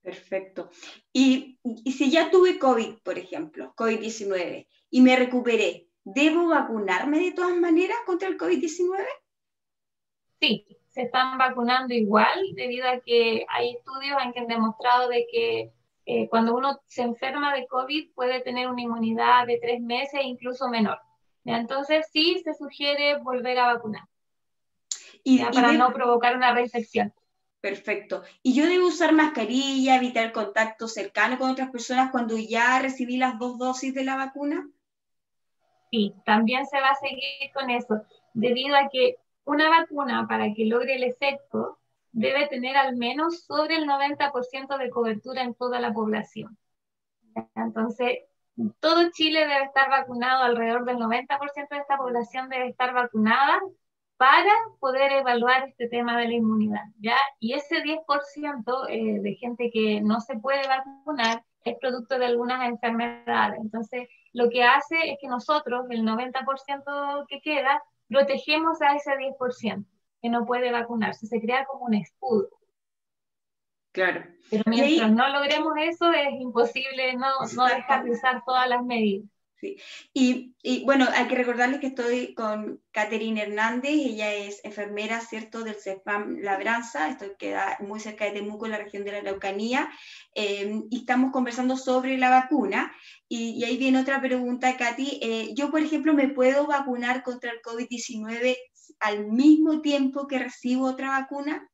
Perfecto. 0.00 0.70
Y, 1.12 1.58
y 1.64 1.92
si 1.92 2.10
ya 2.10 2.30
tuve 2.30 2.58
COVID, 2.58 2.98
por 3.02 3.18
ejemplo, 3.18 3.74
COVID-19, 3.76 4.66
y 4.90 5.00
me 5.02 5.16
recuperé, 5.16 5.88
¿debo 6.04 6.48
vacunarme 6.48 7.18
de 7.18 7.32
todas 7.32 7.56
maneras 7.56 7.98
contra 8.06 8.28
el 8.28 8.38
COVID-19? 8.38 9.04
Sí, 10.40 10.66
se 10.88 11.02
están 11.02 11.36
vacunando 11.36 11.94
igual 11.94 12.54
debido 12.54 12.88
a 12.88 13.00
que 13.00 13.44
hay 13.48 13.70
estudios 13.72 14.16
en 14.24 14.32
que 14.32 14.40
han 14.40 14.46
demostrado 14.46 15.08
de 15.08 15.26
que 15.30 15.72
eh, 16.06 16.28
cuando 16.28 16.56
uno 16.56 16.80
se 16.86 17.02
enferma 17.02 17.54
de 17.54 17.66
COVID 17.66 18.14
puede 18.14 18.40
tener 18.40 18.68
una 18.68 18.80
inmunidad 18.80 19.46
de 19.46 19.58
tres 19.58 19.80
meses 19.80 20.14
e 20.14 20.24
incluso 20.24 20.68
menor. 20.68 20.98
Entonces 21.56 22.06
sí 22.12 22.40
se 22.44 22.54
sugiere 22.54 23.18
volver 23.18 23.58
a 23.58 23.74
vacunar. 23.74 24.02
Y, 25.24 25.42
para 25.44 25.72
no 25.72 25.92
provocar 25.92 26.36
una 26.36 26.52
reinfección. 26.52 27.12
Perfecto. 27.60 28.22
¿Y 28.42 28.54
yo 28.54 28.66
debo 28.66 28.86
usar 28.86 29.12
mascarilla, 29.12 29.96
evitar 29.96 30.32
contacto 30.32 30.86
cercano 30.86 31.38
con 31.38 31.50
otras 31.50 31.70
personas 31.70 32.10
cuando 32.12 32.36
ya 32.38 32.78
recibí 32.80 33.16
las 33.16 33.38
dos 33.38 33.58
dosis 33.58 33.92
de 33.94 34.04
la 34.04 34.16
vacuna? 34.16 34.68
Sí, 35.90 36.14
también 36.24 36.66
se 36.66 36.80
va 36.80 36.90
a 36.90 36.94
seguir 36.96 37.52
con 37.52 37.70
eso, 37.70 38.02
debido 38.32 38.76
a 38.76 38.88
que 38.90 39.16
una 39.44 39.70
vacuna 39.70 40.26
para 40.28 40.52
que 40.54 40.66
logre 40.66 40.96
el 40.96 41.04
efecto 41.04 41.78
debe 42.12 42.46
tener 42.48 42.76
al 42.76 42.96
menos 42.96 43.44
sobre 43.44 43.76
el 43.76 43.86
90% 43.86 44.78
de 44.78 44.90
cobertura 44.90 45.42
en 45.42 45.54
toda 45.54 45.80
la 45.80 45.92
población. 45.92 46.58
Entonces, 47.54 48.18
todo 48.80 49.10
Chile 49.12 49.40
debe 49.40 49.64
estar 49.64 49.88
vacunado, 49.90 50.44
alrededor 50.44 50.84
del 50.84 50.98
90% 50.98 51.68
de 51.70 51.78
esta 51.78 51.96
población 51.96 52.48
debe 52.48 52.68
estar 52.68 52.92
vacunada 52.92 53.60
para 54.16 54.50
poder 54.80 55.12
evaluar 55.12 55.68
este 55.68 55.88
tema 55.88 56.18
de 56.18 56.26
la 56.26 56.34
inmunidad, 56.34 56.82
¿ya? 56.98 57.16
Y 57.38 57.54
ese 57.54 57.82
10% 57.82 58.86
eh, 58.88 59.20
de 59.20 59.34
gente 59.36 59.70
que 59.72 60.00
no 60.00 60.20
se 60.20 60.36
puede 60.38 60.66
vacunar 60.66 61.44
es 61.64 61.76
producto 61.78 62.18
de 62.18 62.26
algunas 62.26 62.68
enfermedades. 62.68 63.60
Entonces, 63.60 64.08
lo 64.32 64.50
que 64.50 64.64
hace 64.64 65.12
es 65.12 65.18
que 65.20 65.28
nosotros, 65.28 65.86
el 65.90 66.02
90% 66.02 67.26
que 67.28 67.40
queda, 67.40 67.80
protegemos 68.08 68.82
a 68.82 68.96
ese 68.96 69.12
10% 69.12 69.84
que 70.20 70.28
no 70.30 70.46
puede 70.46 70.72
vacunarse. 70.72 71.26
Se 71.26 71.40
crea 71.40 71.64
como 71.66 71.84
un 71.86 71.94
escudo. 71.94 72.48
Claro. 73.98 74.24
Pero 74.48 74.62
mientras 74.66 75.10
no 75.10 75.28
logremos 75.28 75.72
eso, 75.80 76.12
es 76.12 76.40
imposible 76.40 77.14
no, 77.16 77.26
no 77.56 77.66
dejar 77.66 78.04
de 78.04 78.12
usar 78.12 78.44
todas 78.46 78.68
las 78.68 78.84
medidas. 78.84 79.28
Sí. 79.60 79.76
Y, 80.14 80.54
y, 80.62 80.84
bueno, 80.84 81.08
hay 81.12 81.26
que 81.26 81.34
recordarles 81.34 81.80
que 81.80 81.88
estoy 81.88 82.32
con 82.34 82.80
Caterina 82.92 83.42
Hernández, 83.42 83.90
ella 83.90 84.32
es 84.32 84.64
enfermera, 84.64 85.20
¿cierto?, 85.20 85.64
del 85.64 85.74
CEFAM 85.74 86.38
Labranza, 86.42 87.08
esto 87.08 87.26
queda 87.36 87.76
muy 87.80 87.98
cerca 87.98 88.24
de 88.24 88.30
Temuco, 88.30 88.66
en 88.66 88.72
la 88.72 88.78
región 88.78 89.02
de 89.02 89.10
la 89.10 89.18
Araucanía, 89.18 89.90
eh, 90.36 90.80
y 90.88 90.98
estamos 90.98 91.32
conversando 91.32 91.76
sobre 91.76 92.16
la 92.18 92.30
vacuna. 92.30 92.92
Y, 93.28 93.58
y 93.58 93.64
ahí 93.64 93.78
viene 93.78 93.98
otra 93.98 94.20
pregunta, 94.20 94.76
Katy. 94.76 95.18
Eh, 95.20 95.54
yo, 95.56 95.72
por 95.72 95.80
ejemplo, 95.80 96.14
¿me 96.14 96.28
puedo 96.28 96.68
vacunar 96.68 97.24
contra 97.24 97.50
el 97.50 97.60
COVID-19 97.60 98.56
al 99.00 99.26
mismo 99.26 99.80
tiempo 99.80 100.28
que 100.28 100.38
recibo 100.38 100.86
otra 100.86 101.08
vacuna? 101.08 101.68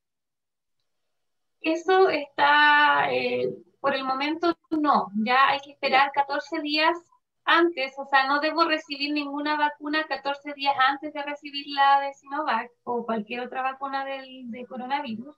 Eso 1.65 2.11
está, 2.11 3.11
eh, 3.11 3.49
por 3.81 3.95
el 3.95 4.05
momento 4.05 4.55
no, 4.71 5.09
ya 5.15 5.49
hay 5.49 5.61
que 5.61 5.71
esperar 5.73 6.13
14 6.13 6.61
días 6.61 6.95
antes, 7.47 7.95
o 7.99 8.05
sea, 8.05 8.27
no 8.27 8.41
debo 8.41 8.67
recibir 8.67 9.15
ninguna 9.15 9.57
vacuna 9.57 10.05
14 10.05 10.53
días 10.53 10.75
antes 10.89 11.15
de 11.15 11.23
recibir 11.23 11.65
la 11.69 12.01
de 12.01 12.13
Sinovac 12.13 12.71
o 12.85 13.07
cualquier 13.07 13.41
otra 13.41 13.63
vacuna 13.63 14.05
del, 14.05 14.51
de 14.51 14.67
coronavirus. 14.67 15.35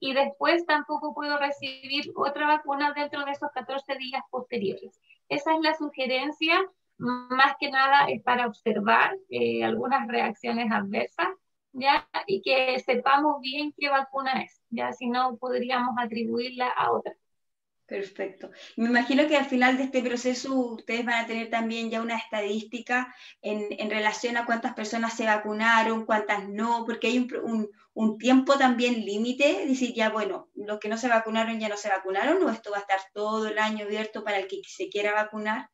Y 0.00 0.14
después 0.14 0.64
tampoco 0.64 1.12
puedo 1.14 1.36
recibir 1.36 2.10
otra 2.16 2.46
vacuna 2.46 2.94
dentro 2.94 3.26
de 3.26 3.32
esos 3.32 3.50
14 3.52 3.96
días 3.96 4.22
posteriores. 4.30 4.98
Esa 5.28 5.54
es 5.56 5.60
la 5.60 5.74
sugerencia, 5.74 6.58
más 6.96 7.54
que 7.60 7.70
nada 7.70 8.08
es 8.08 8.22
para 8.22 8.46
observar 8.46 9.14
eh, 9.28 9.62
algunas 9.62 10.08
reacciones 10.08 10.72
adversas 10.72 11.28
¿ya? 11.78 12.08
Y 12.26 12.42
que 12.42 12.78
sepamos 12.80 13.40
bien 13.40 13.72
qué 13.76 13.88
vacuna 13.88 14.42
es, 14.42 14.62
¿ya? 14.70 14.92
Si 14.92 15.08
no, 15.08 15.36
podríamos 15.36 15.94
atribuirla 15.98 16.68
a 16.68 16.92
otra. 16.92 17.14
Perfecto. 17.86 18.50
Me 18.76 18.88
imagino 18.88 19.28
que 19.28 19.36
al 19.36 19.44
final 19.44 19.76
de 19.76 19.84
este 19.84 20.02
proceso 20.02 20.52
ustedes 20.54 21.04
van 21.04 21.24
a 21.24 21.26
tener 21.28 21.50
también 21.50 21.88
ya 21.88 22.02
una 22.02 22.16
estadística 22.16 23.14
en, 23.40 23.68
en 23.78 23.90
relación 23.90 24.36
a 24.36 24.44
cuántas 24.44 24.74
personas 24.74 25.16
se 25.16 25.26
vacunaron, 25.26 26.04
cuántas 26.04 26.48
no, 26.48 26.84
porque 26.84 27.06
hay 27.06 27.18
un, 27.18 27.32
un, 27.44 27.70
un 27.94 28.18
tiempo 28.18 28.58
también 28.58 29.04
límite, 29.04 29.66
decir, 29.68 29.94
ya 29.94 30.10
bueno, 30.10 30.48
los 30.56 30.80
que 30.80 30.88
no 30.88 30.98
se 30.98 31.08
vacunaron 31.08 31.60
ya 31.60 31.68
no 31.68 31.76
se 31.76 31.88
vacunaron, 31.88 32.42
o 32.42 32.50
esto 32.50 32.72
va 32.72 32.78
a 32.78 32.80
estar 32.80 32.98
todo 33.14 33.46
el 33.46 33.58
año 33.58 33.84
abierto 33.84 34.24
para 34.24 34.38
el 34.38 34.48
que 34.48 34.62
se 34.66 34.88
quiera 34.88 35.12
vacunar. 35.14 35.70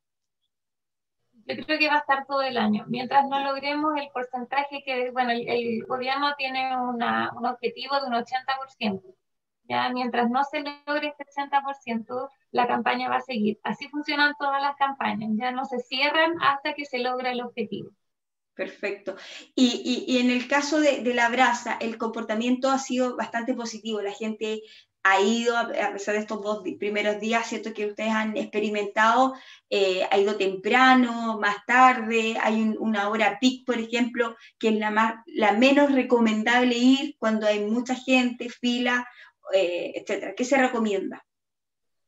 Yo 1.47 1.65
creo 1.65 1.79
que 1.79 1.89
va 1.89 1.97
a 1.97 1.99
estar 1.99 2.27
todo 2.27 2.43
el 2.43 2.57
año. 2.57 2.85
Mientras 2.89 3.27
no 3.29 3.43
logremos 3.45 3.95
el 3.97 4.09
porcentaje 4.13 4.83
que, 4.85 5.11
bueno, 5.11 5.31
el, 5.33 5.85
gobierno 5.87 6.35
tiene 6.37 6.77
una, 6.77 7.31
un 7.37 7.47
objetivo 7.47 8.01
de 8.01 8.07
un 8.07 8.15
80%. 8.15 9.03
Ya, 9.69 9.89
mientras 9.91 10.29
no 10.29 10.43
se 10.45 10.61
logre 10.61 11.09
este 11.09 11.25
80%, 11.25 12.29
la 12.51 12.67
campaña 12.67 13.09
va 13.09 13.17
a 13.17 13.21
seguir. 13.21 13.59
Así 13.63 13.89
funcionan 13.89 14.35
todas 14.39 14.61
las 14.61 14.77
campañas, 14.77 15.31
ya 15.35 15.53
no 15.53 15.65
se 15.65 15.79
cierran 15.79 16.35
hasta 16.43 16.75
que 16.75 16.85
se 16.85 16.99
logra 16.99 17.31
el 17.31 17.43
objetivo. 17.43 17.91
Perfecto. 18.55 19.17
Y, 19.55 19.83
y, 20.07 20.13
y 20.13 20.19
en 20.19 20.31
el 20.31 20.47
caso 20.47 20.79
de, 20.81 21.03
de, 21.03 21.15
la 21.15 21.31
brasa, 21.31 21.79
el 21.81 21.97
comportamiento 21.97 22.71
ha 22.71 22.79
sido 22.79 23.17
bastante 23.17 23.55
positivo. 23.55 24.03
La 24.03 24.13
gente 24.13 24.61
ha 25.05 25.21
ido, 25.21 25.57
a 25.57 25.93
pesar 25.93 26.15
de 26.15 26.21
estos 26.21 26.43
dos 26.43 26.63
primeros 26.79 27.19
días, 27.19 27.47
¿cierto? 27.47 27.73
Que 27.75 27.87
ustedes 27.87 28.13
han 28.13 28.37
experimentado, 28.37 29.35
eh, 29.69 30.07
ha 30.11 30.19
ido 30.19 30.37
temprano, 30.37 31.39
más 31.41 31.57
tarde, 31.67 32.37
hay 32.41 32.75
una 32.79 33.09
hora 33.09 33.39
peak, 33.41 33.65
por 33.67 33.79
ejemplo, 33.79 34.37
que 34.59 34.69
es 34.69 34.77
la, 34.77 34.91
más, 34.91 35.15
la 35.27 35.53
menos 35.53 35.93
recomendable 35.93 36.77
ir 36.77 37.17
cuando 37.19 37.47
hay 37.47 37.61
mucha 37.61 37.97
gente, 37.97 38.49
fila, 38.49 39.09
eh, 39.53 39.93
etcétera. 39.97 40.35
¿Qué 40.37 40.45
se 40.45 40.57
recomienda? 40.57 41.25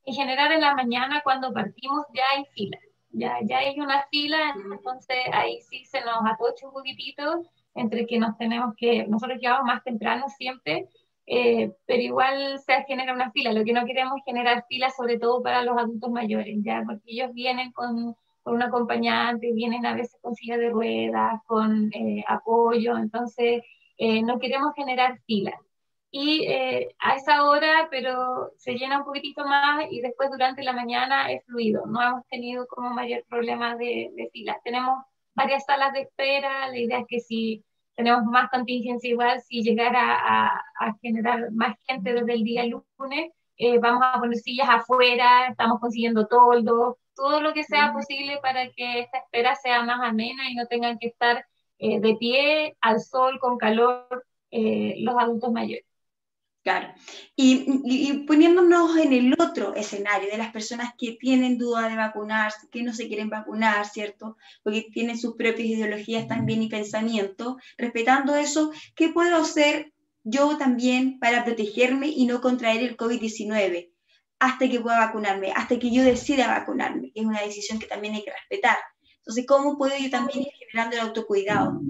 En 0.05 0.15
general, 0.15 0.53
en 0.53 0.61
la 0.61 0.75
mañana, 0.75 1.21
cuando 1.25 1.53
partimos, 1.53 2.07
ya 2.15 2.25
hay 2.37 2.45
fila. 2.55 2.79
Ya, 3.11 3.39
ya 3.43 3.59
hay 3.59 3.79
una 3.79 4.07
fila, 4.11 4.55
entonces 4.73 5.17
ahí 5.33 5.61
sí 5.63 5.85
se 5.85 6.01
nos 6.01 6.19
atocha 6.27 6.67
un 6.67 6.73
poquitito 6.73 7.45
entre 7.75 8.07
que 8.07 8.19
nos 8.19 8.37
tenemos 8.39 8.75
que, 8.77 9.07
nosotros 9.07 9.39
llegamos 9.41 9.67
más 9.67 9.85
temprano 9.85 10.27
siempre, 10.29 10.89
eh, 11.27 11.73
pero 11.87 12.03
igual 12.03 12.59
se 12.61 12.85
genera 12.85 13.15
una 13.15 13.31
fila. 13.33 13.53
Lo 13.53 13.65
que 13.65 13.73
no 13.73 13.87
queremos 13.87 14.19
es 14.19 14.25
generar 14.25 14.65
filas, 14.69 14.97
sobre 14.97 15.19
todo 15.19 15.43
para 15.43 15.63
los 15.63 15.77
adultos 15.77 16.11
mayores, 16.11 16.57
ya, 16.63 16.83
porque 16.87 17.03
ellos 17.07 17.33
vienen 17.33 17.73
con, 17.73 18.15
con 18.43 18.55
un 18.55 18.63
acompañante, 18.63 19.53
vienen 19.53 19.87
a 19.87 19.95
veces 19.95 20.19
con 20.21 20.35
silla 20.35 20.57
de 20.59 20.71
ruedas, 20.71 21.41
con 21.47 21.91
eh, 21.95 22.25
apoyo, 22.29 22.97
entonces 22.97 23.63
eh, 23.99 24.23
no 24.23 24.39
queremos 24.39 24.75
generar 24.75 25.21
filas. 25.27 25.55
Y 26.11 26.47
a 27.01 27.17
esa 27.17 27.45
hora, 27.45 27.89
pero 27.91 28.53
se 28.57 28.75
llena 28.75 28.99
un 28.99 29.05
poquitito 29.05 29.45
más 29.47 29.87
y 29.91 30.01
después 30.01 30.31
durante 30.31 30.63
la 30.63 30.73
mañana 30.73 31.33
es 31.33 31.45
fluido. 31.45 31.87
No 31.87 32.01
hemos 32.01 32.27
tenido 32.29 32.69
como 32.69 32.91
mayor 32.91 33.25
problema 33.29 33.75
de, 33.75 34.11
de 34.15 34.31
filas. 34.33 34.59
Tenemos 34.63 35.05
varias 35.35 35.65
salas 35.65 35.93
de 35.93 36.03
espera, 36.03 36.69
la 36.69 36.79
idea 36.79 37.01
es 37.01 37.07
que 37.09 37.21
si 37.21 37.65
tenemos 37.95 38.25
más 38.25 38.51
contingencia 38.51 39.11
igual, 39.11 39.41
si 39.43 39.63
llegara 39.63 40.01
a, 40.01 40.63
a 40.81 40.95
generar 41.01 41.51
más 41.53 41.77
gente 41.87 42.13
desde 42.13 42.35
el 42.35 42.45
día 42.45 42.65
lunes, 42.65 43.33
eh, 43.57 43.79
vamos 43.79 44.03
a 44.05 44.19
poner 44.19 44.37
sillas 44.39 44.69
afuera, 44.69 45.49
estamos 45.49 45.81
consiguiendo 45.81 46.27
toldo, 46.27 46.99
todo 47.15 47.41
lo 47.41 47.53
que 47.53 47.63
sea 47.63 47.93
posible 47.93 48.39
para 48.43 48.69
que 48.71 49.01
esta 49.01 49.19
espera 49.19 49.55
sea 49.55 49.83
más 49.85 50.01
amena 50.03 50.51
y 50.51 50.55
no 50.55 50.67
tengan 50.67 50.99
que 50.99 51.09
estar 51.09 51.47
eh, 51.79 52.01
de 52.01 52.17
pie 52.17 52.77
al 52.81 53.01
sol 53.01 53.39
con 53.39 53.57
calor 53.59 54.27
eh, 54.51 54.97
los 54.99 55.15
adultos 55.17 55.53
mayores. 55.53 55.85
Claro. 56.65 56.95
Y, 57.37 58.25
poniéndonos 58.27 58.97
en 58.97 59.13
el 59.13 59.35
otro 59.39 59.75
escenario 59.75 60.31
de 60.31 60.39
las 60.39 60.51
personas 60.51 60.95
que 60.97 61.13
tienen 61.21 61.59
duda 61.59 61.91
de 61.91 61.97
vacunarse, 61.97 62.69
que 62.73 62.83
no 62.83 62.95
se 62.95 63.07
quieren 63.07 63.29
vacunar, 63.29 63.87
¿cierto? 63.87 64.39
Porque 64.63 64.87
tienen 64.91 65.19
sus 65.19 65.37
propias 65.37 65.69
ideologías 65.69 66.27
también 66.27 66.63
y 66.63 66.71
pensamientos. 66.71 67.57
Respetando 67.77 68.35
eso, 68.35 68.73
¿qué 68.97 69.11
puedo 69.11 69.37
hacer 69.37 69.93
yo 70.23 70.57
también 70.57 71.19
para 71.19 71.45
protegerme 71.45 72.09
y 72.09 72.25
no 72.25 72.41
contraer 72.41 72.83
el 72.83 72.97
COVID-19 72.97 73.91
hasta 74.39 74.67
que 74.67 74.81
pueda 74.81 75.01
vacunarme, 75.01 75.53
hasta 75.55 75.79
que 75.79 75.93
yo 75.93 76.03
decida 76.03 76.49
vacunarme? 76.49 77.13
es 77.15 77.27
una 77.27 77.43
decisión 77.43 77.79
que 77.79 77.87
también 77.87 78.15
hay 78.15 78.25
que 78.25 78.33
respetar. 78.33 78.79
Entonces, 79.19 79.45
¿cómo 79.47 79.77
puedo 79.77 79.95
yo 79.99 80.09
también 80.09 80.41
ir 80.41 80.53
generando 80.59 80.97
el 80.97 81.03
autocuidado? 81.03 81.83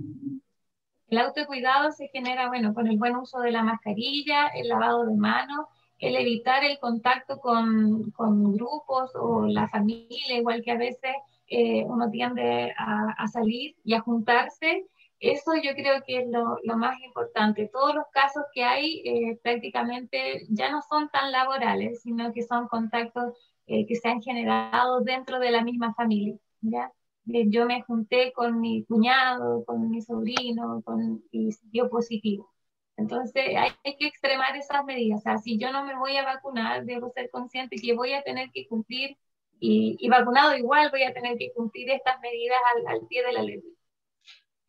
El 1.14 1.20
autocuidado 1.20 1.92
se 1.92 2.08
genera, 2.08 2.48
bueno, 2.48 2.74
con 2.74 2.88
el 2.88 2.98
buen 2.98 3.14
uso 3.14 3.38
de 3.38 3.52
la 3.52 3.62
mascarilla, 3.62 4.48
el 4.48 4.66
lavado 4.66 5.06
de 5.06 5.14
manos, 5.14 5.66
el 6.00 6.16
evitar 6.16 6.64
el 6.64 6.80
contacto 6.80 7.38
con, 7.38 8.10
con 8.10 8.52
grupos 8.52 9.12
o 9.14 9.46
la 9.46 9.68
familia, 9.68 10.36
igual 10.36 10.60
que 10.64 10.72
a 10.72 10.76
veces 10.76 11.14
eh, 11.46 11.84
uno 11.86 12.10
tiende 12.10 12.74
a, 12.76 13.28
salir 13.28 13.76
y 13.84 13.94
a 13.94 14.00
juntarse. 14.00 14.88
Eso 15.20 15.52
yo 15.62 15.74
creo 15.76 16.02
que 16.04 16.18
es 16.18 16.28
lo, 16.28 16.58
lo 16.64 16.76
más 16.76 17.00
importante. 17.00 17.70
Todos 17.72 17.94
los 17.94 18.06
casos 18.10 18.42
que 18.52 18.64
hay 18.64 19.00
eh, 19.04 19.38
prácticamente 19.40 20.46
ya 20.48 20.72
no 20.72 20.82
son 20.82 21.10
tan 21.10 21.30
laborales, 21.30 22.02
sino 22.02 22.32
que 22.32 22.42
son 22.42 22.66
contactos 22.66 23.34
eh, 23.68 23.86
que 23.86 23.94
se 23.94 24.08
han 24.08 24.20
generado 24.20 25.00
dentro 25.02 25.38
de 25.38 25.52
la 25.52 25.62
misma 25.62 25.94
familia. 25.94 26.34
¿ya? 26.60 26.90
Yo 27.26 27.66
me 27.66 27.82
junté 27.82 28.32
con 28.32 28.60
mi 28.60 28.84
cuñado, 28.84 29.64
con 29.64 29.90
mi 29.90 30.02
sobrino, 30.02 30.82
con, 30.84 31.22
y 31.30 31.50
dio 31.70 31.88
positivo. 31.88 32.52
Entonces 32.96 33.56
hay, 33.56 33.96
que 33.96 34.06
extremar 34.06 34.56
esas 34.56 34.84
medidas. 34.84 35.22
O 35.26 35.38
si 35.38 35.58
yo 35.58 35.72
no 35.72 35.84
me 35.84 35.98
voy 35.98 36.16
a 36.16 36.24
vacunar, 36.24 36.84
debo 36.84 37.10
ser 37.10 37.30
consciente 37.30 37.76
que 37.76 37.94
voy 37.94 38.12
a 38.12 38.22
tener 38.22 38.50
que 38.52 38.66
cumplir, 38.68 39.16
y, 39.60 40.08
vacunado 40.08 40.56
igual 40.56 40.90
voy 40.90 41.04
a 41.04 41.14
tener 41.14 41.38
que 41.38 41.52
cumplir 41.52 41.90
estas 41.90 42.20
medidas 42.20 42.58
al, 42.76 42.86
al 42.86 43.06
pie 43.06 43.24
de 43.24 43.32
la 43.32 43.42
ley. 43.42 43.62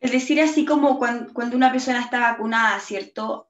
Es 0.00 0.12
decir, 0.12 0.40
así 0.40 0.64
como 0.64 0.98
cuando, 0.98 1.32
cuando, 1.32 1.56
una 1.56 1.72
persona 1.72 2.00
está 2.00 2.20
vacunada, 2.20 2.78
¿cierto? 2.80 3.48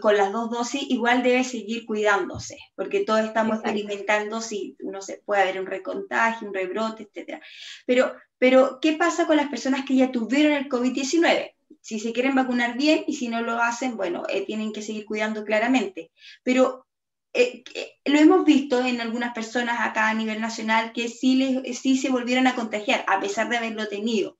Con 0.00 0.16
las 0.16 0.32
dos 0.32 0.50
dosis, 0.50 0.88
igual 0.88 1.22
debe 1.22 1.42
seguir 1.42 1.84
cuidándose, 1.84 2.58
porque 2.76 3.04
todos 3.04 3.20
estamos 3.20 3.56
experimentando 3.56 4.40
si 4.40 4.76
uno 4.80 5.02
se 5.02 5.20
puede 5.24 5.42
haber 5.42 5.60
un 5.60 5.66
recontagio, 5.66 6.46
un 6.46 6.54
rebrote, 6.54 7.08
etc. 7.12 7.42
Pero 7.86 8.14
pero, 8.40 8.78
¿qué 8.80 8.94
pasa 8.94 9.26
con 9.26 9.36
las 9.36 9.50
personas 9.50 9.84
que 9.84 9.94
ya 9.94 10.10
tuvieron 10.10 10.54
el 10.54 10.70
COVID-19? 10.70 11.52
Si 11.82 12.00
se 12.00 12.14
quieren 12.14 12.34
vacunar 12.34 12.74
bien 12.74 13.04
y 13.06 13.16
si 13.16 13.28
no 13.28 13.42
lo 13.42 13.60
hacen, 13.60 13.98
bueno, 13.98 14.22
eh, 14.30 14.46
tienen 14.46 14.72
que 14.72 14.80
seguir 14.80 15.04
cuidando 15.04 15.44
claramente. 15.44 16.10
Pero 16.42 16.86
eh, 17.34 17.62
lo 18.06 18.18
hemos 18.18 18.46
visto 18.46 18.82
en 18.82 19.02
algunas 19.02 19.34
personas 19.34 19.80
acá 19.80 20.08
a 20.08 20.14
nivel 20.14 20.40
nacional 20.40 20.94
que 20.94 21.08
sí, 21.08 21.36
les, 21.36 21.78
sí 21.80 21.98
se 21.98 22.08
volvieron 22.08 22.46
a 22.46 22.54
contagiar, 22.54 23.04
a 23.08 23.20
pesar 23.20 23.50
de 23.50 23.58
haberlo 23.58 23.88
tenido, 23.88 24.38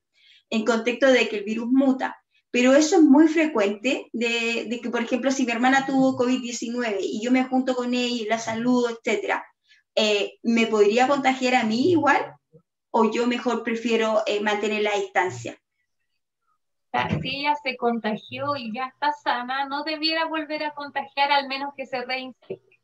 en 0.50 0.64
contexto 0.64 1.06
de 1.06 1.28
que 1.28 1.38
el 1.38 1.44
virus 1.44 1.68
muta. 1.70 2.16
Pero 2.50 2.74
eso 2.74 2.96
es 2.96 3.02
muy 3.02 3.28
frecuente, 3.28 4.08
de, 4.12 4.66
de 4.68 4.80
que, 4.80 4.90
por 4.90 5.02
ejemplo, 5.02 5.30
si 5.30 5.46
mi 5.46 5.52
hermana 5.52 5.86
tuvo 5.86 6.18
COVID-19 6.18 6.96
y 7.00 7.22
yo 7.22 7.30
me 7.30 7.44
junto 7.44 7.76
con 7.76 7.94
ella 7.94 8.22
y 8.22 8.26
la 8.26 8.38
saludo, 8.38 8.88
etc., 8.90 9.34
eh, 9.94 10.32
¿me 10.42 10.66
podría 10.66 11.06
contagiar 11.06 11.54
a 11.54 11.64
mí 11.64 11.92
igual? 11.92 12.34
o 12.90 13.10
yo 13.10 13.26
mejor 13.26 13.62
prefiero 13.62 14.22
eh, 14.26 14.40
mantener 14.40 14.82
la 14.82 14.96
distancia. 14.96 15.56
Si 17.22 17.36
ella 17.36 17.54
se 17.62 17.76
contagió 17.76 18.56
y 18.56 18.74
ya 18.74 18.86
está 18.86 19.12
sana, 19.12 19.68
no 19.68 19.84
debiera 19.84 20.26
volver 20.26 20.64
a 20.64 20.74
contagiar 20.74 21.30
al 21.30 21.46
menos 21.46 21.72
que 21.76 21.86
se 21.86 22.04
reinfecte. 22.04 22.80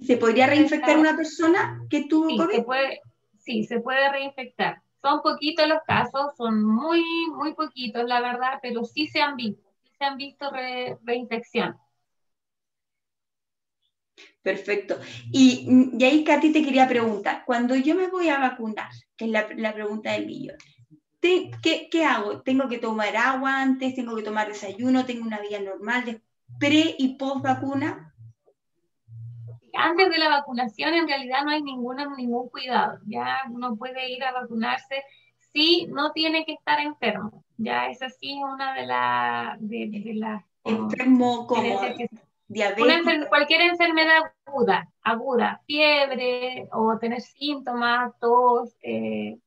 ¿Se 0.00 0.16
podría 0.16 0.46
reinfectar 0.46 0.96
una 0.98 1.16
persona 1.16 1.80
que 1.90 2.04
tuvo 2.04 2.28
sí, 2.28 2.36
COVID? 2.36 2.54
Se 2.54 2.62
puede, 2.62 3.00
sí, 3.38 3.64
se 3.64 3.80
puede 3.80 4.08
reinfectar. 4.08 4.81
Son 5.02 5.20
poquitos 5.20 5.66
los 5.68 5.82
casos, 5.86 6.36
son 6.36 6.64
muy, 6.64 7.02
muy 7.34 7.54
poquitos, 7.54 8.04
la 8.04 8.20
verdad, 8.20 8.60
pero 8.62 8.84
sí 8.84 9.08
se 9.08 9.20
han 9.20 9.36
visto, 9.36 9.68
sí 9.82 9.90
se 9.98 10.04
han 10.04 10.16
visto 10.16 10.50
reinfección. 11.02 11.76
Perfecto. 14.42 14.98
Y, 15.32 15.68
y, 15.98 16.04
ahí, 16.04 16.24
Katy, 16.24 16.52
te 16.52 16.62
quería 16.62 16.88
preguntar, 16.88 17.44
cuando 17.44 17.76
yo 17.76 17.94
me 17.94 18.08
voy 18.08 18.28
a 18.28 18.38
vacunar, 18.38 18.90
que 19.16 19.26
es 19.26 19.30
la, 19.30 19.48
la 19.56 19.72
pregunta 19.72 20.12
del 20.12 20.26
millón, 20.26 20.56
¿qué, 21.20 21.88
¿qué, 21.90 22.04
hago? 22.04 22.42
¿Tengo 22.42 22.68
que 22.68 22.78
tomar 22.78 23.16
agua 23.16 23.62
antes? 23.62 23.94
¿Tengo 23.94 24.16
que 24.16 24.22
tomar 24.22 24.48
desayuno? 24.48 25.06
¿Tengo 25.06 25.24
una 25.24 25.40
vida 25.40 25.60
normal 25.60 26.04
de 26.04 26.20
pre 26.58 26.96
y 26.98 27.16
post 27.16 27.42
vacuna? 27.42 28.11
Antes 29.74 30.10
de 30.10 30.18
la 30.18 30.28
vacunación 30.28 30.94
en 30.94 31.08
realidad 31.08 31.44
no 31.44 31.50
hay 31.50 31.62
ninguna, 31.62 32.06
ningún 32.16 32.48
cuidado. 32.48 32.98
Ya 33.06 33.40
uno 33.50 33.76
puede 33.76 34.10
ir 34.10 34.22
a 34.24 34.32
vacunarse 34.32 35.02
si 35.52 35.86
no 35.86 36.12
tiene 36.12 36.44
que 36.44 36.54
estar 36.54 36.80
enfermo. 36.80 37.44
Ya 37.56 37.88
esa 37.88 38.08
sí 38.08 38.38
es 38.38 38.44
una 38.44 38.74
de, 38.74 38.86
la, 38.86 39.56
de, 39.60 39.88
de 39.90 40.14
las... 40.14 40.44
Enfermo 40.64 41.46
como 41.46 41.80
cualquier 43.28 43.60
enfermedad 43.62 44.20
aguda, 44.44 44.88
aguda, 45.02 45.60
fiebre 45.66 46.68
o 46.72 46.98
tener 46.98 47.20
síntomas, 47.20 48.12
tos, 48.20 48.76
eh, 48.82 49.38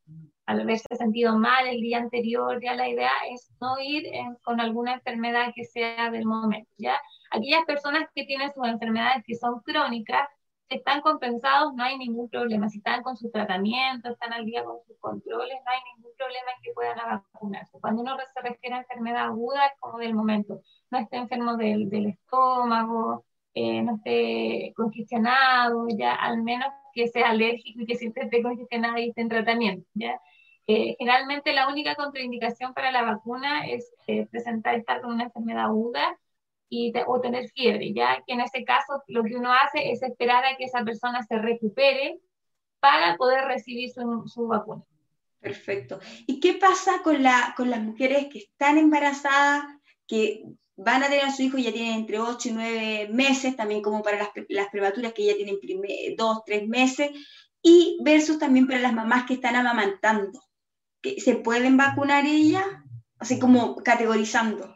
al 0.45 0.61
haberse 0.61 0.95
sentido 0.95 1.37
mal 1.37 1.67
el 1.67 1.81
día 1.81 1.97
anterior, 1.97 2.59
ya 2.61 2.73
la 2.73 2.87
idea 2.87 3.11
es 3.31 3.51
no 3.59 3.79
ir 3.79 4.05
con 4.43 4.59
alguna 4.59 4.93
enfermedad 4.93 5.53
que 5.55 5.65
sea 5.65 6.09
del 6.11 6.25
momento, 6.25 6.69
¿ya? 6.77 6.99
Aquellas 7.35 7.65
personas 7.65 8.07
que 8.13 8.25
tienen 8.25 8.51
sus 8.53 8.67
enfermedades 8.67 9.23
que 9.25 9.35
son 9.35 9.59
crónicas, 9.61 10.27
están 10.69 11.01
compensados, 11.01 11.73
no 11.75 11.83
hay 11.83 11.97
ningún 11.97 12.29
problema. 12.29 12.69
Si 12.69 12.79
están 12.79 13.03
con 13.03 13.17
su 13.17 13.29
tratamiento, 13.29 14.09
están 14.09 14.33
al 14.33 14.45
día 14.45 14.63
con 14.63 14.77
sus 14.87 14.97
controles, 14.99 15.57
no 15.63 15.71
hay 15.71 15.79
ningún 15.95 16.11
problema 16.17 16.51
en 16.55 16.63
que 16.63 16.73
puedan 16.73 16.97
vacunarse. 16.97 17.79
Cuando 17.79 18.01
uno 18.01 18.17
se 18.33 18.41
refiere 18.41 18.75
a 18.75 18.79
enfermedad 18.79 19.25
aguda, 19.25 19.67
es 19.67 19.79
como 19.79 19.99
del 19.99 20.15
momento. 20.15 20.61
No 20.89 20.97
esté 20.97 21.17
enfermo 21.17 21.55
del, 21.57 21.89
del 21.89 22.07
estómago, 22.07 23.25
eh, 23.53 23.81
no 23.83 23.95
esté 23.97 24.73
congestionado, 24.75 25.87
ya 25.89 26.13
al 26.15 26.41
menos 26.43 26.67
que 26.93 27.07
sea 27.07 27.29
alérgico 27.29 27.81
y 27.81 27.85
que 27.85 27.95
siempre 27.95 28.23
esté 28.23 28.41
congestionado 28.41 28.97
y 28.97 29.09
esté 29.09 29.21
en 29.21 29.29
tratamiento, 29.29 29.87
¿ya? 29.93 30.19
Eh, 30.67 30.95
generalmente 30.97 31.53
la 31.53 31.67
única 31.67 31.93
contraindicación 31.95 32.73
para 32.73 32.91
la 32.91 33.03
vacuna 33.03 33.67
es 33.67 33.93
eh, 34.07 34.25
presentar 34.25 34.75
estar 34.75 35.01
con 35.01 35.13
una 35.13 35.25
enfermedad 35.25 35.65
aguda 35.65 36.17
y 36.69 36.93
o 37.07 37.21
tener 37.21 37.49
fiebre, 37.49 37.93
ya 37.93 38.23
que 38.25 38.33
en 38.33 38.41
ese 38.41 38.63
caso 38.63 39.03
lo 39.07 39.23
que 39.23 39.35
uno 39.35 39.53
hace 39.53 39.91
es 39.91 40.01
esperar 40.01 40.43
a 40.45 40.57
que 40.57 40.65
esa 40.65 40.83
persona 40.83 41.21
se 41.23 41.37
recupere 41.37 42.19
para 42.79 43.15
poder 43.17 43.45
recibir 43.45 43.91
su, 43.91 44.23
su 44.27 44.47
vacuna. 44.47 44.83
Perfecto. 45.39 45.99
¿Y 46.25 46.39
qué 46.39 46.53
pasa 46.55 47.01
con, 47.03 47.21
la, 47.21 47.53
con 47.55 47.69
las 47.69 47.79
mujeres 47.79 48.27
que 48.31 48.39
están 48.39 48.79
embarazadas, 48.79 49.63
que 50.07 50.43
van 50.75 51.03
a 51.03 51.07
tener 51.07 51.25
a 51.25 51.31
su 51.31 51.43
hijo 51.43 51.57
ya 51.57 51.71
tienen 51.71 51.93
entre 51.93 52.19
8 52.19 52.49
y 52.49 52.51
9 52.51 53.09
meses, 53.11 53.55
también 53.55 53.81
como 53.81 54.01
para 54.01 54.17
las, 54.17 54.29
las 54.49 54.69
prematuras 54.69 55.13
que 55.13 55.25
ya 55.25 55.35
tienen 55.35 55.57
2, 56.17 56.43
3 56.45 56.67
meses, 56.67 57.11
y 57.61 57.97
versus 58.03 58.39
también 58.39 58.67
para 58.67 58.79
las 58.79 58.93
mamás 58.93 59.25
que 59.25 59.35
están 59.35 59.55
amamantando? 59.55 60.41
¿Se 61.17 61.35
pueden 61.35 61.77
vacunar 61.77 62.25
ellas? 62.25 62.65
Así 63.19 63.39
como 63.39 63.75
categorizando. 63.77 64.74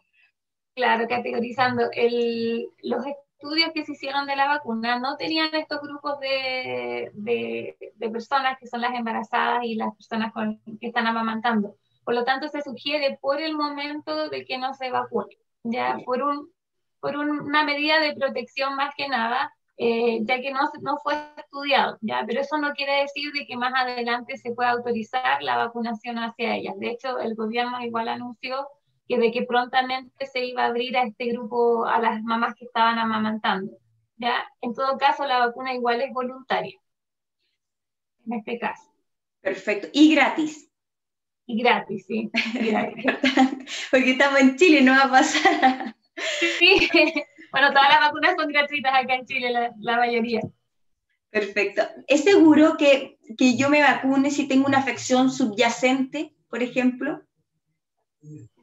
Claro, 0.80 1.10
categorizando. 1.10 1.90
El, 1.92 2.70
los 2.84 3.06
estudios 3.06 3.72
que 3.74 3.84
se 3.84 3.92
hicieron 3.92 4.26
de 4.28 4.38
la 4.38 4.48
vacuna 4.48 4.98
no 4.98 5.18
tenían 5.18 5.54
estos 5.54 5.82
grupos 5.82 6.22
de, 6.22 7.12
de, 7.16 8.10
personas 8.10 8.58
que 8.58 8.66
son 8.66 8.80
las 8.80 8.94
embarazadas 8.94 9.66
y 9.66 9.76
las 9.76 9.94
personas 9.94 10.32
que 10.80 10.88
están 10.88 11.06
amamantando. 11.06 11.76
Por 12.06 12.14
lo 12.14 12.24
tanto, 12.24 12.48
se 12.48 12.62
sugiere 12.62 13.20
por 13.20 13.42
el 13.42 13.56
momento 13.56 14.30
de 14.30 14.46
que 14.46 14.58
no 14.58 14.74
se 14.74 14.90
vacune, 14.90 15.38
ya 15.64 15.98
por, 16.06 16.24
un, 16.24 16.50
por 17.02 17.18
una 17.18 17.66
medida 17.66 18.00
de 18.00 18.16
protección 18.16 18.78
más 18.78 18.96
que 18.96 19.10
nada, 19.10 19.54
eh, 19.76 20.20
ya 20.24 20.40
que 20.40 20.52
no, 20.52 20.62
no 20.82 20.98
fue 21.04 21.16
estudiado, 21.36 21.98
¿ya? 22.00 22.24
pero 22.26 22.40
eso 22.40 22.58
no 22.58 22.72
quiere 22.72 23.02
decir 23.02 23.34
de 23.34 23.46
que 23.46 23.58
más 23.58 23.74
adelante 23.76 24.38
se 24.38 24.54
pueda 24.54 24.70
autorizar 24.70 25.44
la 25.44 25.58
vacunación 25.58 26.20
hacia 26.20 26.56
ellas. 26.56 26.80
De 26.80 26.92
hecho, 26.92 27.20
el 27.20 27.36
gobierno 27.36 27.82
igual 27.82 28.08
anunció 28.08 28.66
que 29.10 29.18
de 29.18 29.32
que 29.32 29.42
prontamente 29.42 30.28
se 30.28 30.46
iba 30.46 30.64
a 30.64 30.68
abrir 30.68 30.96
a 30.96 31.02
este 31.04 31.26
grupo, 31.26 31.84
a 31.86 32.00
las 32.00 32.22
mamás 32.22 32.54
que 32.54 32.66
estaban 32.66 33.00
amamantando. 33.00 33.76
¿ya? 34.18 34.46
En 34.62 34.76
todo 34.76 35.00
caso, 35.00 35.26
la 35.26 35.40
vacuna 35.40 35.74
igual 35.74 36.00
es 36.02 36.14
voluntaria, 36.14 36.80
en 38.28 38.34
este 38.34 38.60
caso. 38.60 38.84
Perfecto. 39.42 39.88
Y 39.94 40.14
gratis. 40.14 40.70
Y 41.48 41.60
gratis, 41.60 42.06
sí. 42.06 42.30
Porque 43.92 44.12
estamos 44.12 44.40
en 44.40 44.56
Chile, 44.58 44.82
no 44.82 44.92
va 44.92 45.06
a 45.06 45.12
pasar. 45.12 45.96
sí. 46.60 46.88
Bueno, 47.52 47.70
todas 47.70 47.90
las 47.90 48.02
vacunas 48.02 48.36
son 48.38 48.48
gratuitas 48.48 48.94
acá 48.94 49.16
en 49.16 49.26
Chile, 49.26 49.50
la, 49.50 49.74
la 49.80 49.98
mayoría. 49.98 50.40
Perfecto. 51.32 51.82
¿Es 52.06 52.24
seguro 52.24 52.78
que, 52.78 53.18
que 53.36 53.58
yo 53.58 53.72
me 53.72 53.82
vacune 53.82 54.30
si 54.30 54.48
tengo 54.48 54.68
una 54.68 54.78
afección 54.78 55.32
subyacente, 55.32 56.36
por 56.48 56.62
ejemplo? 56.62 57.24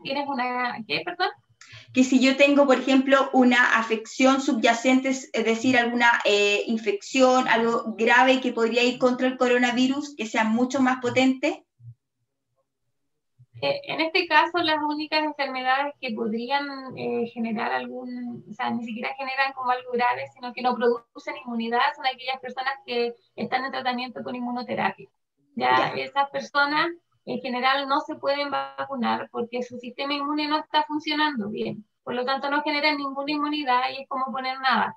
¿Tienes 0.06 0.28
una, 0.28 0.78
qué, 0.86 1.02
perdón? 1.04 1.28
Que 1.92 2.04
si 2.04 2.20
yo 2.20 2.36
tengo, 2.36 2.64
por 2.64 2.78
ejemplo, 2.78 3.28
una 3.32 3.76
afección 3.76 4.40
subyacente, 4.40 5.08
es 5.08 5.32
decir, 5.32 5.76
alguna 5.76 6.10
eh, 6.24 6.62
infección, 6.66 7.48
algo 7.48 7.96
grave 7.96 8.40
que 8.40 8.52
podría 8.52 8.84
ir 8.84 8.98
contra 8.98 9.26
el 9.26 9.36
coronavirus, 9.36 10.14
que 10.16 10.26
sea 10.26 10.44
mucho 10.44 10.80
más 10.80 11.00
potente. 11.00 11.64
Eh, 13.62 13.80
en 13.84 14.00
este 14.00 14.28
caso, 14.28 14.58
las 14.58 14.80
únicas 14.80 15.24
enfermedades 15.24 15.94
que 16.00 16.12
podrían 16.12 16.96
eh, 16.96 17.26
generar 17.32 17.72
algún, 17.72 18.44
o 18.48 18.52
sea, 18.52 18.70
ni 18.70 18.84
siquiera 18.84 19.12
generan 19.16 19.54
como 19.54 19.72
algo 19.72 19.90
grave, 19.92 20.26
sino 20.34 20.52
que 20.52 20.62
no 20.62 20.76
producen 20.76 21.36
inmunidad, 21.44 21.80
son 21.96 22.06
aquellas 22.06 22.38
personas 22.40 22.74
que 22.86 23.14
están 23.34 23.64
en 23.64 23.72
tratamiento 23.72 24.22
con 24.22 24.36
inmunoterapia. 24.36 25.08
Ya, 25.56 25.94
esas 25.96 26.30
personas 26.30 26.90
en 27.26 27.40
general 27.40 27.88
no 27.88 28.00
se 28.00 28.14
pueden 28.14 28.50
vacunar 28.50 29.28
porque 29.30 29.62
su 29.62 29.78
sistema 29.78 30.14
inmune 30.14 30.46
no 30.46 30.58
está 30.58 30.84
funcionando 30.84 31.48
bien. 31.48 31.84
Por 32.04 32.14
lo 32.14 32.24
tanto, 32.24 32.48
no 32.48 32.62
generan 32.62 32.96
ninguna 32.96 33.32
inmunidad 33.32 33.80
y 33.90 34.02
es 34.02 34.08
como 34.08 34.32
poner 34.32 34.60
nada. 34.60 34.96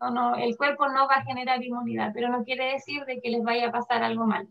No, 0.00 0.10
no, 0.10 0.36
el 0.36 0.56
cuerpo 0.56 0.88
no 0.88 1.06
va 1.06 1.16
a 1.16 1.24
generar 1.24 1.62
inmunidad, 1.62 2.12
pero 2.14 2.30
no 2.30 2.42
quiere 2.42 2.72
decir 2.72 3.04
de 3.04 3.20
que 3.20 3.30
les 3.30 3.42
vaya 3.42 3.68
a 3.68 3.72
pasar 3.72 4.02
algo 4.02 4.26
mal. 4.26 4.48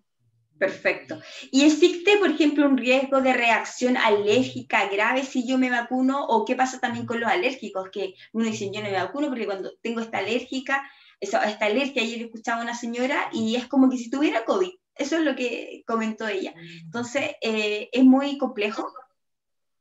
Perfecto. 0.60 1.20
¿Y 1.52 1.66
existe, 1.66 2.18
por 2.18 2.30
ejemplo, 2.30 2.68
un 2.68 2.78
riesgo 2.78 3.20
de 3.20 3.34
reacción 3.34 3.98
alérgica 3.98 4.88
grave 4.88 5.24
si 5.24 5.46
yo 5.46 5.58
me 5.58 5.72
vacuno? 5.72 6.24
¿O 6.26 6.46
qué 6.46 6.56
pasa 6.56 6.80
también 6.80 7.08
con 7.08 7.20
los 7.20 7.30
alérgicos? 7.30 7.90
Que 7.92 8.14
uno 8.32 8.46
dice, 8.46 8.70
yo 8.72 8.82
no 8.82 8.90
me 8.90 8.96
vacuno 8.96 9.28
porque 9.28 9.46
cuando 9.46 9.72
tengo 9.82 10.02
esta 10.02 10.20
alérgica, 10.20 10.88
esta 11.20 11.66
alergia, 11.66 12.04
ayer 12.04 12.22
escuchaba 12.22 12.62
a 12.62 12.64
una 12.64 12.76
señora 12.76 13.28
y 13.34 13.56
es 13.56 13.68
como 13.68 13.90
que 13.90 13.98
si 13.98 14.10
tuviera 14.10 14.46
COVID. 14.46 14.72
Eso 14.96 15.18
es 15.18 15.22
lo 15.24 15.36
que 15.36 15.84
comentó 15.86 16.28
ella. 16.28 16.54
Entonces, 16.84 17.36
eh, 17.42 17.90
es 17.92 18.04
muy 18.04 18.38
complejo 18.38 18.88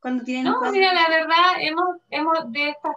cuando 0.01 0.25
tienen... 0.25 0.53
No, 0.53 0.61
mira, 0.71 0.93
la 0.93 1.09
verdad, 1.09 1.53
hemos, 1.61 1.97
hemos 2.11 2.53
de 2.53 2.71
estas 2.71 2.97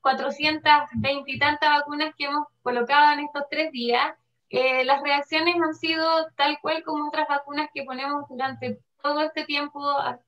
420 0.00 1.32
y 1.32 1.38
tantas 1.38 1.70
vacunas 1.70 2.14
que 2.16 2.24
hemos 2.26 2.46
colocado 2.62 3.14
en 3.14 3.20
estos 3.20 3.44
tres 3.50 3.72
días, 3.72 4.14
eh, 4.50 4.84
las 4.84 5.02
reacciones 5.02 5.56
han 5.56 5.74
sido 5.74 6.28
tal 6.36 6.58
cual 6.60 6.84
como 6.84 7.08
otras 7.08 7.26
vacunas 7.26 7.70
que 7.72 7.82
ponemos 7.82 8.28
durante 8.28 8.78
todo 9.02 9.22
este 9.22 9.44
tiempo, 9.44 9.80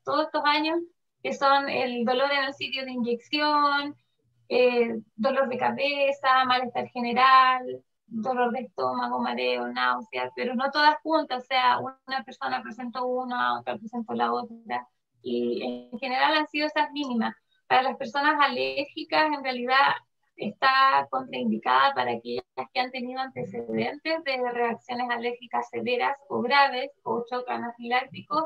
todos 0.04 0.26
estos 0.26 0.42
años, 0.44 0.80
que 1.22 1.34
son 1.34 1.68
el 1.68 2.04
dolor 2.04 2.32
en 2.32 2.44
el 2.44 2.54
sitio 2.54 2.84
de 2.84 2.92
inyección, 2.92 3.94
eh, 4.48 4.96
dolor 5.14 5.48
de 5.48 5.58
cabeza, 5.58 6.44
malestar 6.46 6.88
general, 6.88 7.82
dolor 8.06 8.52
de 8.52 8.60
estómago, 8.60 9.18
mareo, 9.20 9.66
náuseas, 9.68 10.30
pero 10.34 10.54
no 10.54 10.70
todas 10.70 10.96
juntas, 11.02 11.42
o 11.42 11.46
sea, 11.46 11.78
una 11.78 12.24
persona 12.24 12.62
presentó 12.62 13.06
una, 13.06 13.58
otra 13.58 13.76
presentó 13.76 14.14
la 14.14 14.32
otra, 14.32 14.88
y 15.22 15.90
en 15.92 15.98
general 15.98 16.34
han 16.34 16.46
sido 16.46 16.66
esas 16.66 16.90
mínimas. 16.92 17.34
Para 17.66 17.82
las 17.82 17.96
personas 17.96 18.40
alérgicas, 18.40 19.26
en 19.32 19.42
realidad 19.42 19.94
está 20.36 21.06
contraindicada 21.10 21.94
para 21.94 22.12
aquellas 22.12 22.44
que 22.72 22.80
han 22.80 22.90
tenido 22.90 23.20
antecedentes 23.20 24.22
de 24.24 24.50
reacciones 24.52 25.10
alérgicas 25.10 25.68
severas 25.68 26.16
o 26.28 26.42
graves 26.42 26.90
o 27.02 27.24
choques 27.28 27.54
anafilácticos 27.54 28.44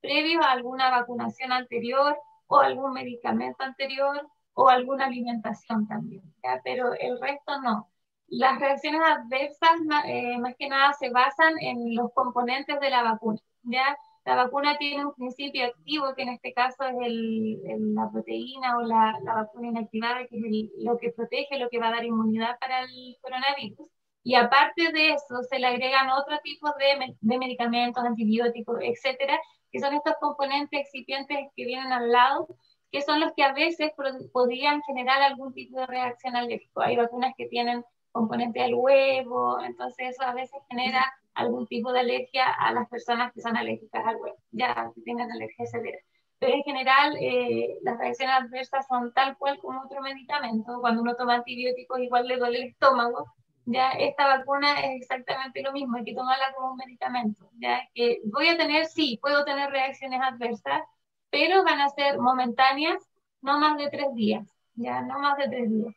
previos 0.00 0.44
a 0.44 0.52
alguna 0.52 0.90
vacunación 0.90 1.52
anterior 1.52 2.16
o 2.46 2.58
algún 2.58 2.92
medicamento 2.92 3.62
anterior 3.62 4.28
o 4.54 4.68
alguna 4.68 5.06
alimentación 5.06 5.86
también, 5.86 6.22
pero 6.64 6.94
el 6.94 7.20
resto 7.20 7.60
no. 7.62 7.88
Las 8.30 8.60
reacciones 8.60 9.00
adversas, 9.04 9.80
eh, 10.06 10.38
más 10.38 10.54
que 10.56 10.68
nada, 10.68 10.92
se 10.92 11.10
basan 11.10 11.54
en 11.60 11.96
los 11.96 12.12
componentes 12.14 12.78
de 12.78 12.90
la 12.90 13.02
vacuna. 13.02 13.40
¿ya? 13.64 13.98
La 14.24 14.36
vacuna 14.36 14.78
tiene 14.78 15.04
un 15.04 15.14
principio 15.14 15.66
activo, 15.66 16.14
que 16.14 16.22
en 16.22 16.28
este 16.30 16.52
caso 16.52 16.84
es 16.84 16.94
el, 17.04 17.94
la 17.94 18.08
proteína 18.10 18.78
o 18.78 18.82
la, 18.82 19.18
la, 19.24 19.34
vacuna 19.34 19.68
inactivada, 19.68 20.26
que 20.26 20.36
es 20.36 20.70
lo 20.78 20.96
que 20.98 21.10
protege, 21.10 21.58
lo 21.58 21.68
que 21.68 21.80
va 21.80 21.88
a 21.88 21.92
dar 21.92 22.04
inmunidad 22.04 22.56
para 22.60 22.82
el 22.82 23.16
coronavirus. 23.20 23.88
Y 24.22 24.36
aparte 24.36 24.92
de 24.92 25.10
eso, 25.14 25.42
se 25.48 25.58
le 25.58 25.66
agregan 25.66 26.10
otro 26.10 26.38
tipo 26.44 26.68
de, 26.78 27.16
de 27.20 27.38
medicamentos, 27.38 28.04
antibióticos, 28.04 28.78
etcétera, 28.80 29.40
que 29.72 29.80
son 29.80 29.94
estos 29.94 30.14
componentes 30.20 30.80
excipientes 30.80 31.38
que 31.56 31.64
vienen 31.64 31.92
al 31.92 32.12
lado, 32.12 32.46
que 32.92 33.02
son 33.02 33.18
los 33.20 33.32
que 33.32 33.42
a 33.42 33.52
veces 33.52 33.92
podrían 34.32 34.82
generar 34.82 35.22
algún 35.22 35.52
tipo 35.54 35.80
de 35.80 35.86
reacción 35.86 36.36
alérgica. 36.36 36.84
Hay 36.84 36.96
vacunas 36.96 37.34
que 37.36 37.46
tienen 37.46 37.84
componente 38.12 38.60
del 38.60 38.74
huevo, 38.74 39.60
entonces 39.62 40.10
eso 40.10 40.22
a 40.22 40.34
veces 40.34 40.60
genera 40.68 41.04
algún 41.34 41.66
tipo 41.66 41.92
de 41.92 42.00
alergia 42.00 42.52
a 42.52 42.72
las 42.72 42.88
personas 42.88 43.32
que 43.32 43.40
son 43.40 43.56
alérgicas 43.56 44.04
al 44.06 44.16
huevo, 44.16 44.36
ya 44.50 44.90
que 44.94 45.00
tienen 45.02 45.30
alergia 45.30 45.66
severa. 45.66 45.98
Pero 46.38 46.54
en 46.54 46.62
general 46.62 47.16
eh, 47.20 47.78
las 47.82 47.98
reacciones 47.98 48.34
adversas 48.34 48.86
son 48.88 49.12
tal 49.12 49.36
cual 49.36 49.58
como 49.58 49.82
otro 49.82 50.00
medicamento. 50.00 50.80
Cuando 50.80 51.02
uno 51.02 51.14
toma 51.14 51.34
antibióticos 51.34 52.00
igual 52.00 52.26
le 52.26 52.38
duele 52.38 52.58
el 52.58 52.68
estómago, 52.68 53.26
ya 53.66 53.90
esta 53.90 54.26
vacuna 54.26 54.80
es 54.80 55.02
exactamente 55.02 55.62
lo 55.62 55.72
mismo, 55.72 55.96
hay 55.98 56.04
que 56.04 56.14
tomarla 56.14 56.52
como 56.56 56.72
un 56.72 56.78
medicamento. 56.78 57.50
Ya 57.58 57.82
que 57.94 58.20
voy 58.24 58.48
a 58.48 58.56
tener, 58.56 58.86
sí, 58.86 59.18
puedo 59.20 59.44
tener 59.44 59.70
reacciones 59.70 60.20
adversas, 60.22 60.82
pero 61.30 61.62
van 61.62 61.80
a 61.80 61.90
ser 61.90 62.18
momentáneas, 62.18 63.02
no 63.42 63.58
más 63.60 63.76
de 63.76 63.90
tres 63.90 64.14
días, 64.14 64.48
ya 64.74 65.02
no 65.02 65.18
más 65.20 65.36
de 65.36 65.48
tres 65.48 65.70
días. 65.70 65.94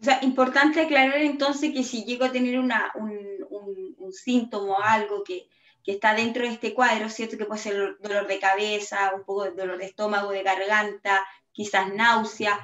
O 0.00 0.04
sea, 0.04 0.20
importante 0.22 0.80
aclarar 0.80 1.18
entonces 1.18 1.72
que 1.72 1.82
si 1.82 2.04
llego 2.04 2.24
a 2.24 2.32
tener 2.32 2.58
una, 2.58 2.92
un, 2.94 3.18
un, 3.50 4.12
síntoma 4.12 4.78
o 4.78 4.82
algo 4.82 5.22
que, 5.22 5.48
que, 5.84 5.92
está 5.92 6.14
dentro 6.14 6.44
de 6.44 6.52
este 6.52 6.72
cuadro, 6.72 7.10
¿cierto? 7.10 7.36
Que 7.36 7.44
puede 7.44 7.60
ser 7.60 7.98
dolor 8.00 8.26
de 8.26 8.38
cabeza, 8.38 9.12
un 9.14 9.24
poco 9.24 9.44
de 9.44 9.50
dolor 9.50 9.76
de 9.76 9.84
estómago, 9.84 10.30
de 10.30 10.42
garganta, 10.42 11.22
quizás 11.52 11.92
náusea, 11.92 12.58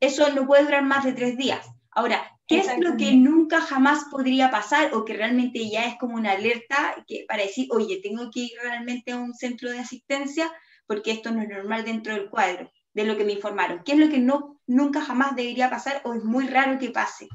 eso 0.00 0.30
no 0.32 0.46
puede 0.46 0.64
durar 0.64 0.82
más 0.82 1.04
de 1.04 1.12
tres 1.12 1.36
días. 1.36 1.66
Ahora, 1.92 2.22
¿qué 2.46 2.58
es 2.58 2.78
lo 2.78 2.96
que 2.96 3.12
nunca 3.12 3.60
jamás 3.60 4.04
podría 4.10 4.50
pasar 4.50 4.94
o 4.94 5.04
que 5.04 5.14
realmente 5.14 5.70
ya 5.70 5.86
es 5.86 5.96
como 5.96 6.16
una 6.16 6.32
alerta 6.32 6.96
que, 7.06 7.24
para 7.26 7.44
decir, 7.44 7.68
oye, 7.70 8.00
tengo 8.02 8.30
que 8.30 8.40
ir 8.40 8.52
realmente 8.62 9.12
a 9.12 9.16
un 9.16 9.34
centro 9.34 9.70
de 9.70 9.78
asistencia 9.78 10.50
porque 10.86 11.12
esto 11.12 11.30
no 11.30 11.42
es 11.42 11.48
normal 11.48 11.84
dentro 11.84 12.14
del 12.14 12.28
cuadro? 12.28 12.70
De 12.92 13.04
lo 13.04 13.16
que 13.16 13.24
me 13.24 13.32
informaron? 13.32 13.82
¿Qué 13.84 13.92
es 13.92 13.98
lo 13.98 14.08
que 14.08 14.18
no, 14.18 14.60
nunca 14.66 15.00
jamás 15.00 15.36
debería 15.36 15.70
pasar 15.70 16.00
o 16.04 16.14
es 16.14 16.24
muy 16.24 16.48
raro 16.48 16.78
que 16.78 16.90
pase? 16.90 17.28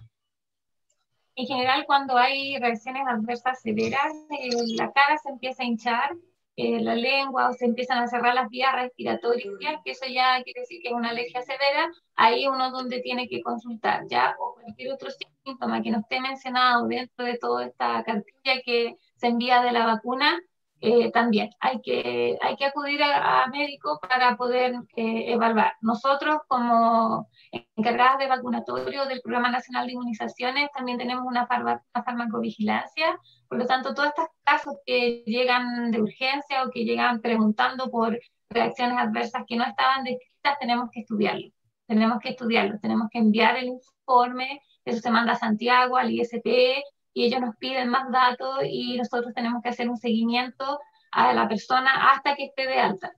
En 1.35 1.47
general, 1.47 1.85
cuando 1.85 2.17
hay 2.17 2.57
reacciones 2.57 3.03
adversas 3.07 3.61
severas, 3.61 4.13
eh, 4.29 4.49
la 4.77 4.91
cara 4.93 5.17
se 5.17 5.29
empieza 5.29 5.63
a 5.63 5.65
hinchar, 5.65 6.15
eh, 6.55 6.79
la 6.79 6.95
lengua 6.95 7.49
o 7.49 7.53
se 7.53 7.65
empiezan 7.65 7.97
a 7.97 8.07
cerrar 8.07 8.33
las 8.33 8.49
vías 8.49 8.73
respiratorias, 8.73 9.81
que 9.83 9.91
eso 9.91 10.05
ya 10.05 10.41
quiere 10.43 10.61
decir 10.61 10.81
que 10.81 10.87
es 10.87 10.93
una 10.93 11.09
alergia 11.09 11.41
severa, 11.41 11.91
ahí 12.15 12.47
uno 12.47 12.71
donde 12.71 13.01
tiene 13.01 13.27
que 13.27 13.41
consultar 13.41 14.07
ya 14.07 14.33
o 14.39 14.55
cualquier 14.55 14.93
otro 14.93 15.09
síntoma 15.43 15.81
que 15.81 15.91
no 15.91 15.99
esté 15.99 16.21
mencionado 16.21 16.87
dentro 16.87 17.25
de 17.25 17.37
toda 17.37 17.65
esta 17.65 18.01
cartilla 18.05 18.61
que 18.63 18.95
se 19.17 19.27
envía 19.27 19.61
de 19.61 19.73
la 19.73 19.85
vacuna, 19.85 20.39
eh, 20.81 21.11
también 21.11 21.49
hay 21.59 21.81
que, 21.81 22.37
hay 22.41 22.55
que 22.57 22.65
acudir 22.65 23.01
a, 23.01 23.47
médico 23.47 23.99
para 24.01 24.35
poder 24.35 24.73
eh, 24.95 25.33
evaluar. 25.33 25.73
Nosotros 25.81 26.37
como 26.47 27.29
encargadas 27.75 28.19
de 28.19 28.27
vacunatorio 28.27 29.05
del 29.05 29.21
Programa 29.21 29.49
Nacional 29.49 29.87
de 29.87 29.93
Inmunizaciones 29.93 30.69
también 30.73 30.97
tenemos 30.97 31.25
una, 31.25 31.47
una 31.49 32.03
farmacovigilancia, 32.03 33.19
por 33.47 33.57
lo 33.57 33.65
tanto 33.65 33.93
todos 33.93 34.09
estos 34.09 34.27
casos 34.43 34.75
que 34.85 35.23
llegan 35.25 35.91
de 35.91 36.01
urgencia 36.01 36.63
o 36.63 36.69
que 36.69 36.83
llegan 36.83 37.21
preguntando 37.21 37.89
por 37.89 38.19
reacciones 38.49 38.97
adversas 38.97 39.43
que 39.47 39.55
no 39.55 39.63
estaban 39.63 40.03
descritas, 40.03 40.59
tenemos 40.59 40.89
que 40.91 41.01
estudiarlo. 41.01 41.49
Tenemos 41.87 42.19
que 42.19 42.29
estudiarlo, 42.29 42.79
tenemos 42.79 43.09
que 43.11 43.19
enviar 43.19 43.57
el 43.57 43.65
informe, 43.65 44.61
eso 44.85 44.99
se 44.99 45.11
manda 45.11 45.33
a 45.33 45.37
Santiago, 45.37 45.97
al 45.97 46.11
ISP, 46.11 46.81
y 47.15 47.25
ellos 47.25 47.39
nos 47.39 47.55
piden 47.55 47.89
más 47.89 48.11
datos 48.11 48.59
y 48.69 48.97
nosotros 48.97 49.33
tenemos 49.33 49.63
que 49.63 49.69
hacer 49.69 49.89
un 49.89 49.97
seguimiento 49.97 50.79
a 51.11 51.33
la 51.33 51.47
persona 51.47 52.11
hasta 52.11 52.35
que 52.35 52.45
esté 52.45 52.67
de 52.67 52.77
alta. 52.77 53.13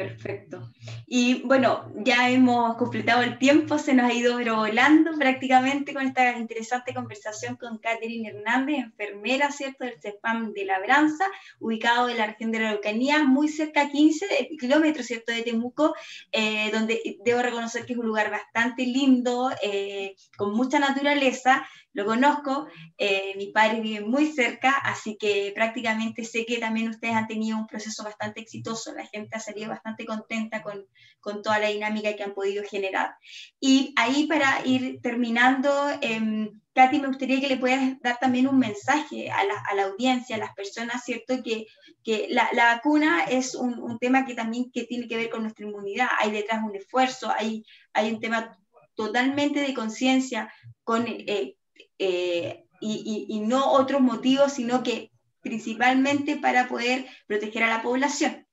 Perfecto. 0.00 0.66
Y 1.06 1.42
bueno, 1.42 1.92
ya 1.94 2.30
hemos 2.30 2.76
completado 2.78 3.22
el 3.22 3.36
tiempo, 3.36 3.76
se 3.76 3.92
nos 3.92 4.10
ha 4.10 4.14
ido 4.14 4.38
volando 4.56 5.12
prácticamente 5.18 5.92
con 5.92 6.06
esta 6.06 6.38
interesante 6.38 6.94
conversación 6.94 7.56
con 7.56 7.76
Catherine 7.76 8.30
Hernández, 8.30 8.78
enfermera, 8.78 9.50
¿cierto?, 9.50 9.84
del 9.84 10.00
CEPAM 10.00 10.54
de 10.54 10.64
Labranza, 10.64 11.26
ubicado 11.58 12.08
en 12.08 12.16
la 12.16 12.28
región 12.28 12.50
de 12.50 12.60
la 12.60 12.70
Araucanía, 12.70 13.24
muy 13.24 13.48
cerca, 13.48 13.82
a 13.82 13.90
15 13.90 14.56
kilómetros, 14.58 15.04
¿cierto?, 15.04 15.32
de 15.32 15.42
Temuco, 15.42 15.94
eh, 16.32 16.70
donde 16.72 17.18
debo 17.22 17.42
reconocer 17.42 17.84
que 17.84 17.92
es 17.92 17.98
un 17.98 18.06
lugar 18.06 18.30
bastante 18.30 18.86
lindo, 18.86 19.50
eh, 19.62 20.16
con 20.38 20.54
mucha 20.54 20.78
naturaleza, 20.78 21.68
lo 21.92 22.06
conozco, 22.06 22.68
eh, 22.98 23.34
mi 23.36 23.48
padre 23.48 23.80
vive 23.80 24.04
muy 24.04 24.26
cerca, 24.26 24.70
así 24.70 25.16
que 25.16 25.52
prácticamente 25.54 26.24
sé 26.24 26.46
que 26.46 26.58
también 26.58 26.88
ustedes 26.88 27.14
han 27.14 27.26
tenido 27.26 27.58
un 27.58 27.66
proceso 27.66 28.04
bastante 28.04 28.40
exitoso, 28.40 28.94
la 28.94 29.06
gente 29.06 29.36
ha 29.36 29.40
salido 29.40 29.70
bastante 29.70 30.06
contenta 30.06 30.62
con, 30.62 30.86
con 31.18 31.42
toda 31.42 31.58
la 31.58 31.68
dinámica 31.68 32.14
que 32.14 32.22
han 32.22 32.34
podido 32.34 32.62
generar. 32.62 33.14
Y 33.58 33.92
ahí 33.96 34.26
para 34.26 34.64
ir 34.64 35.00
terminando, 35.02 35.70
eh, 36.00 36.50
Katy, 36.74 37.00
me 37.00 37.08
gustaría 37.08 37.40
que 37.40 37.48
le 37.48 37.56
puedas 37.56 38.00
dar 38.00 38.18
también 38.20 38.46
un 38.46 38.58
mensaje 38.58 39.30
a 39.30 39.44
la, 39.44 39.54
a 39.68 39.74
la 39.74 39.84
audiencia, 39.84 40.36
a 40.36 40.38
las 40.38 40.54
personas, 40.54 41.02
¿cierto? 41.04 41.42
Que, 41.42 41.66
que 42.04 42.28
la, 42.30 42.48
la, 42.52 42.76
vacuna 42.76 43.24
es 43.24 43.56
un, 43.56 43.80
un, 43.80 43.98
tema 43.98 44.24
que 44.24 44.34
también 44.34 44.70
que 44.72 44.84
tiene 44.84 45.08
que 45.08 45.16
ver 45.16 45.30
con 45.30 45.42
nuestra 45.42 45.66
inmunidad, 45.66 46.08
hay 46.18 46.30
detrás 46.30 46.62
un 46.62 46.76
esfuerzo, 46.76 47.32
hay, 47.36 47.64
hay 47.92 48.12
un 48.12 48.20
tema 48.20 48.56
totalmente 48.94 49.60
de 49.60 49.74
conciencia 49.74 50.52
con... 50.84 51.06
Eh, 51.08 51.56
eh, 52.02 52.64
y, 52.80 53.26
y, 53.28 53.40
no 53.40 53.72
otros 53.72 54.00
motivos, 54.00 54.52
sino 54.54 54.82
que 54.82 55.10
principalmente 55.42 56.36
para 56.36 56.66
poder 56.66 57.04
proteger 57.26 57.62
a 57.62 57.68
la 57.68 57.82
población. 57.82 58.46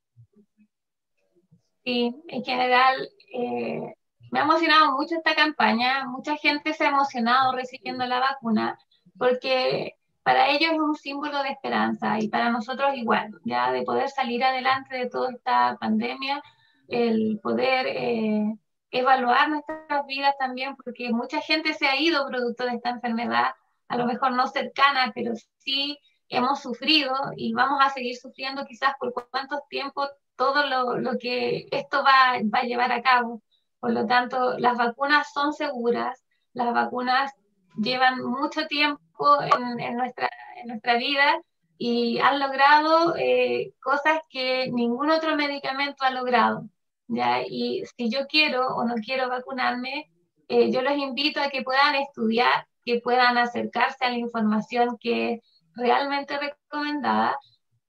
Sí, 1.82 2.14
en 2.28 2.44
general 2.44 3.08
eh, 3.32 3.94
me 4.30 4.40
ha 4.40 4.42
emocionado 4.42 4.92
mucho 4.92 5.14
esta 5.16 5.34
campaña, 5.34 6.06
mucha 6.06 6.36
gente 6.36 6.74
se 6.74 6.84
ha 6.84 6.90
emocionado 6.90 7.52
recibiendo 7.52 8.04
la 8.04 8.20
vacuna, 8.20 8.78
porque 9.16 9.94
para 10.22 10.50
ellos 10.50 10.72
es 10.72 10.78
un 10.78 10.94
símbolo 10.94 11.42
de 11.42 11.48
esperanza 11.48 12.18
y 12.20 12.28
para 12.28 12.50
nosotros 12.50 12.94
igual, 12.96 13.30
ya 13.46 13.72
de 13.72 13.82
poder 13.82 14.10
salir 14.10 14.44
adelante 14.44 14.94
de 14.94 15.08
toda 15.08 15.32
esta 15.32 15.78
pandemia, 15.80 16.42
el 16.86 17.40
poder... 17.42 17.86
Eh, 17.86 18.58
evaluar 18.90 19.50
nuestras 19.50 20.06
vidas 20.06 20.34
también, 20.38 20.76
porque 20.76 21.10
mucha 21.10 21.40
gente 21.40 21.74
se 21.74 21.86
ha 21.86 22.00
ido 22.00 22.26
producto 22.26 22.64
de 22.64 22.76
esta 22.76 22.90
enfermedad, 22.90 23.50
a 23.88 23.96
lo 23.96 24.06
mejor 24.06 24.32
no 24.32 24.46
cercana, 24.46 25.12
pero 25.14 25.32
sí 25.58 25.98
hemos 26.28 26.60
sufrido 26.60 27.14
y 27.36 27.52
vamos 27.54 27.80
a 27.82 27.90
seguir 27.90 28.16
sufriendo 28.16 28.64
quizás 28.66 28.94
por 28.98 29.14
cuánto 29.30 29.62
tiempo 29.68 30.08
todo 30.36 30.66
lo, 30.66 30.98
lo 30.98 31.18
que 31.18 31.66
esto 31.70 32.04
va, 32.04 32.38
va, 32.54 32.60
a 32.60 32.64
llevar 32.64 32.92
a 32.92 33.02
cabo. 33.02 33.42
Por 33.80 33.92
lo 33.92 34.06
tanto, 34.06 34.58
las 34.58 34.76
vacunas 34.76 35.32
son 35.32 35.52
seguras, 35.52 36.24
las 36.52 36.72
vacunas 36.72 37.32
llevan 37.76 38.22
mucho 38.22 38.66
tiempo 38.66 38.98
en, 39.42 39.96
nuestra, 39.96 40.28
en 40.56 40.68
nuestra 40.68 40.96
vida 40.96 41.40
y 41.76 42.18
han 42.18 42.40
logrado 42.40 43.14
eh, 43.16 43.72
cosas 43.80 44.20
que 44.28 44.70
ningún 44.70 45.10
otro 45.10 45.36
medicamento 45.36 46.04
ha 46.04 46.10
logrado. 46.10 46.64
¿Ya? 47.08 47.42
Y 47.46 47.84
si 47.96 48.10
yo 48.10 48.26
quiero 48.26 48.66
o 48.68 48.84
no 48.84 48.94
quiero 49.04 49.28
vacunarme, 49.28 50.10
eh, 50.48 50.70
yo 50.70 50.82
los 50.82 50.96
invito 50.96 51.40
a 51.40 51.50
que 51.50 51.62
puedan 51.62 51.94
estudiar, 51.96 52.66
que 52.84 53.00
puedan 53.00 53.36
acercarse 53.38 54.04
a 54.04 54.10
la 54.10 54.18
información 54.18 54.96
que 54.98 55.34
es 55.34 55.40
realmente 55.74 56.38
recomendada 56.38 57.36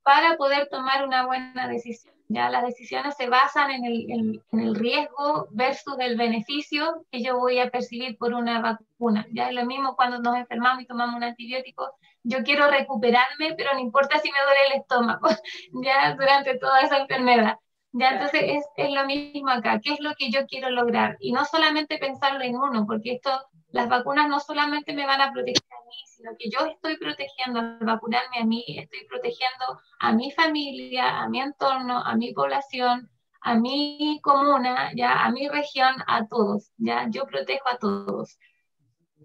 para 0.03 0.37
poder 0.37 0.67
tomar 0.69 1.05
una 1.05 1.25
buena 1.25 1.67
decisión. 1.67 2.13
Ya 2.31 2.49
las 2.49 2.63
decisiones 2.63 3.15
se 3.17 3.27
basan 3.27 3.71
en 3.71 3.85
el, 3.85 4.05
en, 4.11 4.43
en 4.51 4.59
el, 4.59 4.75
riesgo 4.75 5.47
versus 5.51 5.95
el 5.99 6.15
beneficio 6.15 7.05
que 7.11 7.23
yo 7.23 7.39
voy 7.39 7.59
a 7.59 7.71
percibir 7.71 8.17
por 8.19 8.33
una 8.35 8.61
vacuna. 8.61 9.25
Ya 9.31 9.49
es 9.49 9.55
lo 9.55 9.65
mismo 9.65 9.95
cuando 9.95 10.19
nos 10.19 10.35
enfermamos 10.35 10.83
y 10.83 10.85
tomamos 10.85 11.15
un 11.15 11.23
antibiótico. 11.23 11.91
Yo 12.21 12.43
quiero 12.43 12.69
recuperarme, 12.69 13.55
pero 13.57 13.73
no 13.73 13.79
importa 13.79 14.19
si 14.19 14.31
me 14.31 14.37
duele 14.43 14.67
el 14.67 14.81
estómago, 14.81 15.27
ya 15.83 16.13
durante 16.13 16.57
toda 16.59 16.81
esa 16.81 16.99
enfermedad. 16.99 17.57
Ya, 17.91 18.11
entonces 18.11 18.41
es, 18.43 18.65
es, 18.77 18.91
lo 18.91 19.05
mismo 19.05 19.49
acá. 19.49 19.79
¿Qué 19.83 19.93
es 19.93 19.99
lo 19.99 20.13
que 20.15 20.29
yo 20.29 20.45
quiero 20.45 20.69
lograr? 20.69 21.17
Y 21.19 21.31
no 21.31 21.43
solamente 21.45 21.97
pensarlo 21.97 22.43
en 22.43 22.55
uno, 22.55 22.85
porque 22.85 23.13
esto, 23.13 23.31
las 23.71 23.89
vacunas 23.89 24.29
no 24.29 24.39
solamente 24.39 24.93
me 24.93 25.07
van 25.07 25.21
a 25.21 25.31
proteger 25.31 25.63
a 25.71 25.85
mí, 25.87 25.95
sino 26.05 26.31
que 26.37 26.49
yo 26.49 26.65
estoy 26.67 26.97
protegiendo 26.97 27.59
al 27.59 27.79
vacunarme 27.81 28.39
a 28.39 28.45
mí, 28.45 28.63
estoy 28.67 29.07
protegiendo 29.07 29.79
a 29.99 30.11
mi 30.13 30.31
familia, 30.31 31.21
a 31.21 31.29
mi 31.29 31.41
entorno, 31.41 31.99
a 31.99 32.15
mi 32.15 32.31
población, 32.31 33.09
a 33.41 33.55
mi 33.55 34.19
comuna, 34.21 34.91
ya, 34.95 35.23
a 35.23 35.31
mi 35.31 35.47
región, 35.47 35.95
a 36.05 36.27
todos. 36.27 36.71
Ya, 36.77 37.07
yo 37.09 37.25
protejo 37.25 37.69
a 37.69 37.77
todos. 37.77 38.37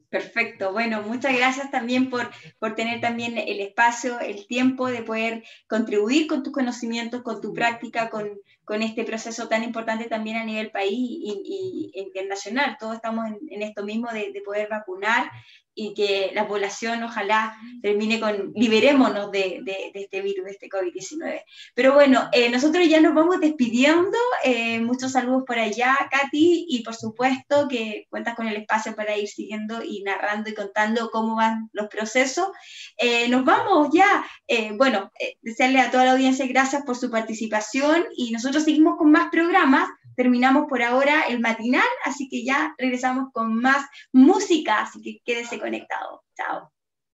Perfecto, 0.09 0.73
bueno, 0.73 1.03
muchas 1.03 1.37
gracias 1.37 1.73
también 1.73 2.09
por, 2.09 2.31
por 2.61 2.77
tener 2.77 3.01
también 3.01 3.37
el 3.37 3.59
espacio, 3.59 4.21
el 4.21 4.47
tiempo 4.47 4.87
de 4.87 5.03
poder 5.03 5.43
contribuir 5.69 6.29
con 6.29 6.45
tus 6.45 6.53
conocimientos, 6.53 7.23
con 7.23 7.41
tu 7.41 7.53
práctica, 7.53 8.11
con, 8.11 8.31
con 8.65 8.83
este 8.83 9.05
proceso 9.05 9.49
tan 9.49 9.63
importante 9.63 10.07
también 10.07 10.37
a 10.37 10.45
nivel 10.45 10.71
país 10.71 10.93
y, 10.93 11.91
internacional. 11.95 12.77
Todos 12.79 12.97
estamos 12.97 13.27
en, 13.49 13.63
esto 13.63 13.85
mismo 13.85 14.09
de, 14.13 14.33
poder 14.45 14.69
vacunar 14.69 15.31
y 15.75 15.95
que 15.95 16.31
la 16.35 16.47
población 16.47 17.03
ojalá 17.03 17.57
termine 17.83 18.21
con, 18.21 18.53
liberémonos 18.55 19.31
de, 19.31 19.61
de, 19.63 19.91
de 19.93 20.01
este 20.03 20.21
virus, 20.23 20.45
de 20.45 20.51
este 20.53 20.69
COVID-19. 20.69 21.43
Pero 21.75 21.95
bueno, 21.95 22.29
eh, 22.33 22.49
nosotros 22.51 22.89
ya 22.89 23.01
nos 23.01 23.15
vamos 23.15 23.41
despidiendo, 23.41 24.19
eh, 24.45 24.81
muchos 24.81 25.13
saludos 25.13 25.45
por 25.47 25.59
allá, 25.59 25.97
Katy, 26.11 26.67
y 26.69 26.83
por 26.83 26.95
supuesto 26.95 27.67
que 27.69 28.07
cuentas 28.11 28.35
con 28.35 28.47
el 28.47 28.57
espacio 28.57 28.95
para 28.95 29.17
ir 29.17 29.29
siguiendo 29.29 29.83
y 29.83 30.03
narrando 30.03 30.51
y 30.51 30.55
contando 30.55 31.11
cómo 31.11 31.37
van 31.37 31.71
los 31.73 31.89
procesos. 31.89 32.49
Eh, 32.97 33.29
nos 33.29 33.45
vamos 33.45 33.89
ya, 33.93 34.25
eh, 34.47 34.73
bueno, 34.77 35.11
eh, 35.19 35.37
desearle 35.43 35.81
a 35.81 35.91
toda 35.91 36.05
la 36.05 36.13
audiencia 36.13 36.47
gracias 36.47 36.83
por 36.85 36.97
su 36.97 37.11
participación 37.11 38.05
y 38.17 38.31
nosotros 38.33 38.65
seguimos 38.65 38.97
con 38.97 39.11
más 39.11 39.29
programas 39.31 39.89
terminamos 40.17 40.67
por 40.69 40.83
ahora 40.83 41.23
el 41.29 41.41
matinal, 41.41 41.89
así 42.05 42.29
que 42.29 42.45
ya 42.45 42.75
regresamos 42.79 43.31
con 43.33 43.55
más 43.55 43.85
música, 44.13 44.83
así 44.83 45.01
que 45.01 45.21
quédese 45.25 45.59
conectado. 45.59 46.23
Chao. 46.37 46.74